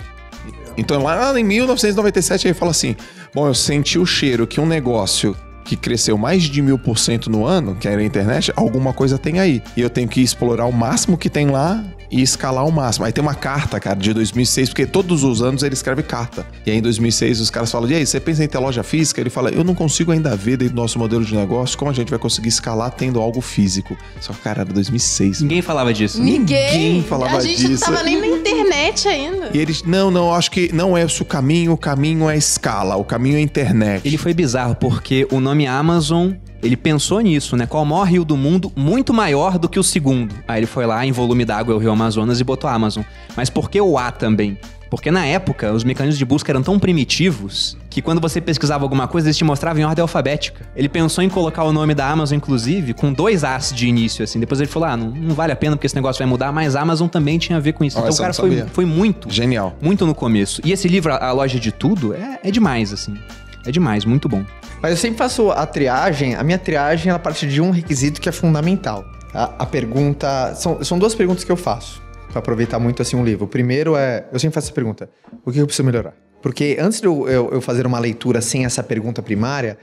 Então 0.76 1.02
lá 1.02 1.38
em 1.38 1.44
1997 1.44 2.46
ele 2.48 2.54
fala 2.54 2.70
assim: 2.72 2.94
Bom, 3.34 3.46
eu 3.46 3.54
senti 3.54 3.98
o 3.98 4.04
cheiro 4.04 4.46
que 4.46 4.60
um 4.60 4.66
negócio 4.66 5.34
que 5.70 5.76
cresceu 5.76 6.18
mais 6.18 6.42
de 6.42 6.60
mil 6.60 6.76
por 6.76 6.98
cento 6.98 7.30
no 7.30 7.46
ano, 7.46 7.76
que 7.76 7.86
era 7.86 8.00
a 8.00 8.04
internet, 8.04 8.52
alguma 8.56 8.92
coisa 8.92 9.16
tem 9.16 9.38
aí. 9.38 9.62
E 9.76 9.80
eu 9.80 9.88
tenho 9.88 10.08
que 10.08 10.20
explorar 10.20 10.66
o 10.66 10.72
máximo 10.72 11.16
que 11.16 11.30
tem 11.30 11.46
lá 11.46 11.84
e 12.10 12.20
escalar 12.20 12.66
o 12.66 12.72
máximo. 12.72 13.06
Aí 13.06 13.12
tem 13.12 13.22
uma 13.22 13.34
carta, 13.34 13.78
cara, 13.78 13.96
de 13.96 14.12
2006, 14.12 14.70
porque 14.70 14.84
todos 14.84 15.22
os 15.22 15.40
anos 15.42 15.62
ele 15.62 15.74
escreve 15.74 16.02
carta. 16.02 16.44
E 16.66 16.70
aí 16.70 16.78
em 16.78 16.82
2006 16.82 17.40
os 17.40 17.50
caras 17.50 17.70
falam: 17.70 17.88
E 17.88 17.94
aí, 17.94 18.06
você 18.06 18.18
pensa 18.18 18.42
em 18.42 18.48
ter 18.48 18.58
loja 18.58 18.82
física? 18.82 19.20
Ele 19.20 19.30
fala: 19.30 19.50
Eu 19.50 19.62
não 19.62 19.74
consigo 19.74 20.10
ainda 20.10 20.34
ver 20.34 20.56
dentro 20.56 20.74
do 20.74 20.80
nosso 20.80 20.98
modelo 20.98 21.24
de 21.24 21.34
negócio 21.34 21.78
como 21.78 21.90
a 21.90 21.94
gente 21.94 22.10
vai 22.10 22.18
conseguir 22.18 22.48
escalar 22.48 22.90
tendo 22.90 23.20
algo 23.20 23.40
físico. 23.40 23.96
Só 24.20 24.32
que, 24.32 24.40
cara, 24.40 24.62
era 24.62 24.72
2006. 24.72 25.42
Ninguém 25.42 25.62
falava 25.62 25.94
disso. 25.94 26.20
Ninguém 26.20 27.02
falava 27.02 27.36
A 27.36 27.40
gente 27.40 27.56
disso. 27.56 27.84
não 27.86 27.92
tava 27.96 28.02
nem 28.02 28.20
na 28.20 28.26
internet 28.26 29.06
ainda. 29.06 29.50
E 29.54 29.58
eles, 29.58 29.82
não, 29.84 30.10
não, 30.10 30.34
acho 30.34 30.50
que 30.50 30.74
não 30.74 30.96
é 30.96 31.02
esse 31.02 31.22
o 31.22 31.24
caminho, 31.24 31.72
o 31.72 31.76
caminho 31.76 32.28
é 32.28 32.36
escala, 32.36 32.96
o 32.96 33.04
caminho 33.04 33.36
é 33.36 33.40
internet. 33.40 34.06
Ele 34.06 34.16
foi 34.16 34.34
bizarro, 34.34 34.74
porque 34.74 35.26
o 35.30 35.38
nome 35.60 35.66
Amazon, 35.66 36.32
ele 36.62 36.76
pensou 36.76 37.20
nisso, 37.20 37.56
né? 37.56 37.66
Qual 37.66 37.82
o 37.82 37.86
maior 37.86 38.04
rio 38.04 38.24
do 38.24 38.36
mundo, 38.36 38.72
muito 38.74 39.12
maior 39.12 39.58
do 39.58 39.68
que 39.68 39.78
o 39.78 39.82
segundo. 39.82 40.34
Aí 40.48 40.60
ele 40.60 40.66
foi 40.66 40.86
lá, 40.86 41.04
em 41.04 41.12
volume 41.12 41.44
d'água, 41.44 41.74
é 41.74 41.76
o 41.76 41.78
rio 41.78 41.90
Amazonas, 41.90 42.40
e 42.40 42.44
botou 42.44 42.68
Amazon. 42.70 43.02
Mas 43.36 43.50
por 43.50 43.70
que 43.70 43.80
o 43.80 43.98
A 43.98 44.10
também? 44.10 44.58
Porque 44.88 45.10
na 45.10 45.24
época, 45.24 45.72
os 45.72 45.84
mecanismos 45.84 46.18
de 46.18 46.24
busca 46.24 46.50
eram 46.50 46.64
tão 46.64 46.76
primitivos 46.76 47.76
que 47.88 48.02
quando 48.02 48.20
você 48.20 48.40
pesquisava 48.40 48.84
alguma 48.84 49.06
coisa, 49.06 49.28
eles 49.28 49.36
te 49.36 49.44
mostravam 49.44 49.80
em 49.80 49.84
ordem 49.84 50.02
alfabética. 50.02 50.66
Ele 50.74 50.88
pensou 50.88 51.22
em 51.22 51.28
colocar 51.28 51.62
o 51.62 51.72
nome 51.72 51.94
da 51.94 52.10
Amazon, 52.10 52.36
inclusive, 52.36 52.92
com 52.92 53.12
dois 53.12 53.44
As 53.44 53.72
de 53.72 53.86
início, 53.86 54.24
assim. 54.24 54.40
Depois 54.40 54.60
ele 54.60 54.68
falou, 54.68 54.88
ah, 54.88 54.96
não, 54.96 55.10
não 55.10 55.34
vale 55.34 55.52
a 55.52 55.56
pena 55.56 55.76
porque 55.76 55.86
esse 55.86 55.94
negócio 55.94 56.18
vai 56.18 56.26
mudar, 56.26 56.50
mas 56.50 56.74
Amazon 56.74 57.06
também 57.06 57.38
tinha 57.38 57.58
a 57.58 57.60
ver 57.60 57.72
com 57.74 57.84
isso. 57.84 57.98
Então 57.98 58.10
o 58.10 58.16
cara 58.16 58.32
foi, 58.32 58.64
foi 58.72 58.84
muito 58.84 59.30
Genial. 59.30 59.76
muito 59.80 60.04
no 60.04 60.14
começo. 60.14 60.60
E 60.64 60.72
esse 60.72 60.88
livro, 60.88 61.12
A 61.12 61.26
a 61.26 61.32
Loja 61.32 61.60
de 61.60 61.70
Tudo, 61.70 62.12
é, 62.12 62.40
é 62.42 62.50
demais, 62.50 62.92
assim. 62.92 63.14
É 63.64 63.70
demais, 63.70 64.04
muito 64.04 64.28
bom. 64.28 64.44
Mas 64.82 64.92
eu 64.92 64.96
sempre 64.96 65.18
faço 65.18 65.50
a 65.50 65.66
triagem. 65.66 66.34
A 66.34 66.42
minha 66.42 66.58
triagem 66.58 67.10
ela 67.10 67.18
parte 67.18 67.46
de 67.46 67.60
um 67.60 67.70
requisito 67.70 68.20
que 68.20 68.28
é 68.28 68.32
fundamental. 68.32 69.04
A, 69.34 69.62
a 69.62 69.66
pergunta. 69.66 70.54
São, 70.54 70.82
são 70.82 70.98
duas 70.98 71.14
perguntas 71.14 71.44
que 71.44 71.52
eu 71.52 71.56
faço. 71.56 72.02
Pra 72.30 72.38
aproveitar 72.38 72.78
muito 72.78 73.02
assim 73.02 73.16
um 73.16 73.24
livro. 73.24 73.44
O 73.44 73.48
primeiro 73.48 73.96
é. 73.96 74.26
Eu 74.32 74.38
sempre 74.38 74.54
faço 74.54 74.68
essa 74.68 74.74
pergunta: 74.74 75.10
o 75.44 75.50
que 75.52 75.58
eu 75.58 75.66
preciso 75.66 75.84
melhorar? 75.86 76.14
Porque 76.42 76.78
antes 76.80 77.00
de 77.00 77.06
eu, 77.06 77.28
eu- 77.28 77.50
eu 77.52 77.60
fazer 77.60 77.86
uma 77.86 77.98
leitura 77.98 78.40
sem 78.40 78.64
essa 78.64 78.82
pergunta 78.82 79.20
primária, 79.20 79.76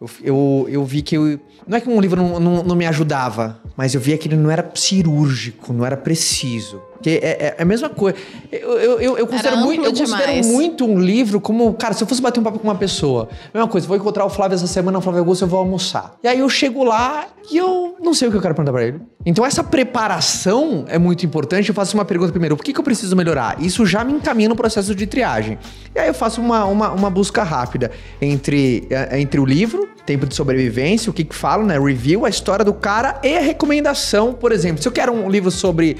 eu, 0.00 0.10
eu, 0.24 0.66
eu 0.70 0.84
vi 0.84 1.02
que. 1.02 1.16
eu- 1.16 1.38
não 1.66 1.76
é 1.76 1.80
que 1.80 1.88
um 1.88 2.00
livro 2.00 2.16
não, 2.22 2.40
não, 2.40 2.62
não 2.62 2.74
me 2.76 2.86
ajudava, 2.86 3.60
mas 3.76 3.94
eu 3.94 4.00
via 4.00 4.16
que 4.16 4.26
ele 4.28 4.36
não 4.36 4.50
era 4.50 4.68
cirúrgico, 4.74 5.72
não 5.72 5.84
era 5.84 5.96
preciso. 5.96 6.80
Porque 6.98 7.20
é, 7.22 7.28
é- 7.28 7.54
é 7.58 7.62
a 7.62 7.64
mesma 7.64 7.88
coisa. 7.88 8.16
Eu, 8.50 8.72
eu, 8.72 9.00
eu, 9.00 9.18
eu 9.18 9.26
considero, 9.26 9.56
muito, 9.58 9.84
eu 9.84 9.92
considero 9.94 10.46
muito 10.46 10.84
um 10.84 10.98
livro 10.98 11.40
como. 11.40 11.72
Cara, 11.74 11.94
se 11.94 12.02
eu 12.02 12.08
fosse 12.08 12.20
bater 12.20 12.40
um 12.40 12.42
papo 12.42 12.58
com 12.58 12.66
uma 12.66 12.74
pessoa, 12.74 13.28
mesma 13.54 13.68
coisa, 13.68 13.86
vou 13.86 13.96
encontrar 13.96 14.24
o 14.24 14.30
Flávio 14.30 14.56
essa 14.56 14.66
semana, 14.66 14.98
o 14.98 15.00
Flávio 15.00 15.20
Augusto, 15.20 15.44
eu 15.44 15.48
vou 15.48 15.60
almoçar. 15.60 16.16
E 16.24 16.28
aí 16.28 16.40
eu 16.40 16.48
chego 16.48 16.82
lá 16.82 17.26
e 17.50 17.56
eu 17.56 17.94
não 18.00 18.12
sei 18.12 18.26
o 18.26 18.30
que 18.32 18.36
eu 18.36 18.42
quero 18.42 18.54
perguntar 18.54 18.72
pra 18.72 18.84
ele. 18.84 19.00
Então 19.24 19.46
essa 19.46 19.62
preparação 19.62 20.84
é 20.88 20.98
muito 20.98 21.24
importante. 21.24 21.68
Eu 21.68 21.74
faço 21.74 21.96
uma 21.96 22.04
pergunta 22.04 22.32
primeiro: 22.32 22.54
o 22.56 22.58
que, 22.58 22.72
que 22.72 22.80
eu 22.80 22.84
preciso 22.84 23.14
melhorar? 23.14 23.62
Isso 23.62 23.86
já 23.86 24.02
me 24.02 24.12
encaminha 24.12 24.48
no 24.48 24.56
processo 24.56 24.94
de 24.94 25.06
triagem. 25.06 25.58
E 25.94 25.98
aí 26.00 26.08
eu 26.08 26.14
faço 26.14 26.40
uma, 26.40 26.64
uma, 26.64 26.90
uma 26.90 27.10
busca 27.10 27.42
rápida 27.44 27.90
entre, 28.20 28.86
eh, 28.90 29.20
entre 29.20 29.38
o 29.40 29.44
livro, 29.44 29.88
tempo 30.04 30.26
de 30.26 30.34
sobrevivência, 30.34 31.10
o 31.10 31.12
que, 31.12 31.22
que 31.24 31.34
fala, 31.34 31.62
né? 31.64 31.78
Review, 31.78 32.24
a 32.24 32.28
história 32.28 32.64
do 32.64 32.72
cara 32.74 33.20
e 33.22 33.36
a 33.36 33.40
recomendação. 33.40 34.32
Por 34.32 34.50
exemplo, 34.52 34.82
se 34.82 34.88
eu 34.88 34.92
quero 34.92 35.12
um 35.12 35.28
livro 35.30 35.50
sobre 35.50 35.96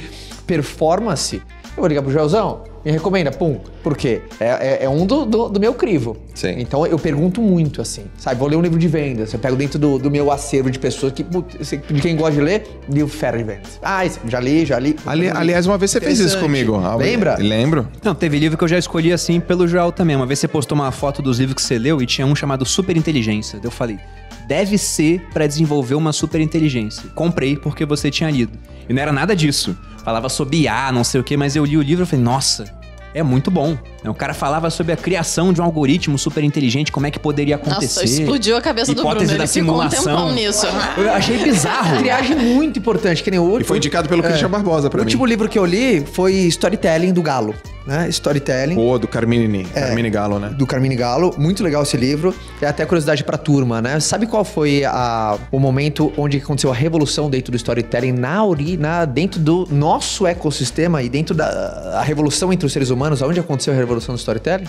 performance, 0.49 1.37
eu 1.37 1.43
vou 1.81 1.87
ligar 1.87 2.03
pro 2.03 2.11
Joelzão, 2.11 2.65
me 2.85 2.91
recomenda, 2.91 3.31
pum. 3.31 3.61
Por 3.83 3.97
quê? 3.97 4.23
É, 4.41 4.47
é, 4.47 4.85
é 4.85 4.89
um 4.89 5.05
do, 5.07 5.25
do, 5.25 5.49
do 5.49 5.61
meu 5.61 5.75
crivo. 5.75 6.17
Sim. 6.35 6.55
Então 6.59 6.87
eu 6.87 6.99
pergunto 6.99 7.41
muito, 7.41 7.81
assim, 7.83 8.05
sabe? 8.17 8.39
Vou 8.39 8.49
ler 8.49 8.57
um 8.57 8.61
livro 8.63 8.79
de 8.79 8.89
vendas, 8.89 9.33
eu 9.33 9.39
pego 9.39 9.57
dentro 9.57 9.79
do, 9.79 9.99
do 9.99 10.11
meu 10.11 10.31
acervo 10.33 10.71
de 10.71 10.79
pessoas 10.79 11.13
que, 11.13 11.23
putz, 11.23 11.71
quem 12.03 12.17
gosta 12.17 12.33
de 12.35 12.41
ler, 12.41 12.67
livro 12.89 13.13
fera 13.13 13.37
de 13.39 13.45
vendas. 13.45 13.79
Ah, 13.83 14.03
já 14.27 14.41
li, 14.41 14.65
já 14.65 14.79
li. 14.79 14.97
Ali- 15.07 15.29
aliás, 15.29 15.67
uma 15.67 15.77
vez 15.79 15.91
você 15.91 16.01
fez 16.01 16.19
isso 16.19 16.39
comigo. 16.41 16.77
Lembra? 16.97 17.37
Lembro. 17.39 17.89
Não, 18.03 18.15
teve 18.15 18.39
livro 18.39 18.57
que 18.57 18.65
eu 18.65 18.69
já 18.69 18.79
escolhi 18.79 19.13
assim 19.13 19.39
pelo 19.39 19.67
Joel 19.69 19.93
também. 19.93 20.17
Uma 20.17 20.27
vez 20.27 20.39
você 20.39 20.49
postou 20.49 20.77
uma 20.77 20.91
foto 20.91 21.21
dos 21.23 21.39
livros 21.39 21.55
que 21.57 21.63
você 21.63 21.79
leu 21.79 22.01
e 22.03 22.07
tinha 22.07 22.27
um 22.27 22.35
chamado 22.35 22.65
Super 22.65 22.97
Inteligência. 22.97 23.61
Eu 23.63 23.71
falei, 23.71 23.99
deve 24.47 24.79
ser 24.79 25.21
pra 25.33 25.47
desenvolver 25.47 25.95
uma 25.95 26.13
super 26.13 26.41
inteligência. 26.41 27.05
Comprei 27.15 27.57
porque 27.57 27.85
você 27.85 28.11
tinha 28.11 28.31
lido. 28.31 28.53
E 28.89 28.93
não 28.95 29.03
era 29.03 29.13
nada 29.13 29.37
disso. 29.37 29.77
Falava 30.09 30.31
sobre 30.31 30.63
IA, 30.63 30.91
não 30.91 31.05
sei 31.05 31.21
o 31.21 31.23
quê, 31.23 31.37
mas 31.37 31.55
eu 31.55 31.63
li 31.67 31.77
o 31.77 31.83
livro 31.83 32.03
e 32.05 32.07
falei, 32.07 32.25
nossa, 32.25 32.65
é 33.13 33.23
muito 33.23 33.51
bom. 33.51 33.77
O 34.07 34.15
cara 34.15 34.33
falava 34.33 34.71
sobre 34.71 34.91
a 34.91 34.97
criação 34.97 35.53
de 35.53 35.61
um 35.61 35.65
algoritmo 35.65 36.17
super 36.19 36.43
inteligente, 36.43 36.91
como 36.91 37.07
é 37.07 37.11
que 37.11 37.19
poderia 37.19 37.57
acontecer. 37.57 38.01
Nossa, 38.01 38.05
explodiu 38.23 38.57
a 38.57 38.63
cabeça 38.63 38.95
do 38.95 39.03
Bruno. 39.03 39.17
da 39.17 39.21
Ele 39.21 39.33
ficou 39.33 39.43
um 39.43 39.47
simulação. 39.47 40.05
tempão 40.05 40.33
nisso. 40.33 40.67
Eu 40.97 41.13
achei 41.13 41.37
bizarro. 41.45 41.99
Triagem 41.99 42.37
muito 42.37 42.79
importante, 42.79 43.23
que 43.23 43.31
nem 43.31 43.39
o 43.39 43.43
último. 43.43 43.61
E 43.61 43.65
foi 43.65 43.77
indicado 43.77 44.09
pelo 44.09 44.23
Christian 44.23 44.49
Barbosa 44.49 44.89
pra 44.89 44.97
O 44.97 45.01
mim. 45.03 45.09
último 45.09 45.27
livro 45.27 45.47
que 45.47 45.59
eu 45.59 45.67
li 45.67 46.03
foi 46.07 46.33
Storytelling 46.47 47.13
do 47.13 47.21
Galo, 47.21 47.55
né? 47.89 48.09
Storytelling. 48.11 48.75
Pô, 48.75 48.99
do 48.99 49.09
Carmine, 49.09 49.65
Carmine 49.65 50.11
Galo, 50.11 50.39
né? 50.39 50.51
do 50.51 50.67
Carmine 50.67 50.95
Galo. 50.95 51.35
Muito 51.39 51.65
legal 51.65 51.83
esse 51.83 51.97
livro. 51.97 52.35
E 52.61 52.67
até 52.67 52.85
curiosidade 52.85 53.25
pra 53.25 53.39
turma, 53.39 53.81
né? 53.83 53.99
Sabe 53.99 54.27
qual 54.27 54.45
foi 54.45 54.85
a- 54.85 55.39
o 55.51 55.59
momento 55.59 56.13
onde 56.17 56.37
aconteceu 56.37 56.71
a 56.71 56.75
revolução 56.75 57.31
dentro 57.31 57.51
do 57.51 57.57
storytelling 57.57 58.13
na, 58.13 58.43
na 58.79 59.05
dentro 59.07 59.41
do 59.41 59.67
nosso 59.71 60.27
ecossistema 60.27 61.03
e 61.03 61.09
dentro 61.09 61.35
da 61.35 62.03
revolução 62.05 62.53
entre 62.53 62.67
os 62.67 62.73
seres 62.73 62.91
humanos? 62.91 63.23
Aonde 63.23 63.41
aconteceu 63.41 63.73
a 63.73 63.77
revolução 63.77 64.15
do 64.15 64.19
storytelling? 64.19 64.67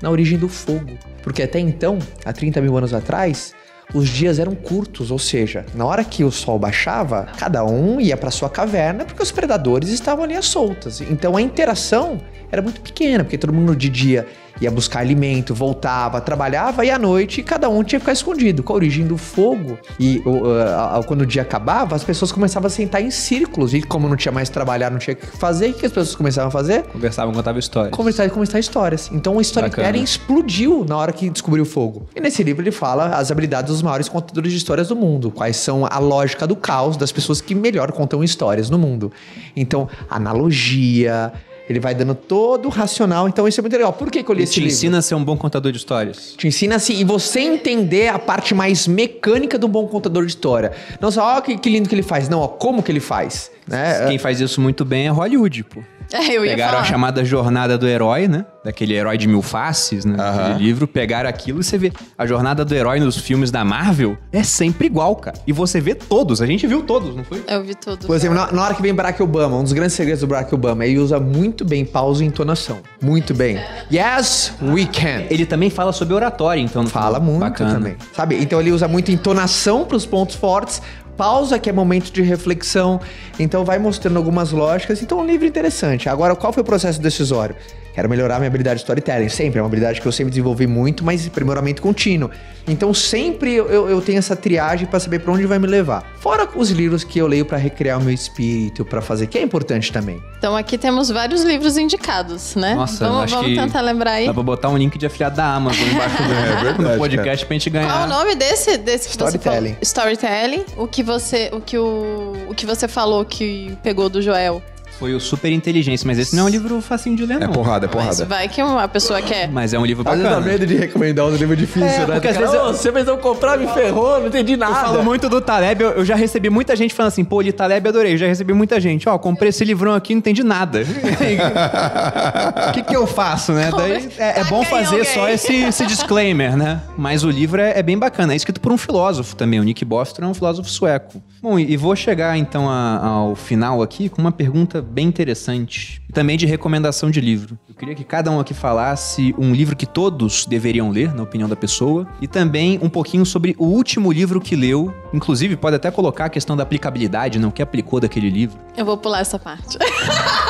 Na 0.00 0.10
origem 0.10 0.38
do 0.38 0.48
fogo. 0.48 0.92
Porque 1.22 1.42
até 1.42 1.58
então, 1.58 1.98
há 2.24 2.32
30 2.32 2.60
mil 2.60 2.76
anos 2.76 2.94
atrás, 2.94 3.52
os 3.94 4.08
dias 4.08 4.38
eram 4.38 4.54
curtos, 4.54 5.10
ou 5.10 5.18
seja, 5.18 5.64
na 5.74 5.84
hora 5.84 6.04
que 6.04 6.24
o 6.24 6.30
sol 6.30 6.58
baixava, 6.58 7.28
cada 7.38 7.64
um 7.64 8.00
ia 8.00 8.16
para 8.16 8.30
sua 8.30 8.50
caverna 8.50 9.04
porque 9.04 9.22
os 9.22 9.30
predadores 9.30 9.90
estavam 9.90 10.24
ali 10.24 10.34
às 10.34 10.46
soltas. 10.46 11.00
Então 11.00 11.36
a 11.36 11.42
interação 11.42 12.20
era 12.50 12.60
muito 12.60 12.80
pequena, 12.80 13.24
porque 13.24 13.38
todo 13.38 13.52
mundo 13.52 13.74
de 13.74 13.88
dia 13.88 14.26
ia 14.60 14.70
buscar 14.70 15.00
alimento, 15.00 15.54
voltava, 15.54 16.20
trabalhava 16.20 16.84
e 16.84 16.90
à 16.90 16.98
noite 16.98 17.42
cada 17.42 17.68
um 17.68 17.82
tinha 17.82 17.98
que 17.98 18.04
ficar 18.04 18.12
escondido. 18.12 18.62
Com 18.62 18.72
a 18.72 18.76
origem 18.76 19.06
do 19.06 19.16
fogo 19.16 19.78
e 19.98 20.22
uh, 20.24 20.98
a- 20.98 21.02
quando 21.06 21.22
o 21.22 21.26
dia 21.26 21.42
acabava, 21.42 21.94
as 21.94 22.02
pessoas 22.04 22.32
começavam 22.32 22.66
a 22.66 22.70
sentar 22.70 23.02
em 23.02 23.10
círculos 23.10 23.74
e 23.74 23.82
como 23.82 24.08
não 24.08 24.16
tinha 24.16 24.32
mais 24.32 24.48
trabalhar, 24.48 24.90
não 24.90 24.98
tinha 24.98 25.14
o 25.14 25.16
que 25.16 25.26
fazer, 25.26 25.70
o 25.70 25.74
que 25.74 25.86
as 25.86 25.92
pessoas 25.92 26.14
começavam 26.16 26.48
a 26.48 26.50
fazer? 26.50 26.82
Conversavam, 26.84 27.34
contavam 27.34 27.58
histórias. 27.58 27.94
conversar 27.94 28.26
e 28.26 28.30
conversar 28.30 28.58
histórias. 28.58 29.10
Então 29.12 29.36
o 29.36 29.40
storytelling 29.40 29.86
Bacana. 29.88 30.04
explodiu 30.04 30.84
na 30.88 30.96
hora 30.96 31.12
que 31.12 31.28
descobriu 31.30 31.62
o 31.64 31.66
fogo. 31.66 32.06
E 32.14 32.20
nesse 32.20 32.42
livro 32.42 32.62
ele 32.62 32.70
fala 32.72 33.16
as 33.16 33.30
habilidades 33.30 33.70
dos 33.72 33.82
maiores 33.82 34.08
contadores 34.08 34.52
de 34.52 34.58
histórias 34.58 34.88
do 34.88 34.96
mundo, 34.96 35.30
quais 35.30 35.56
são 35.56 35.86
a 35.88 35.98
lógica 35.98 36.46
do 36.46 36.56
caos 36.56 36.96
das 36.96 37.12
pessoas 37.12 37.40
que 37.40 37.54
melhor 37.54 37.92
contam 37.92 38.22
histórias 38.24 38.70
no 38.70 38.78
mundo. 38.78 39.12
Então, 39.54 39.88
analogia, 40.08 41.32
Ele 41.68 41.80
vai 41.80 41.94
dando 41.94 42.14
todo 42.14 42.66
o 42.66 42.68
racional, 42.68 43.28
então 43.28 43.46
isso 43.48 43.60
é 43.60 43.62
muito 43.62 43.72
legal. 43.72 43.92
Por 43.92 44.10
que, 44.10 44.22
que 44.22 44.30
eu 44.30 44.34
li 44.34 44.40
Ele 44.40 44.44
esse 44.44 44.54
te 44.54 44.60
livro? 44.60 44.72
ensina 44.74 44.98
a 44.98 45.02
ser 45.02 45.14
um 45.16 45.24
bom 45.24 45.36
contador 45.36 45.72
de 45.72 45.78
histórias. 45.78 46.34
Te 46.36 46.46
ensina 46.46 46.76
assim, 46.76 46.94
e 46.98 47.04
você 47.04 47.40
entender 47.40 48.08
a 48.08 48.18
parte 48.18 48.54
mais 48.54 48.86
mecânica 48.86 49.58
do 49.58 49.66
bom 49.66 49.86
contador 49.86 50.24
de 50.24 50.30
história. 50.30 50.72
Não 51.00 51.10
só, 51.10 51.36
ó, 51.36 51.40
que, 51.40 51.58
que 51.58 51.68
lindo 51.68 51.88
que 51.88 51.94
ele 51.94 52.02
faz. 52.02 52.28
Não, 52.28 52.40
ó, 52.40 52.48
como 52.48 52.82
que 52.82 52.92
ele 52.92 53.00
faz. 53.00 53.50
Né? 53.68 54.06
Quem 54.08 54.18
faz 54.18 54.40
isso 54.40 54.60
muito 54.60 54.84
bem 54.84 55.06
é 55.06 55.10
Hollywood, 55.10 55.64
pô. 55.64 55.82
É, 56.12 56.36
eu 56.36 56.44
ia 56.44 56.52
Pegaram 56.52 56.70
falar. 56.74 56.82
a 56.82 56.84
chamada 56.84 57.24
jornada 57.24 57.76
do 57.76 57.84
herói, 57.84 58.28
né? 58.28 58.46
Daquele 58.64 58.94
herói 58.94 59.18
de 59.18 59.26
mil 59.26 59.42
faces, 59.42 60.04
né? 60.04 60.14
Aham. 60.16 60.40
Aquele 60.52 60.64
livro, 60.64 60.86
pegaram 60.86 61.28
aquilo 61.28 61.58
e 61.60 61.64
você 61.64 61.76
vê. 61.76 61.92
A 62.16 62.24
jornada 62.24 62.64
do 62.64 62.72
herói 62.72 63.00
nos 63.00 63.16
filmes 63.16 63.50
da 63.50 63.64
Marvel 63.64 64.16
é 64.32 64.44
sempre 64.44 64.86
igual, 64.86 65.16
cara. 65.16 65.36
E 65.44 65.52
você 65.52 65.80
vê 65.80 65.96
todos. 65.96 66.40
A 66.40 66.46
gente 66.46 66.64
viu 66.64 66.84
todos, 66.84 67.16
não 67.16 67.24
foi? 67.24 67.42
Eu 67.48 67.64
vi 67.64 67.74
tudo. 67.74 68.06
Por 68.06 68.14
exemplo, 68.14 68.36
na, 68.36 68.52
na 68.52 68.62
hora 68.62 68.74
que 68.76 68.82
vem 68.82 68.94
Barack 68.94 69.20
Obama, 69.20 69.56
um 69.56 69.64
dos 69.64 69.72
grandes 69.72 69.96
segredos 69.96 70.20
do 70.20 70.28
Barack 70.28 70.54
Obama, 70.54 70.86
ele 70.86 70.96
usa 71.00 71.18
muito 71.18 71.64
bem 71.64 71.84
pausa 71.84 72.22
e 72.22 72.26
entonação. 72.28 72.78
Muito 73.02 73.34
bem. 73.34 73.58
Yes, 73.92 74.52
we 74.62 74.86
can. 74.86 75.24
Ele 75.28 75.44
também 75.44 75.70
fala 75.70 75.92
sobre 75.92 76.14
oratória, 76.14 76.60
então. 76.60 76.86
Fala 76.86 77.18
muito 77.18 77.40
Bacana. 77.40 77.74
também. 77.74 77.96
Sabe? 78.12 78.36
Então 78.40 78.60
ele 78.60 78.70
usa 78.70 78.86
muito 78.86 79.10
entonação 79.10 79.84
para 79.84 79.96
os 79.96 80.06
pontos 80.06 80.36
fortes, 80.36 80.80
pausa, 81.16 81.58
que 81.58 81.70
é 81.70 81.72
momento 81.72 82.12
de 82.12 82.22
reflexão. 82.22 83.00
Então 83.38 83.64
vai 83.64 83.78
mostrando 83.78 84.16
algumas 84.16 84.52
lógicas. 84.52 85.02
Então 85.02 85.18
é 85.20 85.22
um 85.22 85.26
livro 85.26 85.46
interessante. 85.46 86.08
Agora, 86.08 86.36
qual 86.36 86.52
foi 86.52 86.62
o 86.62 86.66
processo 86.66 87.00
decisório? 87.00 87.56
Quero 87.96 88.10
melhorar 88.10 88.36
minha 88.36 88.46
habilidade 88.48 88.76
de 88.76 88.82
storytelling. 88.82 89.30
Sempre, 89.30 89.58
é 89.58 89.62
uma 89.62 89.68
habilidade 89.68 90.02
que 90.02 90.06
eu 90.06 90.12
sempre 90.12 90.28
desenvolvi 90.30 90.66
muito, 90.66 91.02
mas 91.02 91.26
aprimoramento 91.26 91.80
contínuo. 91.80 92.30
Então 92.68 92.92
sempre 92.92 93.54
eu, 93.54 93.88
eu- 93.88 94.02
tenho 94.02 94.18
essa 94.18 94.36
triagem 94.36 94.86
para 94.86 95.00
saber 95.00 95.20
para 95.20 95.32
onde 95.32 95.46
vai 95.46 95.58
me 95.58 95.66
levar. 95.66 96.04
Fora 96.20 96.46
os 96.54 96.70
livros 96.70 97.02
que 97.04 97.18
eu 97.18 97.26
leio 97.26 97.46
para 97.46 97.56
recriar 97.56 97.98
o 97.98 98.02
meu 98.02 98.12
espírito, 98.12 98.84
para 98.84 99.00
fazer, 99.00 99.26
que 99.28 99.38
é 99.38 99.42
importante 99.42 99.90
também. 99.90 100.22
Então 100.36 100.54
aqui 100.54 100.76
temos 100.76 101.08
vários 101.08 101.42
livros 101.42 101.78
indicados, 101.78 102.54
né? 102.54 102.74
Nossa, 102.74 103.02
eu 103.04 103.08
vamos 103.08 103.24
acho 103.24 103.34
vamos 103.36 103.50
que 103.50 103.56
tentar 103.58 103.80
lembrar 103.80 104.10
aí. 104.12 104.26
Dá 104.26 104.34
pra 104.34 104.42
botar 104.42 104.68
um 104.68 104.76
link 104.76 104.98
de 104.98 105.06
afiliado 105.06 105.34
da 105.36 105.46
Amazon 105.54 105.88
embaixo 105.88 106.16
do, 106.22 106.22
É 106.36 106.62
verdade, 106.64 106.82
do 106.92 106.98
podcast 106.98 107.46
pra 107.46 107.54
gente 107.54 107.70
ganhar. 107.70 107.90
Qual 107.90 108.04
o 108.04 108.08
nome 108.08 108.34
desse, 108.34 108.76
desse 108.76 109.08
que 109.08 109.14
você 109.16 109.24
Storytelling. 109.38 109.68
falou? 109.70 109.78
Storytelling. 109.82 110.64
O 110.76 110.86
que 110.86 111.02
você, 111.02 111.48
o 111.52 111.60
que 111.62 111.78
o, 111.78 112.34
o 112.50 112.54
que 112.54 112.66
você 112.66 112.86
falou 112.86 113.24
que 113.24 113.76
pegou 113.82 114.10
do 114.10 114.20
Joel. 114.20 114.62
Foi 114.98 115.14
o 115.14 115.20
Super 115.20 115.52
Inteligência, 115.52 116.06
mas 116.06 116.18
esse 116.18 116.34
não 116.34 116.44
é 116.44 116.46
um 116.46 116.48
livro 116.48 116.80
facinho 116.80 117.14
de 117.16 117.26
ler, 117.26 117.34
É 117.36 117.40
não. 117.46 117.52
porrada, 117.52 117.84
é 117.84 117.88
Mas 117.88 117.94
porrada. 117.94 118.24
vai 118.24 118.48
que 118.48 118.62
uma 118.62 118.88
pessoa 118.88 119.20
quer. 119.20 119.46
Mas 119.50 119.74
é 119.74 119.78
um 119.78 119.84
livro 119.84 120.02
Às 120.08 120.14
vezes 120.16 120.24
dá 120.30 120.36
bacana. 120.36 120.52
medo 120.52 120.66
de 120.66 120.74
recomendar 120.74 121.26
um 121.26 121.36
livro 121.36 121.54
difícil, 121.54 121.86
É, 121.86 121.98
né? 122.06 122.14
porque 122.14 122.28
às 122.28 122.36
vezes 122.36 122.54
eu- 122.54 122.62
"Ô, 122.62 122.72
você 122.72 122.90
fez 122.90 123.06
eu 123.06 123.18
comprar, 123.18 123.58
me 123.58 123.66
ferrou, 123.68 124.18
não 124.20 124.28
entendi 124.28 124.56
nada. 124.56 124.72
Eu 124.72 124.84
falo 124.86 125.02
muito 125.04 125.28
do 125.28 125.40
Taleb, 125.40 125.82
eu, 125.82 125.90
eu 125.90 126.04
já 126.04 126.14
recebi 126.14 126.48
muita 126.48 126.74
gente 126.74 126.94
falando 126.94 127.08
assim, 127.08 127.24
pô, 127.24 127.42
li 127.42 127.52
Taleb, 127.52 127.86
adorei. 127.88 128.14
Eu 128.14 128.18
já 128.18 128.26
recebi 128.26 128.54
muita 128.54 128.80
gente, 128.80 129.06
ó, 129.08 129.18
comprei 129.18 129.50
esse 129.50 129.64
livrão 129.64 129.94
aqui, 129.94 130.14
não 130.14 130.18
entendi 130.20 130.42
nada. 130.42 130.80
O 132.68 132.72
que, 132.72 132.82
que 132.82 132.96
eu 132.96 133.06
faço, 133.06 133.52
né? 133.52 133.70
Daí 133.76 134.08
é, 134.18 134.40
é 134.40 134.44
bom 134.44 134.62
Taca 134.62 134.76
em 134.80 134.84
fazer 134.84 134.96
alguém. 134.98 135.14
só 135.14 135.28
esse, 135.28 135.54
esse 135.54 135.86
disclaimer, 135.86 136.56
né? 136.56 136.80
Mas 136.96 137.24
o 137.24 137.30
livro 137.30 137.60
é, 137.60 137.78
é 137.78 137.82
bem 137.82 137.98
bacana, 137.98 138.32
é 138.32 138.36
escrito 138.36 138.60
por 138.60 138.72
um 138.72 138.78
filósofo 138.78 139.36
também, 139.36 139.60
o 139.60 139.62
Nick 139.62 139.84
Bostrom 139.84 140.26
é 140.26 140.30
um 140.30 140.34
filósofo 140.34 140.68
sueco. 140.68 141.22
Bom, 141.48 141.60
e, 141.60 141.76
vou 141.76 141.94
chegar 141.94 142.36
então 142.36 142.68
a- 142.68 142.98
ao 143.06 143.36
final 143.36 143.80
aqui 143.80 144.08
com 144.08 144.20
uma 144.20 144.32
pergunta 144.32 144.82
bem 144.82 145.06
interessante, 145.06 146.02
também 146.12 146.36
de 146.36 146.44
recomendação 146.44 147.08
de 147.08 147.20
livro. 147.20 147.56
Eu 147.68 147.74
queria 147.76 147.94
que 147.94 148.02
cada 148.02 148.32
um 148.32 148.40
aqui 148.40 148.52
falasse 148.52 149.32
um 149.38 149.52
livro 149.54 149.76
que 149.76 149.86
todos 149.86 150.44
deveriam 150.44 150.90
ler, 150.90 151.14
na 151.14 151.22
opinião 151.22 151.48
da 151.48 151.54
pessoa, 151.54 152.04
e 152.20 152.26
também 152.26 152.80
um 152.82 152.88
pouquinho 152.88 153.24
sobre 153.24 153.54
o 153.58 153.64
último 153.66 154.10
livro 154.10 154.40
que 154.40 154.56
leu, 154.56 154.92
inclusive 155.14 155.54
pode 155.56 155.76
até 155.76 155.88
colocar 155.88 156.24
a 156.24 156.28
questão 156.28 156.56
da 156.56 156.64
aplicabilidade, 156.64 157.38
não, 157.38 157.50
o 157.50 157.52
que 157.52 157.62
aplicou 157.62 158.00
daquele 158.00 158.28
livro. 158.28 158.58
Eu 158.76 158.84
vou 158.84 158.96
pular 158.96 159.20
essa 159.20 159.38
parte. 159.38 159.78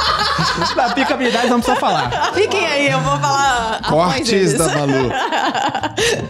Da 0.74 0.86
aplicabilidade 0.86 1.48
não 1.48 1.58
precisa 1.60 1.78
falar. 1.78 2.32
Fiquem 2.34 2.66
aí, 2.66 2.90
eu 2.90 3.00
vou 3.00 3.18
falar. 3.18 3.80
Cortes 3.88 4.54
da 4.54 4.66
Malu. 4.74 5.10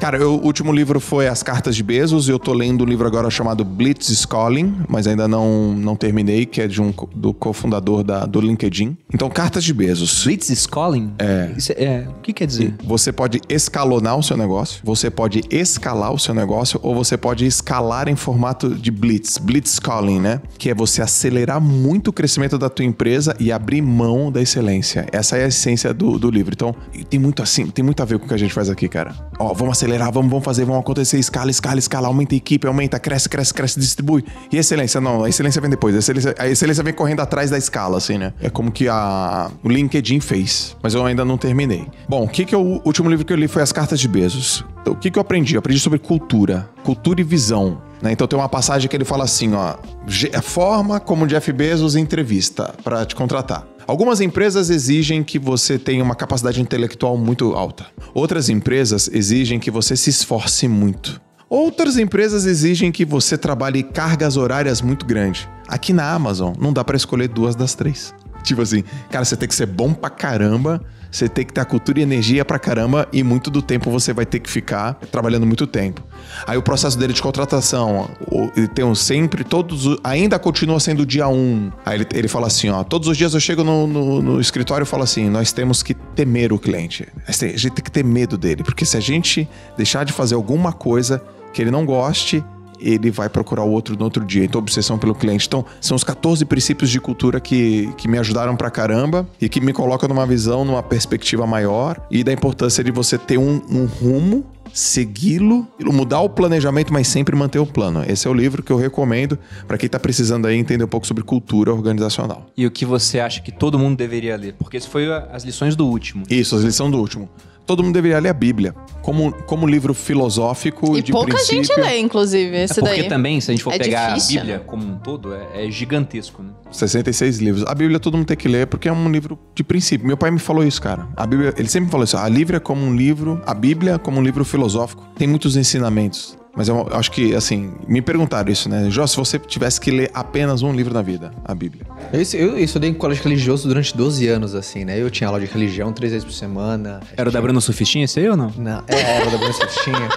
Cara, 0.00 0.18
eu- 0.18 0.34
o 0.36 0.44
último 0.44 0.72
livro 0.72 1.00
foi 1.00 1.26
As 1.28 1.42
Cartas 1.42 1.74
de 1.76 1.82
Bezos. 1.82 2.28
Eu 2.28 2.38
tô 2.38 2.52
lendo 2.52 2.84
um 2.84 2.86
livro 2.86 3.06
agora 3.06 3.28
chamado 3.30 3.64
Blitz 3.64 4.08
is 4.08 4.24
Calling, 4.24 4.82
mas 4.88 5.06
ainda 5.06 5.26
não, 5.26 5.72
não 5.74 5.96
terminei, 5.96 6.46
que 6.46 6.60
é 6.60 6.68
de 6.68 6.80
um, 6.80 6.92
do 7.14 7.32
cofundador 7.34 8.02
da, 8.04 8.26
do 8.26 8.40
LinkedIn. 8.40 8.96
Então, 9.12 9.28
Cartas 9.28 9.64
de 9.64 9.72
Bezos. 9.74 10.24
Blitz 10.24 10.50
is 10.50 10.66
calling? 10.66 11.12
É. 11.18 11.50
Isso 11.56 11.72
é, 11.72 11.84
é, 11.84 12.08
o 12.08 12.20
que 12.22 12.32
quer 12.32 12.46
dizer? 12.46 12.74
Você 12.84 13.10
pode 13.12 13.40
escalonar 13.48 14.16
o 14.16 14.22
seu 14.22 14.36
negócio, 14.36 14.80
você 14.84 15.10
pode 15.10 15.42
escalar 15.50 16.12
o 16.12 16.18
seu 16.18 16.34
negócio, 16.34 16.78
ou 16.82 16.94
você 16.94 17.16
pode 17.16 17.44
escalar 17.46 18.08
em 18.08 18.16
formato 18.16 18.68
de 18.74 18.90
blitz, 18.90 19.38
blitz 19.38 19.78
calling, 19.78 20.20
né? 20.20 20.40
Que 20.58 20.70
é 20.70 20.74
você 20.74 21.02
acelerar 21.02 21.60
muito 21.60 22.08
o 22.08 22.12
crescimento 22.12 22.58
da 22.58 22.68
tua 22.68 22.84
empresa 22.84 23.34
e 23.40 23.50
abrir 23.50 23.82
mão 23.96 24.30
da 24.30 24.42
excelência. 24.42 25.06
Essa 25.10 25.38
é 25.38 25.44
a 25.44 25.48
essência 25.48 25.94
do, 25.94 26.18
do 26.18 26.30
livro. 26.30 26.52
Então, 26.54 26.74
tem 27.08 27.18
muito 27.18 27.42
assim, 27.42 27.66
tem 27.68 27.84
muito 27.84 28.02
a 28.02 28.04
ver 28.04 28.18
com 28.18 28.26
o 28.26 28.28
que 28.28 28.34
a 28.34 28.38
gente 28.38 28.52
faz 28.52 28.68
aqui, 28.68 28.88
cara. 28.88 29.14
Ó, 29.38 29.54
vamos 29.54 29.76
acelerar, 29.76 30.12
vamos, 30.12 30.30
vamos 30.30 30.44
fazer, 30.44 30.64
vamos 30.64 30.80
acontecer, 30.80 31.18
escala, 31.18 31.50
escala, 31.50 31.78
escala, 31.78 32.08
aumenta 32.08 32.34
a 32.34 32.36
equipe, 32.36 32.66
aumenta, 32.66 32.98
cresce, 32.98 33.28
cresce, 33.28 33.54
cresce, 33.54 33.80
distribui. 33.80 34.24
E 34.52 34.58
excelência, 34.58 35.00
não, 35.00 35.24
a 35.24 35.28
excelência 35.28 35.60
vem 35.60 35.70
depois. 35.70 35.94
A 35.94 35.98
excelência, 35.98 36.34
a 36.38 36.48
excelência 36.48 36.84
vem 36.84 36.92
correndo 36.92 37.20
atrás 37.20 37.50
da 37.50 37.56
escala, 37.56 37.96
assim, 37.96 38.18
né? 38.18 38.34
É 38.40 38.50
como 38.50 38.70
que 38.70 38.88
a, 38.88 39.50
o 39.62 39.68
LinkedIn 39.68 40.20
fez, 40.20 40.76
mas 40.82 40.94
eu 40.94 41.04
ainda 41.04 41.24
não 41.24 41.38
terminei. 41.38 41.86
Bom, 42.08 42.24
o 42.24 42.28
que 42.28 42.44
que 42.44 42.54
eu, 42.54 42.60
o 42.60 42.82
último 42.84 43.08
livro 43.08 43.24
que 43.24 43.32
eu 43.32 43.36
li 43.36 43.48
foi 43.48 43.62
As 43.62 43.72
Cartas 43.72 43.98
de 43.98 44.08
Bezos. 44.08 44.64
O 44.86 44.94
que 44.96 45.10
que 45.10 45.18
eu 45.18 45.20
aprendi? 45.22 45.54
Eu 45.54 45.58
aprendi 45.58 45.80
sobre 45.80 45.98
cultura, 45.98 46.68
cultura 46.84 47.20
e 47.20 47.24
visão. 47.24 47.82
né? 48.02 48.12
Então 48.12 48.26
tem 48.26 48.38
uma 48.38 48.48
passagem 48.48 48.88
que 48.90 48.94
ele 48.96 49.06
fala 49.06 49.24
assim, 49.24 49.54
ó, 49.54 49.74
"Je- 50.06 50.30
a 50.34 50.42
forma 50.42 51.00
como 51.00 51.26
Jeff 51.26 51.50
Bezos 51.50 51.96
entrevista 51.96 52.74
para 52.84 53.06
te 53.06 53.16
contratar. 53.16 53.66
Algumas 53.86 54.20
empresas 54.20 54.68
exigem 54.68 55.24
que 55.24 55.38
você 55.38 55.78
tenha 55.78 56.04
uma 56.04 56.14
capacidade 56.14 56.60
intelectual 56.60 57.16
muito 57.16 57.54
alta. 57.54 57.86
Outras 58.12 58.48
empresas 58.50 59.08
exigem 59.12 59.58
que 59.58 59.70
você 59.70 59.96
se 59.96 60.10
esforce 60.10 60.68
muito. 60.68 61.18
Outras 61.48 61.96
empresas 61.96 62.44
exigem 62.44 62.92
que 62.92 63.04
você 63.04 63.38
trabalhe 63.38 63.82
cargas 63.82 64.36
horárias 64.36 64.82
muito 64.82 65.06
grandes. 65.06 65.48
Aqui 65.68 65.92
na 65.92 66.10
Amazon, 66.12 66.52
não 66.60 66.72
dá 66.72 66.84
pra 66.84 66.96
escolher 66.96 67.28
duas 67.28 67.54
das 67.54 67.74
três. 67.74 68.12
Tipo 68.42 68.60
assim, 68.62 68.84
cara, 69.10 69.24
você 69.24 69.36
tem 69.36 69.48
que 69.48 69.54
ser 69.54 69.66
bom 69.66 69.92
pra 69.94 70.10
caramba, 70.10 70.82
você 71.10 71.28
tem 71.28 71.44
que 71.44 71.52
ter 71.52 71.64
cultura 71.64 71.98
e 72.00 72.02
energia 72.02 72.44
pra 72.44 72.58
caramba, 72.58 73.08
e 73.12 73.22
muito 73.22 73.50
do 73.50 73.60
tempo 73.62 73.90
você 73.90 74.12
vai 74.12 74.26
ter 74.26 74.40
que 74.40 74.50
ficar 74.50 74.94
trabalhando 75.10 75.46
muito 75.46 75.66
tempo. 75.66 76.02
Aí 76.46 76.56
o 76.56 76.62
processo 76.62 76.98
dele 76.98 77.12
de 77.12 77.22
contratação, 77.22 78.08
ele 78.56 78.68
tem 78.68 78.84
um 78.84 78.94
sempre, 78.94 79.42
todos, 79.44 79.96
ainda 80.04 80.38
continua 80.38 80.78
sendo 80.80 81.04
dia 81.06 81.28
um. 81.28 81.70
Aí 81.84 81.98
ele, 81.98 82.06
ele 82.14 82.28
fala 82.28 82.46
assim, 82.46 82.68
ó, 82.68 82.82
todos 82.84 83.08
os 83.08 83.16
dias 83.16 83.34
eu 83.34 83.40
chego 83.40 83.64
no, 83.64 83.86
no- 83.86 84.22
no 84.22 84.40
escritório 84.40 84.84
e 84.84 84.86
falo 84.86 85.02
assim, 85.02 85.28
nós 85.30 85.52
temos 85.52 85.82
que 85.82 85.94
temer 85.94 86.52
o 86.52 86.58
cliente. 86.58 87.06
A 87.26 87.32
gente 87.32 87.70
tem 87.70 87.84
que 87.84 87.90
ter 87.90 88.04
medo 88.04 88.36
dele, 88.36 88.62
porque 88.62 88.84
se 88.84 88.96
a 88.96 89.00
gente 89.00 89.48
deixar 89.76 90.04
de 90.04 90.12
fazer 90.12 90.34
alguma 90.34 90.72
coisa 90.72 91.22
que 91.52 91.62
ele 91.62 91.70
não 91.70 91.86
goste, 91.86 92.44
ele 92.80 93.10
vai 93.10 93.28
procurar 93.28 93.64
o 93.64 93.70
outro 93.70 93.96
no 93.96 94.04
outro 94.04 94.24
dia. 94.24 94.44
Então, 94.44 94.58
obsessão 94.58 94.98
pelo 94.98 95.14
cliente. 95.14 95.46
Então, 95.46 95.64
são 95.80 95.94
os 95.94 96.04
14 96.04 96.44
princípios 96.44 96.90
de 96.90 97.00
cultura 97.00 97.40
que, 97.40 97.92
que 97.96 98.08
me 98.08 98.18
ajudaram 98.18 98.56
pra 98.56 98.70
caramba 98.70 99.26
e 99.40 99.48
que 99.48 99.60
me 99.60 99.72
colocam 99.72 100.08
numa 100.08 100.26
visão, 100.26 100.64
numa 100.64 100.82
perspectiva 100.82 101.46
maior 101.46 102.00
e 102.10 102.22
da 102.22 102.32
importância 102.32 102.82
de 102.82 102.90
você 102.90 103.18
ter 103.18 103.38
um, 103.38 103.60
um 103.70 103.86
rumo, 103.86 104.44
segui-lo, 104.72 105.66
mudar 105.80 106.20
o 106.20 106.28
planejamento, 106.28 106.92
mas 106.92 107.08
sempre 107.08 107.34
manter 107.34 107.58
o 107.58 107.66
plano. 107.66 108.04
Esse 108.06 108.26
é 108.26 108.30
o 108.30 108.34
livro 108.34 108.62
que 108.62 108.70
eu 108.70 108.76
recomendo 108.76 109.38
pra 109.66 109.78
quem 109.78 109.88
tá 109.88 109.98
precisando 109.98 110.46
aí 110.46 110.56
entender 110.56 110.84
um 110.84 110.88
pouco 110.88 111.06
sobre 111.06 111.22
cultura 111.22 111.72
organizacional. 111.72 112.46
E 112.56 112.66
o 112.66 112.70
que 112.70 112.84
você 112.84 113.20
acha 113.20 113.40
que 113.40 113.52
todo 113.52 113.78
mundo 113.78 113.96
deveria 113.96 114.36
ler? 114.36 114.54
Porque 114.58 114.76
isso 114.76 114.90
foi 114.90 115.10
as 115.12 115.44
lições 115.44 115.74
do 115.76 115.86
último. 115.86 116.24
Isso, 116.28 116.54
as 116.56 116.62
lições 116.62 116.90
do 116.90 116.98
último. 116.98 117.28
Todo 117.66 117.82
mundo 117.82 117.92
deveria 117.94 118.18
ler 118.20 118.28
a 118.28 118.32
Bíblia 118.32 118.74
como, 119.02 119.32
como 119.44 119.66
livro 119.66 119.92
filosófico 119.92 120.96
E 120.96 121.02
de 121.02 121.12
pouca 121.12 121.34
princípio. 121.34 121.64
gente 121.64 121.80
lê, 121.80 121.98
inclusive, 121.98 122.56
É 122.56 122.64
esse 122.64 122.74
porque 122.80 123.00
daí. 123.02 123.08
também, 123.08 123.40
se 123.40 123.50
a 123.50 123.54
gente 123.54 123.62
for 123.64 123.72
É 123.72 123.78
pegar 123.78 124.08
difícil, 124.14 124.38
a 124.38 124.42
Bíblia 124.44 124.58
como 124.60 124.86
um 124.86 124.96
todo, 124.98 125.34
é, 125.34 125.66
é 125.66 125.70
gigantesco, 125.70 126.42
né? 126.42 126.50
66 126.70 127.38
livros. 127.38 127.64
A 127.66 127.74
Bíblia 127.74 127.98
todo 127.98 128.16
mundo 128.16 128.26
tem 128.26 128.36
que 128.36 128.48
ler 128.48 128.66
porque 128.66 128.88
é 128.88 128.92
um 128.92 129.10
livro 129.10 129.38
de 129.54 129.62
princípio. 129.64 130.06
Meu 130.06 130.16
pai 130.16 130.30
me 130.30 130.38
falou 130.38 130.64
isso, 130.64 130.80
cara. 130.80 131.08
A 131.16 131.26
Bíblia, 131.26 131.54
ele 131.56 131.68
sempre 131.68 131.86
me 131.86 131.90
falou 131.90 132.04
isso. 132.04 132.16
A 132.16 132.28
Bíblia 132.28 132.56
é 132.58 132.60
como 132.60 132.84
um 132.84 132.94
livro, 132.94 133.40
a 133.46 133.54
Bíblia 133.54 133.94
é 133.94 133.98
como 133.98 134.18
um 134.20 134.22
livro 134.22 134.44
filosófico. 134.44 135.02
Tem 135.16 135.26
muitos 135.28 135.56
ensinamentos. 135.56 136.36
Mas 136.56 136.68
eu 136.68 136.88
acho 136.90 137.12
que, 137.12 137.34
assim, 137.34 137.74
me 137.86 138.00
perguntaram 138.00 138.50
isso, 138.50 138.66
né? 138.68 138.88
Jó, 138.88 139.06
se 139.06 139.14
você 139.16 139.38
tivesse 139.38 139.78
que 139.78 139.90
ler 139.90 140.10
apenas 140.14 140.62
um 140.62 140.72
livro 140.72 140.94
na 140.94 141.02
vida, 141.02 141.30
a 141.44 141.54
Bíblia. 141.54 141.84
Eu, 142.10 142.20
eu 142.20 142.58
estudei 142.58 142.88
em 142.88 142.94
colégio 142.94 143.22
religioso 143.24 143.68
durante 143.68 143.94
12 143.94 144.26
anos, 144.26 144.54
assim, 144.54 144.82
né? 144.84 144.98
Eu 144.98 145.10
tinha 145.10 145.28
aula 145.28 145.38
de 145.38 145.44
religião 145.46 145.92
três 145.92 146.12
vezes 146.12 146.24
por 146.24 146.32
semana. 146.32 147.00
Era 147.14 147.28
o 147.28 147.32
da 147.32 147.42
Bruno 147.42 147.60
Sufistinha 147.60 148.06
esse 148.06 148.18
aí 148.20 148.28
ou 148.30 148.36
não? 148.38 148.50
Não, 148.56 148.82
é, 148.88 149.16
era 149.16 149.30
da 149.30 149.36
Bruna 149.36 149.52
Cestinha. 149.52 150.08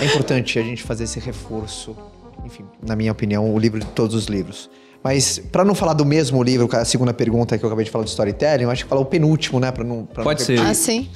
É 0.00 0.04
importante 0.04 0.58
a 0.58 0.62
gente 0.62 0.82
fazer 0.82 1.04
esse 1.04 1.18
reforço. 1.18 1.96
Enfim, 2.44 2.64
na 2.86 2.94
minha 2.94 3.10
opinião, 3.12 3.52
o 3.54 3.58
livro 3.58 3.80
de 3.80 3.86
todos 3.86 4.14
os 4.14 4.26
livros. 4.26 4.68
Mas, 5.02 5.38
pra 5.50 5.64
não 5.64 5.74
falar 5.74 5.94
do 5.94 6.04
mesmo 6.04 6.42
livro, 6.42 6.68
a 6.76 6.84
segunda 6.84 7.12
pergunta 7.14 7.56
que 7.58 7.64
eu 7.64 7.68
acabei 7.68 7.84
de 7.84 7.90
falar 7.90 8.04
do 8.04 8.08
storytelling, 8.08 8.64
eu 8.64 8.70
acho 8.70 8.84
que 8.84 8.88
falar 8.90 9.00
o 9.00 9.04
penúltimo, 9.06 9.58
né? 9.58 9.72
Pra 9.72 9.82
não, 9.82 10.04
pra 10.04 10.18
não 10.18 10.24
Pode 10.24 10.42
repetir. 10.42 10.62
ser. 10.62 10.70
Ah, 10.70 10.74
sim. 10.74 11.08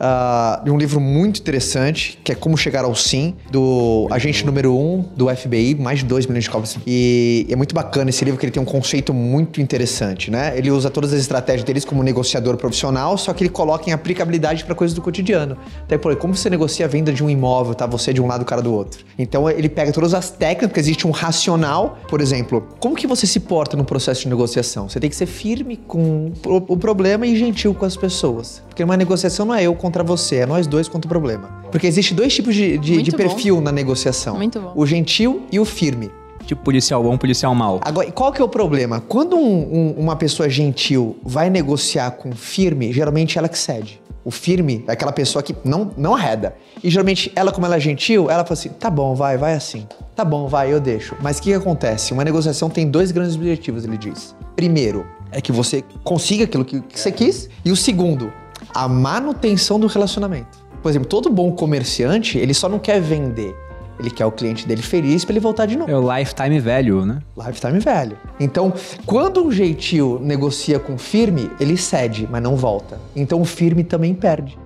Ah, 0.00 0.62
de 0.64 0.70
um 0.70 0.78
livro 0.78 0.98
muito 0.98 1.40
interessante, 1.40 2.18
que 2.24 2.32
é 2.32 2.34
Como 2.34 2.56
Chegar 2.56 2.84
ao 2.84 2.94
Sim, 2.94 3.34
do 3.50 4.08
agente 4.10 4.46
número 4.46 4.74
1 4.74 4.80
um 4.80 5.04
do 5.14 5.28
FBI, 5.28 5.74
mais 5.74 5.98
de 5.98 6.06
2 6.06 6.26
milhões 6.26 6.44
de 6.44 6.50
cópias. 6.50 6.78
E 6.86 7.46
é 7.50 7.54
muito 7.54 7.74
bacana 7.74 8.08
esse 8.08 8.24
livro, 8.24 8.40
que 8.40 8.46
ele 8.46 8.52
tem 8.52 8.62
um 8.62 8.66
conceito 8.66 9.12
muito 9.12 9.60
interessante, 9.60 10.30
né? 10.30 10.56
Ele 10.56 10.70
usa 10.70 10.88
todas 10.88 11.12
as 11.12 11.20
estratégias 11.20 11.64
deles 11.64 11.84
como 11.84 12.02
negociador 12.02 12.56
profissional, 12.56 13.18
só 13.18 13.34
que 13.34 13.42
ele 13.44 13.50
coloca 13.50 13.90
em 13.90 13.92
aplicabilidade 13.92 14.64
para 14.64 14.74
coisas 14.74 14.94
do 14.94 15.02
cotidiano. 15.02 15.58
Então, 15.84 15.98
por 15.98 16.16
como 16.16 16.34
você 16.34 16.48
negocia 16.48 16.86
a 16.86 16.88
venda 16.88 17.12
de 17.12 17.22
um 17.22 17.28
imóvel, 17.28 17.74
tá? 17.74 17.86
Você 17.86 18.12
de 18.12 18.22
um 18.22 18.26
lado, 18.26 18.42
o 18.42 18.46
cara 18.46 18.62
do 18.62 18.72
outro. 18.72 19.04
Então, 19.18 19.50
ele 19.50 19.68
pega 19.68 19.92
todas 19.92 20.14
as 20.14 20.30
técnicas, 20.30 20.86
existe 20.86 21.06
um 21.06 21.10
racional. 21.10 21.98
Por 22.08 22.22
exemplo, 22.22 22.66
como 22.78 22.96
que 22.96 23.06
você 23.06 23.26
se 23.26 23.40
porta 23.40 23.76
no 23.76 23.84
processo 23.84 24.22
de 24.22 24.28
negociação? 24.28 24.88
Você 24.88 24.98
tem 24.98 25.10
que 25.10 25.16
ser 25.16 25.26
firme 25.26 25.76
com 25.76 26.32
o 26.46 26.76
problema 26.76 27.26
e 27.26 27.36
gentil 27.36 27.74
com 27.74 27.84
as 27.84 27.96
pessoas. 27.96 28.62
Porque 28.68 28.82
uma 28.82 28.96
negociação 28.96 29.44
não 29.44 29.54
é 29.54 29.64
eu 29.64 29.74
contra 29.74 29.89
você, 30.02 30.36
é 30.36 30.46
nós 30.46 30.66
dois 30.66 30.88
contra 30.88 31.06
o 31.06 31.08
problema. 31.08 31.48
Porque 31.70 31.86
existe 31.86 32.14
dois 32.14 32.34
tipos 32.34 32.54
de, 32.54 32.78
de, 32.78 33.02
de 33.02 33.10
bom. 33.10 33.16
perfil 33.16 33.60
na 33.60 33.70
negociação. 33.72 34.36
Muito 34.36 34.60
bom. 34.60 34.72
O 34.74 34.86
gentil 34.86 35.42
e 35.52 35.58
o 35.60 35.64
firme. 35.64 36.10
Tipo 36.46 36.62
policial 36.62 37.02
bom, 37.02 37.16
policial 37.16 37.54
mal. 37.54 37.80
Agora, 37.82 38.08
e 38.08 38.12
qual 38.12 38.32
que 38.32 38.40
é 38.40 38.44
o 38.44 38.48
problema? 38.48 39.00
Quando 39.00 39.36
um- 39.36 39.40
um- 39.72 39.94
uma 39.98 40.16
pessoa 40.16 40.48
gentil 40.48 41.16
vai 41.22 41.48
negociar 41.50 42.10
com 42.12 42.32
firme, 42.32 42.92
geralmente 42.92 43.38
ela 43.38 43.48
que 43.48 43.58
cede. 43.58 44.00
O 44.24 44.30
firme 44.30 44.84
é 44.88 44.92
aquela 44.92 45.12
pessoa 45.12 45.42
que 45.42 45.54
não, 45.64 45.92
não 45.96 46.14
arreda. 46.14 46.54
E 46.82 46.90
geralmente 46.90 47.30
ela, 47.36 47.52
como 47.52 47.66
ela 47.66 47.76
é 47.76 47.80
gentil, 47.80 48.30
ela 48.30 48.44
fala 48.44 48.52
assim: 48.54 48.68
tá 48.70 48.90
bom, 48.90 49.14
vai, 49.14 49.36
vai 49.38 49.54
assim. 49.54 49.86
Tá 50.16 50.24
bom, 50.24 50.46
vai, 50.48 50.72
eu 50.72 50.80
deixo. 50.80 51.14
Mas 51.22 51.38
o 51.38 51.42
que, 51.42 51.50
que 51.50 51.54
acontece? 51.54 52.12
Uma 52.12 52.24
negociação 52.24 52.68
tem 52.68 52.86
dois 52.90 53.12
grandes 53.12 53.36
objetivos, 53.36 53.84
ele 53.84 53.96
diz. 53.96 54.34
Primeiro, 54.56 55.06
é 55.30 55.40
que 55.40 55.52
você 55.52 55.82
consiga 56.04 56.44
aquilo 56.44 56.64
que, 56.64 56.80
que 56.80 56.98
você 57.00 57.10
quis. 57.12 57.48
E 57.64 57.70
o 57.70 57.76
segundo, 57.76 58.30
a 58.74 58.88
manutenção 58.88 59.78
do 59.78 59.86
relacionamento. 59.86 60.58
Por 60.82 60.88
exemplo, 60.88 61.08
todo 61.08 61.28
bom 61.30 61.52
comerciante, 61.52 62.38
ele 62.38 62.54
só 62.54 62.68
não 62.68 62.78
quer 62.78 63.00
vender. 63.00 63.54
Ele 63.98 64.10
quer 64.10 64.24
o 64.24 64.32
cliente 64.32 64.66
dele 64.66 64.80
feliz 64.80 65.26
pra 65.26 65.32
ele 65.34 65.40
voltar 65.40 65.66
de 65.66 65.76
novo. 65.76 65.90
É 65.90 65.96
o 65.96 66.18
lifetime 66.18 66.58
value, 66.58 67.04
né? 67.04 67.20
Lifetime 67.36 67.78
velho. 67.80 68.16
Então, 68.40 68.72
quando 69.04 69.44
um 69.44 69.52
gentil 69.52 70.18
negocia 70.22 70.78
com 70.78 70.94
o 70.94 70.98
firme, 70.98 71.50
ele 71.60 71.76
cede, 71.76 72.26
mas 72.30 72.42
não 72.42 72.56
volta. 72.56 72.98
Então 73.14 73.42
o 73.42 73.44
firme 73.44 73.84
também 73.84 74.14
perde. 74.14 74.58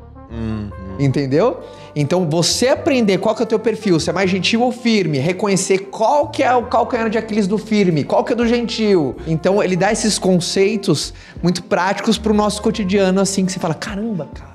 Entendeu? 0.99 1.61
Então, 1.97 2.29
você 2.29 2.69
aprender 2.69 3.19
qual 3.19 3.35
que 3.35 3.43
é 3.43 3.45
o 3.45 3.49
teu 3.49 3.59
perfil, 3.59 4.01
se 4.01 4.11
é 4.11 4.13
mais 4.13 4.29
gentil 4.29 4.63
ou 4.63 4.73
firme, 4.73 5.19
reconhecer 5.19 5.79
qual 5.79 6.29
que 6.29 6.43
é 6.43 6.53
o 6.55 6.65
calcanhar 6.65 7.09
de 7.09 7.19
Aquiles 7.19 7.47
do 7.47 7.57
firme, 7.57 8.03
qual 8.03 8.25
que 8.25 8.33
é 8.33 8.37
do 8.37 8.47
gentil. 8.47 9.15
Então, 9.27 9.63
ele 9.63 9.77
dá 9.77 9.93
esses 9.93 10.19
conceitos 10.19 11.15
muito 11.43 11.63
práticos 11.63 12.19
pro 12.19 12.35
nosso 12.35 12.61
cotidiano, 12.61 13.21
assim, 13.21 13.45
que 13.45 13.53
você 13.53 13.61
fala, 13.61 13.75
caramba, 13.75 14.29
cara. 14.35 14.55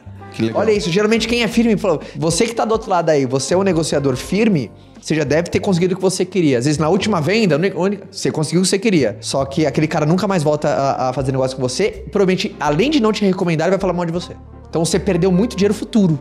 Olha 0.53 0.71
isso, 0.71 0.89
geralmente 0.89 1.27
quem 1.27 1.43
é 1.43 1.47
firme, 1.47 1.75
falou, 1.75 2.01
você 2.15 2.45
que 2.45 2.53
tá 2.53 2.63
do 2.63 2.71
outro 2.71 2.89
lado 2.89 3.09
aí, 3.09 3.25
você 3.25 3.53
é 3.53 3.57
um 3.57 3.63
negociador 3.63 4.15
firme, 4.15 4.71
você 5.01 5.15
já 5.15 5.23
deve 5.23 5.49
ter 5.49 5.59
conseguido 5.59 5.93
o 5.93 5.97
que 5.97 6.01
você 6.01 6.23
queria. 6.23 6.57
Às 6.59 6.65
vezes 6.65 6.77
na 6.77 6.89
última 6.89 7.19
venda, 7.19 7.59
você 8.11 8.31
conseguiu 8.31 8.61
o 8.61 8.63
que 8.63 8.69
você 8.69 8.79
queria. 8.79 9.17
Só 9.21 9.43
que 9.45 9.65
aquele 9.65 9.87
cara 9.87 10.05
nunca 10.05 10.27
mais 10.27 10.43
volta 10.43 10.69
a, 10.69 11.09
a 11.09 11.13
fazer 11.13 11.31
negócio 11.31 11.55
com 11.55 11.63
você. 11.63 12.05
Provavelmente, 12.11 12.55
além 12.59 12.89
de 12.89 12.99
não 12.99 13.11
te 13.11 13.25
recomendar, 13.25 13.67
ele 13.67 13.77
vai 13.77 13.79
falar 13.79 13.93
mal 13.93 14.05
de 14.05 14.11
você. 14.11 14.33
Então 14.69 14.83
você 14.85 14.99
perdeu 14.99 15.31
muito 15.31 15.55
dinheiro 15.55 15.73
futuro. 15.73 16.19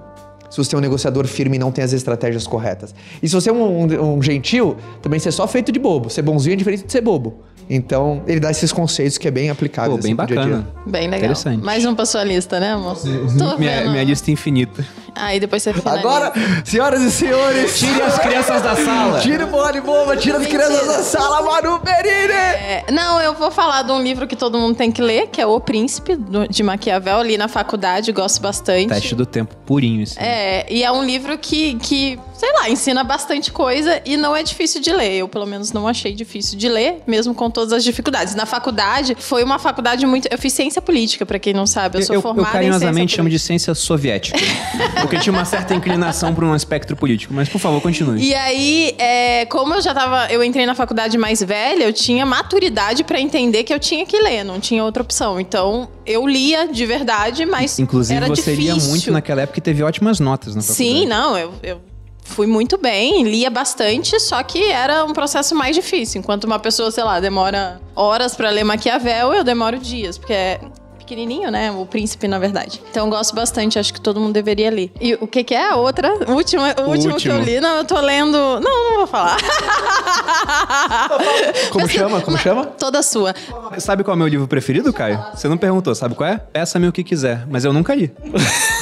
Se 0.50 0.56
você 0.56 0.74
é 0.74 0.78
um 0.78 0.80
negociador 0.80 1.26
firme 1.26 1.56
e 1.56 1.58
não 1.58 1.70
tem 1.70 1.84
as 1.84 1.92
estratégias 1.92 2.46
corretas. 2.46 2.94
E 3.22 3.28
se 3.28 3.34
você 3.34 3.50
é 3.50 3.52
um, 3.52 3.82
um- 3.84 4.14
um 4.14 4.22
gentil, 4.22 4.76
também 5.02 5.20
você 5.20 5.28
é 5.28 5.32
só 5.32 5.46
feito 5.46 5.70
de 5.70 5.78
bobo. 5.78 6.08
Ser 6.08 6.22
bonzinho 6.22 6.54
é 6.54 6.56
diferente 6.56 6.84
de 6.86 6.90
ser 6.92 7.02
bobo. 7.02 7.40
Então, 7.70 8.22
ele 8.26 8.40
dá 8.40 8.50
esses 8.50 8.72
conceitos 8.72 9.18
que 9.18 9.28
é 9.28 9.30
bem 9.30 9.50
aplicável. 9.50 9.96
Pô, 9.96 10.02
bem 10.02 10.16
pro 10.16 10.26
dia 10.26 10.40
a 10.40 10.44
dia. 10.44 10.54
bacana. 10.56 10.74
Bem 10.86 11.02
legal. 11.02 11.18
Interessante. 11.18 11.62
Mais 11.62 11.84
um 11.84 11.94
pra 11.94 12.06
sua 12.06 12.24
lista, 12.24 12.58
né, 12.58 12.72
amor? 12.72 12.96
Tô 12.96 13.58
Minha, 13.58 13.80
vendo. 13.80 13.90
minha 13.90 14.04
lista 14.04 14.30
infinita. 14.30 14.84
Aí 15.14 15.40
depois 15.40 15.62
você 15.62 15.72
finaliza. 15.74 16.08
Agora, 16.08 16.32
senhoras 16.64 17.02
e 17.02 17.10
senhores, 17.10 17.78
Tire 17.78 18.00
as 18.02 18.18
crianças 18.18 18.62
da 18.62 18.76
sala. 18.76 19.20
Tira 19.20 19.44
o 19.44 19.48
bola 19.48 19.72
de 19.72 19.80
bomba, 19.80 20.16
tira 20.16 20.38
as 20.38 20.46
crianças 20.46 20.86
da 20.86 21.02
sala, 21.02 21.42
Manu 21.42 21.80
Perini! 21.80 22.32
É, 22.32 22.84
não, 22.92 23.20
eu 23.20 23.34
vou 23.34 23.50
falar 23.50 23.82
de 23.82 23.90
um 23.90 24.00
livro 24.00 24.26
que 24.26 24.36
todo 24.36 24.58
mundo 24.58 24.76
tem 24.76 24.92
que 24.92 25.02
ler, 25.02 25.26
que 25.28 25.40
é 25.40 25.46
O 25.46 25.58
Príncipe, 25.60 26.16
de 26.48 26.62
Maquiavel, 26.62 27.18
ali 27.18 27.36
na 27.36 27.48
faculdade, 27.48 28.12
gosto 28.12 28.40
bastante. 28.40 28.88
Teste 28.88 29.14
do 29.14 29.26
tempo 29.26 29.56
purinho, 29.66 30.04
assim. 30.04 30.20
É, 30.20 30.72
e 30.72 30.84
é 30.84 30.92
um 30.92 31.04
livro 31.04 31.36
que, 31.36 31.74
que, 31.76 32.18
sei 32.38 32.52
lá, 32.52 32.70
ensina 32.70 33.02
bastante 33.02 33.50
coisa 33.50 34.00
e 34.04 34.16
não 34.16 34.34
é 34.34 34.44
difícil 34.44 34.80
de 34.80 34.92
ler. 34.92 35.16
Eu, 35.16 35.28
pelo 35.28 35.44
menos, 35.44 35.72
não 35.72 35.88
achei 35.88 36.14
difícil 36.14 36.56
de 36.56 36.68
ler, 36.68 37.02
mesmo 37.04 37.34
com 37.34 37.50
todas 37.50 37.72
as 37.72 37.82
dificuldades. 37.82 38.36
Na 38.36 38.46
faculdade, 38.46 39.16
foi 39.18 39.42
uma 39.42 39.58
faculdade 39.58 40.06
muito. 40.06 40.28
Eu 40.30 40.38
fiz 40.38 40.52
ciência 40.52 40.80
política, 40.80 41.26
pra 41.26 41.38
quem 41.40 41.52
não 41.52 41.66
sabe. 41.66 41.98
Eu 41.98 42.02
sou 42.02 42.14
Eu, 42.14 42.18
eu 42.18 42.22
formada 42.22 42.52
carinhosamente 42.52 43.12
em 43.12 43.16
chamo 43.16 43.28
de 43.28 43.40
ciência 43.40 43.74
soviética. 43.74 44.38
porque 45.02 45.18
tinha 45.18 45.32
uma 45.32 45.44
certa 45.44 45.74
inclinação 45.74 46.32
para 46.32 46.44
um 46.44 46.54
espectro 46.54 46.96
político. 46.96 47.34
Mas, 47.34 47.48
por 47.48 47.58
favor, 47.58 47.80
continue. 47.80 48.22
E 48.22 48.32
aí, 48.34 48.94
é, 48.98 49.44
como 49.46 49.74
eu 49.74 49.80
já 49.80 49.92
tava. 49.92 50.32
Eu 50.32 50.44
entrei 50.44 50.64
na 50.64 50.76
faculdade 50.76 51.18
mais 51.18 51.42
velha, 51.42 51.82
eu 51.82 51.92
tinha 51.92 52.24
maturidade 52.24 53.02
pra 53.02 53.20
entender 53.20 53.64
que 53.64 53.74
eu 53.74 53.80
tinha 53.80 54.06
que 54.06 54.16
ler, 54.16 54.44
não 54.44 54.60
tinha 54.60 54.84
outra 54.84 55.02
opção. 55.02 55.40
Então, 55.40 55.88
eu 56.06 56.24
lia 56.24 56.68
de 56.68 56.86
verdade, 56.86 57.44
mas. 57.44 57.80
Inclusive, 57.80 58.16
era 58.16 58.28
você 58.28 58.54
lia 58.54 58.74
difícil. 58.74 58.90
muito 58.90 59.10
naquela 59.10 59.42
época 59.42 59.58
e 59.58 59.62
teve 59.62 59.82
ótimas 59.82 60.20
notas 60.20 60.54
na 60.54 60.62
faculdade. 60.62 60.98
Sim, 61.00 61.06
não, 61.06 61.36
eu, 61.36 61.52
eu 61.64 61.80
fui 62.28 62.46
muito 62.46 62.78
bem, 62.78 63.24
lia 63.24 63.50
bastante, 63.50 64.20
só 64.20 64.42
que 64.42 64.70
era 64.70 65.04
um 65.04 65.12
processo 65.12 65.54
mais 65.54 65.74
difícil. 65.74 66.20
Enquanto 66.20 66.44
uma 66.44 66.58
pessoa, 66.58 66.90
sei 66.90 67.02
lá, 67.02 67.18
demora 67.18 67.80
horas 67.96 68.36
pra 68.36 68.50
ler 68.50 68.64
Maquiavel, 68.64 69.34
eu 69.34 69.42
demoro 69.42 69.78
dias, 69.78 70.18
porque 70.18 70.32
é 70.32 70.60
pequenininho, 70.98 71.50
né? 71.50 71.72
O 71.72 71.86
príncipe, 71.86 72.28
na 72.28 72.38
verdade. 72.38 72.82
Então 72.90 73.06
eu 73.06 73.10
gosto 73.10 73.34
bastante, 73.34 73.78
acho 73.78 73.94
que 73.94 74.00
todo 74.00 74.20
mundo 74.20 74.34
deveria 74.34 74.70
ler. 74.70 74.92
E 75.00 75.14
o 75.14 75.26
que 75.26 75.42
que 75.42 75.54
é 75.54 75.70
a 75.70 75.76
outra? 75.76 76.12
O 76.30 76.34
último, 76.34 76.62
o 76.62 76.90
último 76.90 77.16
que 77.16 77.28
eu 77.28 77.36
último. 77.36 77.38
li, 77.38 77.60
não, 77.60 77.78
eu 77.78 77.84
tô 77.84 77.98
lendo... 77.98 78.60
Não, 78.60 78.90
não 78.90 78.96
vou 78.98 79.06
falar. 79.06 79.38
Como 81.72 81.88
chama? 81.88 82.20
Como 82.20 82.36
chama? 82.36 82.66
Toda 82.66 83.02
sua. 83.02 83.34
Sabe 83.78 84.04
qual 84.04 84.12
é 84.12 84.16
o 84.16 84.18
meu 84.18 84.28
livro 84.28 84.46
preferido, 84.46 84.92
Caio? 84.92 85.18
Você 85.34 85.48
não 85.48 85.56
perguntou, 85.56 85.94
sabe 85.94 86.14
qual 86.14 86.28
é? 86.28 86.36
Peça-me 86.36 86.86
o 86.86 86.92
que 86.92 87.02
quiser, 87.02 87.46
mas 87.48 87.64
eu 87.64 87.72
nunca 87.72 87.94
li. 87.94 88.12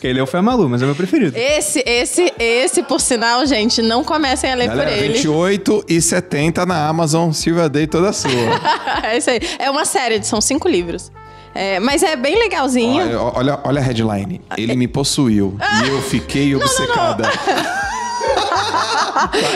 Quem 0.00 0.14
leu 0.14 0.26
foi 0.26 0.40
a 0.40 0.42
Malu, 0.42 0.68
mas 0.68 0.80
é 0.80 0.84
o 0.84 0.88
meu 0.88 0.96
preferido. 0.96 1.36
Esse, 1.36 1.82
esse, 1.86 2.32
esse, 2.38 2.82
por 2.82 3.00
sinal, 3.00 3.44
gente, 3.44 3.82
não 3.82 4.02
comecem 4.02 4.50
a 4.50 4.54
ler 4.54 4.68
Galera, 4.68 4.90
por 4.90 4.98
ele. 4.98 5.12
28 5.12 5.84
e 5.88 6.00
70 6.00 6.64
na 6.64 6.88
Amazon, 6.88 7.32
Silvia 7.32 7.68
Day 7.68 7.86
toda 7.86 8.10
sua. 8.12 8.30
é 9.04 9.18
isso 9.18 9.28
aí. 9.28 9.40
É 9.58 9.70
uma 9.70 9.84
série, 9.84 10.22
são 10.22 10.40
cinco 10.40 10.68
livros. 10.68 11.12
É, 11.54 11.80
mas 11.80 12.02
é 12.02 12.16
bem 12.16 12.38
legalzinho. 12.38 13.02
olha, 13.02 13.20
olha, 13.20 13.60
olha 13.64 13.80
a 13.80 13.84
headline. 13.84 14.40
Ele 14.56 14.76
me 14.76 14.88
possuiu 14.88 15.56
e 15.84 15.88
eu 15.88 16.00
fiquei 16.00 16.54
obcecada. 16.54 17.28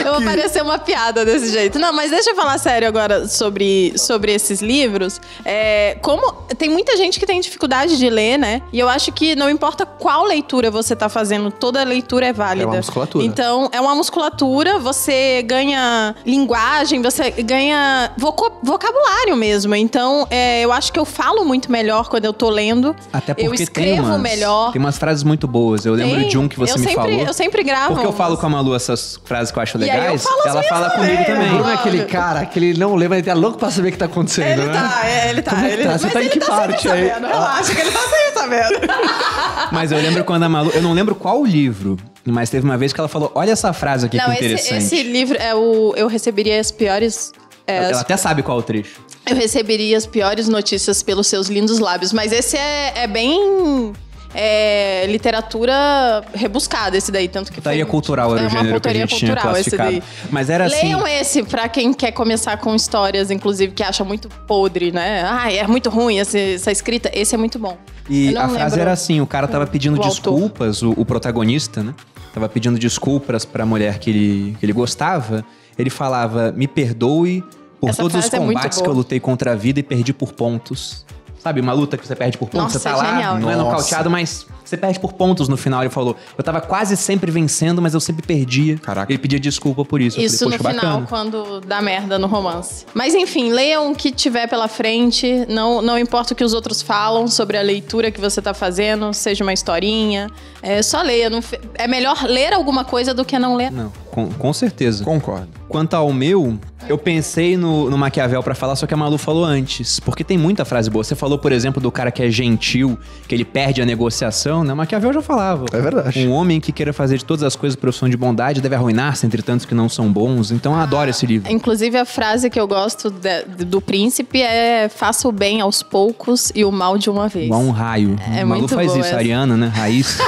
Eu 0.05 0.13
vou 0.13 0.23
parecer 0.23 0.61
uma 0.61 0.77
piada 0.77 1.25
desse 1.25 1.51
jeito. 1.51 1.79
Não, 1.79 1.93
mas 1.93 2.11
deixa 2.11 2.31
eu 2.31 2.35
falar 2.35 2.57
sério 2.57 2.87
agora 2.87 3.27
sobre, 3.27 3.93
sobre 3.97 4.33
esses 4.33 4.61
livros. 4.61 5.19
É, 5.43 5.97
como 6.01 6.31
tem 6.57 6.69
muita 6.69 6.95
gente 6.97 7.19
que 7.19 7.25
tem 7.25 7.39
dificuldade 7.39 7.97
de 7.97 8.09
ler, 8.09 8.37
né? 8.37 8.61
E 8.71 8.79
eu 8.79 8.87
acho 8.89 9.11
que 9.11 9.35
não 9.35 9.49
importa 9.49 9.85
qual 9.85 10.23
leitura 10.23 10.69
você 10.69 10.95
tá 10.95 11.09
fazendo, 11.09 11.51
toda 11.51 11.83
leitura 11.83 12.27
é 12.27 12.33
válida. 12.33 12.65
É 12.65 12.67
uma 12.67 12.77
musculatura. 12.77 13.25
Então, 13.25 13.69
é 13.71 13.81
uma 13.81 13.95
musculatura, 13.95 14.79
você 14.79 15.43
ganha 15.43 16.15
linguagem, 16.25 17.01
você 17.01 17.31
ganha 17.31 18.11
vocabulário 18.17 19.35
mesmo. 19.35 19.75
Então, 19.75 20.27
é, 20.29 20.61
eu 20.61 20.71
acho 20.71 20.91
que 20.91 20.99
eu 20.99 21.05
falo 21.05 21.43
muito 21.43 21.71
melhor 21.71 22.09
quando 22.09 22.25
eu 22.25 22.33
tô 22.33 22.49
lendo. 22.49 22.95
Até 23.11 23.33
porque 23.33 23.47
eu 23.47 23.53
escrevo 23.53 23.95
tem 23.95 23.99
umas, 23.99 24.21
melhor. 24.21 24.71
Tem 24.71 24.79
umas 24.79 24.97
frases 24.97 25.23
muito 25.23 25.47
boas. 25.47 25.85
Eu 25.85 25.93
lembro 25.93 26.19
Tem. 26.21 26.29
de 26.29 26.37
um 26.37 26.47
que 26.47 26.57
você 26.57 26.77
me 26.77 26.79
sempre, 26.79 26.95
falou. 26.95 27.27
Eu 27.27 27.33
sempre 27.33 27.63
gravo. 27.63 27.93
Porque 27.93 28.07
eu 28.07 28.13
falo 28.13 28.37
com 28.37 28.45
a 28.45 28.49
Malu 28.55 28.75
essas 28.75 29.19
frases 29.25 29.51
que 29.51 29.59
eu 29.59 29.63
acho 29.63 29.77
E 29.77 29.83
aí 29.89 29.89
eu 29.97 30.01
legais. 30.03 30.23
falo 30.23 30.39
as 30.39 30.45
ela 30.47 30.63
fala 30.63 30.89
também, 30.91 31.09
comigo 31.17 31.25
também. 31.25 31.47
O 31.47 31.53
Bruno 31.55 31.69
é 31.69 31.73
aquele 31.73 32.05
cara 32.05 32.45
que 32.45 32.59
ele 32.59 32.79
não 32.79 32.95
lembra, 32.95 33.17
ele 33.17 33.25
tá 33.27 33.33
louco 33.33 33.57
pra 33.57 33.69
saber 33.71 33.89
o 33.89 33.91
que 33.91 33.97
tá 33.97 34.05
acontecendo, 34.05 34.47
Ele 34.61 34.65
né? 34.65 34.73
tá, 34.73 35.01
é, 35.07 35.29
ele 35.29 35.41
tá. 35.41 35.51
Como 35.51 35.65
é 35.65 35.67
que 35.69 35.73
ele, 35.75 35.83
tá? 35.83 35.97
Você 35.97 36.03
mas 36.05 36.13
tá 36.13 36.23
em 36.23 36.29
que 36.29 36.39
tá 36.39 36.45
parte 36.47 36.89
aí? 36.89 37.09
sabendo. 37.09 37.27
Relaxa 37.27 37.75
que 37.75 37.81
ele 37.81 37.91
tá 37.91 37.99
sempre 37.99 38.33
sabendo. 38.33 38.79
Mas 39.71 39.91
eu 39.91 39.97
lembro 39.99 40.23
quando 40.23 40.43
a 40.43 40.49
Malu. 40.49 40.69
Eu 40.73 40.81
não 40.81 40.93
lembro 40.93 41.15
qual 41.15 41.43
livro, 41.43 41.97
mas 42.23 42.49
teve 42.49 42.63
uma 42.65 42.77
vez 42.77 42.93
que 42.93 42.99
ela 42.99 43.07
falou: 43.09 43.31
Olha 43.33 43.51
essa 43.51 43.73
frase 43.73 44.05
aqui 44.05 44.17
Não, 44.17 44.25
que 44.25 44.31
esse, 44.33 44.45
interessante. 44.45 44.77
esse 44.83 45.03
livro 45.03 45.37
é 45.39 45.55
o. 45.55 45.93
Eu 45.97 46.07
receberia 46.07 46.59
as 46.59 46.71
piores. 46.71 47.31
é, 47.65 47.77
Ela 47.77 47.89
as- 47.91 48.01
até 48.01 48.15
sabe 48.15 48.43
qual 48.43 48.57
é 48.57 48.61
o 48.61 48.63
trecho. 48.63 49.01
eu 49.27 49.35
receberia 49.35 49.97
as 49.97 50.05
piores 50.05 50.47
notícias 50.47 51.01
pelos 51.01 51.25
seus 51.27 51.47
lindos 51.47 51.79
lábios. 51.79 52.13
Mas 52.13 52.31
esse 52.31 52.55
é, 52.57 52.93
é 53.03 53.07
bem. 53.07 53.93
É 54.37 55.05
literatura 55.07 56.21
rebuscada, 56.33 56.97
esse 56.97 57.11
daí, 57.11 57.27
tanto 57.27 57.51
que 57.51 57.55
Putaria 57.57 57.85
foi- 57.85 57.91
cultural 57.91 58.31
era 58.35 58.41
é 58.41 58.47
o 58.47 58.49
uma 58.51 58.59
gênero 58.59 58.81
que 58.81 58.89
a 58.89 58.93
gente 58.93 59.15
tinha 59.15 59.31
cultural, 59.33 59.57
esse 59.57 59.69
classificado. 59.71 59.91
daí. 59.91 60.29
Mas 60.29 60.49
era 60.49 60.65
assim. 60.65 60.75
Leiam 60.83 61.07
esse 61.07 61.43
pra 61.43 61.69
quem 61.69 61.93
quer 61.93 62.11
começar 62.11 62.57
com 62.57 62.75
histórias, 62.75 63.31
inclusive, 63.31 63.73
que 63.73 63.81
acha 63.81 64.03
muito 64.03 64.27
podre, 64.45 64.91
né? 64.91 65.23
Ai, 65.25 65.57
é 65.57 65.65
muito 65.67 65.89
ruim 65.89 66.19
essa, 66.19 66.37
essa 66.37 66.71
escrita. 66.71 67.09
Esse 67.13 67.33
é 67.33 67.37
muito 67.37 67.57
bom. 67.57 67.77
E 68.09 68.35
a 68.35 68.47
frase 68.49 68.79
era 68.79 68.91
assim: 68.91 69.21
o 69.21 69.27
cara 69.27 69.47
tava 69.47 69.65
pedindo 69.65 69.99
o 69.99 70.03
desculpas, 70.03 70.81
o, 70.83 70.91
o 70.97 71.05
protagonista, 71.05 71.81
né? 71.81 71.93
Tava 72.33 72.49
pedindo 72.49 72.77
desculpas 72.77 73.45
pra 73.45 73.65
mulher 73.65 73.97
que 73.99 74.09
ele, 74.09 74.57
que 74.59 74.65
ele 74.65 74.73
gostava. 74.73 75.45
Ele 75.79 75.89
falava: 75.89 76.51
Me 76.51 76.67
perdoe 76.67 77.43
por 77.79 77.89
Essa 77.89 78.01
todos 78.01 78.25
os 78.25 78.33
é 78.33 78.37
combates 78.37 78.81
que 78.81 78.87
eu 78.87 78.93
lutei 78.93 79.19
contra 79.19 79.53
a 79.53 79.55
vida 79.55 79.79
e 79.79 79.83
perdi 79.83 80.11
por 80.13 80.33
pontos. 80.33 81.05
Sabe, 81.45 81.61
uma 81.61 81.73
luta 81.73 81.95
que 81.95 82.07
você 82.07 82.15
perde 82.15 82.39
por 82.39 82.49
pontos, 82.49 82.73
Nossa, 82.73 82.79
você 82.79 82.89
tá 82.89 82.95
lá, 82.95 83.05
genial. 83.11 83.37
não 83.37 83.51
é 83.51 83.55
Nossa. 83.55 83.69
nocauteado, 83.69 84.09
mas 84.09 84.47
você 84.63 84.75
perde 84.75 84.99
por 84.99 85.13
pontos 85.13 85.47
no 85.47 85.55
final. 85.55 85.83
Ele 85.83 85.91
falou, 85.91 86.15
eu 86.35 86.43
tava 86.43 86.59
quase 86.59 86.97
sempre 86.97 87.29
vencendo, 87.29 87.83
mas 87.83 87.93
eu 87.93 87.99
sempre 87.99 88.25
perdia. 88.25 88.79
Caraca. 88.79 89.11
Ele 89.11 89.19
pedia 89.19 89.39
desculpa 89.39 89.85
por 89.85 90.01
isso. 90.01 90.19
Eu 90.19 90.25
Isso 90.25 90.39
falei, 90.39 90.57
no 90.57 90.63
final, 90.63 91.01
bacana. 91.01 91.07
quando 91.07 91.61
dá 91.61 91.83
merda 91.83 92.17
no 92.17 92.25
romance. 92.25 92.87
Mas 92.95 93.13
enfim, 93.13 93.51
leiam 93.51 93.91
o 93.91 93.95
que 93.95 94.11
tiver 94.11 94.47
pela 94.47 94.67
frente. 94.67 95.45
Não, 95.47 95.83
não 95.83 95.99
importa 95.99 96.33
o 96.33 96.35
que 96.35 96.43
os 96.43 96.51
outros 96.51 96.81
falam 96.81 97.27
sobre 97.27 97.59
a 97.59 97.61
leitura 97.61 98.09
que 98.09 98.19
você 98.19 98.41
tá 98.41 98.55
fazendo, 98.55 99.13
seja 99.13 99.43
uma 99.43 99.53
historinha. 99.53 100.31
É, 100.63 100.81
só 100.81 101.03
leia. 101.03 101.29
não 101.29 101.41
é 101.75 101.87
melhor 101.87 102.23
ler 102.23 102.53
alguma 102.53 102.83
coisa 102.83 103.13
do 103.13 103.23
que 103.23 103.37
não 103.37 103.53
ler. 103.55 103.71
Não, 103.71 103.93
com, 104.15 104.29
com 104.29 104.53
certeza. 104.53 105.03
Concordo. 105.03 105.49
Quanto 105.67 105.93
ao 105.93 106.13
meu, 106.13 106.57
eu 106.87 106.97
pensei 106.97 107.57
no, 107.57 107.89
no 107.89 107.97
Maquiavel 107.97 108.41
pra 108.41 108.55
falar, 108.55 108.77
só 108.77 108.87
que 108.87 108.93
a 108.93 108.97
Malu 108.97 109.17
falou 109.17 109.43
antes. 109.43 109.99
Porque 109.99 110.23
tem 110.23 110.37
muita 110.37 110.63
frase 110.63 110.89
boa. 110.89 111.03
Você 111.03 111.15
falou, 111.15 111.37
por 111.37 111.51
exemplo, 111.51 111.81
do 111.81 111.91
cara 111.91 112.09
que 112.11 112.23
é 112.23 112.31
gentil, 112.31 112.97
que 113.27 113.35
ele 113.35 113.43
perde 113.43 113.81
a 113.81 113.85
negociação, 113.85 114.63
né? 114.63 114.71
O 114.71 114.77
Maquiavel 114.77 115.11
já 115.11 115.21
falava. 115.21 115.65
É 115.73 115.81
verdade. 115.81 116.25
Um 116.25 116.31
homem 116.31 116.61
que 116.61 116.71
queira 116.71 116.93
fazer 116.93 117.17
de 117.17 117.25
todas 117.25 117.43
as 117.43 117.57
coisas 117.57 117.75
profissão 117.75 118.07
de 118.07 118.15
bondade 118.15 118.61
deve 118.61 118.75
arruinar-se 118.75 119.25
entre 119.25 119.41
tantos 119.41 119.65
que 119.65 119.75
não 119.75 119.89
são 119.89 120.09
bons. 120.11 120.49
Então 120.51 120.71
eu 120.73 120.79
adoro 120.79 121.09
esse 121.09 121.25
livro. 121.25 121.51
Inclusive, 121.51 121.97
a 121.97 122.05
frase 122.05 122.49
que 122.49 122.59
eu 122.59 122.67
gosto 122.67 123.11
de- 123.11 123.65
do 123.65 123.81
príncipe 123.81 124.41
é: 124.41 124.87
faça 124.87 125.27
o 125.27 125.31
bem 125.33 125.59
aos 125.59 125.83
poucos 125.83 126.53
e 126.55 126.63
o 126.63 126.71
mal 126.71 126.97
de 126.97 127.09
uma 127.09 127.27
vez. 127.27 127.47
Igual 127.47 127.61
um 127.61 127.71
raio. 127.71 128.15
É 128.33 128.45
o 128.45 128.47
Malu 128.47 128.61
muito 128.61 128.75
faz 128.75 128.87
boa 128.87 128.99
isso, 128.99 129.07
essa. 129.07 129.15
a 129.17 129.19
Ariana, 129.19 129.57
né? 129.57 129.67
Raiz. 129.75 130.17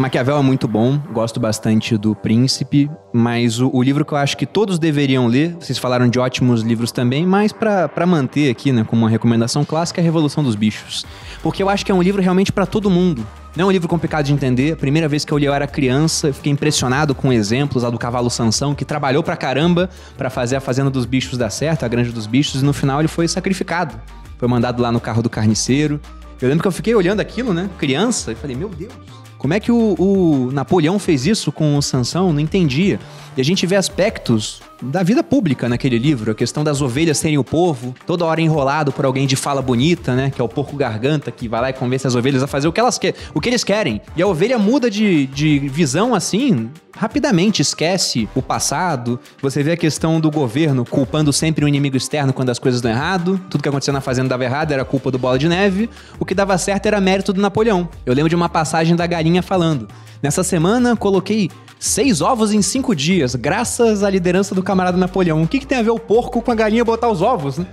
Maquiavel 0.00 0.38
é 0.38 0.42
muito 0.42 0.66
bom, 0.66 0.98
gosto 1.12 1.38
bastante 1.38 1.98
do 1.98 2.14
Príncipe, 2.14 2.90
mas 3.12 3.60
o, 3.60 3.70
o 3.70 3.82
livro 3.82 4.02
que 4.02 4.14
eu 4.14 4.16
acho 4.16 4.34
que 4.34 4.46
todos 4.46 4.78
deveriam 4.78 5.26
ler, 5.26 5.54
vocês 5.60 5.76
falaram 5.76 6.08
de 6.08 6.18
ótimos 6.18 6.62
livros 6.62 6.90
também, 6.90 7.26
mas 7.26 7.52
pra 7.52 8.06
manter 8.06 8.50
aqui, 8.50 8.72
né, 8.72 8.82
como 8.82 9.02
uma 9.02 9.10
recomendação 9.10 9.62
clássica, 9.62 10.00
é 10.00 10.02
a 10.02 10.04
Revolução 10.04 10.42
dos 10.42 10.54
Bichos. 10.54 11.04
Porque 11.42 11.62
eu 11.62 11.68
acho 11.68 11.84
que 11.84 11.92
é 11.92 11.94
um 11.94 12.00
livro 12.00 12.22
realmente 12.22 12.50
pra 12.50 12.64
todo 12.64 12.88
mundo. 12.88 13.26
Não 13.54 13.64
é 13.64 13.68
um 13.68 13.70
livro 13.70 13.88
complicado 13.88 14.24
de 14.24 14.32
entender. 14.32 14.72
A 14.72 14.76
primeira 14.76 15.06
vez 15.06 15.22
que 15.22 15.32
eu 15.32 15.36
li 15.36 15.44
eu 15.44 15.52
era 15.52 15.66
criança, 15.66 16.28
eu 16.28 16.34
fiquei 16.34 16.50
impressionado 16.50 17.14
com 17.14 17.30
exemplos 17.30 17.82
lá 17.82 17.90
do 17.90 17.98
cavalo 17.98 18.30
Sansão, 18.30 18.74
que 18.74 18.86
trabalhou 18.86 19.22
pra 19.22 19.36
caramba 19.36 19.90
pra 20.16 20.30
fazer 20.30 20.56
a 20.56 20.60
Fazenda 20.60 20.88
dos 20.88 21.04
Bichos 21.04 21.36
dar 21.36 21.50
certo, 21.50 21.84
a 21.84 21.88
Granja 21.88 22.10
dos 22.10 22.26
Bichos, 22.26 22.62
e 22.62 22.64
no 22.64 22.72
final 22.72 23.02
ele 23.02 23.08
foi 23.08 23.28
sacrificado. 23.28 24.00
Foi 24.38 24.48
mandado 24.48 24.80
lá 24.80 24.90
no 24.90 24.98
carro 24.98 25.22
do 25.22 25.28
carniceiro. 25.28 26.00
Eu 26.40 26.48
lembro 26.48 26.62
que 26.62 26.68
eu 26.68 26.72
fiquei 26.72 26.94
olhando 26.94 27.20
aquilo, 27.20 27.52
né? 27.52 27.68
Criança, 27.76 28.32
e 28.32 28.34
falei, 28.34 28.56
meu 28.56 28.70
Deus, 28.70 28.94
como 29.40 29.54
é 29.54 29.58
que 29.58 29.72
o, 29.72 29.94
o 29.98 30.50
Napoleão 30.52 30.98
fez 30.98 31.26
isso 31.26 31.50
com 31.50 31.74
o 31.74 31.80
Sansão? 31.80 32.30
Não 32.30 32.40
entendia. 32.40 33.00
E 33.34 33.40
a 33.40 33.44
gente 33.44 33.66
vê 33.66 33.74
aspectos 33.74 34.60
da 34.82 35.02
vida 35.02 35.22
pública 35.22 35.68
naquele 35.68 35.98
livro, 35.98 36.32
a 36.32 36.34
questão 36.34 36.64
das 36.64 36.80
ovelhas 36.80 37.18
serem 37.18 37.38
o 37.38 37.44
povo, 37.44 37.94
toda 38.06 38.24
hora 38.24 38.40
enrolado 38.40 38.92
por 38.92 39.04
alguém 39.04 39.26
de 39.26 39.36
fala 39.36 39.60
bonita, 39.60 40.14
né? 40.14 40.30
Que 40.30 40.40
é 40.40 40.44
o 40.44 40.48
porco 40.48 40.76
garganta 40.76 41.30
que 41.30 41.48
vai 41.48 41.60
lá 41.60 41.70
e 41.70 41.72
convence 41.72 42.06
as 42.06 42.14
ovelhas 42.14 42.42
a 42.42 42.46
fazer 42.46 42.68
o 42.68 42.72
que 42.72 42.80
elas 42.80 42.98
querem, 42.98 43.20
o 43.34 43.40
que 43.40 43.48
eles 43.48 43.64
querem. 43.64 44.00
E 44.16 44.22
a 44.22 44.26
ovelha 44.26 44.58
muda 44.58 44.90
de, 44.90 45.26
de 45.26 45.58
visão 45.68 46.14
assim, 46.14 46.70
rapidamente, 46.96 47.62
esquece 47.62 48.28
o 48.34 48.42
passado. 48.42 49.20
Você 49.42 49.62
vê 49.62 49.72
a 49.72 49.76
questão 49.76 50.20
do 50.20 50.30
governo 50.30 50.84
culpando 50.84 51.32
sempre 51.32 51.64
o 51.64 51.68
inimigo 51.68 51.96
externo 51.96 52.32
quando 52.32 52.50
as 52.50 52.58
coisas 52.58 52.80
dão 52.80 52.90
errado. 52.90 53.40
Tudo 53.50 53.62
que 53.62 53.68
acontecia 53.68 53.92
na 53.92 54.00
fazenda 54.00 54.28
dava 54.30 54.44
errado, 54.44 54.72
era 54.72 54.84
culpa 54.84 55.10
do 55.10 55.18
bola 55.18 55.38
de 55.38 55.48
neve. 55.48 55.90
O 56.18 56.24
que 56.24 56.34
dava 56.34 56.56
certo 56.56 56.86
era 56.86 57.00
mérito 57.00 57.32
do 57.32 57.40
Napoleão. 57.40 57.88
Eu 58.06 58.14
lembro 58.14 58.28
de 58.28 58.36
uma 58.36 58.48
passagem 58.48 58.96
da 58.96 59.06
galinha 59.06 59.42
falando: 59.42 59.88
Nessa 60.22 60.44
semana 60.44 60.94
coloquei 60.94 61.50
seis 61.78 62.20
ovos 62.20 62.52
em 62.52 62.60
cinco 62.60 62.94
dias, 62.94 63.34
graças 63.34 64.02
à 64.02 64.10
liderança 64.10 64.54
do 64.54 64.62
camarada 64.62 64.98
Napoleão. 64.98 65.42
O 65.42 65.48
que, 65.48 65.58
que 65.58 65.66
tem 65.66 65.78
a 65.78 65.82
ver 65.82 65.90
o 65.90 65.98
porco 65.98 66.42
com 66.42 66.52
a 66.52 66.54
galinha 66.54 66.84
botar 66.84 67.08
os 67.08 67.22
ovos, 67.22 67.56
né? 67.56 67.66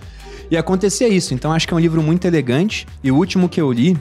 E 0.50 0.56
acontecia 0.56 1.10
isso. 1.10 1.34
Então 1.34 1.52
acho 1.52 1.68
que 1.68 1.74
é 1.74 1.78
um 1.78 1.80
livro 1.80 2.02
muito 2.02 2.26
elegante. 2.26 2.88
E 3.04 3.12
o 3.12 3.16
último 3.18 3.50
que 3.50 3.60
eu 3.60 3.70
li 3.70 3.98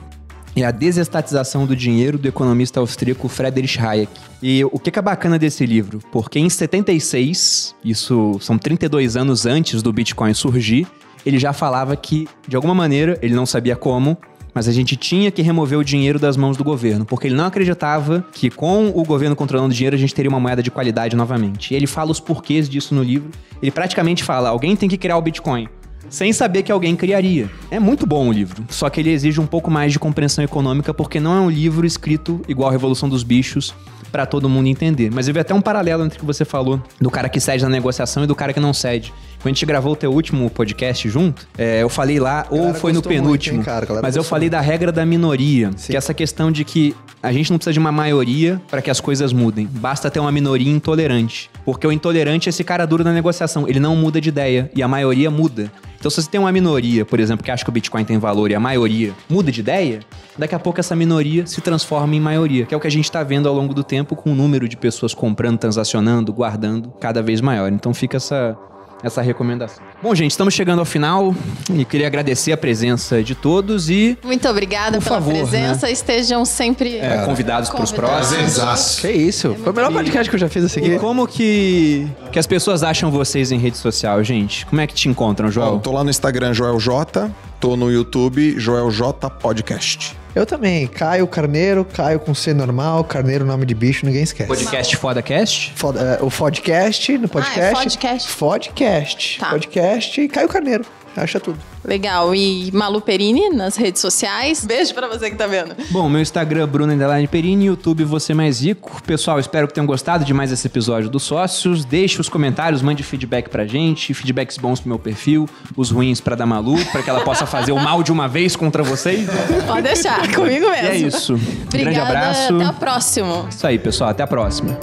é 0.55 0.65
A 0.65 0.71
Desestatização 0.71 1.67
do 1.67 1.75
Dinheiro, 1.75 2.19
do 2.19 2.29
economista 2.29 2.79
austríaco 2.79 3.29
Friedrich 3.29 3.81
Hayek. 3.81 4.13
E 4.41 4.65
o 4.65 4.79
que 4.79 4.93
que 4.93 4.99
é 4.99 5.03
bacana 5.03 5.41
desse 5.41 5.67
livro? 5.67 5.99
Porque 6.13 6.39
em 6.39 6.49
76, 6.49 7.75
isso 7.85 8.39
são 8.41 8.57
32 8.57 9.17
anos 9.17 9.45
antes 9.45 9.83
do 9.83 9.93
Bitcoin 9.93 10.33
surgir, 10.35 10.87
ele 11.27 11.41
já 11.41 11.53
falava 11.53 11.97
que, 11.97 12.29
de 12.47 12.55
alguma 12.55 12.75
maneira, 12.75 13.19
ele 13.21 13.35
não 13.35 13.45
sabia 13.45 13.75
como, 13.75 14.17
mas 14.57 14.67
a 14.67 14.73
gente 14.73 14.97
tinha 14.97 15.31
que 15.31 15.43
remover 15.43 15.79
o 15.79 15.85
dinheiro 15.85 16.19
das 16.19 16.35
mãos 16.35 16.57
do 16.57 16.65
governo, 16.65 17.05
porque 17.05 17.27
ele 17.27 17.35
não 17.35 17.45
acreditava 17.45 18.25
que 18.33 18.49
com 18.49 18.89
o 18.89 19.05
governo 19.05 19.37
controlando 19.37 19.71
o 19.71 19.77
dinheiro 19.77 19.95
a 19.95 19.99
gente 19.99 20.15
teria 20.15 20.31
uma 20.31 20.41
moeda 20.41 20.63
de 20.63 20.71
qualidade 20.71 21.15
novamente. 21.15 21.75
E 21.75 21.77
ele 21.77 21.87
fala 21.87 22.11
os 22.11 22.21
porquês 22.21 22.67
disso 22.67 22.95
no 22.95 23.03
livro. 23.03 23.29
Ele 23.61 23.71
praticamente 23.71 24.25
fala: 24.25 24.49
alguém 24.49 24.75
tem 24.75 24.89
que 24.89 24.97
criar 24.97 25.19
o 25.19 25.21
Bitcoin. 25.21 25.69
Sem 26.09 26.33
saber 26.33 26.63
que 26.63 26.73
alguém 26.73 26.97
criaria. 26.97 27.51
É 27.71 27.79
muito 27.79 28.07
bom 28.07 28.29
o 28.29 28.33
livro, 28.33 28.65
só 28.71 28.89
que 28.89 28.99
ele 28.99 29.11
exige 29.11 29.39
um 29.43 29.47
pouco 29.47 29.71
mais 29.71 29.93
de 29.93 29.99
compreensão 29.99 30.43
econômica, 30.43 30.95
porque 30.95 31.21
não 31.21 31.37
é 31.37 31.41
um 31.41 31.51
livro 31.51 31.85
escrito 31.85 32.41
igual 32.49 32.71
a 32.71 32.73
Revolução 32.73 33.11
dos 33.11 33.23
Bichos 33.23 33.75
pra 34.11 34.25
todo 34.25 34.49
mundo 34.49 34.69
entender. 34.69 35.11
Mas 35.13 35.29
eu 35.29 35.35
vi 35.35 35.41
até 35.41 35.53
um 35.53 35.61
paralelo 35.61 36.03
entre 36.03 36.17
o 36.17 36.21
que 36.21 36.27
você 36.27 36.47
falou 36.47 36.81
do 36.99 37.11
cara 37.11 37.29
que 37.29 37.41
cede 37.41 37.63
na 37.63 37.69
negociação 37.69 38.25
e 38.25 38.27
do 38.27 38.35
cara 38.35 38.55
que 38.55 38.61
não 38.61 38.73
cede. 38.73 39.13
Quando 39.39 39.47
a 39.47 39.49
gente 39.51 39.67
gravou 39.67 39.93
o 39.93 39.97
teu 39.97 40.13
último 40.13 40.49
podcast 40.51 41.09
junto, 41.09 41.47
é, 41.57 41.83
eu 41.83 41.89
falei 41.89 42.19
lá, 42.19 42.47
ou 42.51 42.75
foi 42.75 42.93
no 42.93 43.01
gostou 43.01 43.13
muito, 43.13 43.23
penúltimo, 43.23 43.61
hein, 43.61 43.99
mas 44.03 44.17
eu 44.17 44.25
falei 44.25 44.49
da 44.49 44.61
regra 44.61 44.91
da 44.91 45.05
minoria, 45.07 45.71
Sim. 45.77 45.93
que 45.93 45.97
é 45.97 45.99
essa 45.99 46.15
questão 46.15 46.51
de 46.51 46.65
que 46.65 46.95
a 47.23 47.33
gente 47.33 47.51
não 47.51 47.59
precisa 47.59 47.73
de 47.73 47.79
uma 47.79 47.91
maioria 47.91 48.61
para 48.69 48.81
que 48.81 48.91
as 48.91 49.01
coisas 49.01 49.33
mudem. 49.33 49.67
Basta 49.67 50.11
ter 50.11 50.21
uma 50.21 50.31
minoria 50.31 50.71
intolerante. 50.71 51.51
Porque 51.65 51.87
o 51.87 51.91
intolerante 51.91 52.49
é 52.49 52.51
esse 52.51 52.63
cara 52.63 52.87
duro 52.87 53.03
na 53.03 53.13
negociação. 53.13 53.67
Ele 53.67 53.81
não 53.81 53.97
muda 53.97 54.21
de 54.21 54.29
ideia 54.29 54.71
e 54.75 54.83
a 54.83 54.87
maioria 54.87 55.31
muda. 55.31 55.71
Então, 55.99 56.11
se 56.11 56.23
você 56.23 56.31
tem 56.31 56.39
uma 56.39 56.53
minoria, 56.53 57.05
por 57.05 57.19
exemplo, 57.19 57.45
que 57.45 57.51
acha 57.51 57.65
que 57.65 57.71
o 57.71 57.73
Bitcoin 57.73 58.05
tem 58.05 58.19
valor 58.19 58.51
e 58.51 58.55
a 58.55 58.61
maioria 58.61 59.13
muda 59.29 59.51
de 59.51 59.61
ideia, 59.61 60.01
daqui 60.39 60.55
a 60.55 60.59
pouco 60.59 60.79
essa 60.79 60.95
minoria 60.95 61.47
se 61.47 61.61
transforma 61.61 62.15
em 62.15 62.21
maioria, 62.21 62.65
que 62.65 62.75
é 62.75 62.77
o 62.77 62.81
que 62.81 62.87
a 62.87 62.91
gente 62.91 63.07
está 63.07 63.25
vendo 63.25 63.49
ao 63.49 63.55
longo 63.55 63.75
do 63.75 63.83
tempo 63.83 64.15
com 64.15 64.31
o 64.31 64.35
número 64.35 64.69
de 64.69 64.77
pessoas 64.77 65.15
comprando, 65.15 65.59
transacionando, 65.59 66.33
guardando 66.33 66.91
cada 67.01 67.23
vez 67.23 67.41
maior. 67.41 67.73
Então, 67.73 67.93
fica 67.93 68.19
essa, 68.19 68.57
essa 69.03 69.21
recomendação. 69.23 69.83
Bom, 70.03 70.15
gente, 70.15 70.31
estamos 70.31 70.55
chegando 70.55 70.79
ao 70.81 70.85
final 70.85 71.35
e 71.73 71.85
queria 71.85 72.07
agradecer 72.07 72.53
a 72.53 72.57
presença 72.57 73.23
de 73.23 73.35
todos 73.35 73.89
e 73.91 74.17
Muito 74.25 74.49
obrigada 74.49 74.99
Por 74.99 75.05
pela 75.05 75.17
favor, 75.21 75.33
presença. 75.35 75.91
Estejam 75.91 76.45
sempre 76.45 76.97
é, 76.99 77.19
convidados 77.25 77.69
para 77.69 77.83
os 77.83 77.93
próximos. 77.93 79.01
Que 79.01 79.11
isso? 79.11 79.55
Foi 79.63 79.73
o 79.73 79.77
melhor 79.77 79.93
podcast 79.93 80.29
que 80.31 80.37
eu 80.37 80.41
já 80.41 80.49
fiz 80.49 80.65
esse 80.65 80.81
E 80.81 80.87
aqui. 80.87 80.99
como 80.99 81.27
que, 81.27 82.07
que 82.33 82.39
as 82.39 82.47
pessoas 82.47 82.83
acham 82.83 83.11
vocês 83.11 83.53
em 83.53 83.59
rede 83.59 83.77
social, 83.77 84.23
gente? 84.25 84.67
Como 84.67 84.81
é 84.81 84.87
que 84.87 84.95
te 84.95 85.09
encontram, 85.09 85.49
Ó, 85.49 85.51
João? 85.51 85.79
tô 85.79 85.93
lá 85.93 86.03
no 86.03 86.11
Instagram 86.11 86.53
Joel 86.53 86.79
J, 86.81 87.31
tô 87.61 87.77
no 87.77 87.91
YouTube 87.91 88.59
Joel 88.59 88.91
J 88.91 89.31
Podcast. 89.31 90.17
Eu 90.37 90.45
também. 90.45 90.87
Caio 90.87 91.27
Carneiro, 91.27 91.83
Caio 91.83 92.21
com 92.21 92.35
C 92.35 92.53
normal, 92.53 93.03
Carneiro 93.05 93.43
nome 93.47 93.65
de 93.65 93.75
bicho, 93.75 94.05
ninguém 94.05 94.23
esquece. 94.23 94.47
Podcast 94.47 94.95
FodaCast? 94.95 95.73
Foda- 95.75 96.19
é, 96.21 96.23
o 96.23 96.31
podcast, 96.31 97.17
no 97.17 97.27
podcast. 97.27 97.73
podcast. 97.75 98.37
Podcast. 98.37 99.39
Tá. 99.41 99.49
Podcast 99.49 100.21
e 100.21 100.29
Caio 100.29 100.47
Carneiro. 100.47 100.85
Acha 101.17 101.41
tudo. 101.41 101.59
Legal. 101.85 102.35
E 102.35 102.71
Malu 102.73 103.01
Perini 103.01 103.49
nas 103.51 103.77
redes 103.77 104.01
sociais. 104.01 104.65
Beijo 104.65 104.93
pra 104.95 105.09
você 105.09 105.31
que 105.31 105.37
tá 105.37 105.47
vendo. 105.47 105.75
Bom, 105.91 106.09
meu 106.09 106.21
Instagram 106.21 106.65
é 106.65 106.67
Bruno 106.67 106.93
Underline 106.93 107.27
Perini, 107.27 107.67
YouTube 107.67 108.05
Você 108.05 108.35
Mais 108.35 108.61
Rico. 108.61 109.03
Pessoal, 109.03 109.39
espero 109.41 109.67
que 109.69 109.75
tenham 109.75 109.87
gostado 109.87 110.25
de 110.25 110.35
mais 110.35 110.53
esse 110.53 110.67
episódio 110.67 111.09
dos 111.09 111.23
Sócios. 111.23 111.85
Deixe 111.85 112.21
os 112.21 112.29
comentários, 112.29 112.83
mande 112.83 113.03
feedback 113.03 113.49
pra 113.49 113.67
gente, 113.67 114.13
feedbacks 114.15 114.59
bons 114.59 114.81
pro 114.81 114.89
meu 114.89 114.99
perfil, 114.99 115.49
os 115.77 115.91
ruins 115.91 116.21
pra 116.21 116.35
da 116.37 116.45
Malu, 116.47 116.77
pra 116.93 117.03
que 117.03 117.09
ela 117.11 117.21
possa 117.21 117.47
fazer 117.47 117.73
o 117.73 117.77
mal 117.79 118.03
de 118.03 118.13
uma 118.13 118.29
vez 118.29 118.55
contra 118.57 118.83
vocês. 118.83 119.29
Pode 119.67 119.83
deixar, 119.83 120.33
comigo 120.35 120.67
E 120.67 120.71
mesmo. 120.71 120.87
é 120.89 120.97
isso. 120.97 121.35
Um 121.35 121.69
grande 121.71 121.99
abraço. 122.01 122.55
Até 122.55 122.69
o 122.69 122.75
próximo. 122.75 123.47
Isso 123.51 123.67
aí, 123.67 123.79
pessoal. 123.79 124.11
Até 124.11 124.23
a 124.23 124.27
próxima. 124.27 124.79